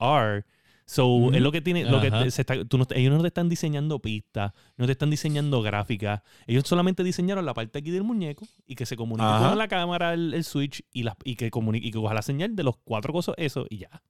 AR. 0.01 0.45
So, 0.89 1.07
Ujú. 1.09 1.35
es 1.35 1.41
lo 1.41 1.51
que 1.51 1.61
tiene. 1.61 1.85
Lo 1.85 2.01
que 2.01 2.07
Ajá. 2.09 2.31
se 2.31 2.43
está- 2.43 2.65
tú 2.65 2.79
no- 2.79 2.87
ellos 2.95 3.13
no 3.13 3.21
te 3.23 3.27
están 3.27 3.49
diseñando 3.49 3.99
pistas, 3.99 4.53
no 4.77 4.87
te 4.87 4.93
están 4.93 5.11
diseñando 5.11 5.61
gráficas. 5.61 6.23
Ellos 6.47 6.63
solamente 6.65 7.03
diseñaron 7.03 7.45
la 7.45 7.55
parte 7.55 7.81
aquí 7.81 7.91
del 7.91 8.05
muñeco 8.05 8.47
y 8.67 8.77
que 8.77 8.87
se 8.87 8.97
comunique 8.97 9.27
Ajá. 9.27 9.49
con 9.49 9.59
la 9.59 9.67
cámara, 9.67 10.15
el, 10.15 10.33
el 10.33 10.45
switch 10.45 10.85
y, 10.93 11.05
que 11.35 11.51
comunique, 11.51 11.89
y 11.89 11.91
que 11.91 11.99
coja 11.99 12.15
la 12.15 12.23
señal 12.23 12.55
de 12.55 12.63
los 12.63 12.77
cuatro 12.85 13.13
cosas, 13.13 13.35
eso 13.39 13.67
y 13.69 13.79
ya. 13.79 14.03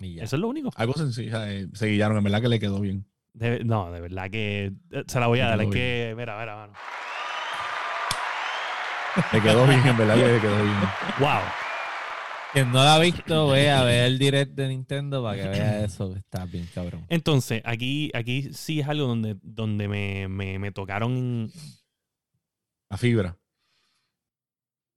Y 0.00 0.16
ya. 0.16 0.24
Eso 0.24 0.36
es 0.36 0.40
lo 0.40 0.48
único. 0.48 0.68
Algo 0.76 0.92
sencillo. 0.92 1.42
eh, 1.44 1.68
se 1.72 1.86
guillaron, 1.86 2.18
en 2.18 2.24
verdad 2.24 2.42
que 2.42 2.48
le 2.48 2.60
quedó 2.60 2.78
bien. 2.80 3.06
De- 3.32 3.64
no, 3.64 3.90
de 3.90 4.02
verdad 4.02 4.28
que 4.30 4.72
eh, 4.90 5.04
se 5.06 5.18
la 5.18 5.28
voy 5.28 5.40
a 5.40 5.46
dar. 5.48 5.62
Es 5.62 5.70
que, 5.70 6.12
mira, 6.14 6.38
mira, 6.38 6.56
mano. 6.56 6.72
Le 9.32 9.42
quedó 9.42 9.66
bien, 9.66 9.86
en 9.86 9.96
verdad 9.96 10.14
que 10.14 10.26
le 10.32 10.40
quedó 10.40 10.62
bien. 10.62 10.76
Wow. 11.18 11.40
Quien 12.52 12.70
no 12.70 12.84
la 12.84 12.96
ha 12.96 12.98
visto, 12.98 13.48
ve 13.48 13.70
a 13.70 13.82
ver 13.82 14.04
el 14.04 14.18
direct 14.18 14.52
de 14.52 14.68
Nintendo 14.68 15.22
para 15.22 15.42
que 15.42 15.48
vea 15.48 15.84
eso, 15.84 16.12
que 16.12 16.18
está 16.18 16.44
bien 16.44 16.68
cabrón. 16.74 17.06
Entonces, 17.08 17.62
aquí, 17.64 18.10
aquí 18.14 18.52
sí 18.52 18.80
es 18.80 18.88
algo 18.88 19.06
donde, 19.06 19.36
donde 19.42 19.88
me, 19.88 20.28
me, 20.28 20.58
me 20.58 20.70
tocaron. 20.70 21.50
La 22.90 22.98
fibra. 22.98 23.38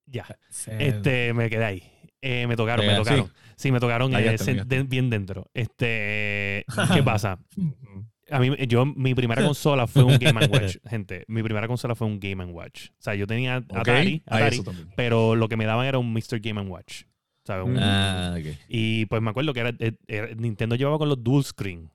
Ya. 0.06 0.26
Sí. 0.50 0.72
Este, 0.78 1.34
me 1.34 1.50
quedé 1.50 1.64
ahí. 1.66 1.92
Eh, 2.22 2.46
me 2.48 2.56
tocaron, 2.58 2.86
me 2.86 2.92
Eh, 2.94 2.96
sí. 2.98 3.04
tocaron. 3.04 3.34
Sí, 3.56 3.72
me 3.72 3.80
tocaron 3.80 4.14
Ahí 4.16 4.28
eh, 4.28 4.64
de- 4.66 4.84
bien 4.84 5.10
dentro. 5.10 5.50
Este, 5.54 6.66
¿qué 6.94 7.04
pasa? 7.04 7.40
A 8.32 8.40
mí, 8.40 8.50
yo, 8.68 8.86
mi 8.86 9.14
primera 9.14 9.44
consola 9.46 9.86
fue 9.88 10.04
un 10.04 10.18
Game 10.18 10.46
Watch, 10.48 10.78
gente. 10.90 11.26
Mi 11.28 11.44
primera 11.44 11.68
consola 11.68 11.96
fue 11.96 12.08
un 12.08 12.20
Game 12.20 12.44
Watch. 12.46 12.90
O 12.90 12.94
sea, 13.02 13.16
yo 13.16 13.28
tenía. 13.28 13.58
Atari, 13.58 14.24
Ah, 14.26 14.38
Atari, 14.38 14.62
pero 14.96 15.36
lo 15.36 15.48
que 15.48 15.58
me 15.58 15.66
daban 15.66 15.86
era 15.86 15.98
un 16.00 16.12
Mr. 16.14 16.40
Game 16.42 16.62
Watch. 16.62 17.04
¿sabes? 17.46 17.66
Un- 17.66 17.74
Mm. 17.76 17.80
Ah, 17.80 18.36
ok. 18.40 18.46
Y 18.70 19.06
pues 19.06 19.22
me 19.22 19.30
acuerdo 19.30 19.54
que 19.54 19.60
era, 19.60 19.72
era- 19.78 19.96
era- 20.08 20.34
Nintendo 20.36 20.76
llevaba 20.76 20.98
con 20.98 21.10
los 21.10 21.24
dual 21.24 21.44
screen. 21.44 21.92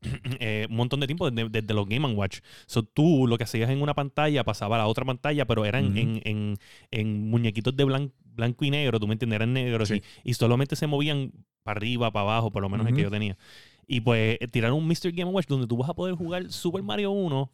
eh, 0.40 0.66
un 0.70 0.76
montón 0.76 1.00
de 1.00 1.06
tiempo 1.06 1.28
desde, 1.30 1.48
desde 1.48 1.74
los 1.74 1.88
Game 1.88 2.06
Watch. 2.14 2.38
So, 2.66 2.82
tú 2.82 3.26
lo 3.26 3.36
que 3.38 3.44
hacías 3.44 3.68
en 3.70 3.82
una 3.82 3.94
pantalla 3.94 4.44
pasaba 4.44 4.76
a 4.76 4.78
la 4.80 4.86
otra 4.86 5.04
pantalla, 5.04 5.44
pero 5.46 5.64
eran 5.64 5.96
en, 5.96 6.20
en- 6.24 6.56
en 6.90 7.28
muñequitos 7.30 7.76
de 7.76 7.84
blan- 7.84 8.12
blanco 8.24 8.64
y 8.64 8.70
negro, 8.70 8.98
tú 9.00 9.06
me 9.08 9.14
entiendes, 9.14 9.36
eran 9.36 9.52
negros 9.52 9.88
Sí. 9.88 10.02
y, 10.24 10.30
y 10.30 10.34
solamente 10.34 10.76
se 10.76 10.86
movían 10.86 11.32
para 11.64 11.78
arriba, 11.78 12.10
para 12.12 12.22
abajo, 12.24 12.50
por 12.52 12.62
lo 12.62 12.68
menos 12.68 12.86
el 12.86 12.94
que 12.94 13.02
yo 13.02 13.10
tenía. 13.10 13.36
Y 13.88 14.02
pues 14.02 14.38
tiraron 14.52 14.78
un 14.78 14.86
Mr. 14.86 15.10
Game 15.12 15.32
Watch 15.32 15.46
donde 15.48 15.66
tú 15.66 15.78
vas 15.78 15.88
a 15.88 15.94
poder 15.94 16.14
jugar 16.14 16.52
Super 16.52 16.82
Mario 16.82 17.10
1 17.10 17.50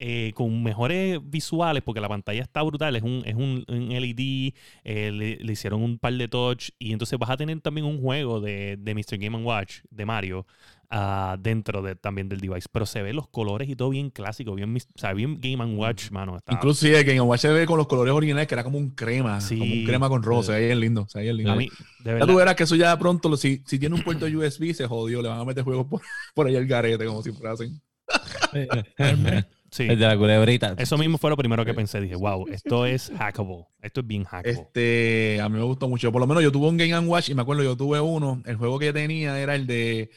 eh, 0.00 0.32
con 0.34 0.62
mejores 0.62 1.18
visuales, 1.22 1.82
porque 1.82 2.00
la 2.00 2.08
pantalla 2.08 2.42
está 2.42 2.62
brutal, 2.62 2.94
es 2.96 3.02
un, 3.02 3.22
es 3.26 3.34
un, 3.34 3.64
un 3.68 3.88
LED, 3.90 4.52
eh, 4.84 5.10
le, 5.12 5.36
le 5.36 5.52
hicieron 5.52 5.82
un 5.82 5.98
par 5.98 6.12
de 6.14 6.28
touch, 6.28 6.70
y 6.78 6.92
entonces 6.92 7.18
vas 7.18 7.30
a 7.30 7.36
tener 7.36 7.60
también 7.60 7.86
un 7.86 8.00
juego 8.00 8.40
de, 8.40 8.76
de 8.78 8.94
Mr. 8.94 9.18
Game 9.18 9.38
Watch, 9.42 9.80
de 9.90 10.06
Mario, 10.06 10.46
ah, 10.90 11.36
dentro 11.40 11.82
de, 11.82 11.96
también 11.96 12.28
del 12.28 12.40
device. 12.40 12.68
Pero 12.70 12.86
se 12.86 13.02
ve 13.02 13.12
los 13.12 13.28
colores 13.28 13.68
y 13.68 13.74
todo 13.76 13.90
bien 13.90 14.10
clásico, 14.10 14.54
bien, 14.54 14.72
mis- 14.72 14.86
o 14.94 14.98
sea, 14.98 15.12
bien 15.14 15.40
Game 15.40 15.64
Watch, 15.74 16.10
mano. 16.12 16.36
Está, 16.36 16.52
Incluso 16.54 16.86
sí, 16.86 16.92
el 16.94 17.04
Game 17.04 17.20
Watch 17.20 17.40
se 17.40 17.48
ve 17.48 17.66
con 17.66 17.76
los 17.76 17.88
colores 17.88 18.14
originales, 18.14 18.46
que 18.46 18.54
era 18.54 18.64
como 18.64 18.78
un 18.78 18.90
crema, 18.90 19.40
Sí. 19.40 19.58
como 19.58 19.72
un 19.72 19.84
crema 19.84 20.08
con 20.08 20.22
rosa. 20.22 20.54
Ahí 20.54 20.64
es 20.66 20.76
lindo, 20.76 21.06
ve 21.14 21.22
bien 21.22 21.36
lindo. 21.36 21.52
a 21.52 21.56
mí, 21.56 21.68
de 22.04 22.18
Ya 22.20 22.26
tú 22.26 22.36
verás 22.36 22.54
que 22.54 22.62
eso 22.62 22.76
ya 22.76 22.96
pronto, 22.98 23.36
si, 23.36 23.62
si 23.66 23.78
tiene 23.78 23.96
un 23.96 24.02
puerto 24.02 24.26
USB, 24.26 24.72
se 24.72 24.86
jodió. 24.86 25.20
Le 25.22 25.28
van 25.28 25.40
a 25.40 25.44
meter 25.44 25.64
juegos 25.64 25.86
por, 25.86 26.00
por 26.34 26.46
ahí 26.46 26.56
al 26.56 26.66
garete, 26.66 27.04
como 27.04 27.22
siempre 27.22 27.48
hacen. 27.48 27.80
Sí. 29.70 29.84
El 29.84 29.98
de 29.98 30.06
la 30.06 30.16
culebrita. 30.16 30.74
Eso 30.78 30.96
mismo 30.98 31.18
fue 31.18 31.30
lo 31.30 31.36
primero 31.36 31.64
que 31.64 31.74
pensé. 31.74 32.00
Dije, 32.00 32.16
wow, 32.16 32.46
esto 32.48 32.86
es 32.86 33.10
hackable. 33.18 33.66
Esto 33.82 34.00
es 34.00 34.06
bien 34.06 34.24
hackable. 34.24 34.50
Este, 34.52 35.40
a 35.42 35.48
mí 35.48 35.58
me 35.58 35.64
gustó 35.64 35.88
mucho. 35.88 36.10
Por 36.12 36.20
lo 36.20 36.26
menos 36.26 36.42
yo 36.42 36.50
tuve 36.52 36.68
un 36.68 36.76
Game 36.76 36.98
Watch 37.06 37.28
y 37.30 37.34
me 37.34 37.42
acuerdo, 37.42 37.62
yo 37.62 37.76
tuve 37.76 38.00
uno. 38.00 38.42
El 38.46 38.56
juego 38.56 38.78
que 38.78 38.92
tenía 38.92 39.38
era 39.38 39.54
el 39.54 39.66
de. 39.66 40.10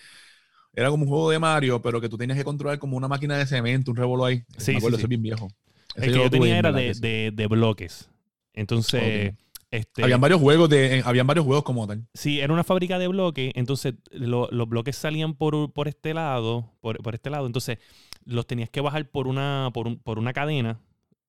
Era 0.74 0.90
como 0.90 1.04
un 1.04 1.10
juego 1.10 1.30
de 1.32 1.38
Mario, 1.40 1.82
pero 1.82 2.00
que 2.00 2.08
tú 2.08 2.18
tenías 2.18 2.38
que 2.38 2.46
controlar 2.46 2.80
como 2.80 2.96
una 2.96 3.08
máquina 3.10 3.38
de 3.38 3.46
cemento, 3.46 3.92
un 3.92 3.98
revolo 3.98 4.24
ahí. 4.26 4.44
Sí, 4.58 4.72
me 4.72 4.78
acuerdo, 4.78 4.98
sí, 4.98 5.04
es 5.04 5.10
bien 5.10 5.22
viejo. 5.22 5.50
Ese 5.96 6.06
El 6.08 6.14
que 6.14 6.20
yo 6.20 6.30
tenía 6.30 6.52
en 6.54 6.58
era 6.58 6.72
de, 6.72 6.94
de- 6.94 7.32
de 7.34 7.48
bloques. 7.48 8.10
Entonces, 8.54 9.32
Ok. 9.34 9.38
este, 9.72 10.04
Habían 10.04 10.22
varios 10.22 10.40
juegos 10.40 10.70
de, 10.70 11.00
eh, 11.00 11.04
habían 11.06 11.28
varios 11.28 11.46
juegos 11.46 11.64
como 11.66 11.86
tal. 11.88 12.06
sí, 12.14 12.40
era 12.40 12.54
una 12.54 12.64
fábrica 12.64 13.00
de 13.00 13.08
bloques. 13.08 13.52
Entonces, 13.56 13.96
lo- 14.12 14.48
los 14.52 14.70
bloques 14.70 14.96
salían 14.96 15.34
por, 15.34 15.74
por 15.74 15.88
este 15.90 16.14
lado, 16.14 16.72
por, 16.80 17.02
por 17.04 17.16
este 17.16 17.30
lado. 17.30 17.46
Entonces, 17.48 17.78
los 18.26 18.46
tenías 18.48 18.70
que 18.70 18.82
bajar 18.82 19.10
por 19.10 19.28
una, 19.28 19.70
por 19.74 19.88
un- 19.88 19.98
por 20.00 20.20
una 20.20 20.34
cadena. 20.34 20.80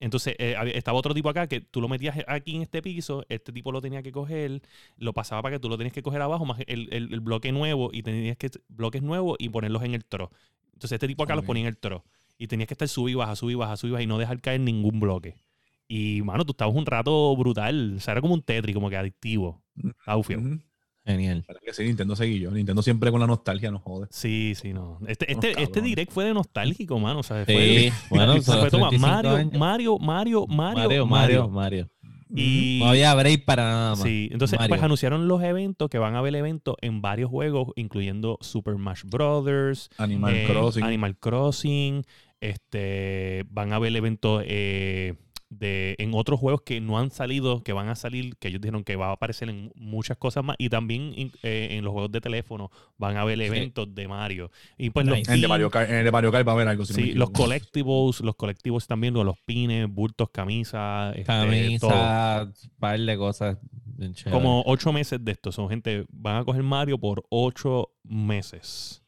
Entonces, 0.00 0.34
eh, 0.38 0.56
estaba 0.74 0.98
otro 0.98 1.14
tipo 1.14 1.28
acá 1.28 1.46
que 1.46 1.60
tú 1.60 1.80
lo 1.80 1.88
metías 1.88 2.16
aquí 2.26 2.56
en 2.56 2.62
este 2.62 2.82
piso, 2.82 3.24
este 3.28 3.52
tipo 3.52 3.70
lo 3.70 3.80
tenía 3.80 4.02
que 4.02 4.10
coger, 4.10 4.60
lo 4.96 5.12
pasaba 5.12 5.42
para 5.42 5.56
que 5.56 5.60
tú 5.60 5.68
lo 5.68 5.78
tenías 5.78 5.92
que 5.92 6.02
coger 6.02 6.20
abajo, 6.22 6.44
más 6.44 6.58
el, 6.66 6.88
el- 6.92 7.12
el 7.14 7.20
bloque 7.20 7.52
nuevo, 7.52 7.90
y 7.92 8.02
tenías 8.02 8.36
que 8.36 8.50
bloques 8.68 9.00
nuevos 9.02 9.36
y 9.38 9.48
ponerlos 9.48 9.82
en 9.84 9.94
el 9.94 10.04
tro. 10.04 10.30
Entonces, 10.72 10.92
este 10.96 11.06
tipo 11.06 11.22
acá 11.22 11.34
los 11.36 11.44
ponía 11.46 11.62
en 11.62 11.68
el 11.68 11.76
tro. 11.78 12.04
Y 12.36 12.48
tenías 12.48 12.66
que 12.66 12.74
estar 12.74 12.88
sub 12.88 13.08
y 13.08 13.14
baja, 13.14 13.36
sub 13.36 13.50
y 13.50 13.54
baja, 13.54 13.76
sub 13.76 13.88
y 13.88 13.92
baja, 13.92 14.02
y 14.02 14.06
no 14.08 14.18
dejar 14.18 14.40
caer 14.40 14.60
ningún 14.60 14.98
bloque. 14.98 15.36
Y, 15.86 16.22
mano, 16.22 16.44
tú 16.44 16.50
estabas 16.52 16.74
un 16.74 16.84
rato 16.86 17.36
brutal. 17.36 17.94
O 17.98 18.00
sea, 18.00 18.12
era 18.12 18.20
como 18.20 18.34
un 18.34 18.42
Tetris, 18.42 18.74
como 18.74 18.90
que 18.90 18.96
adictivo. 18.96 19.62
Estaba. 20.04 20.36
Ujú. 20.38 20.58
Genial. 21.04 21.44
Para 21.46 21.58
que 21.58 21.72
sí, 21.72 21.82
Nintendo 21.84 22.14
seguí 22.14 22.38
yo. 22.38 22.50
Nintendo 22.50 22.82
siempre 22.82 23.10
con 23.10 23.20
la 23.20 23.26
nostalgia 23.26 23.70
nos 23.70 23.82
jode. 23.82 24.06
Sí, 24.10 24.54
sí, 24.54 24.72
no. 24.72 24.98
Este, 25.06 25.32
este, 25.32 25.60
este 25.60 25.80
direct 25.80 26.12
fue 26.12 26.24
de 26.24 26.34
nostálgico, 26.34 26.98
mano. 26.98 27.20
O 27.20 27.22
sea, 27.22 27.44
fue, 27.44 27.90
Sí, 27.90 27.92
bueno, 28.10 28.40
se 28.40 28.52
fue 28.60 28.70
toma, 28.70 28.88
35 28.90 28.98
Mario. 28.98 29.58
Mario, 29.58 29.98
Mario, 29.98 30.46
Mario, 30.46 30.46
Mario, 30.46 31.06
Mario, 31.06 31.48
Mario. 31.48 31.90
Y, 32.34 32.78
No 32.80 32.90
había 32.90 33.14
break 33.14 33.44
para 33.44 33.64
nada 33.64 33.90
más. 33.90 34.02
Sí, 34.02 34.28
entonces 34.32 34.58
Mario. 34.58 34.70
pues 34.70 34.82
anunciaron 34.82 35.28
los 35.28 35.42
eventos, 35.42 35.90
que 35.90 35.98
van 35.98 36.14
a 36.14 36.18
haber 36.18 36.34
eventos 36.34 36.76
en 36.80 37.02
varios 37.02 37.30
juegos, 37.30 37.68
incluyendo 37.76 38.38
Super 38.40 38.74
Smash 38.74 39.02
Brothers, 39.04 39.90
Animal 39.98 40.34
eh, 40.34 40.44
Crossing. 40.46 40.84
Animal 40.84 41.16
Crossing, 41.18 42.04
este, 42.40 43.44
van 43.50 43.72
a 43.72 43.76
haber 43.76 43.94
eventos 43.96 44.42
eh, 44.46 45.14
de, 45.58 45.94
en 45.98 46.12
otros 46.14 46.40
juegos 46.40 46.62
que 46.62 46.80
no 46.80 46.98
han 46.98 47.10
salido, 47.10 47.62
que 47.62 47.72
van 47.72 47.88
a 47.88 47.94
salir, 47.94 48.36
que 48.36 48.48
ellos 48.48 48.60
dijeron 48.60 48.84
que 48.84 48.96
va 48.96 49.08
a 49.08 49.12
aparecer 49.12 49.48
en 49.50 49.70
muchas 49.76 50.16
cosas 50.16 50.42
más, 50.44 50.56
y 50.58 50.68
también 50.68 51.12
in- 51.16 51.32
eh, 51.42 51.68
en 51.72 51.84
los 51.84 51.92
juegos 51.92 52.10
de 52.10 52.20
teléfono 52.20 52.70
van 52.98 53.16
a 53.16 53.20
haber 53.22 53.40
eventos 53.40 53.94
de 53.94 54.08
Mario. 54.08 54.50
Y 54.78 54.90
pues 54.90 55.06
los. 55.06 55.18
En 55.18 55.30
el 55.34 55.40
de 55.40 55.48
Mario 55.48 55.70
Kart, 55.70 55.90
en 55.90 55.96
el 55.96 56.04
de 56.04 56.10
Mario 56.12 56.32
Kart 56.32 56.46
va 56.46 56.52
a 56.52 56.54
haber 56.54 56.68
algo. 56.68 56.84
si 56.84 56.92
no 56.94 56.96
Sí, 56.98 57.12
los 57.12 57.30
collectibles, 57.30 58.20
los 58.20 58.34
colectivos 58.36 58.86
también, 58.86 59.14
los 59.14 59.38
pines, 59.44 59.88
bultos, 59.88 60.30
camisas, 60.30 61.14
este, 61.16 61.24
todo. 61.80 61.90
Camisa, 61.90 62.52
par 62.78 62.98
de 63.00 63.16
cosas. 63.16 63.58
Como 64.30 64.62
ocho 64.66 64.92
meses 64.92 65.24
de 65.24 65.32
esto. 65.32 65.52
Son 65.52 65.68
gente, 65.68 66.04
van 66.10 66.36
a 66.36 66.44
coger 66.44 66.62
Mario 66.62 66.98
por 66.98 67.24
ocho 67.28 67.90
meses. 68.04 69.02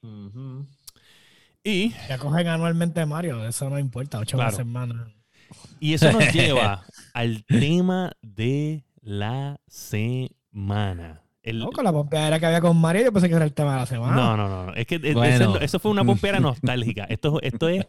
Y, 1.64 1.90
Ya 2.08 2.18
cogen 2.18 2.46
anualmente 2.48 3.04
Mario, 3.06 3.46
eso 3.46 3.70
no 3.70 3.78
importa, 3.78 4.18
ocho 4.18 4.36
Claro. 4.36 4.50
veces 4.50 4.66
más. 4.66 4.88
No. 5.50 5.56
y 5.80 5.94
eso 5.94 6.10
nos 6.12 6.24
lleva 6.32 6.84
al 7.12 7.44
tema 7.44 8.12
de 8.22 8.84
la 9.00 9.60
semana. 9.68 11.22
El- 11.42 11.58
No, 11.58 11.70
con 11.72 11.84
la 11.84 11.92
pompeadera 11.92 12.40
que 12.40 12.46
había 12.46 12.60
con 12.62 12.80
Mario, 12.80 13.02
yo 13.04 13.12
pensé 13.12 13.28
que 13.28 13.34
era 13.34 13.44
el 13.44 13.52
tema 13.52 13.74
de 13.74 13.80
la 13.80 13.86
semana. 13.86 14.14
no, 14.16 14.36
no, 14.36 14.48
no, 14.48 14.66
no. 14.66 14.74
Es 14.74 14.86
que 14.86 14.94
e- 14.96 15.12
Bueno. 15.14 15.56
ese- 15.56 15.64
eso 15.64 15.78
fue 15.78 15.90
una 15.90 16.04
pompera 16.06 16.40
nostálgica. 16.40 17.04
Esto, 17.04 17.40
esto, 17.42 17.68
es, 17.68 17.86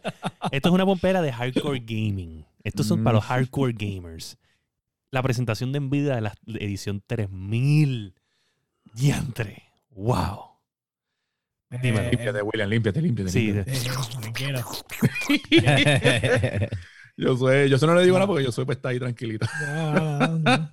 esto 0.52 0.68
es 0.68 0.74
una 0.74 0.84
pompera 0.84 1.22
de 1.22 1.32
hardcore 1.32 1.80
gaming. 1.80 2.44
Estos 2.64 2.86
son 2.86 3.02
para 3.04 3.14
los 3.16 3.24
hardcore 3.24 3.72
gamers. 3.72 4.36
La 5.10 5.22
presentación 5.22 5.72
de 5.72 5.80
Nvidia 5.80 6.16
de 6.16 6.20
la 6.20 6.34
edición 6.46 7.02
3000. 7.06 8.14
Diantre. 8.92 9.62
Wow. 9.90 10.40
Eh, 11.70 11.78
Dímelo. 11.82 12.10
Límpiate, 12.10 12.42
William, 12.42 12.68
límpiate, 12.68 13.00
límpiate. 13.02 13.30
Sí, 13.30 13.52
límpiate. 13.52 13.72
eh, 13.72 14.20
tranquilo. 14.20 14.64
Yo 17.16 17.36
soy, 17.36 17.70
yo 17.70 17.76
eso 17.76 17.86
no 17.86 17.94
le 17.94 18.04
digo 18.04 18.16
nada 18.16 18.26
porque 18.26 18.44
yo 18.44 18.52
soy 18.52 18.66
pues 18.66 18.76
está 18.76 18.90
ahí 18.90 18.98
tranquilito. 18.98 19.46
No, 19.60 20.38
no. 20.38 20.70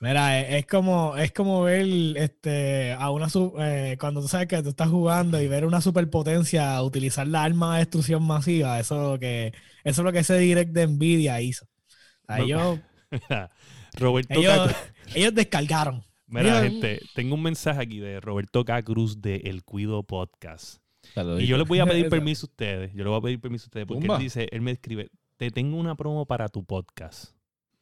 Mira, 0.00 0.40
es, 0.40 0.54
es 0.54 0.66
como 0.66 1.16
es 1.16 1.32
como 1.32 1.62
ver 1.62 1.86
este 2.16 2.92
a 2.92 3.10
una 3.10 3.28
eh, 3.60 3.96
cuando 3.98 4.20
tú 4.20 4.28
sabes 4.28 4.48
que 4.48 4.62
tú 4.62 4.70
estás 4.70 4.88
jugando 4.88 5.40
y 5.40 5.46
ver 5.46 5.64
una 5.64 5.80
superpotencia 5.80 6.82
utilizar 6.82 7.28
la 7.28 7.44
arma 7.44 7.74
de 7.74 7.80
destrucción 7.80 8.22
masiva, 8.26 8.80
eso 8.80 8.96
es 8.96 9.12
lo 9.12 9.18
que 9.18 9.52
eso 9.84 10.00
es 10.00 10.04
lo 10.04 10.12
que 10.12 10.18
ese 10.18 10.38
direct 10.38 10.72
de 10.72 10.88
Nvidia 10.88 11.40
hizo. 11.40 11.64
O 11.64 12.26
sea, 12.26 12.38
ellos, 12.40 12.80
Roberto 13.94 14.34
ellos, 14.34 14.74
ellos 15.14 15.34
descargaron. 15.34 16.02
Mira, 16.26 16.62
gente, 16.62 17.00
tengo 17.14 17.36
un 17.36 17.42
mensaje 17.42 17.80
aquí 17.80 18.00
de 18.00 18.18
Roberto 18.20 18.64
K. 18.64 18.82
Cruz 18.82 19.20
de 19.20 19.36
El 19.44 19.62
Cuido 19.62 20.02
Podcast. 20.02 20.83
Saludito. 21.14 21.40
Y 21.42 21.46
yo 21.46 21.56
les 21.58 21.66
voy 21.68 21.78
a 21.78 21.86
pedir 21.86 22.08
permiso 22.10 22.46
a 22.46 22.50
ustedes. 22.50 22.92
Yo 22.92 23.04
les 23.04 23.06
voy 23.06 23.18
a 23.18 23.22
pedir 23.22 23.40
permiso 23.40 23.64
a 23.64 23.68
ustedes 23.68 23.86
porque 23.86 24.06
él 24.06 24.18
dice, 24.18 24.48
él 24.50 24.60
me 24.60 24.72
escribe, 24.72 25.10
te 25.36 25.50
tengo 25.50 25.76
una 25.78 25.94
promo 25.94 26.26
para 26.26 26.48
tu 26.48 26.64
podcast. 26.64 27.34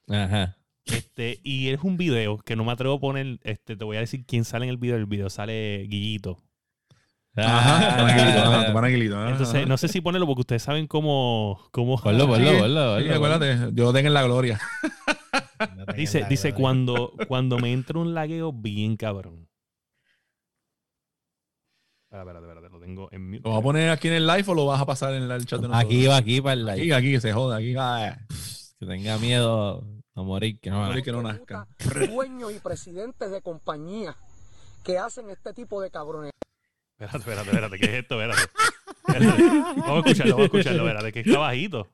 Ajá. 0.09 0.57
Este, 0.85 1.41
y 1.45 1.69
es 1.69 1.81
un 1.83 1.97
video 1.97 2.39
que 2.39 2.57
no 2.57 2.65
me 2.65 2.73
atrevo 2.73 2.95
a 2.97 3.01
poner, 3.01 3.39
este, 3.45 3.77
te 3.77 3.85
voy 3.85 3.97
a 3.97 4.01
decir 4.01 4.25
quién 4.27 4.45
sale 4.45 4.65
en 4.67 4.71
el 4.71 4.77
video. 4.77 4.97
El 4.97 5.07
video 5.07 5.31
sale 5.31 5.87
Guillito. 5.89 6.43
Ajá, 7.35 7.47
Ah, 7.47 7.79
ajá, 7.79 8.73
tranquilito, 8.73 9.17
ajá. 9.17 9.31
Entonces, 9.31 9.67
no 9.67 9.79
sé 9.79 9.89
si 9.89 10.03
ponerlo 10.03 10.27
porque 10.27 10.41
ustedes 10.41 10.63
saben 10.65 10.87
cómo, 10.87 11.63
cómo 11.71 11.97
Ponlo, 11.99 12.27
ponlo, 12.29 12.51
Sí, 12.51 12.57
ponlo, 12.59 12.99
Sí, 12.99 13.05
ponlo. 13.05 13.15
acuérdate, 13.15 13.75
yo 13.75 13.93
tengo 13.95 14.09
en 14.09 14.13
la 14.15 14.23
gloria. 14.25 14.61
dice, 15.97 16.27
dice 16.29 16.53
cuando, 16.53 17.15
cuando 17.29 17.59
me 17.59 17.73
entra 17.73 17.99
un 17.99 18.13
lagueo 18.13 18.53
bien 18.53 18.97
cabrón. 18.99 19.49
Espera, 22.05 22.23
espérate, 22.23 22.47
espérate, 22.47 22.69
lo 22.69 22.72
tengo 22.83 23.09
en 23.13 23.31
mute. 23.31 23.43
¿Lo 23.45 23.51
vas 23.51 23.59
a 23.61 23.63
poner 23.63 23.91
aquí 23.91 24.09
en 24.09 24.15
el 24.15 24.27
live 24.27 24.45
o 24.49 24.55
lo 24.55 24.67
vas 24.67 24.81
a 24.81 24.87
pasar 24.87 25.15
en 25.15 25.23
el 25.31 25.47
chat 25.47 25.61
de 25.61 25.69
nosotros? 25.69 25.85
Aquí 25.85 26.07
va, 26.07 26.17
aquí 26.17 26.41
para 26.41 26.55
el 26.55 26.69
Aquí, 26.69 26.81
live. 26.83 26.95
aquí, 26.95 27.13
que 27.13 27.21
se 27.21 27.33
joda, 27.33 27.57
aquí. 27.57 27.75
ah, 27.79 28.19
Que 28.79 28.87
tenga 28.87 29.19
miedo 29.19 29.85
a 30.15 30.23
morir, 30.23 30.59
que 30.61 30.71
no. 30.71 30.85
morir 30.85 31.03
que 31.05 31.13
no 31.13 31.23
nazca. 31.23 31.67
dueños 32.11 32.53
y 32.53 32.59
presidentes 32.59 33.31
de 33.31 33.41
compañías 33.41 34.17
que 34.85 34.99
hacen 34.99 35.31
este 35.31 35.53
tipo 35.55 35.81
de 35.81 35.91
cabrones. 35.91 36.33
Espérate, 36.99 37.19
espérate, 37.19 37.49
espérate, 37.51 37.79
¿qué 37.79 37.85
es 37.87 38.03
esto? 38.03 38.21
Espérate. 38.21 38.43
Espérate. 39.09 39.43
Vamos 39.81 40.05
a 40.05 40.09
escucharlo, 40.09 40.33
vamos 40.35 40.41
a 40.43 40.45
escucharlo, 40.45 40.83
espérate, 40.89 41.13
que 41.13 41.21
está 41.21 41.39
bajito. 41.39 41.89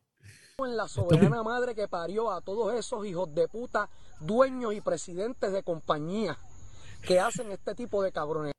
En 0.59 0.76
la 0.76 0.89
soberana 0.89 1.43
madre 1.45 1.74
que 1.74 1.86
parió 1.86 2.32
a 2.32 2.41
todos 2.41 2.74
esos 2.74 3.07
hijos 3.07 3.32
de 3.34 3.47
puta, 3.47 3.89
dueños 4.20 4.74
y 4.74 4.80
presidentes 4.80 5.53
de 5.53 5.62
compañías 5.62 6.36
que 7.03 7.20
hacen 7.20 7.53
este 7.53 7.74
tipo 7.76 8.03
de 8.03 8.11
cabrones. 8.11 8.53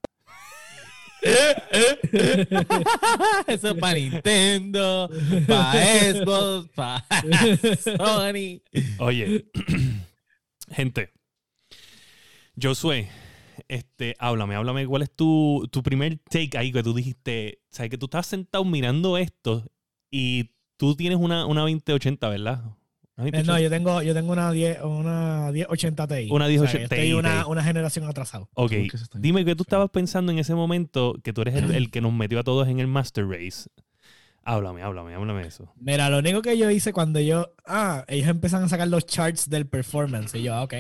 Eso 3.48 3.70
es 3.70 3.74
para 3.80 4.00
Nintendo, 4.00 5.10
para 5.48 6.14
Xbox, 6.14 6.70
para 6.76 7.06
Sony. 7.78 8.62
Oye, 9.00 9.46
gente, 10.72 11.12
Josué, 12.62 13.10
este, 13.68 14.16
háblame, 14.20 14.56
háblame, 14.56 14.86
¿cuál 14.88 15.02
es 15.02 15.12
tu, 15.16 15.68
tu 15.72 15.82
primer 15.84 16.20
take 16.30 16.58
ahí 16.58 16.72
que 16.72 16.84
tú 16.84 16.94
dijiste? 16.94 17.60
sabes 17.72 17.92
que 17.92 17.98
tú 17.98 18.06
estás 18.08 18.28
sentado 18.28 18.66
mirando 18.66 19.18
esto 19.18 19.66
y 20.12 20.52
tú 20.78 20.96
tienes 20.96 21.20
una, 21.20 21.46
una 21.46 21.62
2080, 21.62 22.30
¿verdad? 22.30 22.64
Eh, 23.20 23.32
2080. 23.32 23.52
No, 23.54 23.60
yo 23.60 23.70
tengo, 23.70 24.02
yo 24.02 24.14
tengo 24.14 24.32
una 24.32 24.52
10, 24.52 24.82
una 24.84 25.52
1080 25.52 26.08
Ti. 26.08 26.28
Una 26.32 26.46
O 26.46 26.48
sea, 26.48 26.56
yo 26.56 26.62
1080 26.62 26.84
estoy 26.96 27.08
Ti. 27.10 27.14
una, 27.14 27.48
una 27.48 27.64
generación 27.64 28.08
atrasado. 28.10 28.50
Ok, 28.54 28.72
¿Por 28.72 28.88
qué 28.92 28.98
se 28.98 29.04
está- 29.04 29.20
dime 29.20 29.44
qué 29.46 29.56
tú 29.56 29.64
estabas 29.64 29.90
pensando 29.90 30.32
en 30.32 30.40
ese 30.40 30.56
momento 30.56 31.16
que 31.24 31.34
tú 31.34 31.42
eres 31.42 31.56
el, 31.56 31.72
el 31.76 31.92
que 31.92 32.02
nos 32.02 32.14
metió 32.14 32.40
a 32.40 32.44
todos 32.44 32.68
en 32.68 32.80
el 32.80 32.88
Master 32.88 33.28
Race. 33.28 33.70
Háblame, 34.44 34.82
háblame, 34.82 35.14
háblame 35.14 35.42
de 35.42 35.48
eso. 35.50 35.72
Mira, 35.76 36.10
lo 36.10 36.20
único 36.20 36.42
que 36.42 36.58
yo 36.58 36.72
hice 36.72 36.94
cuando 36.94 37.20
yo. 37.20 37.54
Ah, 37.66 38.06
ellos 38.08 38.28
empiezan 38.30 38.64
a 38.64 38.70
sacar 38.70 38.88
los 38.88 39.06
charts 39.06 39.50
del 39.50 39.68
performance. 39.68 40.34
Y 40.36 40.44
yo, 40.44 40.54
ah, 40.56 40.64
ok. 40.64 40.74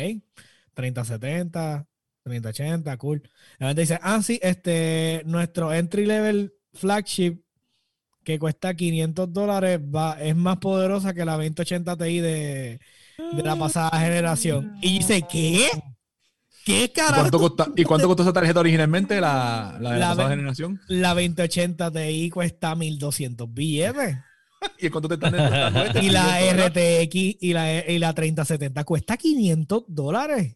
3070, 0.74 1.86
3080, 2.24 2.98
cool. 2.98 3.22
La 3.60 3.68
gente 3.68 3.82
dice, 3.82 4.00
ah, 4.02 4.22
sí, 4.24 4.40
este, 4.42 5.22
nuestro 5.26 5.74
entry 5.74 6.06
level 6.06 6.54
flagship, 6.74 7.42
que 8.30 8.40
cuesta 8.40 8.74
500 8.76 9.34
dólares 9.34 9.80
va, 9.80 10.22
es 10.22 10.36
más 10.36 10.58
poderosa 10.58 11.14
que 11.14 11.26
la 11.26 11.34
2080 11.34 11.98
Ti 11.98 12.20
de, 12.20 12.80
de 13.34 13.44
la 13.44 13.56
pasada 13.56 14.00
generación. 14.00 14.74
Y 14.82 15.00
dice, 15.00 15.24
¿qué? 15.30 15.68
¿Qué 16.64 16.84
¿Y 16.86 16.90
carajo? 16.90 17.22
cuánto, 17.22 17.40
costa- 17.40 17.72
¿Y 17.76 17.84
cuánto 17.84 18.08
costó 18.08 18.24
esa 18.24 18.34
tarjeta 18.34 18.60
originalmente, 18.60 19.20
la, 19.20 19.78
la 19.80 19.94
de 19.94 20.00
la, 20.00 20.10
La 20.10 20.10
pasada 20.10 20.30
generación? 20.30 20.80
La 20.88 21.14
2080 21.16 21.92
Ti 21.92 22.30
cuesta 22.30 22.76
1200 22.76 23.52
billetes. 23.54 24.18
¿Y 24.80 24.90
cuánto 24.90 25.08
te 25.08 25.16
están 25.16 25.34
este? 25.36 26.00
Y 26.06 26.10
la 26.12 26.38
500 26.40 26.40
dólares. 26.40 26.72
RTX 26.72 27.16
y 27.42 27.54
la, 27.54 27.88
y 27.90 28.00
la 28.00 28.14
3070 28.14 28.84
cuesta 28.84 29.18
500 29.18 29.84
dólares. 29.88 30.56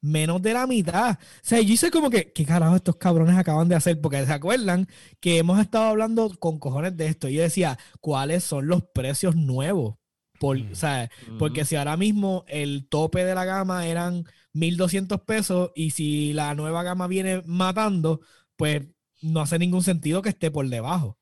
Menos 0.00 0.40
de 0.42 0.52
la 0.52 0.66
mitad. 0.66 1.18
O 1.18 1.40
sea, 1.42 1.60
yo 1.60 1.72
hice 1.72 1.90
como 1.90 2.08
que, 2.10 2.32
¿qué 2.32 2.44
carajo 2.44 2.76
estos 2.76 2.96
cabrones 2.96 3.36
acaban 3.36 3.68
de 3.68 3.74
hacer? 3.74 4.00
Porque 4.00 4.24
se 4.24 4.32
acuerdan 4.32 4.88
que 5.20 5.38
hemos 5.38 5.58
estado 5.60 5.86
hablando 5.86 6.30
con 6.38 6.58
cojones 6.58 6.96
de 6.96 7.08
esto. 7.08 7.28
Y 7.28 7.34
yo 7.34 7.42
decía, 7.42 7.78
¿cuáles 8.00 8.44
son 8.44 8.68
los 8.68 8.84
precios 8.94 9.34
nuevos? 9.34 9.96
Por, 10.38 10.56
o 10.56 10.74
sea, 10.76 11.10
porque 11.38 11.64
si 11.64 11.74
ahora 11.74 11.96
mismo 11.96 12.44
el 12.46 12.86
tope 12.88 13.24
de 13.24 13.34
la 13.34 13.44
gama 13.44 13.86
eran 13.86 14.24
1200 14.52 15.22
pesos 15.22 15.72
y 15.74 15.90
si 15.90 16.32
la 16.32 16.54
nueva 16.54 16.84
gama 16.84 17.08
viene 17.08 17.42
matando, 17.44 18.20
pues 18.56 18.82
no 19.20 19.40
hace 19.40 19.58
ningún 19.58 19.82
sentido 19.82 20.22
que 20.22 20.28
esté 20.28 20.50
por 20.50 20.68
debajo. 20.68 21.18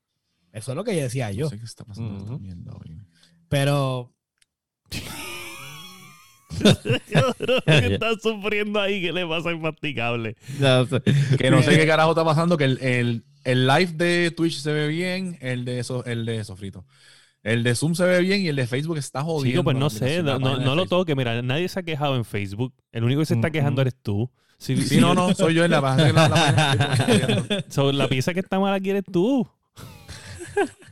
Eso 0.51 0.71
es 0.71 0.75
lo 0.75 0.83
que 0.83 0.95
yo 0.95 1.01
decía 1.01 1.31
yo. 1.31 1.45
No 1.45 1.49
sé 1.49 1.59
qué 1.59 1.65
está 1.65 1.83
pasando. 1.83 2.39
Pero 3.49 4.13
¿Qué 7.65 7.93
está 7.93 8.13
sufriendo 8.21 8.79
ahí? 8.79 9.01
¿Qué 9.01 9.11
le 9.13 9.25
pasa 9.25 9.55
masticable? 9.55 10.35
No. 10.59 10.87
Que 11.37 11.49
no 11.51 11.61
sé 11.63 11.71
qué 11.77 11.87
carajo 11.87 12.11
está 12.11 12.23
pasando, 12.25 12.57
que 12.57 12.65
el, 12.65 12.77
el, 12.81 13.23
el 13.43 13.67
live 13.67 13.93
de 13.93 14.31
Twitch 14.31 14.59
se 14.59 14.71
ve 14.71 14.87
bien, 14.87 15.37
el 15.41 15.65
de, 15.65 15.79
eso, 15.79 16.03
el 16.05 16.25
de 16.25 16.43
Sofrito. 16.43 16.85
El 17.43 17.63
de 17.63 17.75
Zoom 17.75 17.95
se 17.95 18.03
ve 18.03 18.19
bien 18.19 18.41
y 18.41 18.47
el 18.49 18.55
de 18.57 18.67
Facebook 18.67 18.97
está 18.97 19.23
jodiendo. 19.23 19.61
Chico, 19.61 19.63
pues 19.63 19.77
no 19.77 19.89
sé, 19.89 20.21
no, 20.21 20.37
de 20.37 20.65
no 20.65 20.75
lo 20.75 20.85
toque. 20.85 21.15
Mira, 21.15 21.41
nadie 21.41 21.69
se 21.69 21.79
ha 21.79 21.83
quejado 21.83 22.15
en 22.15 22.25
Facebook. 22.25 22.73
El 22.91 23.03
único 23.05 23.21
que 23.21 23.25
se 23.25 23.35
está 23.35 23.51
quejando 23.51 23.81
eres 23.81 23.95
tú. 24.01 24.29
Si, 24.57 24.75
Sí, 24.75 24.83
si- 24.95 24.97
no, 24.99 25.13
no, 25.13 25.33
soy 25.33 25.53
yo 25.53 25.63
en 25.63 25.71
la 25.71 25.81
página. 25.83 26.27
La, 26.27 27.63
so, 27.69 27.91
pieza 28.09 28.33
que 28.33 28.39
está 28.39 28.59
mala 28.59 28.79
quieres 28.79 29.03
tú. 29.09 29.47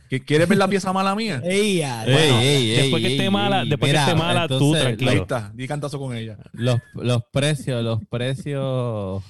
¿Que- 0.09 0.23
¿Quieres 0.23 0.47
ver 0.47 0.57
la 0.57 0.67
pieza 0.67 0.93
mala 0.93 1.15
mía? 1.15 1.41
ey, 1.45 1.81
a- 1.81 2.05
Ey, 2.05 2.15
ey, 2.15 2.71
ey, 2.71 2.77
después 2.81 3.03
que 3.03 3.11
esté 3.15 3.29
mala- 3.29 3.63
ey. 3.63 3.69
después 3.69 3.91
que 3.91 3.97
esté 3.97 4.15
mala, 4.15 4.47
tú, 4.47 4.53
entonces, 4.55 4.81
tranquilo. 4.83 5.11
Ahí 5.11 5.17
está, 5.17 5.51
di 5.53 5.67
cantazo 5.67 5.99
con 5.99 6.15
ella. 6.15 6.37
los, 6.53 6.79
los 6.93 7.23
precios, 7.31 7.83
los 7.83 7.99
precios. 8.09 9.23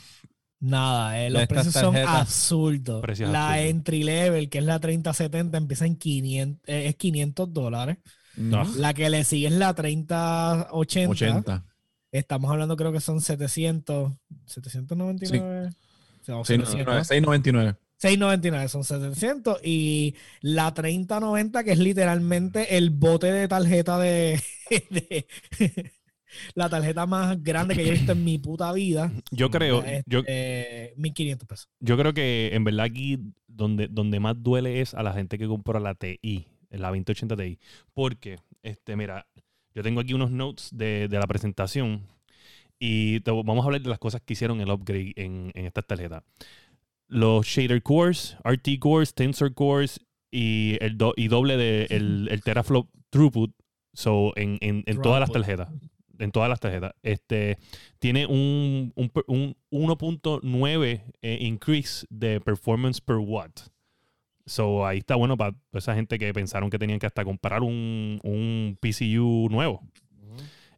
nada, 0.59 1.21
eh, 1.23 1.29
los 1.29 1.47
precios 1.47 1.73
son 1.73 1.95
absurdos. 1.97 3.01
Precios 3.01 3.29
la 3.29 3.49
absurdos. 3.53 3.69
entry 3.69 4.03
level, 4.03 4.49
que 4.49 4.57
es 4.59 4.63
la 4.65 4.79
3070, 4.79 5.57
empieza 5.57 5.85
en 5.85 5.95
500, 5.95 6.61
eh, 6.67 6.87
es 6.87 6.95
500 6.95 7.53
dólares. 7.53 7.97
Ujú. 8.37 8.79
La 8.79 8.93
que 8.93 9.09
le 9.09 9.23
sigue 9.23 9.47
es 9.47 9.53
la 9.53 9.73
3080. 9.73 11.09
80. 11.11 11.65
Estamos 12.11 12.51
hablando, 12.51 12.75
creo 12.77 12.91
que 12.91 12.99
son 13.01 13.21
700, 13.21 14.11
799. 14.45 15.69
O 16.27 16.43
700. 16.43 16.47
699. 16.47 17.03
699 17.05 17.75
son 18.69 18.83
700 18.83 19.59
y 19.63 20.15
la 20.41 20.73
3090 20.73 21.63
que 21.63 21.71
es 21.71 21.79
literalmente 21.79 22.77
el 22.77 22.89
bote 22.89 23.31
de 23.31 23.47
tarjeta 23.47 23.97
de, 23.99 24.39
de- 24.89 25.25
la 26.53 26.69
tarjeta 26.69 27.05
más 27.05 27.41
grande 27.41 27.75
que 27.75 27.85
yo 27.85 27.91
he 27.91 27.95
visto 27.95 28.11
en 28.11 28.23
mi 28.23 28.37
puta 28.37 28.71
vida 28.73 29.11
Yo 29.31 29.49
creo, 29.49 29.83
yo, 30.05 30.19
este, 30.19 30.93
1500 30.97 31.47
pesos 31.47 31.69
yo 31.79 31.97
creo 31.97 32.13
que 32.13 32.51
en 32.53 32.63
verdad 32.63 32.85
aquí 32.85 33.19
donde, 33.47 33.87
donde 33.87 34.19
más 34.19 34.35
duele 34.41 34.81
es 34.81 34.93
a 34.93 35.01
la 35.03 35.13
gente 35.13 35.37
que 35.37 35.47
compró 35.47 35.79
la 35.79 35.95
TI, 35.95 36.45
la 36.71 36.89
2080 36.89 37.37
Ti. 37.37 37.57
Porque, 37.93 38.37
este, 38.63 38.97
mira, 38.97 39.25
yo 39.73 39.81
tengo 39.81 40.01
aquí 40.01 40.13
unos 40.13 40.29
notes 40.29 40.69
de, 40.73 41.07
de 41.07 41.17
la 41.19 41.25
presentación 41.25 42.01
y 42.77 43.21
te- 43.21 43.31
vamos 43.31 43.63
a 43.63 43.65
hablar 43.67 43.81
de 43.81 43.89
las 43.89 43.99
cosas 43.99 44.21
que 44.21 44.33
hicieron 44.33 44.59
el 44.59 44.69
upgrade 44.69 45.13
en, 45.15 45.51
en 45.55 45.65
estas 45.65 45.85
tarjetas. 45.87 46.23
Los 47.07 47.45
shader 47.45 47.81
cores, 47.83 48.37
RT 48.43 48.79
cores, 48.79 49.13
tensor 49.13 49.53
cores 49.53 49.99
y, 50.31 50.77
el 50.81 50.97
do- 50.97 51.13
y 51.15 51.27
doble 51.27 51.55
de 51.57 51.87
el, 51.89 52.27
el 52.31 52.41
teraflop 52.41 52.89
throughput 53.09 53.51
so, 53.93 54.33
en, 54.35 54.57
en, 54.61 54.83
en 54.85 55.01
todas 55.01 55.19
las 55.19 55.31
tarjetas. 55.31 55.69
En 56.17 56.31
todas 56.31 56.49
las 56.49 56.59
tarjetas. 56.59 56.93
Este, 57.03 57.57
tiene 57.99 58.25
un, 58.25 58.91
un, 58.95 59.11
un 59.27 59.55
1.9 59.71 61.01
eh, 61.21 61.37
increase 61.41 62.05
de 62.09 62.39
performance 62.41 63.01
per 63.01 63.17
watt. 63.17 63.59
So 64.45 64.85
ahí 64.85 64.99
está 64.99 65.15
bueno 65.15 65.35
para 65.37 65.55
esa 65.73 65.95
gente 65.95 66.17
que 66.19 66.33
pensaron 66.33 66.69
que 66.69 66.77
tenían 66.79 66.99
que 66.99 67.07
hasta 67.07 67.25
comprar 67.25 67.63
un, 67.63 68.19
un 68.23 68.77
PCU 68.79 69.47
nuevo. 69.49 69.81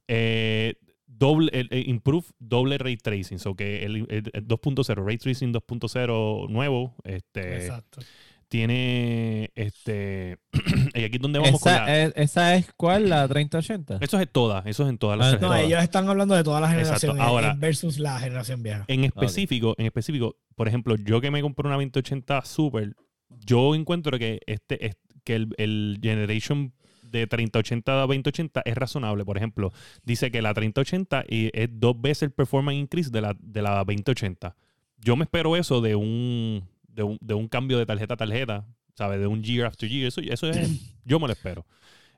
Eh, 0.08 0.76
doble, 1.18 1.50
el, 1.54 1.68
el 1.72 1.88
improve 1.90 2.26
doble 2.40 2.78
ray 2.78 2.98
tracing. 2.98 3.40
So 3.40 3.56
que 3.56 3.84
el, 3.86 3.98
el- 4.10 4.30
el 4.34 4.48
2.0, 4.48 5.06
ray 5.06 5.18
tracing 5.18 5.54
2.0 5.54 6.50
nuevo, 6.50 6.96
este, 7.04 7.56
exacto 7.58 8.02
tiene 8.50 9.52
este. 9.56 10.38
y 10.96 11.04
aquí 11.04 11.16
es 11.18 11.22
donde 11.22 11.40
vamos 11.40 11.60
con 11.62 11.72
Esa, 11.72 11.86
la. 11.86 12.04
es, 12.04 12.14
¿Esa 12.16 12.56
es 12.56 12.72
cuál? 12.78 13.10
¿La 13.10 13.28
3080? 13.28 13.98
Eso 14.02 14.18
es 14.18 14.24
en 14.24 14.30
todas, 14.32 14.66
eso 14.66 14.84
es 14.84 14.90
en 14.90 14.98
todas 14.98 15.18
las 15.18 15.34
Ah, 15.34 15.38
no 15.42 15.54
ellos 15.56 15.84
están 15.84 16.08
hablando 16.08 16.36
de 16.36 16.44
todas 16.44 16.62
las 16.62 16.72
generaciones 16.72 17.22
Ahora- 17.22 17.56
versus 17.58 18.00
la 18.00 18.20
generación 18.20 18.64
vieja 18.64 18.86
En 18.88 19.04
específico, 19.04 19.76
en 19.78 19.86
específico, 19.88 20.38
por 20.56 20.68
ejemplo, 20.68 20.96
yo 20.96 21.20
que 21.22 21.30
me 21.32 21.42
compré 21.42 21.68
una 21.68 21.76
2080 21.76 22.44
Super, 22.46 22.96
yo 23.30 23.76
encuentro 23.76 24.18
que 24.18 24.40
este 24.46 24.86
es 24.86 24.96
que 25.26 25.36
el, 25.36 25.50
el 25.58 26.00
Generation 26.02 26.74
de 27.10 27.28
3080 27.28 27.92
a 27.92 27.96
2080 28.02 28.62
es 28.66 28.76
razonable. 28.76 29.26
Por 29.26 29.38
ejemplo, 29.38 29.72
dice 30.04 30.32
que 30.32 30.42
la 30.42 30.54
3080 30.54 31.26
y 31.30 31.50
es 31.54 31.70
dos 31.72 32.00
veces 32.00 32.24
el 32.24 32.32
performance 32.32 32.78
increase 32.78 33.10
de 33.12 33.22
la, 33.22 33.36
de 33.40 33.62
la 33.62 33.84
2080. 33.84 34.56
Yo 35.00 35.16
me 35.16 35.24
espero 35.24 35.56
eso 35.56 35.82
de 35.82 35.96
un, 35.96 36.68
de 36.88 37.04
un, 37.04 37.18
de 37.22 37.34
un 37.34 37.48
cambio 37.48 37.78
de 37.78 37.86
tarjeta 37.86 38.16
a 38.16 38.18
tarjeta, 38.18 38.66
¿sabes? 38.96 39.20
De 39.20 39.28
un 39.28 39.44
year 39.44 39.66
after 39.68 39.88
year. 39.90 40.08
Eso, 40.08 40.22
eso 40.22 40.50
es, 40.50 40.70
yo 41.06 41.20
me 41.20 41.28
lo 41.28 41.34
espero. 41.34 41.66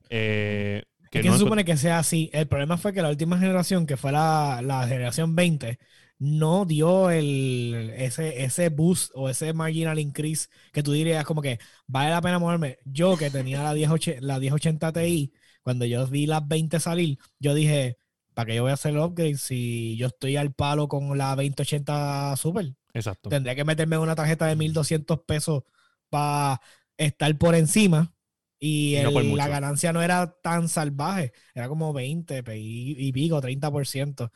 Eh, 0.09 0.83
Es 1.03 1.09
que 1.09 1.23
no 1.23 1.33
se 1.33 1.39
supone 1.39 1.65
que 1.65 1.77
sea 1.77 1.99
así. 1.99 2.29
El 2.33 2.47
problema 2.47 2.77
fue 2.77 2.93
que 2.93 3.01
la 3.01 3.09
última 3.09 3.37
generación, 3.37 3.85
que 3.85 3.97
fue 3.97 4.11
la, 4.11 4.61
la 4.63 4.87
generación 4.87 5.35
20, 5.35 5.77
no 6.19 6.65
dio 6.65 7.09
el, 7.09 7.93
ese, 7.95 8.43
ese 8.43 8.69
boost 8.69 9.11
o 9.15 9.29
ese 9.29 9.53
marginal 9.53 9.97
increase 9.99 10.49
que 10.73 10.83
tú 10.83 10.91
dirías 10.91 11.25
como 11.25 11.41
que 11.41 11.59
vale 11.87 12.09
la 12.11 12.21
pena 12.21 12.39
moverme. 12.39 12.77
Yo 12.85 13.17
que 13.17 13.29
tenía 13.31 13.63
la, 13.63 13.73
1080 13.73 14.25
la 14.25 14.39
1080 14.39 14.91
Ti, 14.91 15.33
cuando 15.63 15.85
yo 15.85 16.05
vi 16.07 16.25
las 16.27 16.45
20 16.47 16.79
salir, 16.79 17.17
yo 17.39 17.53
dije, 17.53 17.97
¿para 18.33 18.47
qué 18.47 18.55
yo 18.55 18.63
voy 18.63 18.71
a 18.71 18.73
hacer 18.75 18.91
el 18.91 18.99
upgrade 18.99 19.37
si 19.37 19.95
yo 19.97 20.07
estoy 20.07 20.35
al 20.35 20.53
palo 20.53 20.89
con 20.89 21.17
la 21.17 21.35
2080 21.35 22.35
Super? 22.35 22.75
Exacto. 22.93 23.29
Tendría 23.29 23.55
que 23.55 23.63
meterme 23.63 23.97
una 23.97 24.15
tarjeta 24.15 24.45
de 24.47 24.57
1200 24.57 25.19
pesos 25.21 25.63
para 26.09 26.59
estar 26.97 27.37
por 27.37 27.55
encima. 27.55 28.13
Y, 28.61 28.97
no 29.01 29.11
la 29.37 29.47
ganancia 29.47 29.93
no 29.93 30.01
era 30.01 30.35
tan 30.41 30.67
salvaje, 30.67 31.31
era 31.55 31.69
como 31.69 31.93
20 31.93 32.43
pe- 32.43 32.57
y, 32.57 32.93
y 32.97 33.13
pico, 33.13 33.39
30%, 33.39 34.33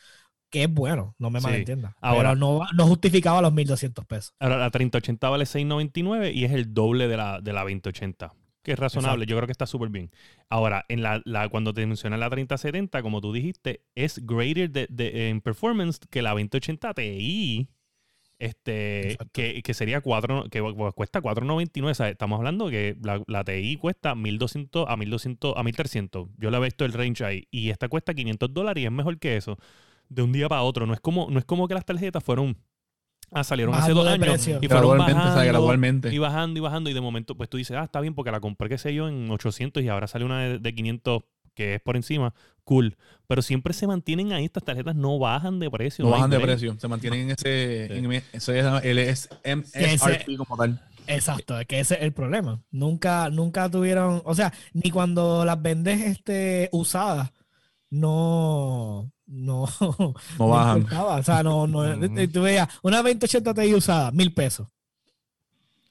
que 0.54 0.64
es 0.64 0.74
bueno, 0.74 1.16
no 1.18 1.30
me 1.32 1.40
Sí. 1.42 1.48
malentienda. 1.48 1.98
Ahora- 2.00 2.30
pero 2.30 2.40
no, 2.40 2.62
no 2.76 2.86
justificaba 2.88 3.42
los 3.42 3.52
1200 3.52 4.06
pesos. 4.06 4.34
Ahora, 4.40 4.58
la 4.58 4.70
3080 4.70 5.30
vale 5.30 5.46
6.99 5.46 6.32
y 6.32 6.46
es 6.46 6.52
el 6.52 6.74
doble 6.74 7.08
de 7.08 7.18
la, 7.18 7.42
de 7.42 7.52
la 7.54 7.62
2080. 7.64 8.34
Que 8.62 8.72
es 8.74 8.80
razonable, 8.80 9.26
yo 9.26 9.36
creo 9.36 9.46
que 9.48 9.52
está 9.52 9.66
súper 9.66 9.90
bien. 9.90 10.10
Ahora, 10.50 10.86
en 10.88 11.02
la, 11.04 11.22
la, 11.26 11.50
cuando 11.50 11.74
te 11.74 11.86
mencioné 11.86 12.18
la 12.18 12.30
3070, 12.30 13.02
como 13.02 13.20
tú 13.20 13.34
dijiste, 13.34 13.82
es 13.96 14.26
greater 14.26 14.70
de, 14.70 14.88
de- 14.90 15.30
en 15.30 15.42
performance 15.42 16.00
que 16.10 16.22
la 16.22 16.30
2080 16.30 16.94
Ti. 16.94 17.68
Este, 18.40 19.12
Exacto. 19.14 19.30
que, 19.34 19.62
que 19.64 19.74
sería 19.74 20.02
4, 20.02 20.46
que 20.52 20.62
cu- 20.62 20.92
cuesta 20.94 21.22
4.99. 21.22 21.92
O 21.92 21.94
sea, 21.94 22.10
estamos 22.10 22.38
hablando 22.38 22.70
que 22.70 22.98
la, 23.02 23.22
la 23.28 23.44
TI 23.44 23.78
cuesta 23.78 24.16
1.200 24.16 24.86
a 24.88 24.96
1.200 24.98 25.54
a 25.56 25.64
1.300. 25.64 26.30
Yo 26.38 26.52
le 26.52 26.58
he 26.58 26.62
visto 26.62 26.84
el 26.86 26.94
range 26.94 27.24
ahí. 27.24 27.48
Y 27.52 27.70
esta 27.70 27.88
cuesta 27.90 28.14
500 28.14 28.54
dólares 28.54 28.82
y 28.82 28.86
es 28.86 28.92
mejor 28.92 29.18
que 29.20 29.38
eso. 29.38 29.58
De 30.14 30.22
un 30.22 30.32
día 30.32 30.48
para 30.50 30.62
otro. 30.64 30.86
No 30.86 30.94
es 30.94 31.00
como, 31.00 31.28
no 31.30 31.40
es 31.40 31.46
como 31.46 31.68
que 31.68 31.74
las 31.74 31.86
tarjetas 31.86 32.24
fueron. 32.24 32.58
Ah, 33.32 33.44
salieron 33.44 33.74
hace 33.74 33.94
dos 33.94 34.06
años 34.08 34.28
precio. 34.28 34.60
y 34.62 34.68
fueron 34.68 34.90
Gradualmente, 34.90 35.14
bajando, 35.14 35.46
gradualmente. 35.46 36.14
y 36.14 36.18
bajando 36.20 36.58
y 36.60 36.62
bajando 36.62 36.90
y 36.92 36.94
de 36.94 37.02
momento 37.02 37.36
pues 37.36 37.50
tú 37.50 37.58
dices, 37.58 37.76
ah, 37.76 37.84
está 37.84 38.00
bien 38.00 38.14
porque 38.14 38.30
la 38.30 38.40
compré, 38.40 38.70
qué 38.70 38.78
sé 38.78 38.94
yo, 38.94 39.08
en 39.08 39.30
800 39.32 39.82
y 39.82 39.88
ahora 39.90 40.06
sale 40.06 40.24
una 40.26 40.40
de, 40.42 40.60
de 40.60 40.76
500 40.76 41.24
que 41.56 41.76
es 41.76 41.82
por 41.82 41.96
encima, 41.96 42.34
cool. 42.64 42.96
Pero 43.28 43.42
siempre 43.42 43.74
se 43.74 43.88
mantienen 43.88 44.34
ahí, 44.34 44.46
estas 44.46 44.64
tarjetas 44.64 44.96
no 44.96 45.18
bajan 45.18 45.60
de 45.60 45.72
precio. 45.72 46.06
No 46.06 46.12
bajan 46.12 46.30
de 46.30 46.40
precio, 46.40 46.76
se 46.80 46.88
mantienen 46.88 47.22
en 47.22 47.32
ese, 47.32 47.88
Sí. 47.90 47.94
en 47.94 48.12
ese 49.06 49.30
MSRP 49.56 50.38
como 50.38 50.56
tal. 50.58 50.80
Exacto, 51.08 51.60
es 51.60 51.66
que 51.68 51.80
ese 51.80 51.96
es 51.96 52.02
el 52.02 52.14
problema. 52.14 52.62
Nunca, 52.72 53.30
nunca 53.30 53.70
tuvieron, 53.70 54.22
o 54.26 54.36
sea, 54.36 54.54
ni 54.74 54.90
cuando 54.92 55.44
las 55.44 55.60
vendes 55.62 56.02
este, 56.02 56.70
usadas, 56.72 57.32
no, 57.90 59.12
no, 59.28 59.68
No 60.38 60.48
bajan. 60.48 60.88
O 60.92 61.24
sea, 61.24 61.44
no, 61.44 61.66
no, 61.68 61.80
Ujú. 61.98 62.28
tú 62.28 62.42
veías 62.44 62.68
una 62.82 62.98
2080 62.98 63.54
Ti 63.54 63.74
usada, 63.74 64.12
mil 64.12 64.34
pesos. 64.34 64.68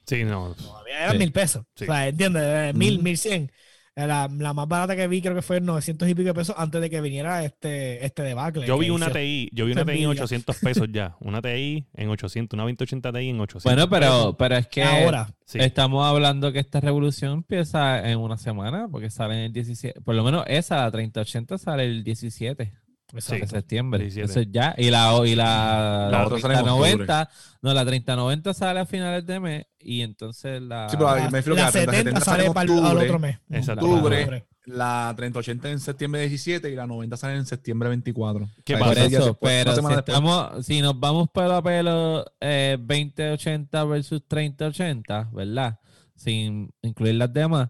Sí, 0.05 0.23
no. 0.23 0.53
Todavía 0.55 0.99
eran 0.99 1.11
Sí. 1.13 1.17
mil 1.19 1.31
pesos. 1.31 1.65
Sí. 1.75 1.85
O 1.85 1.87
sea, 1.87 2.07
¿entiendes? 2.07 2.43
Eh, 2.45 2.73
Mil, 2.75 3.01
mil 3.01 3.17
cien. 3.17 3.51
Eh, 3.95 4.07
La, 4.07 4.27
la 4.27 4.53
más 4.53 4.67
barata 4.67 4.95
que 4.95 5.07
vi 5.07 5.21
creo 5.21 5.35
que 5.35 5.41
fue 5.43 5.61
900 5.61 6.09
y 6.09 6.15
pico 6.15 6.27
de 6.27 6.33
pesos 6.33 6.55
antes 6.57 6.81
de 6.81 6.89
que 6.89 6.99
viniera 6.99 7.45
este, 7.45 8.03
este 8.05 8.21
debacle. 8.23 8.65
Yo 8.67 8.77
vi 8.77 8.89
una 8.89 9.05
hizo. 9.05 9.13
TI, 9.15 9.49
yo 9.53 9.65
vi 9.65 9.71
una 9.71 9.85
TI 9.85 9.91
en 9.91 10.03
envidia. 10.03 10.23
800 10.23 10.57
pesos 10.57 10.87
ya. 10.91 11.15
Una 11.21 11.41
TI 11.41 11.87
en 11.93 12.09
800, 12.09 12.55
una 12.57 12.63
2080 12.63 13.13
TI 13.13 13.29
en 13.29 13.39
800. 13.39 13.63
Bueno, 13.63 13.89
pero, 13.89 14.35
pero 14.37 14.57
es 14.57 14.67
que 14.67 14.83
Ahora. 14.83 15.29
Sí. 15.45 15.59
estamos 15.61 16.05
hablando 16.05 16.51
que 16.51 16.59
esta 16.59 16.81
revolución 16.81 17.33
empieza 17.33 18.09
en 18.09 18.17
una 18.19 18.37
semana, 18.37 18.87
porque 18.91 19.09
sale 19.09 19.35
en 19.35 19.39
el 19.41 19.53
17. 19.53 20.01
Por 20.01 20.15
lo 20.15 20.23
menos 20.23 20.43
esa, 20.47 20.77
la 20.77 20.91
3080, 20.91 21.57
sale 21.59 21.85
el 21.85 22.03
17 22.03 22.73
de 23.13 23.21
Sí. 23.21 23.47
septiembre. 23.47 23.99
17. 24.03 24.31
Eso 24.31 24.39
es 24.41 24.47
ya. 24.51 24.73
Y 24.77 24.89
la, 24.89 25.15
y 25.25 25.35
la, 25.35 26.07
La 26.11 26.17
la 26.19 26.25
otra 26.27 26.39
sale 26.39 26.53
en 26.55 26.63
3090, 26.63 27.29
no, 27.61 27.73
la 27.73 27.85
3090 27.85 28.53
sale 28.53 28.79
a 28.79 28.85
finales 28.85 29.25
de 29.25 29.39
mes. 29.39 29.65
Y 29.79 30.01
entonces 30.01 30.61
la. 30.61 30.89
Sí, 30.89 30.97
pero 30.97 31.15
La, 31.15 31.29
me 31.29 31.37
refiero 31.41 31.55
que 31.55 31.61
la 31.61 31.65
la 31.67 31.71
30, 31.71 31.91
70 31.93 32.21
sale 32.21 32.51
para 32.51 32.73
el, 32.73 32.85
al 32.85 32.97
otro 32.97 33.19
mes. 33.19 33.37
Exacto. 33.49 33.85
octubre, 33.85 34.45
la 34.65 35.13
3080 35.15 35.69
en 35.71 35.79
septiembre 35.79 36.21
17 36.27 36.71
y 36.71 36.75
la 36.75 36.87
90 36.87 37.17
sale 37.17 37.35
en 37.35 37.45
septiembre 37.45 37.89
24. 37.89 38.49
¿Qué 38.63 38.77
Por 38.77 38.87
pasa? 38.89 39.07
día 39.07 39.17
eso, 39.19 39.27
después, 39.27 39.63
pero 39.65 39.75
si, 39.75 39.93
estamos, 39.93 40.65
si 40.65 40.81
nos 40.81 40.99
vamos 40.99 41.29
pelo 41.29 41.55
a 41.55 41.61
pelo 41.63 42.25
eh, 42.39 42.77
2080 42.79 43.83
versus 43.83 44.23
3080, 44.27 45.29
¿verdad? 45.33 45.79
Sin 46.15 46.73
incluir 46.81 47.15
las 47.15 47.33
demás, 47.33 47.69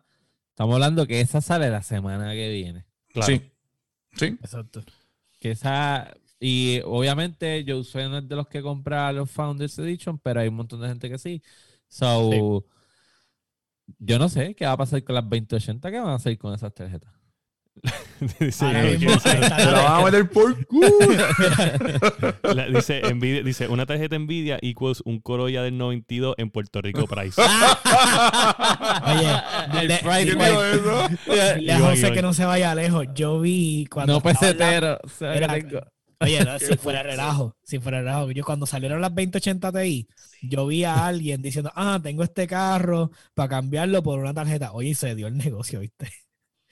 estamos 0.49 0.75
hablando 0.75 1.07
que 1.07 1.19
esa 1.19 1.41
sale 1.41 1.69
la 1.71 1.81
semana 1.81 2.31
que 2.33 2.49
viene. 2.49 2.85
Claro. 3.11 3.25
Sí. 3.27 3.41
Sí. 4.15 4.25
Exacto. 4.25 4.83
Que 5.43 5.51
esa, 5.51 6.09
y 6.39 6.79
obviamente 6.85 7.65
yo 7.65 7.83
soy 7.83 8.05
uno 8.05 8.21
de 8.21 8.33
los 8.33 8.47
que 8.47 8.61
compra 8.61 9.11
los 9.11 9.29
Founders 9.29 9.77
Edition, 9.77 10.17
pero 10.17 10.39
hay 10.39 10.47
un 10.47 10.55
montón 10.55 10.79
de 10.79 10.87
gente 10.87 11.09
que 11.09 11.17
sí. 11.17 11.43
So, 11.89 12.63
yo 13.99 14.19
no 14.19 14.29
sé 14.29 14.55
qué 14.55 14.65
va 14.65 14.71
a 14.71 14.77
pasar 14.77 15.03
con 15.03 15.15
las 15.15 15.25
2080, 15.25 15.91
qué 15.91 15.99
van 15.99 16.11
a 16.11 16.15
hacer 16.15 16.37
con 16.37 16.53
esas 16.53 16.73
tarjetas. 16.73 17.11
dice, 18.39 18.65
la 18.71 19.81
van 19.83 20.01
a 20.01 20.03
meter 20.05 20.29
por 20.29 20.65
culo. 20.67 20.87
la- 22.55 22.67
dice, 22.69 23.01
Nvidia- 23.13 23.43
dice, 23.43 23.67
una 23.67 23.85
tarjeta 23.85 24.17
Nvidia 24.17 24.57
equals 24.61 25.01
un 25.05 25.19
Corolla 25.19 25.63
del 25.63 25.77
92 25.77 26.35
en 26.37 26.49
Puerto 26.49 26.81
Rico 26.81 27.07
price. 27.07 27.41
Oye, 29.05 29.81
El 29.81 29.87
de- 29.87 29.97
Friday 29.97 30.29
Iván, 30.29 31.17
José 31.25 31.61
Iván. 32.01 32.13
que 32.13 32.21
no 32.21 32.33
se 32.33 32.45
vaya 32.45 32.73
lejos. 32.75 33.07
Yo 33.13 33.39
vi 33.41 33.85
cuando. 33.91 34.13
No 34.13 34.17
estaba 34.29 34.33
la- 34.33 34.39
pesetero. 34.53 34.99
o 35.03 35.09
sea, 35.09 35.33
que 35.33 35.39
Mira, 35.39 35.53
tengo- 35.53 35.81
Oye, 36.21 36.45
no, 36.45 36.57
si 36.57 36.77
fuera 36.77 37.03
relajo, 37.03 37.57
si 37.63 37.79
fuera 37.79 37.99
relajo. 37.99 38.31
Yo 38.31 38.45
cuando 38.45 38.65
salieron 38.65 39.01
las 39.01 39.13
2080 39.13 39.73
Ti, 39.73 40.07
yo 40.41 40.67
vi 40.67 40.85
a 40.85 41.05
alguien 41.07 41.41
diciendo, 41.41 41.69
ah, 41.75 41.99
tengo 42.01 42.23
este 42.23 42.47
carro 42.47 43.11
para 43.33 43.49
cambiarlo 43.49 44.01
por 44.03 44.19
una 44.19 44.33
tarjeta. 44.33 44.71
Oye, 44.71 44.89
y 44.89 44.93
se 44.95 45.15
dio 45.15 45.27
el 45.27 45.37
negocio, 45.37 45.81
¿viste? 45.81 46.09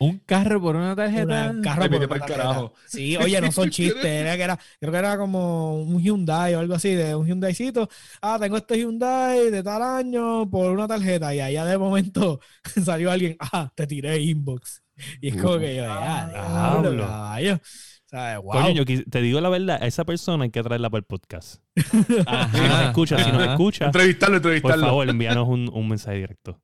Un 0.02 0.18
carro 0.26 0.60
por 0.62 0.76
una 0.76 0.96
tarjeta. 0.96 1.52
Un 1.52 1.62
carro 1.62 1.88
por 1.90 1.96
una 1.98 2.08
tarjeta. 2.08 2.28
carajo. 2.38 2.74
Sí, 2.88 3.16
oye, 3.18 3.40
no 3.40 3.52
son 3.52 3.70
chistes. 3.72 4.04
Era 4.06 4.36
que 4.36 4.44
era, 4.44 4.60
creo 4.80 4.92
que 4.92 4.98
era 4.98 5.18
como 5.18 5.76
un 5.84 6.02
Hyundai 6.02 6.56
o 6.56 6.60
algo 6.60 6.74
así, 6.74 6.96
de 6.96 7.14
un 7.16 7.28
Hyundaicito. 7.28 7.88
Ah, 8.22 8.38
tengo 8.40 8.58
este 8.58 8.78
Hyundai 8.80 9.52
de 9.52 9.62
tal 9.64 9.82
año 9.82 10.50
por 10.50 10.72
una 10.72 10.88
tarjeta. 10.88 11.34
Y 11.36 11.40
allá 11.40 11.66
de 11.66 11.78
momento 11.78 12.40
salió 12.84 13.12
alguien, 13.12 13.38
ah, 13.40 13.72
te 13.76 13.86
tiré 13.88 14.20
inbox. 14.20 14.82
Y 15.22 15.30
es 15.30 15.42
como 15.42 15.58
que 15.60 15.76
yo, 15.76 15.86
ah, 15.88 16.28
Diablo. 16.32 16.92
diablo, 16.92 17.08
caballo. 17.08 17.56
O 17.56 18.10
sea, 18.12 18.40
wow. 18.40 18.52
Coño, 18.52 18.84
yo 18.84 19.04
te 19.10 19.22
digo 19.22 19.40
la 19.40 19.48
verdad, 19.50 19.80
a 19.82 19.88
esa 19.88 20.04
persona 20.04 20.44
hay 20.44 20.50
que 20.52 20.62
traerla 20.62 20.90
para 20.90 21.00
el 21.00 21.06
podcast. 21.06 21.62
Ajá, 22.28 22.50
Si 22.58 22.68
nos 22.68 22.82
escucha, 22.82 23.24
si 23.24 23.32
nos 23.32 23.42
ajá. 23.44 23.52
escucha, 23.54 23.86
Entrevistarlo, 23.86 24.42
por 24.42 24.52
entrevistarlo. 24.52 24.86
favor, 24.88 25.10
envíanos 25.10 25.48
un, 25.48 25.70
un 25.72 25.88
mensaje 25.88 26.18
directo. 26.18 26.60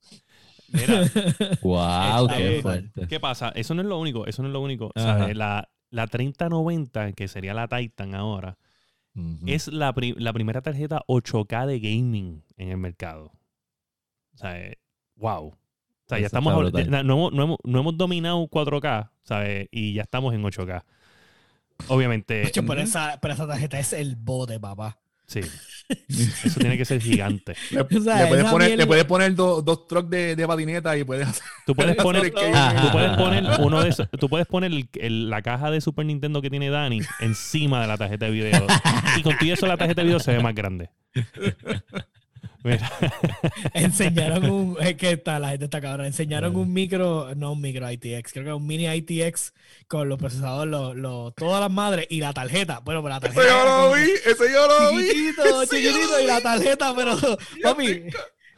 Mira, 0.72 1.01
Wow, 1.61 2.28
qué 2.28 2.59
fuerte. 2.61 3.07
¿qué 3.07 3.20
pasa? 3.20 3.49
Eso 3.55 3.74
no 3.74 3.82
es 3.82 3.88
lo 3.88 3.99
único, 3.99 4.26
eso 4.26 4.41
no 4.41 4.49
es 4.49 4.53
lo 4.53 4.61
único. 4.61 4.91
Ajá. 4.95 5.20
¿sabes? 5.20 5.36
La, 5.38 5.70
la 5.89 6.07
3090, 6.07 7.13
que 7.13 7.28
sería 7.28 7.53
la 7.53 7.68
Titan 7.68 8.15
ahora, 8.15 8.57
Ujú. 9.15 9.45
es 9.47 9.68
la, 9.70 9.93
pri- 9.93 10.15
la 10.18 10.34
primera 10.34 10.61
tarjeta 10.61 11.01
8K 11.07 11.65
de 11.65 11.80
gaming 11.80 12.43
en 12.57 12.70
el 12.70 12.78
mercado. 12.78 13.32
O 14.34 14.38
sea, 14.38 14.59
eh, 14.59 14.78
wow. 15.15 15.47
O 15.47 15.57
sea, 16.09 16.18
Eso 16.18 16.22
ya 16.22 16.26
estamos 16.28 16.53
no, 16.53 16.59
hemos, 16.68 17.34
no, 17.34 17.43
hemos, 17.43 17.57
no 17.63 17.80
hemos 17.80 17.97
dominado 17.97 18.47
4K, 18.47 19.09
¿sabes? 19.24 19.68
Y 19.72 19.93
ya 19.93 20.03
estamos 20.03 20.34
en 20.34 20.43
8K. 20.43 20.84
Obviamente, 21.89 22.43
Ocho, 22.47 22.65
pero, 22.65 22.82
esa, 22.82 23.20
pero 23.22 23.34
esa 23.34 23.47
tarjeta 23.47 23.80
es 23.80 23.93
el 23.93 24.15
bote, 24.15 24.59
papá. 24.59 24.99
Sí. 25.28 25.41
Eso 26.09 26.59
tiene 26.59 26.78
que 26.78 26.84
ser 26.84 27.01
gigante. 27.01 27.55
Le, 27.71 27.80
O 27.82 28.01
sea, 28.01 28.23
le 28.23 28.28
puedes 28.28 28.45
poner, 28.45 28.78
le 28.78 28.86
puedes 28.86 29.05
poner 29.05 29.34
dos, 29.36 29.63
dos 29.63 29.88
trucks 29.88 30.09
de, 30.09 30.36
de 30.36 30.45
patineta 30.47 30.97
y 30.97 31.05
puedes 31.05 31.28
hacer. 31.30 31.43
Tú 31.65 31.73
puedes 31.75 31.95
poner, 31.95 32.34
Ajá. 32.53 32.82
tú 32.82 32.91
puedes 32.91 33.11
poner 33.17 33.43
uno 33.61 33.82
de 33.82 33.89
esos- 33.89 34.09
tú 34.19 34.28
puedes 34.28 34.47
poner 34.47 34.71
el- 34.73 34.89
el- 34.95 35.30
la 35.30 35.41
caja 35.41 35.71
de 35.71 35.80
Super 35.80 36.05
Nintendo 36.05 36.41
que 36.41 36.49
tiene 36.49 36.69
Dani 36.69 36.99
encima 37.21 37.80
de 37.82 37.88
la 37.88 37.97
tarjeta 37.97 38.25
de 38.25 38.32
video. 38.32 38.67
Y 39.17 39.21
contigo 39.21 39.53
eso 39.53 39.65
la 39.65 39.78
tarjeta 39.78 40.01
de 40.01 40.05
video 40.07 40.19
se 40.19 40.34
ve 40.34 40.43
más 40.43 40.53
grande. 40.55 40.89
Mira, 42.64 42.91
Enseñaron 43.74 44.49
un. 44.49 44.78
Es 44.80 44.95
que 44.95 45.12
está, 45.12 45.39
la 45.39 45.49
gente 45.49 45.66
está 45.66 45.80
cabrón. 45.80 46.05
Enseñaron 46.08 46.55
un 46.55 46.74
micro, 46.74 47.34
no 47.36 47.53
un 47.53 47.62
micro 47.62 47.89
ITX, 47.89 48.34
creo 48.34 48.43
que 48.45 48.53
un 48.53 48.66
mini 48.66 48.88
ITX 48.88 49.53
con 49.88 50.10
los 50.10 50.18
procesadores, 50.18 50.72
los, 50.72 50.95
los- 50.95 51.36
todas 51.36 51.62
las 51.62 51.72
madres 51.72 52.08
y 52.10 52.20
la 52.20 52.34
tarjeta. 52.34 52.80
Bueno, 52.80 53.01
pero 53.03 53.14
la 53.16 53.20
tarjeta. 53.20 53.41
Ese 53.41 53.49
yo 53.51 53.64
lo 53.66 53.93
vi, 53.93 54.12
ese 54.26 54.51
yo 54.53 54.68
lo 54.68 54.97
vi. 54.97 55.08
Chiquitito, 55.08 55.66
chiquitito, 55.70 56.20
y 56.22 56.26
la 56.26 56.41
tarjeta, 56.41 56.93
pero. 56.95 57.16
Papi. 57.64 58.03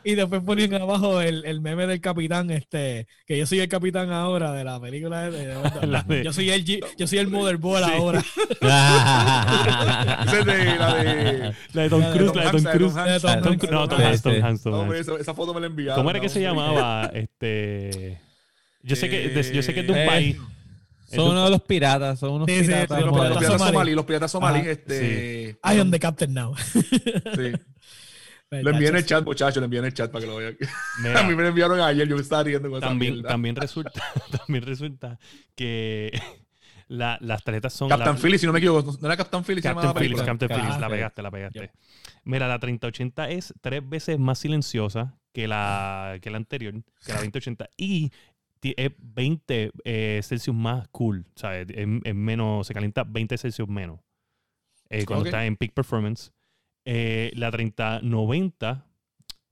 Y 0.04 0.16
después 0.16 0.42
ponían 0.44 0.74
abajo 0.76 1.20
el, 1.20 1.44
el 1.46 1.60
meme 1.60 1.86
del 1.86 2.00
capitán, 2.00 2.50
este, 2.52 3.06
que 3.28 3.38
yo 3.38 3.46
soy 3.46 3.60
el 3.60 3.68
capitán 3.68 4.12
ahora 4.12 4.54
de 4.54 4.64
la 4.64 4.80
película 4.80 5.30
de, 5.30 5.48
de- 5.48 5.88
La 5.92 6.04
de- 6.04 6.24
yo 6.24 6.32
soy 6.32 6.50
el 6.52 6.64
G- 6.64 6.82
yo 6.98 7.06
soy 7.06 7.18
el 7.20 7.28
motherboard 7.28 7.84
Sí. 7.84 7.92
ahora. 7.94 8.20
Ese 10.26 10.40
es 10.40 10.46
de 10.46 10.66
la 10.78 10.94
de. 10.96 11.54
la 11.74 11.82
de 11.84 11.90
Tom 11.90 12.04
Cruise, 12.14 12.36
la 12.36 12.44
de 12.46 12.52
Tom 12.52 12.66
Hanks, 12.98 13.24
la 13.24 13.36
de 13.36 13.42
Cruise. 13.42 13.72
No, 13.72 13.88
Tom 13.90 14.02
Hanks, 14.02 14.22
Tom. 14.22 14.34
Hanks, 14.44 14.64
Tom 14.64 14.74
Hombre, 14.74 14.98
Hanks. 15.00 15.10
esa, 15.10 15.20
esa 15.20 15.34
foto 15.34 15.54
me 15.54 15.62
la 15.62 15.68
enviaron. 15.68 15.96
¿Cómo 15.98 16.10
era 16.10 16.20
que 16.20 16.30
se 16.30 16.42
llamaba? 16.42 17.12
Este. 17.14 18.20
Yo 18.84 18.96
sé 18.96 19.10
que, 19.10 19.30
de- 19.30 19.54
yo 19.54 19.62
sé 19.62 19.74
que 19.74 19.82
es 19.82 19.86
de 19.88 19.92
un 19.92 19.98
Eh, 20.00 20.06
país. 20.06 20.38
Son 21.12 21.32
unos 21.32 21.46
de 21.46 21.50
los 21.50 21.62
piratas, 21.64 22.20
son 22.20 22.34
unos 22.34 22.48
Sí, 22.48 22.62
piratas. 22.62 23.00
sí, 23.00 23.04
Los 23.06 23.14
piratas 23.14 23.46
somalí. 23.48 23.72
somalí, 23.74 23.96
los 23.96 24.06
piratas 24.06 24.32
somalí, 24.32 24.60
Ajá. 24.60 24.72
este. 24.72 25.58
I 25.64 25.80
am 25.80 25.92
the 25.92 26.00
captain 26.00 26.34
now. 26.34 26.56
Sí. 26.56 27.52
Lo 28.52 28.72
envié 28.72 28.88
en 28.90 28.96
el 28.96 29.06
chat, 29.06 29.24
muchachos, 29.24 29.58
lo 29.58 29.66
envié 29.66 29.80
en 29.80 29.86
el 29.86 29.94
chat 29.94 30.12
para 30.12 30.22
que 30.26 30.28
lo 30.32 30.38
vean. 30.38 30.58
A 31.18 31.24
mí 31.24 31.36
me 31.36 31.44
lo 31.44 31.50
enviaron 31.50 31.80
ayer, 31.80 32.08
yo 32.08 32.16
me 32.16 32.22
estaba 32.22 32.44
riendo 32.44 32.70
con 32.70 32.80
también, 32.82 33.22
también 33.22 33.56
resulta, 33.56 34.02
también 34.46 34.64
resulta 34.66 35.20
que 35.56 36.20
la- 36.88 37.20
las 37.22 37.44
tarjetas 37.44 37.74
son. 37.74 37.90
Captain 37.90 38.16
la- 38.16 38.22
Phillips, 38.22 38.42
si 38.42 38.48
no 38.48 38.54
me 38.54 38.60
equivoco, 38.60 38.98
¿no 39.00 39.08
era 39.08 39.16
Captain 39.18 39.44
Phillips? 39.44 39.64
Captain 39.68 39.94
Phillips? 39.94 40.22
Captain 40.24 40.50
Phillips, 40.50 40.80
la 40.80 40.88
Ah, 40.88 40.90
pegaste, 40.90 41.22
la 41.22 41.32
pegaste. 41.32 41.72
Mira, 42.24 42.48
la 42.48 42.60
3080 42.60 43.30
es 43.30 43.54
tres 43.62 43.88
veces 43.88 44.18
más 44.18 44.40
silenciosa 44.40 45.16
que 45.32 45.48
la, 45.48 46.18
que 46.22 46.32
la 46.32 46.38
anterior, 46.38 46.74
que 46.74 47.14
la 47.14 47.20
2080, 47.20 47.70
y 47.78 48.12
es 48.64 48.92
20 48.98 49.72
eh, 49.86 50.22
Celsius 50.24 50.56
más 50.56 50.88
cool, 50.90 51.26
¿sabes? 51.36 51.68
Es, 51.70 51.88
es 52.04 52.16
menos, 52.16 52.66
se 52.66 52.74
calienta 52.74 53.04
20 53.04 53.38
Celsius 53.38 53.70
menos 53.70 54.00
eh, 54.90 55.06
cuando 55.06 55.26
está 55.26 55.46
en 55.46 55.56
peak 55.56 55.74
performance. 55.74 56.32
Eh, 56.86 57.32
la 57.36 57.52
3090 57.52 58.86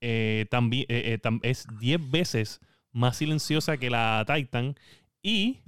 eh, 0.01 0.45
también 0.49 0.85
eh, 0.89 1.13
eh, 1.13 1.19
tam- 1.21 1.39
es 1.43 1.67
10 1.79 1.99
veces 2.11 2.61
más 2.91 3.17
silenciosa 3.17 3.77
que 3.77 3.89
la 3.89 4.25
Titan 4.27 4.75
y 5.21 5.59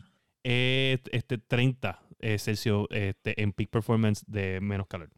eh, 0.43 0.99
este 1.11 1.37
30 1.37 2.01
eh, 2.19 2.37
Celsius 2.39 2.87
este, 2.91 3.41
en 3.41 3.51
peak 3.53 3.69
performance 3.69 4.23
de 4.27 4.61
menos 4.61 4.87
calor. 4.87 5.09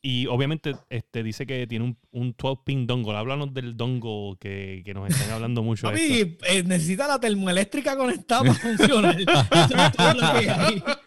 Y 0.00 0.26
obviamente 0.28 0.76
este, 0.90 1.24
dice 1.24 1.44
que 1.44 1.66
tiene 1.66 1.84
un, 1.84 1.98
un 2.12 2.36
12-pin 2.36 2.86
dongle. 2.86 3.16
Háblanos 3.16 3.52
del 3.52 3.76
dongle 3.76 4.36
que, 4.38 4.82
que 4.84 4.94
nos 4.94 5.10
están 5.10 5.30
hablando 5.32 5.62
mucho. 5.64 5.90
esto. 5.90 5.98
Papi, 5.98 6.36
eh, 6.48 6.62
necesita 6.62 7.08
la 7.08 7.18
termoeléctrica 7.18 7.96
conectada 7.96 8.42
para 8.42 8.54
funcionar. 8.54 9.16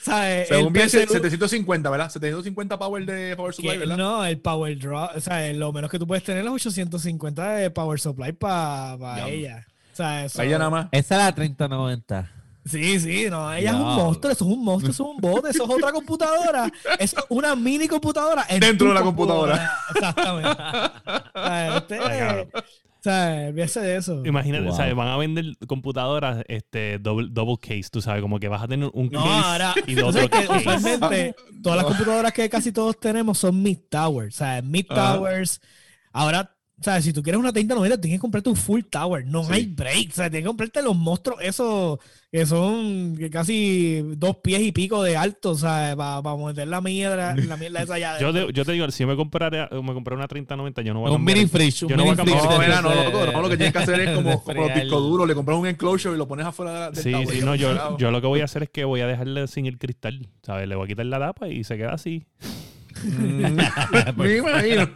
¿Sabes? 0.00 0.48
Según 0.48 0.72
bien, 0.72 0.86
PCU 0.86 1.12
750, 1.12 1.90
¿verdad? 1.90 2.10
750 2.10 2.78
power 2.78 3.04
de 3.04 3.36
Power 3.36 3.54
Supply, 3.54 3.76
¿verdad? 3.78 3.96
no, 3.98 4.24
el 4.24 4.38
Power 4.40 4.78
Draw, 4.78 5.10
o 5.16 5.20
sea, 5.20 5.52
lo 5.52 5.72
menos 5.72 5.90
que 5.90 5.98
tú 5.98 6.06
puedes 6.06 6.24
tener 6.24 6.44
es 6.44 6.50
850 6.50 7.56
de 7.56 7.70
Power 7.70 8.00
Supply 8.00 8.32
para 8.32 8.96
Diablo. 9.16 9.26
ella. 9.34 9.66
O 9.92 9.96
sea, 9.96 10.24
eso, 10.24 10.40
Ahí 10.40 10.48
ya 10.48 10.58
nada 10.58 10.70
más. 10.70 10.86
Esa 10.92 11.16
es 11.16 11.24
la 11.24 11.34
3090. 11.34 12.41
Sí, 12.64 13.00
sí, 13.00 13.26
no, 13.28 13.52
ella 13.52 13.70
es 13.70 13.76
un 13.76 13.82
monstruo, 13.82 14.32
eso 14.32 14.44
es 14.44 14.50
un 14.56 14.64
monstruo, 14.64 14.92
eso 14.92 15.02
es 15.02 15.08
un 15.10 15.16
bote, 15.20 15.50
eso 15.50 15.64
es 15.64 15.70
otra 15.70 15.90
computadora, 15.90 16.70
eso 16.98 17.18
es 17.18 17.24
una 17.28 17.56
mini 17.56 17.88
computadora 17.88 18.46
en 18.48 18.60
Dentro 18.60 18.88
de 18.88 18.94
la 18.94 19.02
computadora. 19.02 19.70
Exactamente. 19.94 20.48
O 20.48 20.52
sea, 20.54 21.02
Ay, 21.34 21.70
o 23.52 23.80
de 23.80 23.96
eso. 23.96 24.22
Imagínate, 24.24 24.66
Wow. 24.66 24.76
¿sabes? 24.76 24.94
van 24.94 25.08
a 25.08 25.16
vender 25.16 25.44
computadoras 25.66 26.44
este, 26.46 27.00
double, 27.00 27.26
double 27.32 27.56
case, 27.60 27.88
tú 27.90 28.00
sabes, 28.00 28.22
como 28.22 28.38
que 28.38 28.46
vas 28.46 28.62
a 28.62 28.68
tener 28.68 28.88
un 28.94 29.08
No, 29.10 29.24
case 29.24 29.44
ahora, 29.44 29.74
y 29.88 29.94
sabes 30.12 30.30
que 30.30 30.46
case. 30.46 30.58
usualmente 30.58 31.34
todas 31.64 31.76
las 31.78 31.86
computadoras 31.86 32.32
que 32.32 32.48
casi 32.48 32.70
todos 32.70 33.00
tenemos 33.00 33.38
son 33.38 33.60
mid 33.60 33.78
towers, 33.90 34.36
o 34.36 34.38
sea, 34.38 34.62
mid 34.62 34.86
towers. 34.86 35.60
Ahora 36.12 36.51
O 36.82 36.84
sea, 36.84 37.00
si 37.00 37.12
tú 37.12 37.22
quieres 37.22 37.38
una 37.38 37.52
3090, 37.52 38.00
tienes 38.00 38.18
que 38.18 38.20
comprarte 38.20 38.50
un 38.50 38.56
full 38.56 38.80
tower. 38.90 39.24
No 39.24 39.46
hay 39.48 39.66
break. 39.66 40.08
O 40.10 40.14
sea, 40.14 40.28
tienes 40.28 40.42
que 40.42 40.48
comprarte 40.48 40.82
los 40.82 40.96
monstruos, 40.96 41.38
esos 41.40 42.00
que 42.32 42.44
son 42.44 43.14
que 43.16 43.30
casi 43.30 44.02
dos 44.16 44.38
pies 44.38 44.62
y 44.62 44.72
pico 44.72 45.00
de 45.02 45.16
alto. 45.16 45.50
O 45.50 45.54
sea, 45.54 45.94
para 45.96 46.36
meter 46.36 46.66
la 46.66 46.80
mierda, 46.80 47.36
la 47.36 47.56
mierda 47.56 47.82
esa 47.82 47.94
allá. 47.94 48.18
Yo 48.18 48.32
te, 48.32 48.52
yo 48.52 48.64
te 48.64 48.72
digo, 48.72 48.90
si 48.90 49.06
me 49.06 49.14
comprara, 49.14 49.68
me 49.70 49.94
comprara 49.94 50.16
una 50.18 50.26
3090, 50.26 50.82
yo 50.82 50.92
no 50.92 51.00
voy 51.00 51.08
a 51.08 51.12
Un 51.12 51.18
cambiar 51.18 51.36
mini 51.36 51.44
el- 51.44 51.50
fridge. 51.50 51.82
un 51.84 51.88
yo 51.90 51.96
no 51.96 52.02
voy 52.04 52.12
a 52.18 52.24
mini 52.24 52.32
cambiar- 52.32 52.50
No, 52.52 52.58
mira, 52.58 52.82
no, 52.82 52.94
loco, 52.94 53.32
no, 53.32 53.42
lo 53.42 53.48
que 53.48 53.56
tienes 53.56 53.72
que 53.72 53.78
hacer 53.78 54.00
es 54.00 54.16
como, 54.16 54.42
como 54.44 54.62
los 54.66 54.74
discos 54.74 55.02
duros, 55.02 55.28
le 55.28 55.34
compras 55.36 55.58
un 55.58 55.66
enclosure 55.68 56.16
y 56.16 56.18
lo 56.18 56.26
pones 56.26 56.46
afuera 56.46 56.90
del 56.90 57.00
Sí, 57.02 57.12
tower, 57.12 57.28
sí, 57.28 57.40
no, 57.44 57.54
yo, 57.54 57.96
yo 57.96 58.10
lo 58.10 58.20
que 58.20 58.26
voy 58.26 58.40
a 58.40 58.44
hacer 58.46 58.64
es 58.64 58.70
que 58.70 58.84
voy 58.84 59.02
a 59.02 59.06
dejarle 59.06 59.46
sin 59.46 59.66
el 59.66 59.78
cristal, 59.78 60.26
¿sabes? 60.42 60.66
Le 60.68 60.74
voy 60.74 60.86
a 60.86 60.88
quitar 60.88 61.06
la 61.06 61.20
tapa 61.20 61.46
y 61.48 61.62
se 61.62 61.76
queda 61.76 61.92
así. 61.92 62.24
Mm, 63.02 63.58
Me 64.16 64.36
imagino. 64.36 64.88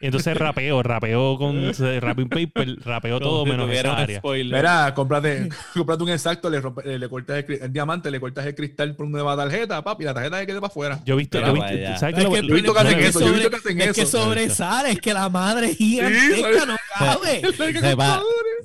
Y 0.00 0.06
entonces 0.06 0.36
rapeo, 0.36 0.82
rapeo 0.82 1.36
con 1.38 1.72
wrapping 2.00 2.28
paper, 2.28 2.76
rapeo 2.84 3.20
todo 3.20 3.44
si 3.44 3.50
menos 3.50 3.70
esa 3.70 3.92
un 3.92 3.98
área. 3.98 4.18
spoiler. 4.18 4.56
Mira, 4.60 4.92
cómprate, 4.94 5.48
cómprate 5.74 6.02
un 6.02 6.08
exacto, 6.10 6.50
le, 6.50 6.60
rompe- 6.62 6.84
le 6.98 7.08
cortas 7.08 7.44
el, 7.48 7.58
el 7.62 7.72
diamante, 7.72 8.10
le 8.10 8.20
cortas 8.20 8.46
el 8.46 8.54
cristal 8.54 8.94
por 8.96 9.06
una 9.06 9.18
nueva 9.22 9.36
tarjeta, 9.36 9.82
papi, 9.82 10.04
la 10.04 10.14
tarjeta 10.14 10.38
se 10.38 10.46
quede 10.46 10.60
para 10.60 10.66
afuera. 10.70 11.00
Yo 11.04 11.14
he 11.14 11.18
visto, 11.18 11.40
yo 11.40 11.46
he 11.46 11.52
visto-. 11.52 11.98
¿sabes 11.98 12.14
que 12.14 12.22
Lo- 12.22 12.30
yo 12.36 12.38
he 12.38 12.52
visto 12.54 12.72
que 12.74 12.80
hacen 12.80 12.98
eso, 13.00 13.20
yo 13.20 13.26
he 13.26 13.28
sobre- 13.28 13.34
visto 13.38 13.50
que 13.50 13.56
hacen 13.56 13.80
es 13.80 13.92
que 13.94 14.02
eso. 14.02 14.24
sobresale, 14.24 14.90
es 14.92 15.00
que 15.00 15.12
la 15.14 15.28
madre 15.28 15.74
gigantesca 15.74 16.66
no 16.66 16.76
cabe. 16.98 17.42
se, 17.80 17.96
pa- 17.96 18.22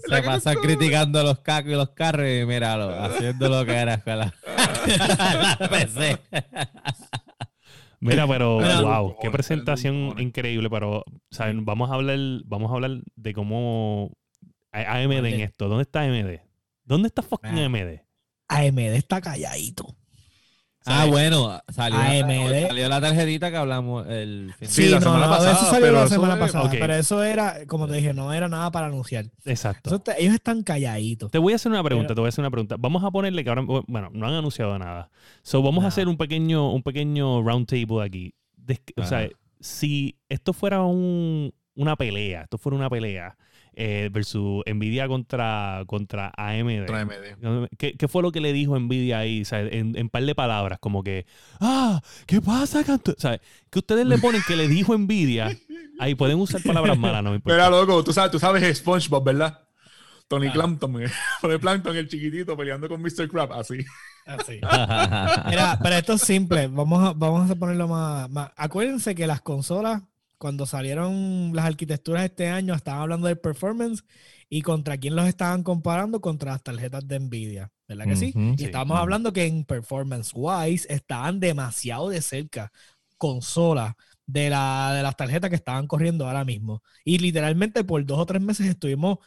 se 0.07 0.24
pasan 0.24 0.55
criticando 0.61 1.24
los 1.24 1.39
cacos 1.39 1.72
y 1.72 1.76
los 1.76 1.89
carros 1.89 2.28
y 2.28 2.45
míralo, 2.45 2.89
haciendo 3.03 3.49
lo 3.49 3.65
que 3.65 3.74
era 3.74 3.97
con 3.99 4.17
la, 4.19 4.34
la 5.59 5.69
PC. 5.69 6.17
Mira, 8.02 8.28
pero 8.28 8.58
wow, 8.84 9.16
qué 9.22 9.30
presentación 9.30 10.16
increíble, 10.20 10.70
pero 10.70 11.06
¿saben? 11.30 11.66
vamos 11.66 11.91
a 11.91 11.93
hablar 11.93 12.18
vamos 12.45 12.72
a 12.72 12.74
hablar 12.74 13.02
de 13.16 13.34
cómo 13.34 14.12
AMD 14.72 15.26
en 15.26 15.41
esto. 15.41 15.70
¿Dónde 15.70 15.84
está 15.84 16.02
AMD? 16.02 16.39
¿Dónde 16.84 17.08
está 17.08 17.22
fucking. 17.22 17.58
AMD? 17.58 18.02
AMD 18.47 18.80
está 18.80 19.22
calladito. 19.22 19.95
Ah, 20.86 21.06
bueno, 21.06 21.62
salió, 21.70 22.00
AMD. 22.00 22.68
salió 22.68 22.90
la 22.90 23.00
tarjetita 23.00 23.52
que 23.52 23.58
hablamos 23.58 24.08
el 24.08 24.52
fin 24.58 24.68
de- 24.68 24.74
Sí, 24.74 24.90
la 24.90 25.00
semana 25.00 25.26
no, 25.28 25.32
pasada, 25.32 25.52
eso 25.52 25.70
salió 25.70 25.92
la 25.92 26.08
semana 26.08 26.40
pasada. 26.40 26.70
Pero 26.72 26.94
eso 26.96 27.24
era, 27.24 27.66
como 27.68 27.88
te 27.88 27.94
dije, 27.96 28.14
no 28.14 28.34
era 28.34 28.48
nada 28.48 28.72
para 28.72 28.88
anunciar. 28.88 29.26
Exacto. 29.46 30.02
Ellos 30.18 30.34
están 30.34 30.64
calladitos. 30.64 31.30
Te 31.32 31.38
voy 31.38 31.54
a 31.54 31.58
hacer 31.58 31.72
una 31.72 31.84
pregunta, 31.84 32.08
Pero- 32.08 32.16
te 32.16 32.22
voy 32.22 32.28
a 32.28 32.30
hacer 32.30 32.42
una 32.42 32.50
pregunta. 32.52 32.76
Vamos 32.80 33.04
a 33.04 33.12
ponerle 33.12 33.44
que 33.44 33.50
ahora, 33.50 33.62
bueno, 33.88 34.10
no 34.12 34.28
han 34.28 34.34
anunciado 34.34 34.78
nada. 34.80 35.10
So, 35.44 35.62
vamos 35.62 35.84
a 35.84 35.88
hacer 35.88 36.08
un 36.08 36.18
pequeño, 36.18 36.72
un 36.74 36.82
pequeño 36.82 37.44
round 37.44 37.68
table 37.68 38.04
aquí. 38.04 38.34
Des- 38.56 38.82
o 38.98 39.06
sea, 39.06 39.28
si 39.60 40.18
esto 40.30 40.52
fuera 40.54 40.82
un- 40.82 41.54
una 41.76 41.96
pelea, 41.96 42.42
esto 42.44 42.58
fuera 42.58 42.76
una 42.76 42.90
pelea 42.90 43.38
eh, 43.74 44.09
versus 44.11 44.63
Nvidia 44.65 45.07
contra, 45.07 45.84
contra 45.88 46.32
AMD. 46.36 46.86
Contra 46.86 47.01
AMD. 47.01 47.67
¿Qué, 47.78 47.93
qué 47.93 48.07
fue 48.07 48.22
lo 48.22 48.32
que 48.32 48.41
le 48.41 48.53
dijo 48.53 48.78
Nvidia 48.80 49.19
ahí? 49.19 49.41
O 49.41 49.45
sea, 49.45 49.61
en, 49.61 49.97
en 49.97 50.09
par 50.09 50.24
de 50.24 50.36
palabras, 50.36 50.80
como 50.80 51.03
que, 51.03 51.26
ah, 51.59 52.01
¿qué 52.26 52.41
pasa, 52.41 52.84
canto? 52.84 53.11
O 53.11 53.19
sea, 53.19 53.39
que 53.69 53.80
ustedes 53.80 54.05
le 54.05 54.17
ponen 54.17 54.41
que 54.47 54.55
le 54.55 54.67
dijo 54.67 54.97
Nvidia. 54.97 55.55
Ahí 55.99 56.15
pueden 56.15 56.39
usar 56.39 56.61
palabras 56.63 56.97
malas, 56.97 57.24
no 57.24 57.30
me 57.30 57.36
importa. 57.38 57.55
Mira, 57.55 57.69
loco, 57.69 58.03
tú 58.03 58.11
sabes, 58.11 58.32
tú 58.32 58.39
sabes 58.39 58.78
SpongeBob, 58.78 59.24
¿verdad? 59.24 59.59
Tony 60.32 60.49
Clampton, 60.49 60.95
Tony 61.41 61.57
Plankton, 61.57 61.95
el 61.97 62.07
chiquitito, 62.07 62.55
peleando 62.55 62.88
con 62.88 63.01
Mr. 63.01 63.28
Crab, 63.28 63.51
así. 63.51 63.80
Así. 64.26 64.61
Mira, 65.49 65.78
pero 65.84 65.95
esto 65.95 66.13
es 66.13 66.22
simple. 66.22 66.67
Vamos 66.67 67.03
a, 67.03 67.13
vamos 67.13 67.51
a 67.51 67.55
ponerlo 67.55 67.89
más, 67.89 68.30
más. 68.30 68.49
Acuérdense 68.55 69.13
que 69.13 69.28
las 69.28 69.41
consolas, 69.41 70.03
cuando 70.42 70.66
salieron 70.66 71.52
las 71.54 71.66
arquitecturas 71.66 72.26
este 72.26 72.50
año, 72.50 72.74
estaban 72.74 73.04
hablando 73.04 73.28
de 73.28 73.36
performance 73.36 74.04
y 74.50 74.64
contra 74.64 74.98
quién 74.98 75.16
los 75.16 75.28
estaban 75.28 75.62
comparando 75.62 76.20
contra 76.20 76.54
las 76.54 76.64
tarjetas 76.64 77.08
de 77.08 77.20
Nvidia. 77.20 77.72
¿Verdad 77.88 78.06
que 78.06 78.16
sí? 78.16 78.34
Y 78.36 78.58
sí. 78.58 78.64
estábamos 78.66 78.98
hablando 78.98 79.32
que 79.32 79.46
en 79.46 79.64
performance 79.66 80.32
wise 80.34 80.88
estaban 80.92 81.39
demasiado 81.39 82.10
de 82.10 82.24
cerca 82.24 82.72
consolas 83.20 83.94
de, 84.26 84.50
la, 84.50 84.94
de 84.96 85.04
las 85.04 85.16
tarjetas 85.16 85.52
que 85.52 85.58
estaban 85.58 85.86
corriendo 85.86 86.26
ahora 86.26 86.44
mismo. 86.44 86.82
Y 87.06 87.20
literalmente 87.20 87.84
por 87.84 88.04
dos 88.04 88.18
o 88.18 88.26
tres 88.26 88.42
meses 88.42 88.66
estuvimos 88.66 89.20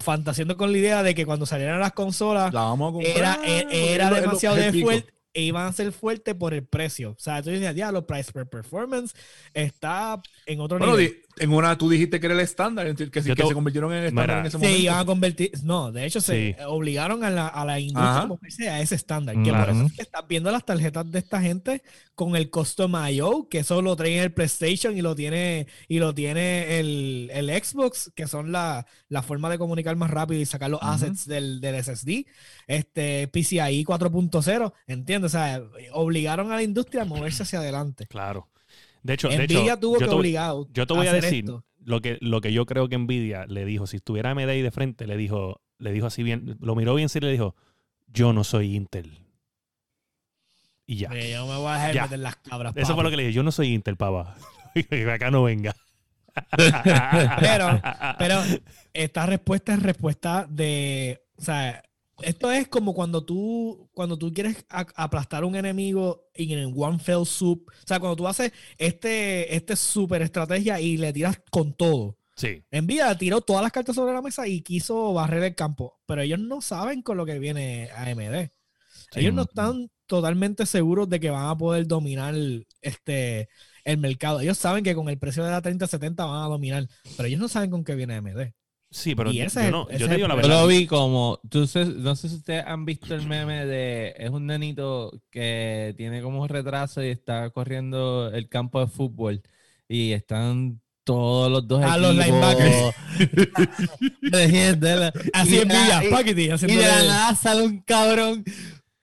fantaseando 0.00 0.56
con 0.56 0.70
la 0.72 0.78
idea 0.78 1.02
de 1.02 1.14
que 1.14 1.26
cuando 1.26 1.46
salieran 1.46 1.80
las 1.80 1.92
consolas 1.92 2.52
La 2.54 2.62
vamos 2.62 2.90
a 2.90 2.92
comprar. 2.92 3.16
era, 3.16 3.38
e- 3.44 3.94
era 3.94 4.10
lo- 4.10 4.16
demasiado 4.20 4.56
de 4.56 4.72
fuerte 4.72 5.13
e 5.34 5.42
iban 5.42 5.66
a 5.66 5.72
ser 5.72 5.92
fuertes 5.92 6.34
por 6.34 6.54
el 6.54 6.64
precio. 6.64 7.10
O 7.10 7.18
sea, 7.18 7.42
tú 7.42 7.50
dices, 7.50 7.74
ya, 7.74 7.92
los 7.92 8.04
price 8.04 8.32
per 8.32 8.46
performance 8.46 9.14
está 9.52 10.22
en 10.46 10.60
otro 10.60 10.78
Bueno, 10.78 10.96
nivel. 10.96 11.23
En 11.38 11.52
una 11.52 11.76
tú 11.76 11.88
dijiste 11.90 12.20
que 12.20 12.26
era 12.26 12.34
el 12.34 12.40
estándar, 12.40 12.86
que, 12.94 13.04
sí- 13.04 13.10
que 13.10 13.34
te- 13.34 13.46
se 13.46 13.54
convirtieron 13.54 13.92
en 13.92 13.98
el 13.98 14.04
estándar 14.06 14.26
Mira, 14.28 14.40
en 14.40 14.46
ese 14.46 14.52
Se 14.52 14.58
momento. 14.58 14.82
iban 14.82 14.98
a 14.98 15.04
convertir, 15.04 15.50
no, 15.64 15.90
de 15.92 16.06
hecho 16.06 16.20
se 16.20 16.54
Sí. 16.56 16.62
obligaron 16.66 17.24
a 17.24 17.30
la, 17.30 17.48
a 17.48 17.64
la 17.64 17.80
industria 17.80 18.10
Ajá. 18.10 18.20
a 18.22 18.26
moverse 18.26 18.68
a 18.68 18.80
ese 18.80 18.94
estándar. 18.94 19.34
Que 19.36 19.42
Claro. 19.50 19.66
por 19.66 19.74
eso 19.74 19.86
es 19.86 19.92
que 19.94 20.02
estás 20.02 20.26
viendo 20.28 20.50
las 20.52 20.64
tarjetas 20.64 21.10
de 21.10 21.18
esta 21.18 21.40
gente 21.40 21.82
con 22.14 22.36
el 22.36 22.50
custom 22.50 22.92
I.O., 23.08 23.48
que 23.48 23.58
eso 23.58 23.82
lo 23.82 23.96
trae 23.96 24.16
en 24.16 24.22
el 24.22 24.32
PlayStation 24.32 24.96
y 24.96 25.02
lo 25.02 25.14
tiene, 25.16 25.66
y 25.88 25.98
lo 25.98 26.14
tiene 26.14 26.78
el, 26.78 27.30
el 27.32 27.50
Xbox, 27.64 28.12
que 28.14 28.26
son 28.28 28.52
la, 28.52 28.86
la 29.08 29.22
forma 29.22 29.50
de 29.50 29.58
comunicar 29.58 29.96
más 29.96 30.10
rápido 30.10 30.40
y 30.40 30.46
sacar 30.46 30.70
los 30.70 30.80
assets 30.82 31.26
del, 31.26 31.60
del 31.60 31.82
SSD. 31.82 32.26
Este 32.66 33.28
PCIe 33.28 33.84
4.0, 33.84 34.72
¿entiendes? 34.86 35.32
O 35.34 35.36
sea, 35.36 35.62
obligaron 35.92 36.52
a 36.52 36.56
la 36.56 36.62
industria 36.62 37.02
a 37.02 37.04
moverse 37.04 37.42
hacia 37.42 37.58
adelante. 37.58 38.06
Claro. 38.06 38.48
De 39.04 39.14
hecho, 39.14 39.28
de 39.28 39.44
hecho 39.44 39.54
Nvidia 39.58 39.78
tuvo 39.78 40.00
yo 40.00 40.08
que 40.08 40.14
obligar 40.14 40.54
Yo 40.72 40.86
te 40.86 40.94
voy 40.94 41.06
a 41.06 41.12
decir 41.12 41.44
esto. 41.44 41.62
lo 41.84 42.00
que, 42.00 42.18
lo 42.20 42.40
que 42.40 42.52
yo 42.52 42.66
creo 42.66 42.88
que 42.88 42.98
Nvidia 42.98 43.46
le 43.46 43.64
dijo. 43.64 43.86
Si 43.86 43.98
estuviera 43.98 44.30
AMD 44.32 44.48
ahí 44.48 44.62
de 44.62 44.70
frente, 44.72 45.06
le 45.06 45.16
dijo, 45.16 45.60
le 45.78 45.92
dijo 45.92 46.06
así 46.06 46.22
bien, 46.24 46.56
lo 46.60 46.74
miró 46.74 46.94
bien 46.96 47.08
serio 47.08 47.28
y 47.28 47.32
le 47.32 47.38
dijo, 47.38 47.54
yo 48.08 48.32
no 48.32 48.42
soy 48.44 48.74
Intel. 48.74 49.20
Y 50.86 50.96
ya. 50.96 51.08
Yo 51.10 51.46
me 51.46 51.56
voy 51.56 51.68
a 51.68 51.74
dejar 51.74 51.94
Ya. 51.94 52.02
meter 52.04 52.18
las 52.18 52.36
cabras. 52.36 52.74
Eso 52.76 52.86
fue 52.88 52.96
papi. 52.96 53.04
lo 53.04 53.10
que 53.10 53.16
le 53.18 53.22
dije, 53.24 53.32
yo 53.34 53.42
no 53.42 53.52
soy 53.52 53.72
Intel, 53.74 53.96
pava. 53.96 54.36
Acá 55.12 55.30
no 55.30 55.42
venga. 55.44 55.74
Pero, 57.40 57.80
pero 58.18 58.40
esta 58.92 59.24
respuesta 59.26 59.74
es 59.74 59.82
respuesta 59.82 60.46
de, 60.50 61.22
o 61.36 61.42
sea, 61.42 61.80
esto 62.22 62.52
es 62.52 62.68
como 62.68 62.94
cuando 62.94 63.24
tú, 63.24 63.88
cuando 63.92 64.16
tú 64.16 64.32
quieres 64.32 64.64
aplastar 64.68 65.42
a 65.42 65.46
un 65.46 65.56
enemigo 65.56 66.28
en 66.34 66.72
one 66.76 66.98
fell 66.98 67.26
swoop, 67.26 67.68
o 67.68 67.86
sea, 67.86 68.00
cuando 68.00 68.16
tú 68.16 68.28
haces 68.28 68.52
este, 68.78 69.54
este 69.54 69.76
super 69.76 70.22
estrategia 70.22 70.80
y 70.80 70.96
le 70.96 71.12
tiras 71.12 71.40
con 71.50 71.74
todo. 71.74 72.16
Sí. 72.36 72.64
Nvidia 72.70 73.16
tiró 73.16 73.40
todas 73.40 73.62
las 73.62 73.72
cartas 73.72 73.94
sobre 73.94 74.12
la 74.12 74.22
mesa 74.22 74.46
y 74.48 74.62
quiso 74.62 75.12
barrer 75.12 75.42
el 75.44 75.54
campo, 75.54 76.00
pero 76.06 76.22
ellos 76.22 76.40
no 76.40 76.60
saben 76.60 77.02
con 77.02 77.16
lo 77.16 77.26
que 77.26 77.38
viene 77.38 77.90
AMD. 77.96 78.50
Ellos 79.16 79.34
no 79.34 79.42
están 79.42 79.90
totalmente 80.06 80.66
seguros 80.66 81.08
de 81.08 81.20
que 81.20 81.30
van 81.30 81.48
a 81.48 81.56
poder 81.56 81.86
dominar 81.86 82.34
este 82.80 83.48
el 83.84 83.98
mercado. 83.98 84.40
Ellos 84.40 84.58
saben 84.58 84.82
que 84.82 84.94
con 84.94 85.08
el 85.08 85.18
precio 85.18 85.44
de 85.44 85.50
la 85.50 85.62
3070 85.62 86.24
van 86.24 86.42
a 86.42 86.48
dominar, 86.48 86.88
pero 87.16 87.28
ellos 87.28 87.40
no 87.40 87.48
saben 87.48 87.70
con 87.70 87.84
qué 87.84 87.94
viene 87.94 88.16
AMD. 88.16 88.52
Sí, 88.96 89.16
pero 89.16 89.32
yo, 89.32 89.44
no, 89.72 89.90
yo 89.90 90.08
te 90.08 90.14
digo 90.14 90.28
la 90.28 90.34
Yo 90.34 90.42
verdad. 90.42 90.60
lo 90.62 90.68
vi 90.68 90.86
como, 90.86 91.40
tú 91.50 91.66
sé- 91.66 91.84
no 91.84 92.14
sé 92.14 92.28
si 92.28 92.36
ustedes 92.36 92.62
han 92.64 92.84
visto 92.84 93.12
el 93.16 93.26
meme 93.26 93.66
de, 93.66 94.14
es 94.16 94.30
un 94.30 94.46
nenito 94.46 95.20
que 95.32 95.94
tiene 95.96 96.22
como 96.22 96.40
un 96.42 96.48
retraso 96.48 97.02
y 97.02 97.08
está 97.08 97.50
corriendo 97.50 98.30
el 98.32 98.48
campo 98.48 98.78
de 98.78 98.86
fútbol 98.86 99.42
y 99.88 100.12
están 100.12 100.80
todos 101.02 101.50
los 101.50 101.66
dos 101.66 101.80
los 101.98 102.16
equipos 102.16 102.94
defiéndela. 104.22 105.12
Así 105.32 105.56
Y 105.56 105.58
es 105.58 105.66
de 105.68 105.74
la- 105.74 105.80
Nvidia, 105.82 106.04
y- 106.04 106.10
paquete, 106.10 106.42
Y 106.42 106.76
de 106.76 106.82
la 106.82 107.02
nada 107.02 107.34
sale 107.34 107.62
un 107.62 107.80
cabrón, 107.80 108.44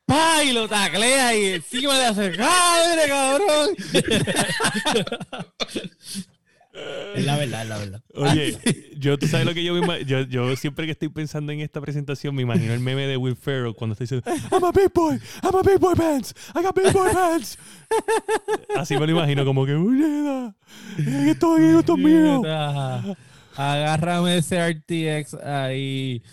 ¡pa! 0.06 0.42
y 0.46 0.54
lo 0.54 0.70
taclea 0.70 1.36
y 1.38 1.46
encima 1.56 1.98
le 1.98 2.06
hace, 2.06 2.32
¡cadre, 2.32 3.10
cabrón! 3.10 3.70
Es 7.16 7.26
la 7.26 7.38
verdad, 7.38 7.64
es 7.64 7.70
la 7.70 7.78
verdad. 7.78 8.04
Oye, 8.16 8.58
yo, 8.98 9.18
tú 9.20 9.28
sabes 9.28 9.46
lo 9.46 9.54
que 9.54 9.64
yo, 9.64 9.74
me 9.74 10.06
yo, 10.06 10.22
yo 10.22 10.56
siempre 10.56 10.86
que 10.86 10.92
estoy 10.94 11.10
pensando 11.10 11.52
en 11.52 11.60
esta 11.62 11.82
presentación 11.82 12.34
me 12.36 12.42
imagino 12.44 12.74
el 12.74 12.80
meme 12.80 13.06
de 13.08 13.18
Will 13.18 13.36
Ferrell 13.36 13.74
cuando 13.76 13.94
está 13.94 14.04
diciendo 14.04 14.26
I'm 14.52 14.64
a 14.64 14.72
big 14.72 14.92
boy, 14.94 15.20
I'm 15.44 15.56
a 15.56 15.62
big 15.62 15.80
boy 15.80 15.96
pants, 15.96 16.34
I 16.56 16.62
got 16.64 16.76
big 16.76 16.94
boy 16.94 17.12
pants. 17.14 17.58
Así 18.76 18.96
me 18.98 19.06
lo 19.06 19.12
imagino 19.12 19.44
como 19.46 19.66
que, 19.66 19.76
¡Uñeda! 19.76 20.56
Esto 20.98 21.58
esto 21.58 21.94
es 21.94 22.00
mío. 22.00 22.42
Agárrame 23.58 24.38
ese 24.38 24.58
RTX 24.60 25.34
ahí. 25.44 26.24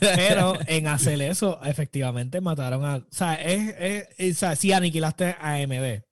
Pero 0.00 0.54
en 0.66 0.88
hacer 0.88 1.20
eso, 1.22 1.60
efectivamente 1.64 2.40
mataron 2.40 2.84
a. 2.84 2.96
O 2.96 3.04
sea, 3.10 3.34
es, 3.34 3.74
es- 3.78 4.08
es- 4.18 4.36
o 4.36 4.38
sea, 4.40 4.56
sí 4.56 4.72
aniquilaste 4.72 5.36
a 5.40 5.54
AMD. 5.54 6.02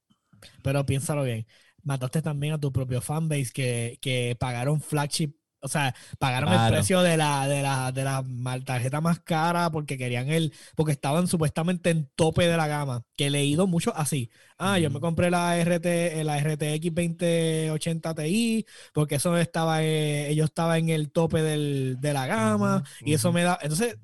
Pero 0.62 0.86
piénsalo 0.86 1.24
bien. 1.24 1.46
Mataste 1.84 2.22
también 2.22 2.54
a 2.54 2.58
tu 2.60 2.72
propio 2.72 3.00
fanbase 3.00 3.52
que, 3.52 3.98
que 4.00 4.36
pagaron 4.38 4.80
flagship 4.80 5.34
o 5.60 5.68
sea, 5.68 5.94
pagaron 6.18 6.52
el 6.52 6.58
precio 6.70 7.00
de 7.00 7.16
la, 7.16 7.48
de 7.48 7.62
la, 7.62 7.90
de 7.90 8.04
la 8.04 8.22
tarjeta 8.66 9.00
más 9.00 9.20
cara 9.20 9.70
porque 9.70 9.96
querían 9.96 10.28
el, 10.28 10.52
porque 10.76 10.92
estaban 10.92 11.26
supuestamente 11.26 11.88
en 11.88 12.10
tope 12.16 12.46
de 12.46 12.54
la 12.58 12.66
gama. 12.66 13.02
Que 13.16 13.28
he 13.28 13.30
leído 13.30 13.66
mucho 13.66 13.90
así. 13.96 14.30
Ah, 14.58 14.78
yo 14.78 14.90
me 14.90 15.00
compré 15.00 15.30
la 15.30 15.56
RT, 15.58 16.22
la 16.22 16.36
RTX 16.38 16.94
2080 16.94 18.14
Ti, 18.14 18.66
porque 18.92 19.14
eso 19.14 19.38
estaba, 19.38 19.82
eh, 19.82 20.28
ellos 20.28 20.50
estaban 20.50 20.80
en 20.80 20.88
el 20.90 21.10
tope 21.10 21.40
del- 21.42 21.96
de 21.98 22.12
la 22.12 22.26
gama, 22.26 22.82
y 23.00 23.14
eso 23.14 23.32
me 23.32 23.42
da. 23.42 23.58
Entonces, 23.62 23.96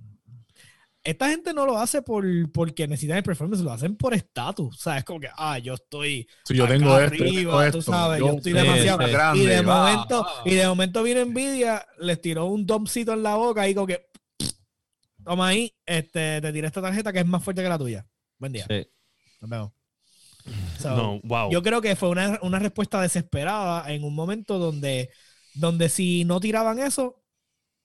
esta 1.02 1.28
gente 1.30 1.54
no 1.54 1.64
lo 1.64 1.78
hace 1.78 2.02
por, 2.02 2.24
porque 2.52 2.86
necesitan 2.86 3.16
el 3.16 3.22
performance, 3.22 3.62
lo 3.62 3.72
hacen 3.72 3.96
por 3.96 4.12
estatus. 4.14 4.76
O 4.76 4.78
sea, 4.78 4.98
es 4.98 5.04
como 5.04 5.20
que, 5.20 5.28
ah, 5.36 5.58
yo 5.58 5.74
estoy 5.74 6.28
Si 6.44 6.54
yo 6.54 6.64
acá 6.64 6.74
tengo 6.74 6.98
esto, 6.98 7.14
arriba, 7.24 7.34
tengo 7.34 7.52
tú 7.72 7.78
esto, 7.78 7.92
sabes, 7.92 8.20
yo 8.20 8.28
estoy 8.32 8.52
demasiado- 8.52 8.98
grande, 9.08 9.42
y 9.42 9.46
de 9.46 9.62
va, 9.62 9.90
momento, 9.92 10.22
va. 10.22 10.42
y 10.50 10.54
de 10.54 10.66
momento 10.68 11.02
viene 11.02 11.24
Nvidia, 11.24 11.86
les 12.00 12.20
tiró 12.20 12.46
un 12.46 12.66
dumpcito 12.66 13.12
en 13.14 13.22
la 13.22 13.34
boca 13.36 13.66
y 13.68 13.74
como 13.74 13.86
que 13.86 14.06
toma 15.24 15.48
ahí, 15.48 15.74
este, 15.86 16.40
te 16.40 16.52
tiré 16.52 16.66
esta 16.66 16.82
tarjeta 16.82 17.12
que 17.12 17.20
es 17.20 17.26
más 17.26 17.42
fuerte 17.42 17.62
que 17.62 17.68
la 17.68 17.78
tuya. 17.78 18.06
Buen 18.38 18.52
día. 18.52 18.66
Sí. 18.68 18.86
Nos 19.40 19.50
vemos. 19.50 19.72
So, 20.78 20.96
No, 20.96 21.20
wow. 21.24 21.50
Yo 21.50 21.62
creo 21.62 21.80
que 21.80 21.94
fue 21.96 22.08
una, 22.08 22.38
una 22.42 22.58
respuesta 22.58 23.00
desesperada 23.00 23.90
en 23.92 24.04
un 24.04 24.14
momento 24.14 24.58
donde, 24.58 25.10
donde 25.54 25.88
si 25.88 26.24
no 26.24 26.40
tiraban 26.40 26.78
eso, 26.78 27.22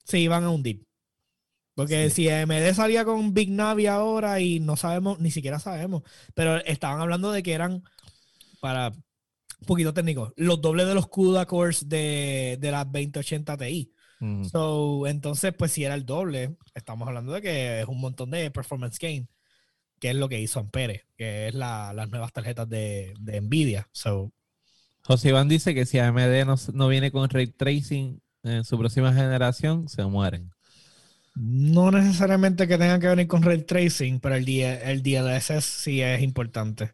se 0.05 0.20
iban 0.20 0.43
a 0.43 0.49
hundir. 0.49 0.84
Porque 1.76 2.09
si 2.09 2.30
AMD 2.30 2.73
salía 2.73 3.03
con 3.05 3.34
Big 3.34 3.51
Navi 3.51 3.86
ahora 3.88 4.39
y 4.39 4.59
no 4.61 4.76
sabemos, 4.78 5.19
ni 5.19 5.30
siquiera 5.30 5.59
sabemos, 5.59 6.03
pero 6.34 6.57
estaban 6.65 7.01
hablando 7.01 7.32
de 7.32 7.43
que 7.43 7.53
eran, 7.53 7.84
para 8.61 8.89
un 8.89 9.67
poquito 9.67 9.93
técnico, 9.93 10.34
los 10.38 10.61
dobles 10.61 10.88
de 10.88 10.93
los 10.95 11.07
CUDA 11.07 11.45
cores 11.45 11.88
de, 11.89 12.57
de 12.59 12.71
las 12.71 12.86
2080 12.86 13.57
Ti. 13.57 13.91
So, 14.45 15.05
entonces, 15.07 15.53
pues 15.57 15.73
si 15.73 15.84
era 15.84 15.95
el 15.95 16.05
doble, 16.05 16.55
estamos 16.73 17.07
hablando 17.07 17.34
de 17.34 17.41
que 17.41 17.82
es 17.82 17.88
un 17.88 17.99
montón 17.99 18.32
de 18.32 18.49
performance 18.51 18.97
gain, 18.97 19.28
que 19.99 20.11
es 20.11 20.15
lo 20.15 20.30
que 20.30 20.39
hizo 20.39 20.59
Ampere, 20.61 21.05
que 21.17 21.47
es 21.49 21.53
la- 21.53 21.91
las 21.93 22.09
nuevas 22.09 22.32
tarjetas 22.32 22.69
de, 22.69 23.13
de 23.19 23.41
Nvidia. 23.41 23.89
So, 23.91 24.32
José 25.03 25.30
Iván 25.30 25.49
dice 25.49 25.76
que 25.76 25.86
si 25.86 25.99
AMD 25.99 26.45
no, 26.45 26.55
no 26.73 26.88
viene 26.88 27.11
con 27.11 27.30
ray 27.30 27.47
tracing 27.47 28.21
en 28.43 28.63
su 28.63 28.78
próxima 28.80 29.13
generación, 29.13 29.89
se 29.89 30.05
mueren. 30.05 30.51
No 31.36 31.91
necesariamente 31.91 32.67
que 32.67 32.77
tengan 32.77 32.99
que 33.01 33.07
venir 33.07 33.27
con 33.27 33.43
ray 33.43 33.63
tracing, 33.63 34.19
pero 34.19 34.36
el, 34.36 34.45
D- 34.45 34.91
el 34.91 35.03
DLSS 35.03 35.65
sí 35.65 36.01
es 36.01 36.21
importante. 36.21 36.93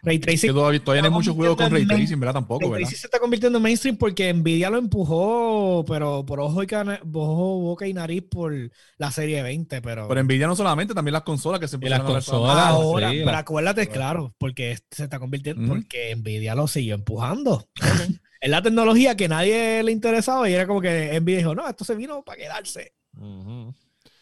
Ray 0.00 0.20
Que 0.20 0.26
tracing, 0.26 0.52
todavía, 0.52 0.78
todavía 0.84 1.02
no 1.02 1.08
hay 1.08 1.12
muchos 1.14 1.34
juegos 1.34 1.56
con 1.56 1.70
ray 1.72 1.84
tracing, 1.84 2.20
¿verdad? 2.20 2.34
Tampoco, 2.34 2.60
ray 2.60 2.70
¿verdad? 2.70 2.82
tracing 2.82 2.98
se 3.00 3.06
está 3.08 3.18
convirtiendo 3.18 3.58
en 3.58 3.62
mainstream 3.64 3.96
porque 3.96 4.32
Nvidia 4.32 4.70
lo 4.70 4.78
empujó, 4.78 5.84
pero 5.88 6.24
por 6.24 6.38
ojo 6.38 6.62
y 6.62 6.66
cana- 6.68 7.00
ojo, 7.12 7.58
boca 7.60 7.86
y 7.88 7.92
nariz 7.94 8.22
por 8.30 8.54
la 8.96 9.10
serie 9.10 9.42
20, 9.42 9.82
pero... 9.82 10.06
Pero 10.06 10.22
Nvidia 10.22 10.46
no 10.46 10.54
solamente, 10.54 10.94
también 10.94 11.14
las 11.14 11.22
consolas 11.22 11.58
que 11.58 11.66
se 11.66 11.78
Y 11.80 11.88
las 11.88 11.98
empezaron 11.98 12.10
a 12.12 12.14
ver 12.14 12.24
consolas. 12.24 12.56
Ahora, 12.68 13.10
sí, 13.10 13.16
pero 13.18 13.32
la- 13.32 13.38
acuérdate, 13.38 13.88
claro, 13.88 14.34
porque 14.38 14.78
se 14.90 15.02
está 15.04 15.18
convirtiendo, 15.18 15.62
Ujú. 15.62 15.74
porque 15.74 16.14
Nvidia 16.14 16.54
lo 16.54 16.68
siguió 16.68 16.94
empujando. 16.94 17.68
es 18.40 18.50
la 18.50 18.62
tecnología 18.62 19.16
que 19.16 19.26
nadie 19.28 19.82
le 19.82 19.90
interesaba 19.90 20.48
y 20.48 20.52
era 20.54 20.66
como 20.68 20.80
que 20.80 21.18
Nvidia 21.20 21.38
dijo, 21.38 21.54
no, 21.56 21.68
esto 21.68 21.84
se 21.84 21.96
vino 21.96 22.22
para 22.22 22.38
quedarse. 22.38 22.92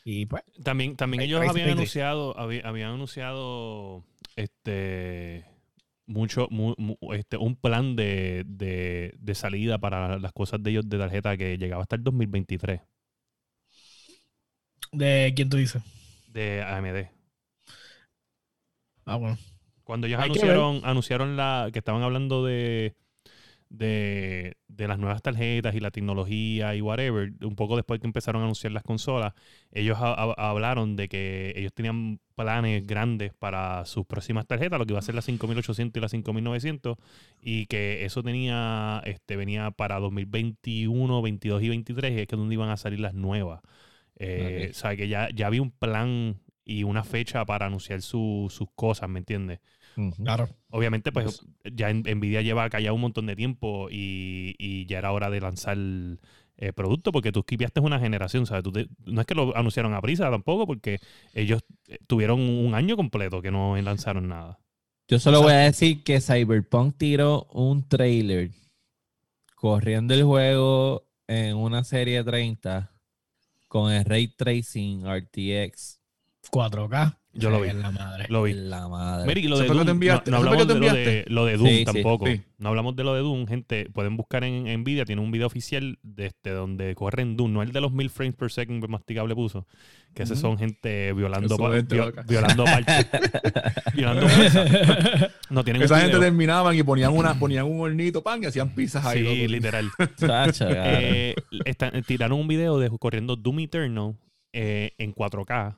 Y 0.04 0.26
pues, 0.26 0.42
También, 0.62 0.96
también 0.96 1.22
ellos 1.22 1.42
habían 1.46 1.70
anunciado, 1.70 2.38
habían 2.38 2.90
anunciado 2.92 4.04
este 4.36 5.44
mucho 6.06 6.46
mu- 6.50 6.74
mu- 6.78 6.96
este, 7.14 7.36
un 7.36 7.56
plan 7.56 7.96
de, 7.96 8.44
de- 8.46 9.12
de 9.18 9.34
salida 9.34 9.78
para 9.78 10.18
las 10.20 10.32
cosas 10.32 10.62
de 10.62 10.70
ellos 10.70 10.88
de 10.88 10.98
tarjeta 10.98 11.36
que 11.36 11.58
llegaba 11.58 11.82
hasta 11.82 11.96
el 11.96 12.04
2023 12.04 12.80
¿de 14.92 15.32
quién 15.34 15.48
tú 15.50 15.56
dices? 15.56 15.82
de 16.28 16.62
AMD. 16.62 17.08
Ah, 19.04 19.16
bueno. 19.16 19.38
Cuando 19.84 20.06
ellos 20.06 20.18
Hay 20.20 20.24
anunciaron, 20.26 20.80
anunciaron 20.84 21.36
la 21.36 21.70
que 21.72 21.78
estaban 21.78 22.02
hablando 22.02 22.44
de, 22.44 22.94
de, 23.76 24.56
de 24.68 24.88
las 24.88 24.98
nuevas 24.98 25.22
tarjetas 25.22 25.74
y 25.74 25.80
la 25.80 25.90
tecnología 25.90 26.74
y 26.74 26.80
whatever, 26.80 27.32
un 27.42 27.56
poco 27.56 27.76
después 27.76 28.00
que 28.00 28.06
empezaron 28.06 28.42
a 28.42 28.44
anunciar 28.44 28.72
las 28.72 28.82
consolas, 28.82 29.34
ellos 29.72 29.98
ha- 30.00 30.14
ha- 30.14 30.50
hablaron 30.50 30.96
de 30.96 31.08
que 31.08 31.52
ellos 31.56 31.72
tenían 31.72 32.20
planes 32.34 32.86
grandes 32.86 33.32
para 33.34 33.84
sus 33.86 34.04
próximas 34.06 34.46
tarjetas, 34.46 34.78
lo 34.78 34.86
que 34.86 34.92
iba 34.92 34.98
a 34.98 35.02
ser 35.02 35.14
la 35.14 35.22
5800 35.22 35.98
y 35.98 36.02
la 36.02 36.08
5900, 36.08 36.96
y 37.40 37.66
que 37.66 38.04
eso 38.04 38.22
tenía, 38.22 39.02
este, 39.06 39.36
venía 39.36 39.70
para 39.70 39.98
2021, 39.98 41.22
22 41.22 41.62
y 41.62 41.68
23, 41.68 42.12
y 42.12 42.20
es 42.20 42.26
que 42.26 42.34
es 42.34 42.38
donde 42.38 42.54
iban 42.54 42.70
a 42.70 42.76
salir 42.76 43.00
las 43.00 43.14
nuevas. 43.14 43.60
Eh. 44.18 44.68
O 44.70 44.74
sea, 44.74 44.96
que 44.96 45.08
ya, 45.08 45.28
ya 45.34 45.46
había 45.46 45.62
un 45.62 45.70
plan 45.70 46.36
y 46.64 46.82
una 46.84 47.04
fecha 47.04 47.44
para 47.44 47.66
anunciar 47.66 48.02
su- 48.02 48.48
sus 48.50 48.68
cosas, 48.74 49.08
¿me 49.08 49.18
entiendes? 49.20 49.60
Claro. 50.16 50.48
Obviamente, 50.70 51.10
pues 51.12 51.40
ya 51.72 51.90
en- 51.90 52.02
Nvidia 52.02 52.42
lleva 52.42 52.68
callado 52.70 52.94
un 52.94 53.00
montón 53.00 53.26
de 53.26 53.36
tiempo 53.36 53.88
y, 53.90 54.54
y 54.58 54.86
ya 54.86 54.98
era 54.98 55.12
hora 55.12 55.30
de 55.30 55.40
lanzar 55.40 55.76
el 55.76 56.18
producto 56.74 57.12
porque 57.12 57.32
tú 57.32 57.40
skipiaste 57.42 57.80
una 57.80 57.98
generación, 58.00 58.46
¿sabes? 58.46 58.62
Tú 58.64 58.72
te- 58.72 58.88
no 59.04 59.20
es 59.20 59.26
que 59.26 59.34
lo 59.34 59.56
anunciaron 59.56 59.92
a 59.94 60.00
prisa 60.00 60.30
tampoco 60.30 60.66
porque 60.66 61.00
ellos 61.34 61.62
eh, 61.88 61.98
tuvieron 62.06 62.40
un 62.40 62.74
año 62.74 62.96
completo 62.96 63.42
que 63.42 63.50
no 63.50 63.76
lanzaron 63.80 64.28
nada. 64.28 64.58
Yo 65.08 65.18
solo 65.18 65.40
voy 65.42 65.52
a 65.52 65.58
decir 65.58 66.02
que 66.02 66.20
Cyberpunk 66.20 66.96
tiró 66.98 67.44
un 67.52 67.86
trailer 67.88 68.50
corriendo 69.54 70.14
el 70.14 70.24
juego 70.24 71.06
en 71.28 71.56
una 71.56 71.84
serie 71.84 72.22
30 72.24 72.92
con 73.68 73.92
el 73.92 74.04
Ray 74.04 74.28
Tracing 74.28 75.04
RTX. 75.06 76.00
4K. 76.50 77.18
Yo 77.38 77.50
lo 77.50 77.60
vi. 77.60 77.68
Es 77.68 77.74
la 77.74 77.90
madre. 77.90 78.26
Lo 78.28 78.42
vi. 78.42 78.52
La 78.54 78.88
madre. 78.88 79.26
Mira, 79.26 79.40
y 79.40 79.42
lo 79.48 79.56
¿Eso 79.56 79.64
de 79.64 79.68
Doom, 79.78 79.88
enviaste? 79.88 80.30
no, 80.30 80.38
no 80.38 80.42
¿Eso 80.42 80.48
fue 80.54 80.62
hablamos 80.62 80.80
de 80.80 80.88
lo, 80.88 80.94
de 80.94 81.24
lo 81.28 81.44
de 81.46 81.56
Doom 81.56 81.68
Sí, 81.68 81.84
tampoco. 81.84 82.26
sí. 82.26 82.40
No 82.58 82.68
hablamos 82.70 82.96
de 82.96 83.04
lo 83.04 83.14
de 83.14 83.20
Doom, 83.20 83.46
gente. 83.46 83.88
Pueden 83.92 84.16
buscar 84.16 84.44
en 84.44 84.80
Nvidia, 84.80 85.04
tiene 85.04 85.20
un 85.22 85.30
video 85.30 85.46
oficial 85.46 85.98
de 86.02 86.26
este 86.26 86.50
donde 86.50 86.94
corren 86.94 87.36
Doom, 87.36 87.52
no 87.52 87.62
el 87.62 87.72
de 87.72 87.80
los 87.80 87.92
mil 87.92 88.08
frames 88.10 88.34
per 88.36 88.50
second 88.50 88.80
que 88.82 88.88
Masticable 88.88 89.34
puso, 89.34 89.66
que 90.14 90.22
esos 90.22 90.38
son 90.38 90.56
gente 90.56 91.12
violando 91.12 91.56
pa- 91.58 91.70
violando 92.26 92.64
parches. 92.64 93.06
violando. 93.94 94.26
No 95.50 95.64
tienen 95.64 95.82
Esa 95.82 96.00
gente 96.00 96.18
terminaban 96.18 96.74
y 96.76 96.82
ponían, 96.82 97.12
una, 97.12 97.38
ponían 97.38 97.66
un 97.66 97.80
hornito 97.80 98.22
pan 98.22 98.42
y 98.42 98.46
hacían 98.46 98.70
pizzas 98.74 99.04
ahí. 99.04 99.18
Sí, 99.18 99.24
loco. 99.42 99.52
literal. 99.52 99.90
Eh, 100.60 101.34
están- 101.64 102.02
tiraron 102.04 102.40
un 102.40 102.48
video 102.48 102.78
de 102.78 102.88
corriendo 102.98 103.36
Doom 103.36 103.60
Eternal 103.60 104.14
eh, 104.52 104.92
en 104.98 105.14
4K 105.14 105.76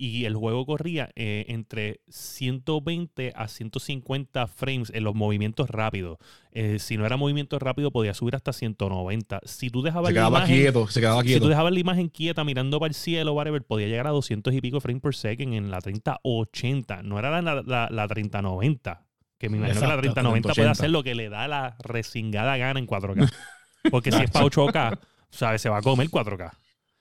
y 0.00 0.24
el 0.26 0.36
juego 0.36 0.64
corría 0.64 1.10
eh, 1.16 1.44
entre 1.48 2.00
120 2.08 3.32
a 3.34 3.48
150 3.48 4.46
frames 4.46 4.90
en 4.94 5.02
los 5.04 5.14
movimientos 5.14 5.68
rápidos. 5.68 6.18
Eh, 6.52 6.78
si 6.78 6.96
no 6.96 7.04
era 7.04 7.16
movimiento 7.16 7.58
rápido, 7.58 7.90
podía 7.90 8.14
subir 8.14 8.36
hasta 8.36 8.52
190. 8.52 9.40
Si 9.44 9.70
tú 9.70 9.82
dejabas 9.82 10.08
Se 10.08 10.14
la 10.14 10.20
imagen, 10.28 10.56
quieto, 10.56 10.86
se 10.88 11.00
quedaba 11.00 11.22
si 11.22 11.26
tú 11.26 11.28
quieto. 11.32 11.48
dejabas 11.48 11.72
la 11.72 11.80
imagen 11.80 12.08
quieta 12.08 12.44
mirando 12.44 12.78
para 12.78 12.88
el 12.88 12.94
cielo, 12.94 13.32
whatever, 13.34 13.62
podía 13.64 13.88
llegar 13.88 14.06
a 14.06 14.10
200 14.10 14.54
y 14.54 14.60
pico 14.60 14.80
frames 14.80 15.02
per 15.02 15.14
second 15.14 15.54
en 15.54 15.70
la 15.70 15.80
3080. 15.80 17.02
No 17.02 17.18
era 17.18 17.42
la, 17.42 17.62
la, 17.62 17.88
la 17.90 18.08
3090. 18.08 19.04
Que 19.38 19.48
me 19.48 19.58
imagino 19.58 19.80
que 19.80 19.86
la 19.86 19.94
Exacto, 19.94 20.00
3090 20.02 20.48
puede 20.54 20.54
3080. 20.54 20.70
hacer 20.72 20.90
lo 20.90 21.02
que 21.02 21.14
le 21.14 21.28
da 21.28 21.46
la 21.48 21.76
resingada 21.82 22.56
gana 22.56 22.78
en 22.80 22.86
4K. 22.86 23.32
Porque 23.90 24.10
si 24.12 24.22
es 24.22 24.30
para 24.30 24.46
8K, 24.46 24.98
¿sabes? 25.30 25.62
Se 25.62 25.68
va 25.68 25.78
a 25.78 25.82
comer 25.82 26.08
4K. 26.08 26.52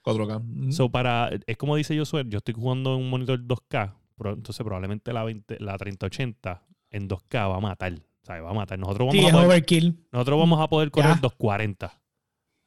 4K. 0.08 0.41
Mm. 0.43 0.72
So, 0.72 0.89
para, 0.89 1.30
es 1.45 1.58
como 1.58 1.76
dice 1.76 1.97
Josué, 1.97 2.24
yo 2.28 2.38
estoy 2.38 2.53
jugando 2.53 2.95
en 2.95 3.01
un 3.01 3.10
monitor 3.10 3.39
2K, 3.39 3.93
pero 4.18 4.34
entonces 4.34 4.64
probablemente 4.64 5.14
la, 5.14 5.24
20, 5.24 5.58
la 5.60 5.78
3080 5.78 6.64
en 6.91 7.10
2K 7.10 7.49
va 7.49 7.58
a 7.58 7.60
matar. 7.60 7.93
¿sabes? 8.28 8.43
Va 8.43 8.51
a 8.51 8.53
matar. 8.53 8.78
Nosotros 8.78 9.08
vamos, 9.08 9.26
a, 9.26 9.32
poder, 9.32 9.45
overkill. 9.45 9.97
nosotros 10.12 10.39
vamos 10.39 10.62
a 10.62 10.68
poder 10.68 10.91
correr 10.91 11.16
Ya. 11.16 11.22
240. 11.22 12.01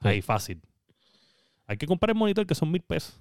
Ahí, 0.01 0.23
fácil. 0.23 0.63
Hay 1.67 1.77
que 1.77 1.87
comprar 1.87 2.11
el 2.11 2.17
monitor 2.17 2.47
que 2.47 2.55
son 2.55 2.71
mil 2.71 2.83
pesos. 2.83 3.21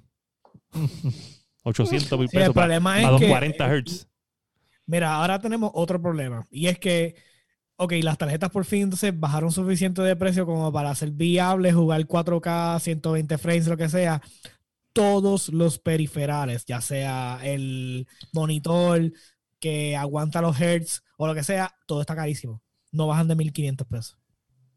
800 1.64 2.20
mil 2.20 2.30
Sí, 2.30 2.38
el 2.38 2.42
pesos 2.42 2.56
para, 2.56 2.68
problema 2.68 3.00
es 3.00 3.06
para 3.06 3.18
que 3.18 3.28
240 3.28 3.92
Hz. 3.92 4.08
Mira, 4.86 5.16
ahora 5.16 5.40
tenemos 5.40 5.72
otro 5.74 6.02
problema. 6.02 6.48
Y 6.50 6.68
es 6.68 6.80
que, 6.80 7.16
ok, 7.80 7.94
las 8.04 8.18
tarjetas 8.18 8.50
por 8.50 8.66
fin 8.66 8.84
entonces 8.84 9.18
bajaron 9.18 9.52
suficiente 9.52 10.02
de 10.02 10.16
precio 10.18 10.46
como 10.46 10.72
para 10.72 10.90
hacer 10.92 11.12
viable 11.12 11.72
jugar 11.72 12.06
4K, 12.06 12.80
120 12.80 13.38
frames, 13.38 13.68
lo 13.68 13.78
que 13.78 13.88
sea. 13.88 14.22
Todos 14.92 15.48
los 15.50 15.80
periferales, 15.80 16.66
ya 16.66 16.82
sea 16.82 17.40
el 17.42 18.06
monitor 18.34 19.14
que 19.60 19.96
aguanta 19.96 20.42
los 20.42 20.60
hertz 20.60 21.04
o 21.18 21.26
lo 21.26 21.34
que 21.34 21.44
sea, 21.44 21.74
todo 21.86 22.02
está 22.02 22.16
carísimo. 22.16 22.62
No 22.92 23.08
bajan 23.08 23.28
de 23.30 23.36
1500 23.36 23.88
pesos. 23.88 24.18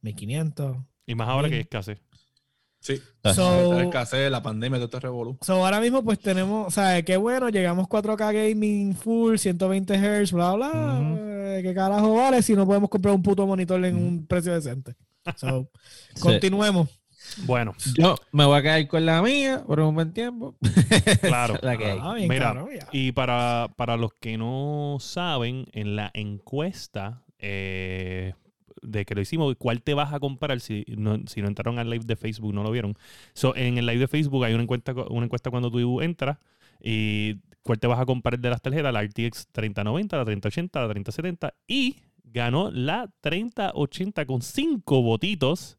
1500. 0.02 0.76
Y 1.06 1.14
más 1.16 1.28
ahora 1.28 1.48
que 1.48 1.56
Bien. 1.56 1.58
hay 1.58 1.62
escasez. 1.62 1.98
Sí. 2.78 3.00
So- 3.34 3.80
escasez, 3.80 4.30
la 4.30 4.42
pandemia, 4.42 4.78
todo 4.78 4.86
este 4.86 5.00
revolú. 5.00 5.38
So, 5.40 5.64
ahora 5.64 5.80
mismo 5.80 6.04
pues 6.04 6.20
tenemos, 6.20 6.68
o 6.68 6.70
sea, 6.70 7.02
qué 7.02 7.16
bueno, 7.16 7.48
llegamos 7.48 7.88
4K 7.88 8.32
gaming 8.32 8.94
full, 8.94 9.36
120 9.38 9.94
Hz, 9.96 10.32
bla, 10.32 10.52
bla. 10.52 11.31
Eh, 11.42 11.62
¿Qué 11.62 11.74
carajo 11.74 12.14
vale 12.14 12.42
si 12.42 12.54
no 12.54 12.66
podemos 12.66 12.88
comprar 12.90 13.14
un 13.14 13.22
puto 13.22 13.46
monitor 13.46 13.84
en 13.84 13.96
un 13.96 14.26
precio 14.26 14.52
decente? 14.52 14.94
So, 15.36 15.68
Sí. 16.14 16.20
continuemos. 16.20 16.88
Bueno, 17.44 17.74
Yo 17.96 18.16
me 18.32 18.44
voy 18.44 18.58
a 18.58 18.62
quedar 18.62 18.86
con 18.88 19.06
la 19.06 19.22
mía 19.22 19.62
por 19.66 19.80
un 19.80 19.94
buen 19.94 20.12
tiempo. 20.12 20.56
claro. 21.20 21.56
La 21.62 21.76
que 21.76 21.86
hay. 21.92 21.98
Ah, 22.00 22.14
Mira, 22.18 22.52
claro. 22.52 22.68
Y 22.90 23.12
para, 23.12 23.72
para 23.76 23.96
los 23.96 24.12
que 24.14 24.36
no 24.36 24.98
saben, 25.00 25.66
en 25.72 25.96
la 25.96 26.10
encuesta 26.14 27.22
eh, 27.38 28.34
de 28.82 29.04
que 29.04 29.14
lo 29.14 29.20
hicimos, 29.20 29.54
¿cuál 29.56 29.82
te 29.82 29.94
vas 29.94 30.12
a 30.12 30.20
comprar? 30.20 30.60
Si 30.60 30.84
no, 30.88 31.20
si 31.26 31.40
no 31.40 31.48
entraron 31.48 31.78
al 31.78 31.88
live 31.88 32.04
de 32.04 32.16
Facebook, 32.16 32.52
no 32.52 32.64
lo 32.64 32.70
vieron. 32.70 32.96
So, 33.34 33.54
en 33.56 33.78
el 33.78 33.86
live 33.86 34.00
de 34.00 34.08
Facebook 34.08 34.44
hay 34.44 34.54
una 34.54 34.64
encuesta, 34.64 34.92
una 34.92 35.24
encuesta 35.24 35.50
cuando 35.50 35.70
tú 35.70 36.00
entras 36.02 36.38
y 36.82 37.36
cuál 37.62 37.78
te 37.78 37.86
vas 37.86 38.00
a 38.00 38.06
comprar 38.06 38.38
de 38.38 38.50
las 38.50 38.60
tarjetas, 38.60 38.92
la 38.92 39.02
RTX 39.02 39.48
3090, 39.52 40.16
la 40.16 40.24
3080, 40.24 40.80
la 40.80 40.88
3070 40.88 41.54
y 41.66 41.96
ganó 42.24 42.70
la 42.70 43.10
3080 43.20 44.26
con 44.26 44.42
cinco 44.42 45.02
votitos. 45.02 45.78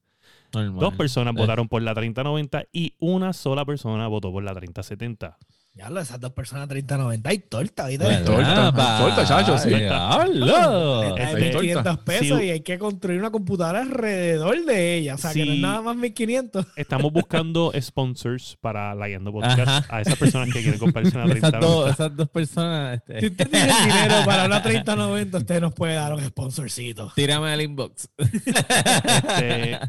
Normal. 0.54 0.80
Dos 0.80 0.94
personas 0.96 1.34
Eh, 1.36 1.38
votaron 1.38 1.68
por 1.68 1.82
la 1.82 1.94
3090 1.96 2.66
y 2.72 2.94
una 3.00 3.34
sola 3.34 3.66
persona 3.66 4.08
votó 4.08 4.32
por 4.32 4.44
la 4.44 4.54
3070. 4.54 5.38
Ya 5.76 5.90
lo, 5.90 6.00
esas 6.00 6.20
dos 6.20 6.32
personas 6.34 6.70
30-90 6.70 7.22
hay 7.26 7.40
torta, 7.40 7.88
¿viste? 7.88 8.06
¿verdad, 8.06 8.24
torta, 8.26 8.72
pa? 8.76 8.98
torta, 9.00 9.26
chacho, 9.26 9.58
sí. 9.58 9.70
Diablo. 9.70 11.16
Hay 11.16 11.24
Este, 11.24 11.42
1500 11.46 11.98
pesos 12.00 12.40
sí. 12.40 12.46
y 12.46 12.50
hay 12.52 12.60
que 12.62 12.78
construir 12.78 13.20
una 13.20 13.32
computadora 13.32 13.82
alrededor 13.82 14.66
de 14.66 14.98
ella. 14.98 15.16
O 15.16 15.18
sea, 15.18 15.34
que 15.34 15.44
no 15.44 15.54
es 15.54 15.60
nada 15.60 15.82
más 15.82 15.96
1500. 15.96 16.68
Estamos 16.76 17.12
buscando 17.12 17.72
sponsors 17.82 18.56
para 18.62 18.94
la 18.94 19.08
Yendo 19.08 19.32
Podcast 19.32 19.68
Ajá. 19.68 19.86
a 19.98 20.02
esas 20.02 20.16
personas 20.16 20.54
que 20.54 20.62
quieren 20.62 20.80
comprarse 20.80 21.18
una 21.18 21.26
Esas 21.34 21.50
30 21.52 21.60
dos, 21.60 21.90
esas 21.92 22.16
dos 22.16 22.30
personas, 22.30 23.00
Si 23.08 23.14
este, 23.14 23.28
usted 23.30 23.50
tiene 23.50 23.74
dinero 23.84 24.16
para 24.28 24.46
una 24.46 24.64
30-90, 24.64 25.38
usted 25.40 25.60
nos 25.60 25.74
puede 25.74 25.96
dar 25.96 26.14
un 26.14 26.24
sponsorcito. 26.24 27.12
tírame 27.16 27.52
al 27.52 27.62
inbox. 27.64 28.10
Este, 28.20 29.80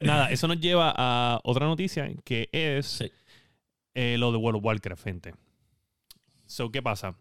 nada, 0.00 0.30
eso 0.32 0.48
nos 0.48 0.58
lleva 0.58 0.92
a 0.96 1.40
otra 1.44 1.66
noticia 1.66 2.08
que 2.24 2.48
es 2.50 2.86
Sí. 2.86 3.12
Eh, 4.00 4.16
lo 4.16 4.30
de 4.30 4.38
World 4.38 4.58
of 4.58 4.64
Warcraft, 4.64 5.02
gente. 5.02 5.34
So, 6.46 6.70
¿qué 6.70 6.80
pasa? 6.80 7.16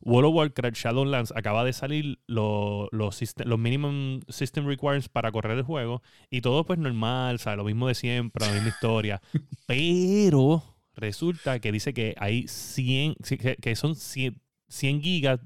World 0.00 0.28
of 0.30 0.34
Warcraft 0.36 0.76
Shadowlands 0.76 1.32
acaba 1.34 1.64
de 1.64 1.72
salir 1.72 2.20
lo- 2.28 2.88
los, 2.92 3.20
system- 3.20 3.46
los 3.46 3.58
minimum 3.58 4.20
system 4.28 4.66
requirements 4.66 5.08
para 5.08 5.32
correr 5.32 5.58
el 5.58 5.64
juego 5.64 6.00
y 6.30 6.40
todo 6.40 6.64
pues 6.64 6.78
normal, 6.78 7.40
¿sabes? 7.40 7.56
Lo 7.58 7.64
mismo 7.64 7.88
de 7.88 7.94
siempre, 7.94 8.46
la 8.46 8.52
misma 8.52 8.68
historia. 8.68 9.20
Pero 9.66 10.62
resulta 10.94 11.58
que 11.58 11.72
dice 11.72 11.92
que 11.92 12.14
hay 12.18 12.46
100, 12.46 13.16
sí, 13.24 13.36
que, 13.36 13.76
son 13.76 13.96
100, 13.96 14.40
100 14.68 15.02
gigas 15.02 15.40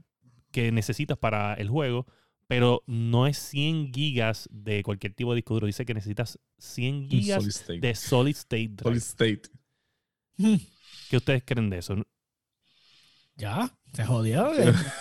que 0.50 0.72
necesitas 0.72 1.16
para 1.16 1.54
el 1.54 1.68
juego, 1.68 2.06
pero 2.46 2.82
no 2.86 3.26
es 3.26 3.38
100 3.38 3.92
gigas 3.92 4.48
de 4.52 4.82
cualquier 4.82 5.14
tipo 5.14 5.32
de 5.32 5.36
disco 5.36 5.54
duro. 5.54 5.66
Dice 5.66 5.84
que 5.84 5.94
necesitas 5.94 6.38
100 6.58 7.08
gigas 7.08 7.42
Solid 7.42 7.80
de 7.80 7.94
solid 7.94 8.36
state 8.36 8.68
drive. 8.68 8.82
Solid 8.84 9.02
state. 9.02 9.42
¿Qué 11.10 11.16
ustedes 11.16 11.42
creen 11.44 11.70
de 11.70 11.78
eso? 11.78 11.96
Ya, 13.36 13.70
se 13.92 14.04
jodió. 14.04 14.50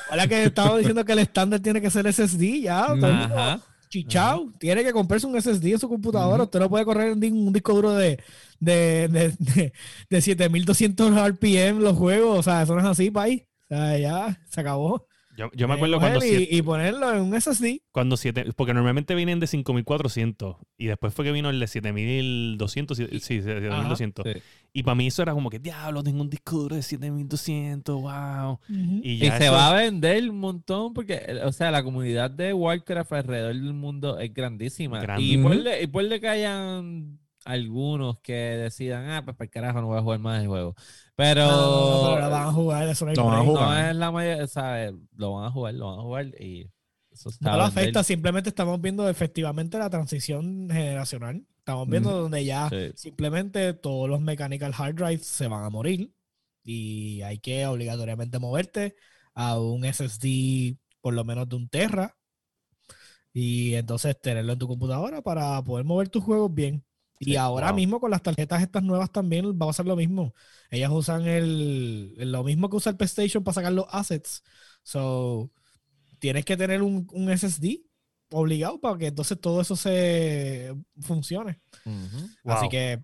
Ahora 0.09 0.27
que 0.27 0.43
estaba 0.43 0.77
diciendo 0.77 1.05
que 1.05 1.13
el 1.13 1.19
estándar 1.19 1.59
tiene 1.59 1.81
que 1.81 1.89
ser 1.89 2.11
SSD, 2.11 2.61
ya. 2.61 2.85
Ajá. 2.85 3.61
Chichao, 3.89 4.51
tiene 4.59 4.83
que 4.83 4.91
comprarse 4.91 5.25
un 5.25 5.39
SSD 5.39 5.65
en 5.71 5.79
su 5.79 5.87
computadora. 5.87 6.35
Ujú. 6.35 6.43
Usted 6.43 6.59
no 6.59 6.69
puede 6.69 6.85
correr 6.85 7.11
en 7.11 7.33
un 7.33 7.53
disco 7.53 7.73
duro 7.73 7.93
de, 7.93 8.21
de, 8.59 9.07
de, 9.07 9.33
de, 9.39 9.73
de 10.09 10.21
7200 10.21 11.11
RPM 11.29 11.79
los 11.79 11.97
juegos. 11.97 12.39
O 12.39 12.43
sea, 12.43 12.63
eso 12.63 12.73
no 12.73 12.81
es 12.81 12.87
así, 12.87 13.09
país. 13.09 13.43
O 13.65 13.67
sea, 13.69 13.97
ya 13.97 14.41
se 14.49 14.61
acabó. 14.61 15.07
Yo, 15.37 15.49
yo 15.53 15.67
me 15.67 15.73
Eh, 15.73 15.77
acuerdo 15.77 15.99
cuando, 15.99 16.19
y, 16.23 16.29
siete- 16.29 16.47
y 16.55 16.61
ponerlo 16.61 17.13
en 17.13 17.21
un 17.21 17.33
SSD. 17.39 17.81
cuando 17.91 18.15
siete, 18.17 18.45
porque 18.55 18.73
normalmente 18.73 19.15
vienen 19.15 19.39
de 19.39 19.47
5400 19.47 20.55
y 20.77 20.85
después 20.87 21.13
fue 21.13 21.25
que 21.25 21.31
vino 21.31 21.49
el 21.49 21.59
de 21.59 21.67
7200, 21.67 22.97
sí, 22.97 23.07
sí, 23.19 23.41
7200. 23.41 24.25
Sí. 24.25 24.41
Y 24.73 24.83
para 24.83 24.95
mí 24.95 25.07
eso 25.07 25.21
era 25.21 25.33
como 25.33 25.49
que, 25.49 25.59
diablo, 25.59 26.03
tengo 26.03 26.21
un 26.21 26.29
disco 26.29 26.57
duro 26.57 26.75
de 26.75 26.81
7200, 26.83 28.01
wow. 28.01 28.59
Y, 28.69 29.11
Y 29.13 29.17
ya 29.19 29.37
se 29.37 29.45
eso- 29.45 29.53
va 29.53 29.69
a 29.69 29.73
vender 29.81 30.29
un 30.29 30.39
montón 30.39 30.93
porque, 30.93 31.21
o 31.43 31.51
sea, 31.51 31.71
la 31.71 31.83
comunidad 31.83 32.29
de 32.31 32.53
Warcraft 32.53 33.11
alrededor 33.13 33.53
del 33.53 33.73
mundo 33.73 34.19
es 34.19 34.33
grandísima. 34.33 35.01
Grande. 35.01 35.23
Y 35.23 35.37
ponle, 35.37 35.83
y 35.83 35.87
ponle 35.87 36.19
que 36.19 36.27
hayan 36.27 37.19
algunos 37.45 38.19
que 38.19 38.33
decidan, 38.33 39.09
ah, 39.11 39.23
pues 39.23 39.37
para 39.37 39.45
el 39.45 39.51
carajo 39.51 39.81
no 39.81 39.87
voy 39.87 39.97
a 39.99 40.01
jugar 40.01 40.19
más 40.19 40.41
el 40.41 40.47
juego. 40.47 40.75
Pero, 41.15 41.45
No, 41.45 41.51
no, 41.51 42.03
no, 42.03 42.09
pero 42.15 42.19
la 42.21 42.27
van 42.29 42.47
a 42.47 42.51
jugar, 42.51 42.87
eso 42.89 43.05
no 43.05 43.11
hay 43.11 43.17
Lo 43.17 43.25
van 43.25 43.39
a 43.39 43.43
jugar. 43.43 43.69
no 43.85 43.89
es 43.89 43.95
la 43.95 44.11
mayoría, 44.11 44.47
¿sabes? 44.47 44.93
Lo 45.15 45.33
van 45.33 45.45
a 45.45 45.51
jugar, 45.51 45.73
lo 45.75 45.87
van 45.91 45.99
a 45.99 46.01
jugar 46.03 46.25
y 46.41 46.69
eso 47.11 47.29
está 47.29 47.51
No 47.51 47.57
lo 47.57 47.63
afecta, 47.63 48.03
simplemente 48.03 48.49
estamos 48.49 48.81
viendo 48.81 49.07
efectivamente 49.07 49.77
la 49.77 49.89
transición 49.89 50.67
generacional. 50.69 51.45
Estamos 51.59 51.87
viendo 51.89 52.09
Ujú. 52.09 52.19
donde 52.23 52.45
ya 52.45 52.69
Sí. 52.69 52.91
simplemente 52.95 53.73
todos 53.73 54.09
los 54.09 54.21
mechanical 54.21 54.73
hard 54.77 54.95
drives 54.95 55.25
se 55.25 55.47
van 55.47 55.63
a 55.63 55.69
morir 55.69 56.11
y 56.63 57.21
hay 57.21 57.39
que 57.39 57.65
obligatoriamente 57.67 58.39
moverte 58.39 58.95
a 59.33 59.59
un 59.59 59.85
SSD 59.85 60.77
por 61.01 61.13
lo 61.13 61.23
menos 61.23 61.47
de 61.49 61.55
un 61.55 61.69
Terra 61.69 62.15
y 63.33 63.73
entonces 63.75 64.19
tenerlo 64.19 64.53
en 64.53 64.59
tu 64.59 64.67
computadora 64.67 65.21
para 65.21 65.61
poder 65.63 65.85
mover 65.85 66.09
tus 66.09 66.23
juegos 66.23 66.53
bien. 66.53 66.83
Y 67.19 67.35
Sí, 67.35 67.37
ahora 67.37 67.71
wow. 67.71 67.73
mismo 67.73 67.99
con 67.99 68.11
las 68.11 68.21
tarjetas 68.21 68.61
estas 68.61 68.83
nuevas 68.83 69.11
también 69.11 69.45
va 69.59 69.69
a 69.69 69.73
ser 69.73 69.85
lo 69.85 69.95
mismo. 69.95 70.33
Ellas 70.69 70.91
usan 70.93 71.25
el, 71.27 72.31
lo 72.31 72.43
mismo 72.43 72.69
que 72.69 72.77
usa 72.77 72.91
el 72.91 72.97
PlayStation 72.97 73.43
para 73.43 73.55
sacar 73.55 73.73
los 73.73 73.85
assets. 73.89 74.43
So, 74.83 75.51
tienes 76.19 76.45
que 76.45 76.57
tener 76.57 76.81
un, 76.83 77.07
un 77.13 77.29
SSD 77.31 77.83
obligado 78.31 78.79
para 78.81 78.97
que 78.97 79.07
entonces 79.07 79.39
todo 79.39 79.61
eso 79.61 79.75
se 79.75 80.75
funcione. 81.01 81.61
Así 82.45 82.69
Wow. 82.69 82.69
que 82.69 83.03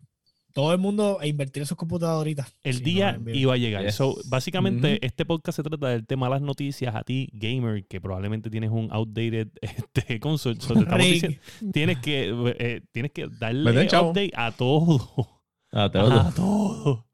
todo 0.54 0.72
el 0.74 0.78
mundo 0.80 1.18
a 1.22 1.28
invertir 1.28 1.62
en 1.64 1.68
sus 1.68 1.78
computadoritas. 1.78 2.54
El 2.64 2.82
día 2.84 3.18
no, 3.18 3.32
iba 3.32 3.54
a 3.54 3.58
llegar. 3.58 3.84
Yes. 3.86 3.95
So, 3.95 4.18
básicamente, 4.26 5.06
este 5.06 5.26
podcast 5.26 5.56
se 5.58 5.64
trata 5.64 5.88
del 5.88 6.06
tema 6.06 6.28
de 6.28 6.32
las 6.32 6.41
noticias 6.41 6.93
a 6.95 7.04
ti, 7.04 7.30
gamer, 7.34 7.86
que 7.88 7.99
probablemente 8.02 8.49
tienes 8.49 8.70
un 8.72 8.89
outdated 8.91 9.47
este, 9.62 10.20
console. 10.20 10.60
So, 10.60 10.74
te 10.74 10.80
estamos 10.82 10.97
Rick, 10.99 11.14
diciendo, 11.14 11.39
tienes 11.72 11.97
que, 11.99 12.56
eh, 12.60 12.82
tienes 12.91 13.12
que 13.12 13.28
darle 13.39 13.88
chavo. 13.88 14.10
update 14.12 14.32
a 14.36 14.52
todo. 14.52 15.41
Te 15.72 15.78
odio. 15.99 16.20
A 16.20 16.32
todo. 16.32 17.08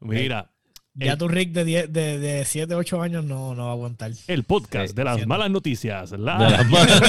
Mira, 0.00 0.50
ya 0.94 1.12
el- 1.12 1.18
tu 1.18 1.28
Rick 1.28 1.52
de, 1.52 1.64
10 1.64 1.92
de, 1.92 2.18
de 2.18 2.44
7, 2.44 2.74
8 2.74 3.02
años 3.02 3.24
no, 3.24 3.54
no 3.54 3.64
va 3.64 3.70
a 3.70 3.72
aguantar. 3.72 4.12
el 4.28 4.44
podcast 4.44 4.88
Sí, 4.90 4.94
de 4.94 5.04
las 5.04 5.16
siendo- 5.16 5.28
malas 5.34 5.50
noticias. 5.50 6.12
La- 6.12 6.38
De 6.38 6.50
las 6.50 6.70
malas. 6.70 7.02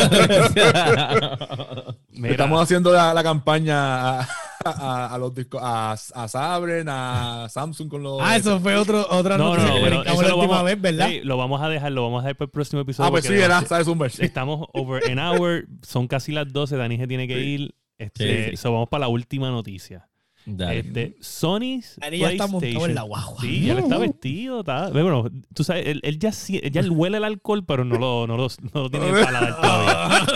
Mira, 2.11 2.31
Estamos 2.31 2.61
haciendo 2.61 2.91
la, 2.91 3.13
la 3.13 3.23
campaña 3.23 4.21
a, 4.21 4.27
a- 4.65 5.13
a 5.13 5.17
los 5.17 5.33
discos, 5.33 5.61
a, 5.63 5.91
a 5.91 6.27
Sabren, 6.27 6.87
a 6.89 7.47
Samsung 7.49 7.87
con 7.87 8.01
los. 8.03 8.19
Ah, 8.21 8.35
eso 8.35 8.59
fue 8.59 8.75
otro, 8.75 9.05
otra 9.09 9.37
no, 9.37 9.45
no, 9.45 9.49
noticia 9.51 9.69
no, 9.69 9.75
que 9.75 9.81
pero 9.83 9.95
brincamos 9.97 10.13
eso 10.19 10.21
la 10.23 10.29
lo 10.29 10.35
última 10.37 10.53
vamos, 10.55 10.65
vez, 10.71 10.81
¿verdad? 10.81 11.07
sí, 11.09 11.19
lo 11.23 11.37
vamos 11.37 11.61
a 11.61 11.69
dejar, 11.69 11.91
lo 11.91 12.03
vamos 12.03 12.19
a 12.19 12.23
dejar 12.23 12.35
para 12.37 12.45
el 12.45 12.51
próximo 12.51 12.81
episodio. 12.81 13.07
Ah, 13.07 13.11
pues 13.11 13.25
sí, 13.25 13.33
era, 13.33 13.61
¿sabes? 13.61 13.85
Zumber. 13.85 14.11
Estamos 14.19 14.67
over 14.73 15.03
an 15.11 15.19
hour, 15.19 15.65
son 15.83 16.07
casi 16.07 16.31
las 16.31 16.51
12, 16.51 16.75
Dani 16.77 16.97
se 16.97 17.07
tiene 17.07 17.27
que 17.27 17.35
Sí. 17.35 17.39
ir. 17.41 17.75
Este, 17.97 18.49
Sí. 18.51 18.57
so 18.57 18.73
vamos 18.73 18.89
para 18.89 19.01
la 19.01 19.07
última 19.07 19.49
noticia. 19.51 20.09
Dale. 20.45 20.79
Este, 20.79 21.17
Sony's 21.21 21.95
Dani 21.99 22.19
ya 22.19 22.31
está 22.31 22.47
montado 22.47 22.59
PlayStation. 22.59 22.89
en 22.89 22.95
la 22.95 23.01
guagua. 23.01 23.41
Sí, 23.41 23.65
ya 23.65 23.73
le 23.73 23.81
está 23.81 23.97
vestido. 23.97 24.59
Está, 24.59 24.89
bueno, 24.89 25.29
tú 25.53 25.63
sabes, 25.63 25.87
él, 25.87 25.99
él 26.03 26.19
ya, 26.19 26.31
ya 26.31 26.81
él 26.81 26.91
huele 26.91 27.17
el 27.17 27.23
alcohol, 27.23 27.65
pero 27.65 27.83
no 27.83 27.97
lo, 27.97 28.27
no 28.27 28.37
lo, 28.37 28.47
no 28.73 28.81
lo 28.83 28.89
tiene 28.89 29.11
paladar 29.11 29.55
todavía. 29.59 30.27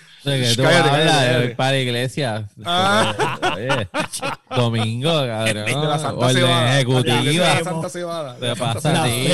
Cállate, 0.26 0.56
cállate, 0.60 1.54
para 1.54 1.70
la 1.70 1.78
iglesia. 1.78 2.48
Ah. 2.64 3.14
Oye, 3.54 3.88
domingo, 4.56 5.10
cabrón. 5.26 5.64
De 5.66 5.72
la 5.72 5.98
Santa 6.00 6.30
Cebada. 6.30 6.74
ejecutiva. 6.74 7.22
De 7.22 7.32
la. 7.34 7.62
Santa 7.64 7.88
Cebada. 7.88 8.36
Te 8.36 8.56
pasa 8.56 9.04
a 9.04 9.06
ti. 9.06 9.28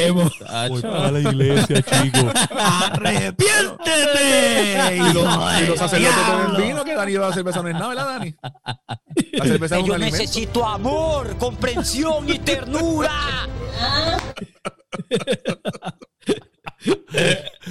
Voy 0.69 0.83
para 0.83 1.11
la 1.13 1.21
iglesia, 1.21 1.83
chicos. 1.83 2.33
¡Arrepiéntete! 2.59 4.43
Y 4.93 5.15
los, 5.15 5.61
y 5.61 5.67
los 5.67 5.79
sacerdotes 5.79 6.27
beben 6.29 6.69
vino, 6.69 6.85
que 6.85 6.95
Dani 6.95 7.13
lleva 7.13 7.33
cerveza 7.33 7.63
no 7.63 7.69
es 7.69 7.75
nada, 7.75 7.89
¿verdad, 7.89 8.07
Dani? 8.07 8.35
La 9.33 9.45
cerveza 9.45 9.79
es 9.79 9.85
un 9.85 9.93
alimento. 9.93 10.22
Necesito 10.23 10.65
amor, 10.65 11.37
comprensión 11.37 12.29
y 12.29 12.39
ternura. 12.39 13.11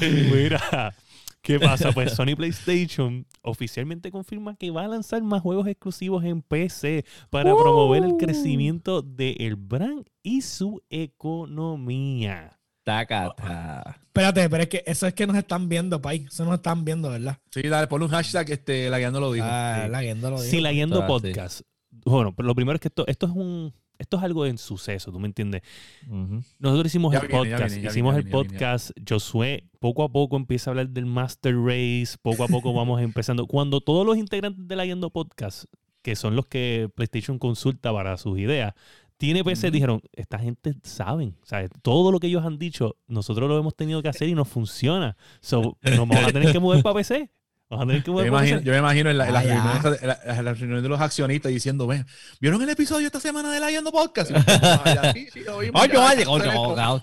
Mira, 0.02 0.93
¿qué 1.41 1.58
pasa? 1.62 1.93
Pues 1.93 2.12
Sony 2.12 2.36
PlayStation 2.36 3.26
oficialmente 3.41 4.12
confirma 4.12 4.58
que 4.58 4.70
va 4.70 4.84
a 4.84 4.89
lanzar 4.89 5.24
más 5.24 5.41
juegos 5.41 5.66
exclusivos 5.66 6.26
en 6.26 6.41
PC 6.41 7.06
para 7.30 7.56
promover 7.56 8.04
el 8.04 8.18
crecimiento 8.18 9.02
del 9.02 9.56
brand 9.56 10.06
y 10.22 10.41
su 10.41 10.84
economía. 10.89 12.60
Tacata. 12.84 14.02
Espérate, 14.08 14.49
pero 14.49 14.64
es 14.64 14.70
que 14.70 14.84
eso 14.86 15.08
es 15.08 15.14
que 15.14 15.26
nos 15.26 15.38
están 15.38 15.70
viendo, 15.70 16.02
Pai. 16.02 16.26
Eso 16.28 16.43
nos 16.43 16.56
están 16.56 16.84
viendo, 16.84 17.12
¿verdad? 17.12 17.38
Sí, 17.49 17.62
dale, 17.62 17.88
ponle 17.88 18.08
un 18.08 18.12
hashtag, 18.12 18.52
este, 18.52 18.89
la 18.89 18.97
guía 18.99 19.10
no 19.10 19.22
lo 19.22 19.32
dijo. 19.32 19.45
Ah, 19.49 19.84
sí. 19.86 19.89
la 19.89 20.02
guiando 20.02 20.32
lo 20.32 20.41
dijo. 20.41 20.52
Si 20.52 20.60
la 20.60 20.74
Yendo 20.74 21.06
Todo 21.06 21.22
así. 21.41 21.64
Bueno, 22.06 22.34
pero 22.36 22.47
lo 22.47 22.56
primero 22.56 22.76
es 22.76 22.82
que 22.82 22.88
esto, 22.88 23.06
esto 23.08 23.26
es 23.28 23.32
un 23.34 23.74
esto 23.97 24.18
es 24.18 24.24
algo 24.24 24.47
en 24.47 24.58
suceso, 24.58 25.12
¿tú 25.12 25.20
me 25.20 25.28
entiendes? 25.28 25.62
Ujú. 26.08 26.41
Nosotros 26.58 26.88
hicimos 26.88 27.14
Ya 27.14 27.20
el 27.20 27.28
viene, 27.28 27.52
podcast, 27.52 27.76
viene, 27.76 27.88
hicimos 27.88 28.16
viene, 28.16 28.30
el 28.30 28.32
podcast, 28.32 28.91
Josué 29.08 29.70
poco 29.80 30.04
a 30.04 30.10
poco 30.10 30.38
empieza 30.38 30.70
a 30.70 30.72
hablar 30.72 30.89
del 30.89 31.06
Master 31.06 31.56
Race, 31.56 32.18
poco 32.22 32.43
a 32.43 32.47
poco 32.47 32.74
vamos 32.74 32.99
empezando. 33.02 33.45
Cuando 33.45 33.80
todos 33.80 34.06
los 34.06 34.18
integrantes 34.18 34.68
de 34.68 34.76
la 34.76 34.86
Yendo 34.86 35.12
Podcast 35.12 35.66
que 36.02 36.16
son 36.16 36.36
los 36.36 36.47
que 36.47 36.89
PlayStation 36.95 37.38
consulta 37.38 37.93
para 37.93 38.18
sus 38.18 38.39
ideas, 38.39 38.74
tiene 39.18 39.43
PC, 39.43 39.70
dijeron, 39.70 40.02
esta 40.14 40.39
gente 40.39 40.74
saben, 40.82 41.38
¿sabes? 41.43 41.70
Todo 41.84 42.12
lo 42.12 42.20
que 42.20 42.26
ellos 42.26 42.43
han 42.43 42.58
dicho, 42.58 42.97
nosotros 43.08 43.47
lo 43.47 43.60
hemos 43.60 43.76
tenido 43.76 44.02
que 44.02 44.10
hacer 44.10 44.28
y 44.28 44.34
nos 44.34 44.47
funciona. 44.47 45.16
So, 45.41 45.78
nos 45.84 45.99
vamos 45.99 46.18
a 46.18 46.32
tener 46.32 46.52
que 46.52 46.60
mover 46.60 46.82
para 46.82 46.95
PC. 46.95 47.30
Yo 47.72 48.14
me, 48.24 48.28
imagino, 48.28 48.60
yo 48.62 48.72
me 48.74 48.78
imagino 48.80 49.10
en, 49.10 49.18
la, 49.18 49.28
en 49.28 49.34
las 49.34 49.46
Ah, 49.46 49.48
reuniones, 49.48 50.02
en 50.02 50.08
la- 50.10 50.20
en 50.38 50.46
las 50.46 50.60
reuniones 50.60 50.84
de 50.84 50.90
los 50.90 51.00
accionistas 51.00 51.52
diciendo, 51.52 51.88
"Ven, 51.88 52.06
¿vieron 52.40 52.62
el 52.62 52.70
episodio 52.70 53.08
esta 53.08 53.20
semana 53.22 53.50
de 53.52 53.60
la 53.62 53.72
Yendo 53.72 53.92
Podcast? 53.92 54.30
Y 54.30 54.34
nosotros, 54.34 54.60
"Ah, 54.62 54.82
ya, 55.04 55.14
sí, 55.14 55.28
sí, 55.32 55.40
lo 55.46 55.60
vimos, 55.60 55.82
Oye, 55.82 55.98
oye, 55.98 56.26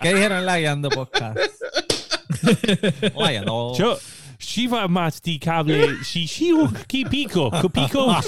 ¿qué 0.02 0.14
dijeron 0.14 0.38
en 0.38 0.46
la 0.46 0.58
guiando 0.58 0.90
podcast? 0.90 1.38
Oye, 3.14 3.40
no. 3.40 3.74
Yo, 3.76 3.98
Shiva 4.38 4.86
Masti 4.88 5.38
Cable, 5.38 5.96
Shishiu 6.04 6.70
Kipiko, 6.86 7.50
Kupiko, 7.50 8.14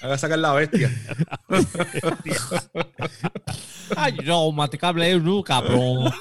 Shiki. 0.00 0.06
Haga 0.06 0.18
sacar 0.18 0.38
la 0.38 0.52
bestia. 0.52 0.90
Ay, 3.96 4.16
yo, 4.24 4.52
maticable 4.52 5.18
no, 5.18 5.42
cabrón. 5.42 6.12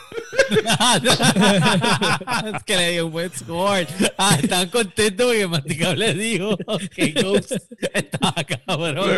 es 2.56 2.64
que 2.64 2.76
le 2.76 2.92
dio 2.92 3.06
un 3.06 3.12
buen 3.12 3.32
score. 3.32 3.88
Ah, 4.18 4.38
están 4.42 4.70
contentos 4.70 5.28
porque 5.28 5.48
Maticable 5.48 6.14
dijo 6.14 6.58
que 6.96 7.12
Ghost 7.12 7.52
estaba 7.94 8.44
cabrón. 8.44 9.10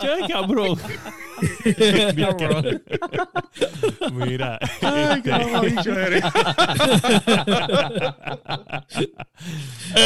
¡Qué 0.00 0.26
cabrón! 0.28 0.78
Cabrón. 2.16 2.82
Mira, 4.12 4.58
Ay, 4.80 5.22
este, 5.22 6.22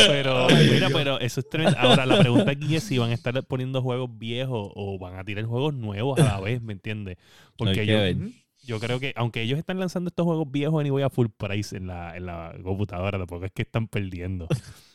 pero, 0.08 0.48
mira, 0.48 0.88
pero 0.92 1.20
eso 1.20 1.40
es 1.40 1.48
tremendo. 1.48 1.78
Ahora, 1.78 2.06
la 2.06 2.18
pregunta 2.18 2.50
aquí 2.50 2.76
es 2.76 2.82
si 2.84 2.98
van 2.98 3.10
a 3.10 3.14
estar 3.14 3.42
poniendo 3.50 3.82
juegos 3.82 4.08
viejos 4.16 4.72
o 4.74 4.98
van 4.98 5.16
a 5.16 5.24
tirar 5.24 5.44
juegos 5.44 5.74
nuevos 5.74 6.18
a 6.18 6.24
la 6.24 6.40
vez, 6.40 6.62
¿me 6.62 6.72
entiendes? 6.72 7.18
Porque 7.58 7.84
yo, 8.62 8.80
creo 8.80 8.98
que, 8.98 9.12
aunque 9.16 9.42
ellos 9.42 9.58
están 9.58 9.78
lanzando 9.78 10.08
estos 10.08 10.24
juegos 10.24 10.50
viejos 10.50 10.80
anyway 10.80 11.04
a 11.04 11.10
full 11.10 11.26
price 11.36 11.76
en 11.76 11.86
la, 11.86 12.16
en 12.16 12.24
la 12.24 12.54
computadora, 12.62 13.18
tampoco 13.18 13.44
es 13.44 13.52
que 13.52 13.62
están 13.62 13.88
perdiendo. 13.88 14.48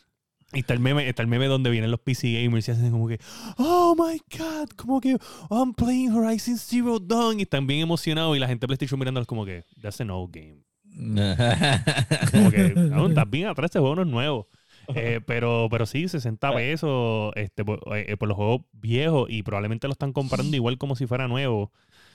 Y 0.52 0.60
está 0.60 0.74
el 0.74 0.80
meme, 0.80 1.08
está 1.08 1.22
el 1.22 1.28
meme 1.28 1.46
donde 1.46 1.70
vienen 1.70 1.90
los 1.90 1.98
PC 1.98 2.32
gamers 2.32 2.68
y 2.68 2.70
hacen 2.70 2.92
como 2.92 3.08
que, 3.08 3.18
oh 3.58 3.96
my 3.98 4.20
god, 4.38 4.68
como 4.76 5.00
que 5.00 5.18
I'm 5.50 5.74
playing 5.74 6.12
Horizon 6.12 6.56
Zero 6.56 7.00
Dawn 7.00 7.40
y 7.40 7.42
están 7.42 7.66
bien 7.66 7.80
emocionados 7.80 8.36
y 8.36 8.38
la 8.38 8.46
gente 8.46 8.62
de 8.62 8.68
PlayStation 8.68 8.98
mirándolos 8.98 9.26
como 9.26 9.44
que, 9.44 9.64
that's 9.82 10.00
an 10.00 10.10
old 10.10 10.32
game. 10.32 10.62
Como 12.32 12.50
que, 12.50 12.72
cabrón, 12.72 13.10
estás 13.10 13.28
bien 13.28 13.48
atrás, 13.48 13.66
este 13.68 13.78
juego 13.78 13.96
no 13.96 14.02
es 14.02 14.08
nuevo. 14.08 14.48
Eh, 14.94 15.20
pero, 15.26 15.68
pero 15.70 15.86
sí, 15.86 16.08
60 16.08 16.54
pesos 16.54 17.32
este, 17.36 17.64
por, 17.64 17.80
eh, 17.96 18.16
por 18.16 18.28
los 18.28 18.36
juegos 18.36 18.60
viejos 18.72 19.28
y 19.30 19.42
probablemente 19.42 19.86
lo 19.88 19.92
están 19.92 20.12
comprando 20.12 20.54
igual 20.56 20.78
como 20.78 20.96
si 20.96 21.06
fuera 21.06 21.28
nuevo. 21.28 21.72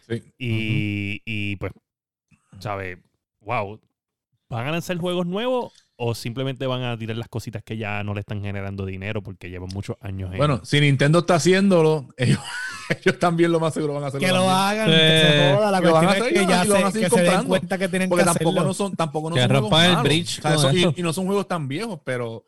Sí. 0.07 0.23
Y, 0.37 1.21
y 1.25 1.55
pues, 1.57 1.73
¿sabes? 2.59 2.97
Wow. 3.41 3.79
¿Van 4.49 4.67
a 4.67 4.71
lanzar 4.71 4.97
juegos 4.97 5.25
nuevos 5.25 5.71
o 5.95 6.15
simplemente 6.15 6.65
van 6.65 6.83
a 6.83 6.97
tirar 6.97 7.15
las 7.15 7.29
cositas 7.29 7.63
que 7.63 7.77
ya 7.77 8.03
no 8.03 8.13
le 8.13 8.19
están 8.21 8.41
generando 8.41 8.85
dinero 8.85 9.21
porque 9.21 9.49
llevan 9.49 9.69
muchos 9.73 9.95
años 10.01 10.31
en 10.31 10.37
Bueno, 10.37 10.59
si 10.65 10.81
Nintendo 10.81 11.19
está 11.19 11.35
haciéndolo, 11.35 12.07
ellos, 12.17 12.39
ellos 12.89 13.19
también 13.19 13.51
lo 13.51 13.59
más 13.59 13.73
seguro 13.75 13.93
van 13.93 14.03
a 14.05 14.07
hacerlo. 14.07 14.27
Que 14.27 14.33
lo 14.33 14.39
también. 14.45 14.57
hagan, 14.57 14.85
Sí. 14.87 14.91
que 14.95 15.21
se 15.21 15.53
joda. 15.55 15.71
La 15.71 15.79
Que 15.79 15.85
lo 15.85 15.93
van 15.93 16.03
a 16.03 16.07
cuestión 16.07 16.15
es 16.15 16.21
hacer 16.21 16.33
que 16.33 16.43
y 16.43 16.47
ya 16.47 16.65
lo 16.65 16.73
van 16.73 16.83
a 16.83 16.87
se, 16.87 16.91
seguir 16.93 17.09
que 17.09 17.15
se 17.15 17.21
den 17.21 17.25
comprando. 17.27 17.47
cuenta 17.49 17.77
que 17.77 17.87
tienen 17.87 18.09
Porque 18.09 18.23
que 18.23 18.25
tampoco 18.25 18.49
hacerlo. 18.49 18.67
no 18.67 18.73
son, 18.73 18.95
tampoco 18.95 19.29
no 19.29 19.35
Que 19.35 19.41
son 19.41 19.49
juegos 19.49 19.61
rompan 19.69 19.85
el 19.85 19.91
malos. 19.91 20.03
bridge 20.03 20.39
O 20.39 20.41
sea, 20.41 20.53
eso- 20.55 20.71
y, 20.73 20.99
y 20.99 21.03
no 21.03 21.13
son 21.13 21.25
juegos 21.27 21.47
tan 21.47 21.67
viejos, 21.67 21.99
pero 22.03 22.45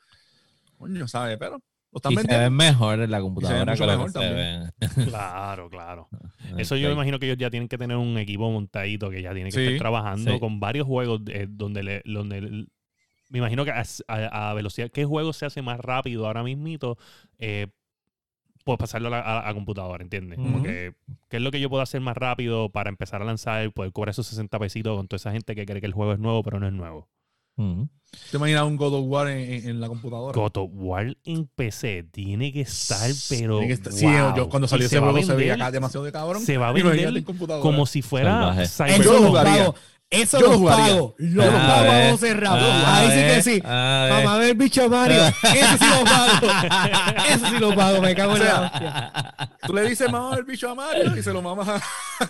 coño, 0.84 1.08
¿sabes? 1.08 1.38
Pero 1.38 1.52
lo 1.92 1.98
están 1.98 2.12
Y 2.14 2.16
se 2.18 2.28
ven 2.28 2.54
mejor 2.54 3.00
en 3.00 3.12
la 3.12 3.22
computadora 3.22 3.66
mejor 3.76 4.06
que 4.08 4.12
se 4.12 4.20
también. 4.20 4.36
ven. 4.36 4.72
Claro, 5.10 5.70
claro. 5.70 6.10
Eso 6.58 6.76
yo 6.76 6.88
me 6.90 6.94
imagino 6.94 7.20
que 7.20 7.26
ellos 7.26 7.38
ya 7.38 7.50
tienen 7.50 7.68
que 7.70 7.78
tener 7.78 7.98
un 7.98 8.18
equipo 8.18 8.50
montadito 8.52 9.10
que 9.10 9.22
ya 9.22 9.34
tiene 9.34 9.52
que 9.52 9.58
Sí, 9.58 9.66
estar 9.66 9.80
trabajando 9.80 10.34
sí. 10.34 10.40
con 10.40 10.60
varios 10.60 10.86
juegos 10.88 11.22
eh, 11.28 11.48
donde, 11.50 11.84
le, 11.84 12.02
donde 12.06 12.42
me 13.30 13.38
imagino 13.40 13.66
que 13.66 13.72
a, 13.72 13.84
a- 14.08 14.50
a 14.50 14.54
velocidad, 14.54 14.90
¿qué 14.92 15.06
juego 15.06 15.34
se 15.34 15.46
hace 15.46 15.62
más 15.62 15.80
rápido 15.80 16.28
ahora 16.28 16.44
mismito? 16.44 16.98
Eh, 17.40 17.68
pues 18.66 18.78
pasarlo 18.78 19.08
a, 19.10 19.12
la- 19.12 19.20
a- 19.22 19.50
a 19.50 19.54
computadora, 19.54 20.04
¿entiendes? 20.04 20.38
Como 20.38 20.62
que, 20.62 20.94
¿qué 21.30 21.38
es 21.38 21.44
lo 21.44 21.52
que 21.52 21.60
yo 21.60 21.70
puedo 21.70 21.82
hacer 21.84 22.02
más 22.02 22.16
rápido 22.16 22.70
para 22.70 22.90
empezar 22.90 23.22
a 23.22 23.26
lanzar, 23.26 23.72
poder 23.74 23.92
cobrar 23.92 24.12
esos 24.12 24.28
60 24.28 24.58
pesitos 24.60 24.96
con 24.96 25.08
toda 25.08 25.18
esa 25.18 25.32
gente 25.32 25.56
que 25.56 25.66
cree 25.66 25.82
que 25.82 25.88
el 25.88 25.94
juego 25.94 26.14
es 26.14 26.20
nuevo, 26.20 26.44
pero 26.44 26.60
no 26.60 26.68
es 26.68 26.74
nuevo? 26.74 27.10
¿Te 28.30 28.38
imaginas 28.38 28.64
un 28.64 28.78
God 28.78 28.94
of 28.94 29.06
War 29.08 29.28
en, 29.28 29.38
en- 29.40 29.70
en 29.70 29.82
la 29.82 29.88
computadora? 29.88 30.34
God 30.40 30.58
of 30.58 30.70
War 30.74 31.18
en 31.24 31.48
PC 31.48 32.04
tiene 32.12 32.54
que 32.54 32.62
estar, 32.62 33.10
pero. 33.30 33.60
Que 33.62 33.74
estar- 33.74 33.92
sí, 33.92 34.06
wow. 34.06 34.36
yo 34.36 34.50
cuando 34.50 34.68
salió 34.68 34.88
se 34.88 34.96
ese 34.96 35.04
a 35.04 35.10
juego 35.10 35.26
se 35.26 35.34
veía 35.36 35.72
demasiado 35.72 36.06
de 36.06 36.12
cabrón. 36.12 36.42
Se 36.44 36.58
va 36.58 36.70
a 36.70 36.72
vender 36.74 37.24
como 37.62 37.86
si 37.88 38.02
fuera 38.04 38.56
Yo 39.04 39.14
lo 39.14 39.20
los 39.20 39.28
jugaría. 39.30 39.74
Eso 40.14 40.40
Yo 40.40 40.54
lo 40.54 40.66
pago. 40.66 41.16
Los 41.18 41.46
A 41.46 41.50
pago 41.52 41.74
a 41.74 41.82
ver, 41.82 42.08
ojos 42.10 42.20
cerrados. 42.20 42.62
a 42.62 42.98
Ahí 42.98 43.08
sí 43.10 43.36
que 43.36 43.42
sí. 43.42 43.62
a 43.66 44.04
ver. 44.10 44.14
Mamá 44.24 44.38
ver 44.38 44.56
bicho 44.56 44.90
Mario. 44.90 45.24
Eso 45.44 45.78
sí 45.80 45.86
lo 45.90 46.04
pago. 46.06 46.48
Eso 47.30 47.46
sí 47.48 47.58
lo 47.60 47.76
pago. 47.76 48.02
Me 48.02 48.16
cago 48.16 48.36
en 48.38 48.46
la 48.46 48.62
hostia. 48.62 49.12
Tú 49.66 49.74
le 49.74 49.90
dices 49.90 50.12
mamá 50.12 50.36
el 50.38 50.44
bicho 50.44 50.70
a 50.70 50.76
Mario 50.76 51.18
y 51.18 51.24
se 51.24 51.32
lo 51.34 51.42
mamas 51.42 51.68
a, 51.68 51.76
a 52.20 52.30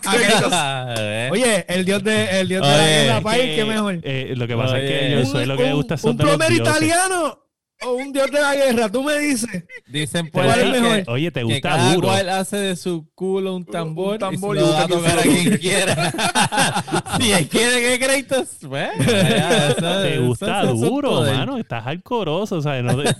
Ah. 0.51 0.81
A 0.95 0.99
ver. 1.01 1.31
Oye, 1.31 1.65
el 1.67 1.85
dios 1.85 2.03
de, 2.03 2.39
el 2.41 2.47
dios 2.47 2.65
de 2.67 3.07
la 3.07 3.21
país, 3.21 3.41
que, 3.43 3.55
qué 3.55 3.65
mejor. 3.65 3.99
eh, 4.03 4.33
lo 4.35 4.47
que 4.47 4.55
pasa 4.55 4.79
es 4.79 4.89
que 4.89 5.11
yo 5.11 5.25
soy 5.25 5.45
lo 5.45 5.57
que 5.57 5.63
me 5.63 5.73
gusta 5.73 5.97
son 5.97 6.11
un 6.11 6.17
plomero 6.17 6.49
dioses. 6.53 6.75
italiano 6.75 7.42
o 7.85 7.93
un 7.93 8.11
dios 8.13 8.29
de 8.31 8.41
la 8.41 8.55
guerra, 8.55 8.89
tú 8.91 9.03
me 9.03 9.17
dices. 9.19 9.63
Dicen 9.87 10.29
por 10.29 10.43
¿Cuál 10.45 10.59
ahí 10.59 10.65
es 10.73 10.81
mejor? 10.81 11.03
que, 11.05 11.11
Oye, 11.11 11.31
te 11.31 11.39
que 11.41 11.43
gusta 11.45 11.61
cada 11.69 11.93
duro. 11.93 12.07
cual 12.07 12.29
hace 12.29 12.57
de 12.57 12.75
su 12.75 13.07
culo 13.15 13.55
un 13.55 13.65
tambor, 13.65 14.13
Un 14.13 14.19
tambor 14.19 14.57
y 14.57 14.59
y 14.59 14.63
se 14.63 14.67
lo 14.67 14.73
va 14.73 14.81
a 14.81 14.87
busca 14.87 14.99
tocar 14.99 15.19
a 15.19 15.21
quien 15.21 15.57
quiera. 15.57 16.13
si 17.19 17.31
él 17.31 17.47
quiere 17.47 17.81
que 17.81 18.05
créditos, 18.05 18.47
pues, 18.67 18.89
ya, 19.07 19.67
eso- 19.69 20.01
Te 20.01 20.13
eso- 20.15 20.23
gusta 20.25 20.61
eso 20.63 20.73
es 20.73 20.79
su 20.79 20.85
duro, 20.85 21.21
mano. 21.21 21.57
Estás 21.57 21.83
hardcoreoso, 21.83 22.61
¿sabes? 22.61 22.83
No 22.83 23.01
te- 23.01 23.15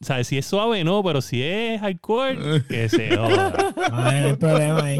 ¿sabes? 0.00 0.26
Si 0.26 0.38
es 0.38 0.46
suave, 0.46 0.84
no, 0.84 1.02
pero 1.02 1.20
si 1.20 1.42
es 1.42 1.80
hardcore, 1.80 2.62
que 2.68 2.88
se 2.88 3.16
joda. 3.16 3.74
No 3.90 4.04
hay 4.04 4.32
problema 4.34 4.82
ahí. 4.84 4.98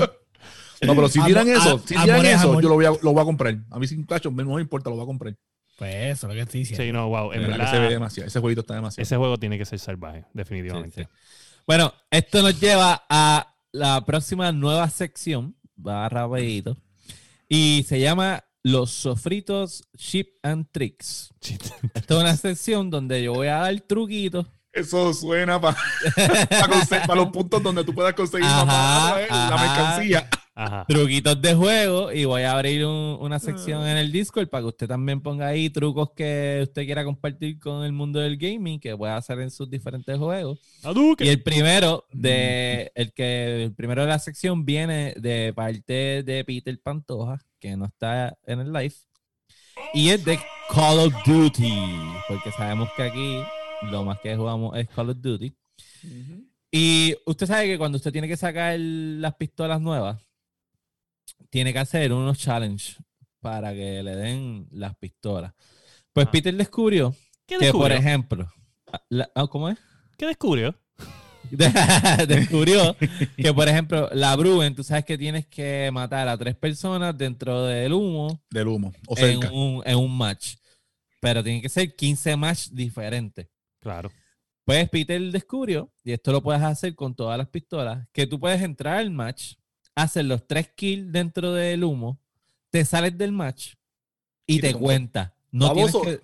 No, 0.81 0.95
pero 0.95 1.09
si 1.09 1.21
tiran 1.23 1.49
eso, 1.49 1.81
si 1.85 1.97
tiran 1.97 2.25
es 2.25 2.37
eso, 2.39 2.51
amor. 2.51 2.63
yo 2.63 2.69
lo 2.69 2.75
voy, 2.77 2.85
a, 2.85 2.91
lo 3.03 3.13
voy 3.13 3.21
a 3.21 3.25
comprar. 3.25 3.57
A 3.71 3.79
mí 3.81 3.89
sin 3.89 4.05
cacho, 4.05 4.31
no 4.31 4.55
me 4.55 4.61
importa, 4.61 4.89
lo 4.91 4.97
voy 4.97 5.03
a 5.03 5.07
comprar. 5.07 5.35
Pues 5.79 5.95
eso, 6.19 6.27
lo 6.27 6.35
que 6.35 6.41
estoy 6.41 6.61
diciendo. 6.61 6.85
Sí, 6.85 6.93
no, 6.93 7.09
wow. 7.09 7.33
En 7.33 7.43
De 7.43 7.47
verdad 7.47 7.53
que 7.55 7.59
verdad, 7.59 7.73
se 7.73 7.79
ve 7.79 7.89
demasiado. 7.91 8.27
Ese 8.27 8.41
jueguito 8.41 8.61
está 8.63 8.75
demasiado. 8.75 9.03
ese 9.03 9.17
juego 9.17 9.39
tiene 9.39 9.57
que 9.59 9.65
ser 9.65 9.79
salvaje, 9.79 10.25
definitivamente. 10.35 11.05
Sí, 11.05 11.09
sí. 11.09 11.61
Bueno, 11.69 11.95
esto 12.11 12.43
nos 12.43 12.59
lleva 12.59 13.05
a 13.09 13.55
la 13.71 14.05
próxima 14.05 14.51
nueva 14.51 14.91
sección, 14.91 15.55
va 15.79 16.09
rapidito, 16.09 16.77
y 17.49 17.85
se 17.89 18.01
llama 18.01 18.43
Los 18.65 18.91
sofritos 18.91 19.85
Chip 19.97 20.31
and 20.43 20.67
Tricks. 20.73 21.33
Esta 21.95 22.15
es 22.15 22.21
una 22.21 22.37
sección 22.37 22.91
donde 22.91 23.23
yo 23.23 23.35
voy 23.35 23.47
a 23.47 23.59
dar 23.59 23.81
truquitos. 23.83 24.47
Eso 24.73 25.15
suena 25.15 25.61
para 25.61 25.77
los 27.15 27.29
puntos 27.29 27.63
donde 27.63 27.85
tú 27.85 27.95
puedas 27.95 28.15
conseguir 28.15 28.47
Ajá, 28.47 28.65
más 28.65 29.11
barato, 29.13 29.21
eh, 29.21 29.27
la 29.31 29.55
ajá. 29.55 29.67
mercancía. 29.67 30.29
Ajá. 30.61 30.85
truquitos 30.89 31.41
de 31.41 31.55
juego 31.55 32.11
y 32.13 32.25
voy 32.25 32.43
a 32.43 32.53
abrir 32.53 32.85
un- 32.85 33.17
una 33.21 33.39
sección 33.39 33.87
en 33.87 33.97
el 33.97 34.11
Discord 34.11 34.49
para 34.49 34.63
que 34.63 34.69
usted 34.69 34.89
también 34.89 35.21
ponga 35.21 35.47
ahí 35.47 35.71
trucos 35.71 36.11
que 36.17 36.61
usted 36.65 36.85
quiera 36.85 37.05
compartir 37.05 37.61
con 37.61 37.85
el 37.85 37.93
mundo 37.93 38.19
del 38.19 38.37
gaming 38.37 38.81
que 38.81 38.97
pueda 38.97 39.17
hacer 39.17 39.39
en 39.41 39.53
sus 39.53 39.71
diferentes 39.71 40.19
juegos. 40.19 40.59
Y 41.25 41.29
el 41.29 41.43
primero 41.45 42.05
de 42.13 42.91
el 42.97 43.13
que 43.13 43.65
el 43.65 43.75
primero 43.75 44.03
de 44.03 44.09
la 44.09 44.19
sección 44.19 44.65
viene 44.65 45.15
de 45.17 45.53
parte 45.55 46.23
de 46.25 46.45
Peter 46.45 46.77
Pantoja, 46.83 47.39
que 47.61 47.77
no 47.77 47.85
está 47.87 48.37
en 48.45 48.59
el 48.61 48.73
live. 48.73 48.95
Y 49.95 50.09
es 50.09 50.25
de 50.25 50.41
Call 50.75 50.99
of 50.99 51.15
Duty, 51.25 51.73
porque 52.27 52.51
sabemos 52.51 52.89
que 52.97 53.03
aquí 53.05 53.39
lo 53.93 54.03
más 54.05 54.19
que 54.19 54.35
jugamos 54.37 54.77
es 54.77 54.89
Call 54.89 55.11
of 55.11 55.19
Duty. 55.21 55.53
Y 56.71 57.15
usted 57.25 57.47
sabe 57.47 57.67
que 57.67 57.79
cuando 57.79 57.97
usted 57.97 58.13
tiene 58.13 58.29
que 58.29 58.37
sacar 58.37 58.79
las 58.79 59.35
pistolas 59.37 59.81
nuevas, 59.81 60.19
tiene 61.51 61.73
que 61.73 61.79
hacer 61.79 62.13
unos 62.13 62.39
challenges 62.39 62.97
para 63.41 63.73
que 63.73 64.03
le 64.03 64.17
den 64.17 64.69
las 64.71 64.97
pistolas. 64.97 65.53
Pues 66.13 66.25
Ajá. 66.27 66.33
Peter 66.33 66.55
descubrió 66.55 67.15
¿Qué 67.47 67.57
que, 67.59 67.73
por 67.73 67.93
ejemplo, 67.93 68.51
la- 69.09 69.31
ah, 69.35 69.47
¿cómo 69.47 69.69
es? 69.69 69.79
¿Qué 70.17 70.27
descubrió? 70.27 70.75
descubrió 72.29 72.97
que, 73.37 73.55
por 73.55 73.69
ejemplo, 73.69 74.09
la 74.13 74.37
Bruen, 74.37 74.75
tú 74.75 74.85
sabes 74.85 75.05
que 75.05 75.17
tienes 75.17 75.47
que 75.47 75.91
matar 75.93 76.29
a 76.29 76.37
tres 76.37 76.55
personas 76.57 77.17
dentro 77.17 77.65
del 77.65 77.93
humo 77.93 78.43
Del 78.51 78.69
humo. 78.69 78.93
O 79.07 79.17
en 79.17 79.39
un, 79.53 79.83
en 79.87 79.97
un 79.97 80.17
match. 80.17 80.57
Pero 81.21 81.43
tienen 81.43 81.63
que 81.63 81.69
ser 81.69 81.95
15 81.95 82.37
match 82.37 82.69
diferentes. 82.69 83.49
Claro. 83.81 84.11
Pues 84.65 84.89
Peter 84.91 85.21
descubrió, 85.33 85.91
y 86.05 86.13
esto 86.13 86.31
lo 86.31 86.43
puedes 86.43 86.63
hacer 86.63 86.95
con 86.95 87.15
todas 87.15 87.39
las 87.39 87.49
pistolas, 87.49 88.07
que 88.13 88.27
tú 88.27 88.39
puedes 88.39 88.61
entrar 88.61 88.99
al 88.99 89.11
match, 89.11 89.55
hacer 90.03 90.25
los 90.25 90.47
tres 90.47 90.69
kills 90.75 91.11
dentro 91.13 91.53
del 91.53 91.85
humo, 91.85 92.21
te 92.71 92.85
sales 92.85 93.17
del 93.19 93.33
match 93.33 93.75
y, 94.47 94.57
Y 94.57 94.61
te 94.61 94.69
te 94.73 94.75
cuenta. 94.79 95.35
No 95.51 95.73
tienes 95.73 95.95
que, 95.97 96.21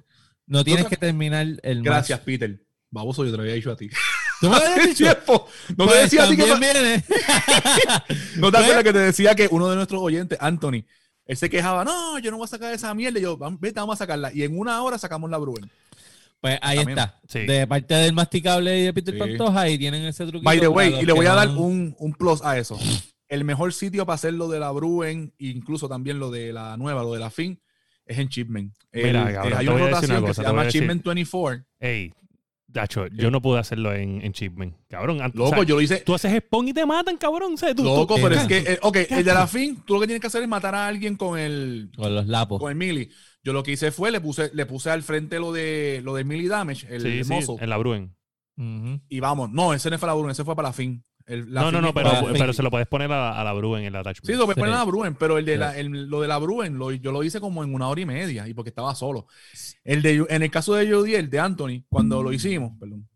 no 0.46 0.64
tienes 0.64 0.84
te- 0.84 0.90
que 0.90 0.96
terminar 0.96 1.46
el 1.62 1.82
Gracias, 1.82 2.18
match. 2.20 2.26
Peter. 2.26 2.60
Baboso, 2.90 3.24
yo 3.24 3.30
te 3.32 3.36
lo 3.38 3.42
había 3.42 3.54
dicho 3.54 3.72
a 3.72 3.76
ti. 3.76 3.88
¿Tú 4.40 4.48
me 4.50 4.56
habías 4.56 4.86
dicho? 4.88 5.04
tiempo. 5.04 5.48
No 5.76 5.84
te 5.86 5.90
Pues 5.90 6.02
decía 6.02 6.24
a 6.24 6.28
ti 6.28 6.36
que. 6.36 6.42
¿No 8.36 8.50
te 8.50 8.50
Pues- 8.50 8.54
acuerdas 8.62 8.84
que 8.84 8.92
te 8.92 8.98
decía 8.98 9.34
que 9.34 9.48
uno 9.50 9.68
de 9.68 9.76
nuestros 9.76 10.00
oyentes, 10.00 10.38
Anthony, 10.40 10.84
él 11.26 11.36
se 11.36 11.48
quejaba, 11.50 11.84
no, 11.84 12.18
yo 12.18 12.30
no 12.30 12.36
voy 12.36 12.44
a 12.44 12.48
sacar 12.48 12.72
esa 12.72 12.92
mierda. 12.94 13.18
Y 13.18 13.22
yo, 13.22 13.38
"Vam- 13.38 13.58
vete, 13.58 13.80
vamos 13.80 13.94
a 13.94 13.98
sacarla. 13.98 14.30
Y 14.32 14.42
en 14.42 14.58
una 14.58 14.82
hora 14.82 14.98
sacamos 14.98 15.30
la 15.30 15.38
Bruin. 15.38 15.68
Pues 16.40 16.58
ahí 16.60 16.76
También. 16.76 16.98
está. 16.98 17.18
Sí. 17.26 17.40
De 17.46 17.66
parte 17.66 17.94
del 17.94 18.12
masticable 18.12 18.78
y 18.78 18.82
de 18.84 18.92
Peter 18.92 19.14
Sí. 19.14 19.18
Pantoja, 19.20 19.68
y 19.70 19.78
tienen 19.78 20.04
ese 20.04 20.24
truquito. 20.24 20.44
By 20.44 20.60
the 20.60 20.68
way, 20.68 20.94
y 21.00 21.06
le 21.06 21.12
voy 21.14 21.24
a 21.26 21.30
no- 21.30 21.36
dar 21.36 21.48
un, 21.48 21.96
un 21.98 22.12
plus 22.12 22.42
a 22.44 22.58
eso. 22.58 22.78
El 23.34 23.44
mejor 23.44 23.72
sitio 23.72 24.06
para 24.06 24.14
hacer 24.14 24.34
lo 24.34 24.48
de 24.48 24.60
la 24.60 24.70
Bruin, 24.70 25.32
incluso 25.38 25.88
también 25.88 26.18
lo 26.18 26.30
de 26.30 26.52
la 26.52 26.76
nueva, 26.76 27.02
lo 27.02 27.12
de 27.12 27.20
la 27.20 27.30
fin, 27.30 27.60
es 28.06 28.18
en 28.18 28.28
Chipman. 28.28 28.72
El- 28.92 29.04
Mira, 29.06 29.30
eh, 29.30 29.34
cabrón, 29.34 29.52
hay 29.58 29.68
una 29.68 29.78
rotación 29.86 30.24
que 30.24 30.34
se 30.34 30.42
llama 30.42 30.68
Chipman 30.68 31.02
24. 31.04 31.64
Ey, 31.80 32.12
Dacho, 32.66 33.06
yo 33.08 33.30
no 33.30 33.40
pude 33.40 33.60
hacerlo 33.60 33.94
en, 33.94 34.20
en 34.24 34.32
Chipman. 34.32 34.76
Cabrón, 34.88 35.20
antes, 35.22 35.38
Loco, 35.38 35.50
o 35.52 35.54
sea, 35.54 35.62
yo 35.64 35.76
lo 35.76 35.80
hice. 35.80 35.98
tú 35.98 36.12
haces 36.12 36.36
spawn 36.38 36.66
y 36.68 36.72
te 36.72 36.84
matan, 36.84 37.16
cabrón. 37.16 37.56
¿sabes? 37.56 37.76
Tú, 37.76 37.82
tú- 37.84 37.88
Loco, 37.88 38.16
pero 38.16 38.34
es 38.34 38.46
que, 38.48 38.58
eh, 38.58 38.78
ok, 38.82 38.96
el 39.10 39.24
de 39.24 39.32
la 39.34 39.46
fin, 39.46 39.80
tú 39.86 39.94
lo 39.94 40.00
que 40.00 40.06
tienes 40.06 40.20
que 40.20 40.26
hacer 40.26 40.42
es 40.42 40.48
matar 40.48 40.74
a 40.74 40.88
alguien 40.88 41.14
con 41.16 41.38
el, 41.38 41.90
Con 41.96 42.12
los 42.12 42.26
lapos. 42.26 42.58
con 42.60 42.70
el 42.72 42.76
melee. 42.76 43.10
Yo 43.44 43.52
lo 43.52 43.62
que 43.62 43.72
hice 43.72 43.92
fue, 43.92 44.10
le 44.10 44.20
puse, 44.20 44.50
le 44.54 44.66
puse 44.66 44.90
al 44.90 45.02
frente 45.04 45.38
lo 45.38 45.52
de 45.52 46.00
lo 46.02 46.14
de 46.14 46.24
melee 46.24 46.48
damage, 46.48 46.86
el 46.92 47.02
sí, 47.02 47.22
sí, 47.24 47.32
muzzle, 47.32 47.56
en 47.62 47.70
la 47.70 47.76
Bruen. 47.76 48.16
Y 49.08 49.20
vamos. 49.20 49.50
No, 49.52 49.72
ese 49.74 49.88
no 49.90 49.98
fue 49.98 50.06
la 50.08 50.14
Bruin, 50.14 50.30
ese 50.30 50.44
fue 50.44 50.56
para 50.56 50.68
la 50.68 50.72
fin. 50.72 51.04
El- 51.26 51.54
la 51.54 51.62
No, 51.62 51.72
no, 51.72 51.80
no, 51.80 51.94
pero, 51.94 52.10
pero 52.32 52.52
se 52.52 52.62
lo 52.62 52.70
puedes 52.70 52.86
poner 52.86 53.10
a, 53.10 53.40
a 53.40 53.44
la 53.44 53.52
Bruen 53.54 53.80
en 53.82 53.88
el 53.88 53.96
attachment. 53.96 54.26
Sí, 54.26 54.32
lo 54.32 54.44
puedes 54.44 54.56
Sí. 54.56 54.60
poner 54.60 54.74
a 54.74 54.78
la 54.78 54.84
Bruin, 54.84 55.14
pero 55.14 55.38
el 55.38 55.44
de 55.46 55.52
Sí. 55.54 55.58
la, 55.58 55.78
el- 55.78 56.08
lo 56.10 56.20
de 56.20 56.28
la 56.28 56.38
Bruin 56.38 56.76
lo- 56.78 56.90
yo 56.92 57.12
lo 57.12 57.22
hice 57.22 57.40
como 57.40 57.64
en 57.64 57.74
una 57.74 57.88
hora 57.88 58.00
y 58.00 58.06
media 58.06 58.46
y 58.46 58.52
porque 58.54 58.68
estaba 58.68 58.94
solo. 58.94 59.26
El 59.84 60.02
de, 60.02 60.26
en 60.28 60.42
el 60.42 60.50
caso 60.50 60.74
de 60.74 60.90
Jody, 60.90 61.14
el 61.14 61.30
de 61.30 61.40
Anthony, 61.40 61.82
cuando 61.88 62.22
lo 62.22 62.32
hicimos, 62.32 62.72
perdón, 62.78 63.08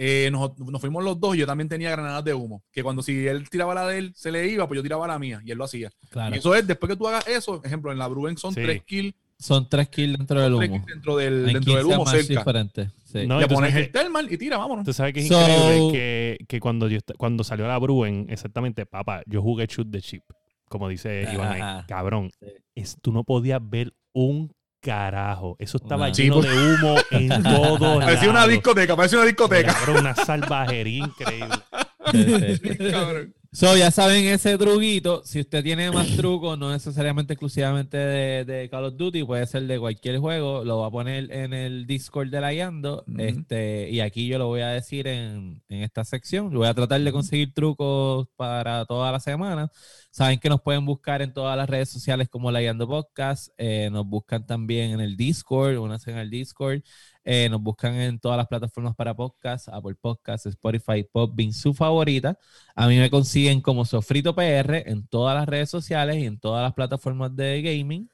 eh, 0.00 0.28
nos, 0.30 0.56
nos 0.58 0.80
fuimos 0.80 1.02
los 1.02 1.18
dos 1.18 1.34
y 1.34 1.40
yo 1.40 1.46
también 1.46 1.68
tenía 1.68 1.90
granadas 1.90 2.22
de 2.24 2.32
humo. 2.32 2.62
Que 2.70 2.84
cuando 2.84 3.02
si 3.02 3.26
él 3.26 3.50
tiraba 3.50 3.74
la 3.74 3.88
de 3.88 3.98
él, 3.98 4.12
se 4.14 4.30
le 4.30 4.46
iba, 4.46 4.68
pues 4.68 4.76
yo 4.78 4.82
tiraba 4.84 5.08
la 5.08 5.18
mía 5.18 5.40
y 5.44 5.50
él 5.50 5.58
lo 5.58 5.64
hacía. 5.64 5.90
Claro. 6.10 6.36
Y 6.36 6.38
eso 6.38 6.54
es, 6.54 6.64
después 6.64 6.88
que 6.90 6.96
tú 6.96 7.08
hagas 7.08 7.26
eso, 7.26 7.60
ejemplo, 7.64 7.90
en 7.90 7.98
la 7.98 8.06
Bruin 8.06 8.36
son 8.36 8.54
Sí. 8.54 8.60
tres 8.62 8.84
kills, 8.84 9.12
Son 9.38 9.68
tres 9.68 9.88
kills 9.88 10.18
dentro 10.18 10.40
del 10.40 10.56
tres 10.56 10.68
humo. 10.70 10.78
kills 10.78 10.86
dentro 10.94 11.16
del, 11.16 11.34
En 11.48 11.52
dentro 11.54 11.74
del 11.74 11.82
15 11.84 11.96
humo 11.96 12.06
cerca. 12.10 12.26
diferentes. 12.38 12.90
Sí. 13.04 13.26
No, 13.26 13.38
Le 13.40 13.46
pones 13.48 13.74
el 13.74 13.90
thermal 13.92 14.30
y 14.32 14.36
tira, 14.36 14.58
vámonos. 14.58 14.84
Tú 14.84 14.92
sabes 14.92 15.14
que 15.14 15.20
es 15.20 15.28
So- 15.28 15.40
increíble 15.40 15.92
que, 15.92 16.38
que 16.48 16.60
cuando, 16.60 16.88
yo, 16.88 16.98
cuando 17.16 17.44
salió 17.44 17.66
la 17.68 17.78
Bruen, 17.78 18.26
exactamente, 18.28 18.84
papá, 18.84 19.22
yo 19.26 19.40
jugué 19.40 19.66
shoot 19.66 19.90
the 19.90 20.02
chip, 20.02 20.24
como 20.68 20.88
dice 20.88 21.26
Iván 21.32 21.52
ahí. 21.52 21.60
Ajá. 21.60 21.84
Cabrón, 21.86 22.30
Sí. 22.40 22.46
es, 22.74 22.96
tú 23.00 23.12
no 23.12 23.22
podías 23.24 23.60
ver 23.62 23.94
un 24.12 24.52
carajo. 24.80 25.56
Eso 25.60 25.76
estaba 25.78 26.06
Una- 26.06 26.14
Sí, 26.14 26.22
lleno 26.24 26.40
de 26.42 26.48
humo 26.50 26.96
en 27.12 27.42
todos 27.42 28.04
Parecía 28.04 28.30
una 28.30 28.46
discoteca, 28.46 28.96
parecía 28.96 29.18
una 29.18 29.26
discoteca. 29.26 29.72
Cabrón, 29.72 29.98
una 29.98 30.14
salvajería 30.14 31.04
increíble. 31.04 31.48
Sí. 32.10 32.90
Cabrón. 32.90 33.34
So, 33.50 33.74
ya 33.78 33.90
saben 33.90 34.26
ese 34.26 34.58
truquito. 34.58 35.22
Si 35.24 35.40
usted 35.40 35.64
tiene 35.64 35.90
más 35.90 36.14
trucos, 36.16 36.58
no 36.58 36.70
necesariamente 36.70 37.32
exclusivamente 37.32 37.96
de, 37.96 38.44
de 38.44 38.68
Call 38.68 38.84
of 38.84 38.96
Duty, 38.98 39.24
puede 39.24 39.46
ser 39.46 39.62
de 39.66 39.78
cualquier 39.78 40.18
juego. 40.18 40.64
Lo 40.64 40.80
va 40.80 40.88
a 40.88 40.90
poner 40.90 41.32
en 41.32 41.54
el 41.54 41.86
Discord 41.86 42.28
de 42.28 42.42
la 42.42 42.52
Yando. 42.52 43.04
Este, 43.16 43.88
y 43.88 44.00
aquí 44.00 44.28
yo 44.28 44.36
lo 44.38 44.48
voy 44.48 44.60
a 44.60 44.68
decir 44.68 45.06
en, 45.08 45.62
en 45.70 45.82
esta 45.82 46.04
sección. 46.04 46.52
Voy 46.52 46.66
a 46.66 46.74
tratar 46.74 47.00
de 47.00 47.10
conseguir 47.10 47.54
trucos 47.54 48.28
para 48.36 48.84
toda 48.84 49.10
la 49.10 49.18
semana. 49.18 49.72
Saben 50.10 50.38
que 50.38 50.50
nos 50.50 50.60
pueden 50.60 50.84
buscar 50.84 51.22
en 51.22 51.32
todas 51.32 51.56
las 51.56 51.70
redes 51.70 51.88
sociales 51.88 52.28
como 52.28 52.50
la 52.52 52.60
Yando 52.60 52.86
Podcast. 52.86 53.48
eh, 53.56 53.88
nos 53.90 54.04
buscan 54.06 54.46
también 54.46 54.90
en 54.90 55.00
el 55.00 55.16
Discord, 55.16 55.78
únanse 55.78 56.10
en 56.10 56.18
el 56.18 56.28
Discord. 56.28 56.82
Eh, 57.30 57.50
nos 57.50 57.62
buscan 57.62 57.94
en 57.96 58.18
todas 58.18 58.38
las 58.38 58.46
plataformas 58.46 58.96
para 58.96 59.14
podcast, 59.14 59.68
Apple 59.68 59.96
Podcasts, 60.00 60.46
Spotify, 60.46 61.04
Podbean, 61.12 61.52
su 61.52 61.74
favorita. 61.74 62.38
A 62.74 62.88
mí 62.88 62.96
me 62.96 63.10
consiguen 63.10 63.60
como 63.60 63.84
Sofrito 63.84 64.34
PR 64.34 64.90
en 64.90 65.06
todas 65.06 65.36
las 65.36 65.46
redes 65.46 65.68
sociales 65.68 66.16
y 66.16 66.24
en 66.24 66.38
todas 66.40 66.62
las 66.62 66.72
plataformas 66.72 67.36
de 67.36 67.60
gaming. 67.60 68.08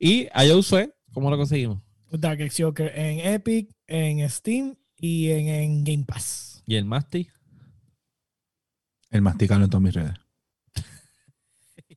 Y 0.00 0.26
a 0.32 0.44
Josué, 0.48 0.92
¿cómo 1.12 1.30
lo 1.30 1.36
conseguimos? 1.36 1.80
Dark 2.10 2.40
X 2.40 2.56
Joker 2.58 2.90
en 2.92 3.20
Epic, 3.34 3.70
en 3.86 4.28
Steam 4.28 4.74
y 4.96 5.30
en, 5.30 5.46
en 5.46 5.84
Game 5.84 6.04
Pass. 6.04 6.64
¿Y 6.66 6.74
el 6.74 6.86
Masti? 6.86 7.28
El 9.10 9.22
masticano 9.22 9.66
en 9.66 9.70
todas 9.70 9.82
mis 9.84 9.94
redes. 9.94 10.25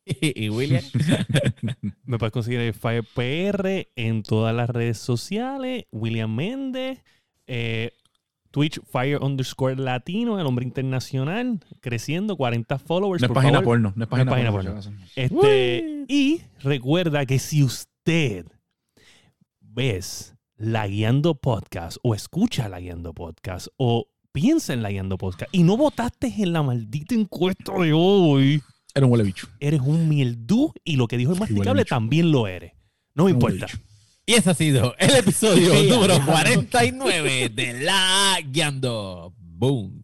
y 0.21 0.49
William. 0.49 0.83
Me 2.05 2.17
puedes 2.17 2.31
conseguir 2.31 2.59
el 2.59 2.73
Fire 2.73 3.03
PR 3.03 3.87
en 3.95 4.23
todas 4.23 4.55
las 4.55 4.69
redes 4.69 4.97
sociales. 4.97 5.85
William 5.91 6.33
Méndez. 6.33 6.99
eh, 7.47 7.91
Twitch 8.51 8.81
Fire 8.91 9.21
underscore 9.21 9.75
Latino, 9.75 10.39
el 10.39 10.45
hombre 10.47 10.65
internacional, 10.65 11.59
creciendo, 11.81 12.35
40 12.35 12.79
followers. 12.79 13.21
No 13.21 13.25
es 13.25 13.29
por 13.29 13.35
página 13.35 13.59
favor. 13.59 13.65
porno, 13.65 13.93
no 13.95 14.03
es 14.03 14.09
página, 14.09 14.31
página 14.31 14.51
porno. 14.51 14.73
porno. 14.73 14.97
Este, 15.15 16.05
y 16.07 16.41
recuerda 16.61 17.27
que 17.27 17.37
si 17.37 17.63
usted 17.63 18.47
ves 19.59 20.35
la 20.57 20.87
Guiando 20.87 21.35
Podcast 21.35 21.97
o 22.01 22.15
escucha 22.15 22.69
la 22.69 22.79
Guiando 22.79 23.13
Podcast 23.13 23.67
o 23.77 24.07
piensa 24.31 24.73
en 24.73 24.81
la 24.81 24.89
Guiando 24.89 25.17
Podcast 25.19 25.53
y 25.53 25.61
no 25.61 25.77
votaste 25.77 26.33
en 26.39 26.51
la 26.53 26.63
maldita 26.63 27.13
encuesta 27.13 27.73
de 27.73 27.93
hoy, 27.93 28.63
Era 28.93 29.05
un 29.05 29.11
huele 29.11 29.23
bicho. 29.23 29.47
eres 29.59 29.81
un 29.81 30.09
mieldú 30.09 30.73
y 30.83 30.95
lo 30.95 31.07
que 31.07 31.17
dijo 31.17 31.31
el 31.31 31.39
huele 31.39 31.51
masticable 31.51 31.83
bicho. 31.83 31.95
también 31.95 32.31
lo 32.31 32.47
eres. 32.47 32.73
No 33.13 33.25
me 33.25 33.31
importa. 33.31 33.67
y 34.25 34.33
ese 34.33 34.49
ha 34.49 34.53
sido 34.53 34.95
el 34.97 35.15
episodio 35.15 35.73
número 35.95 36.17
ya. 36.17 36.25
49 36.25 37.49
de 37.49 37.73
La 37.81 38.37
Guiando. 38.45 39.33
Boom. 39.37 40.03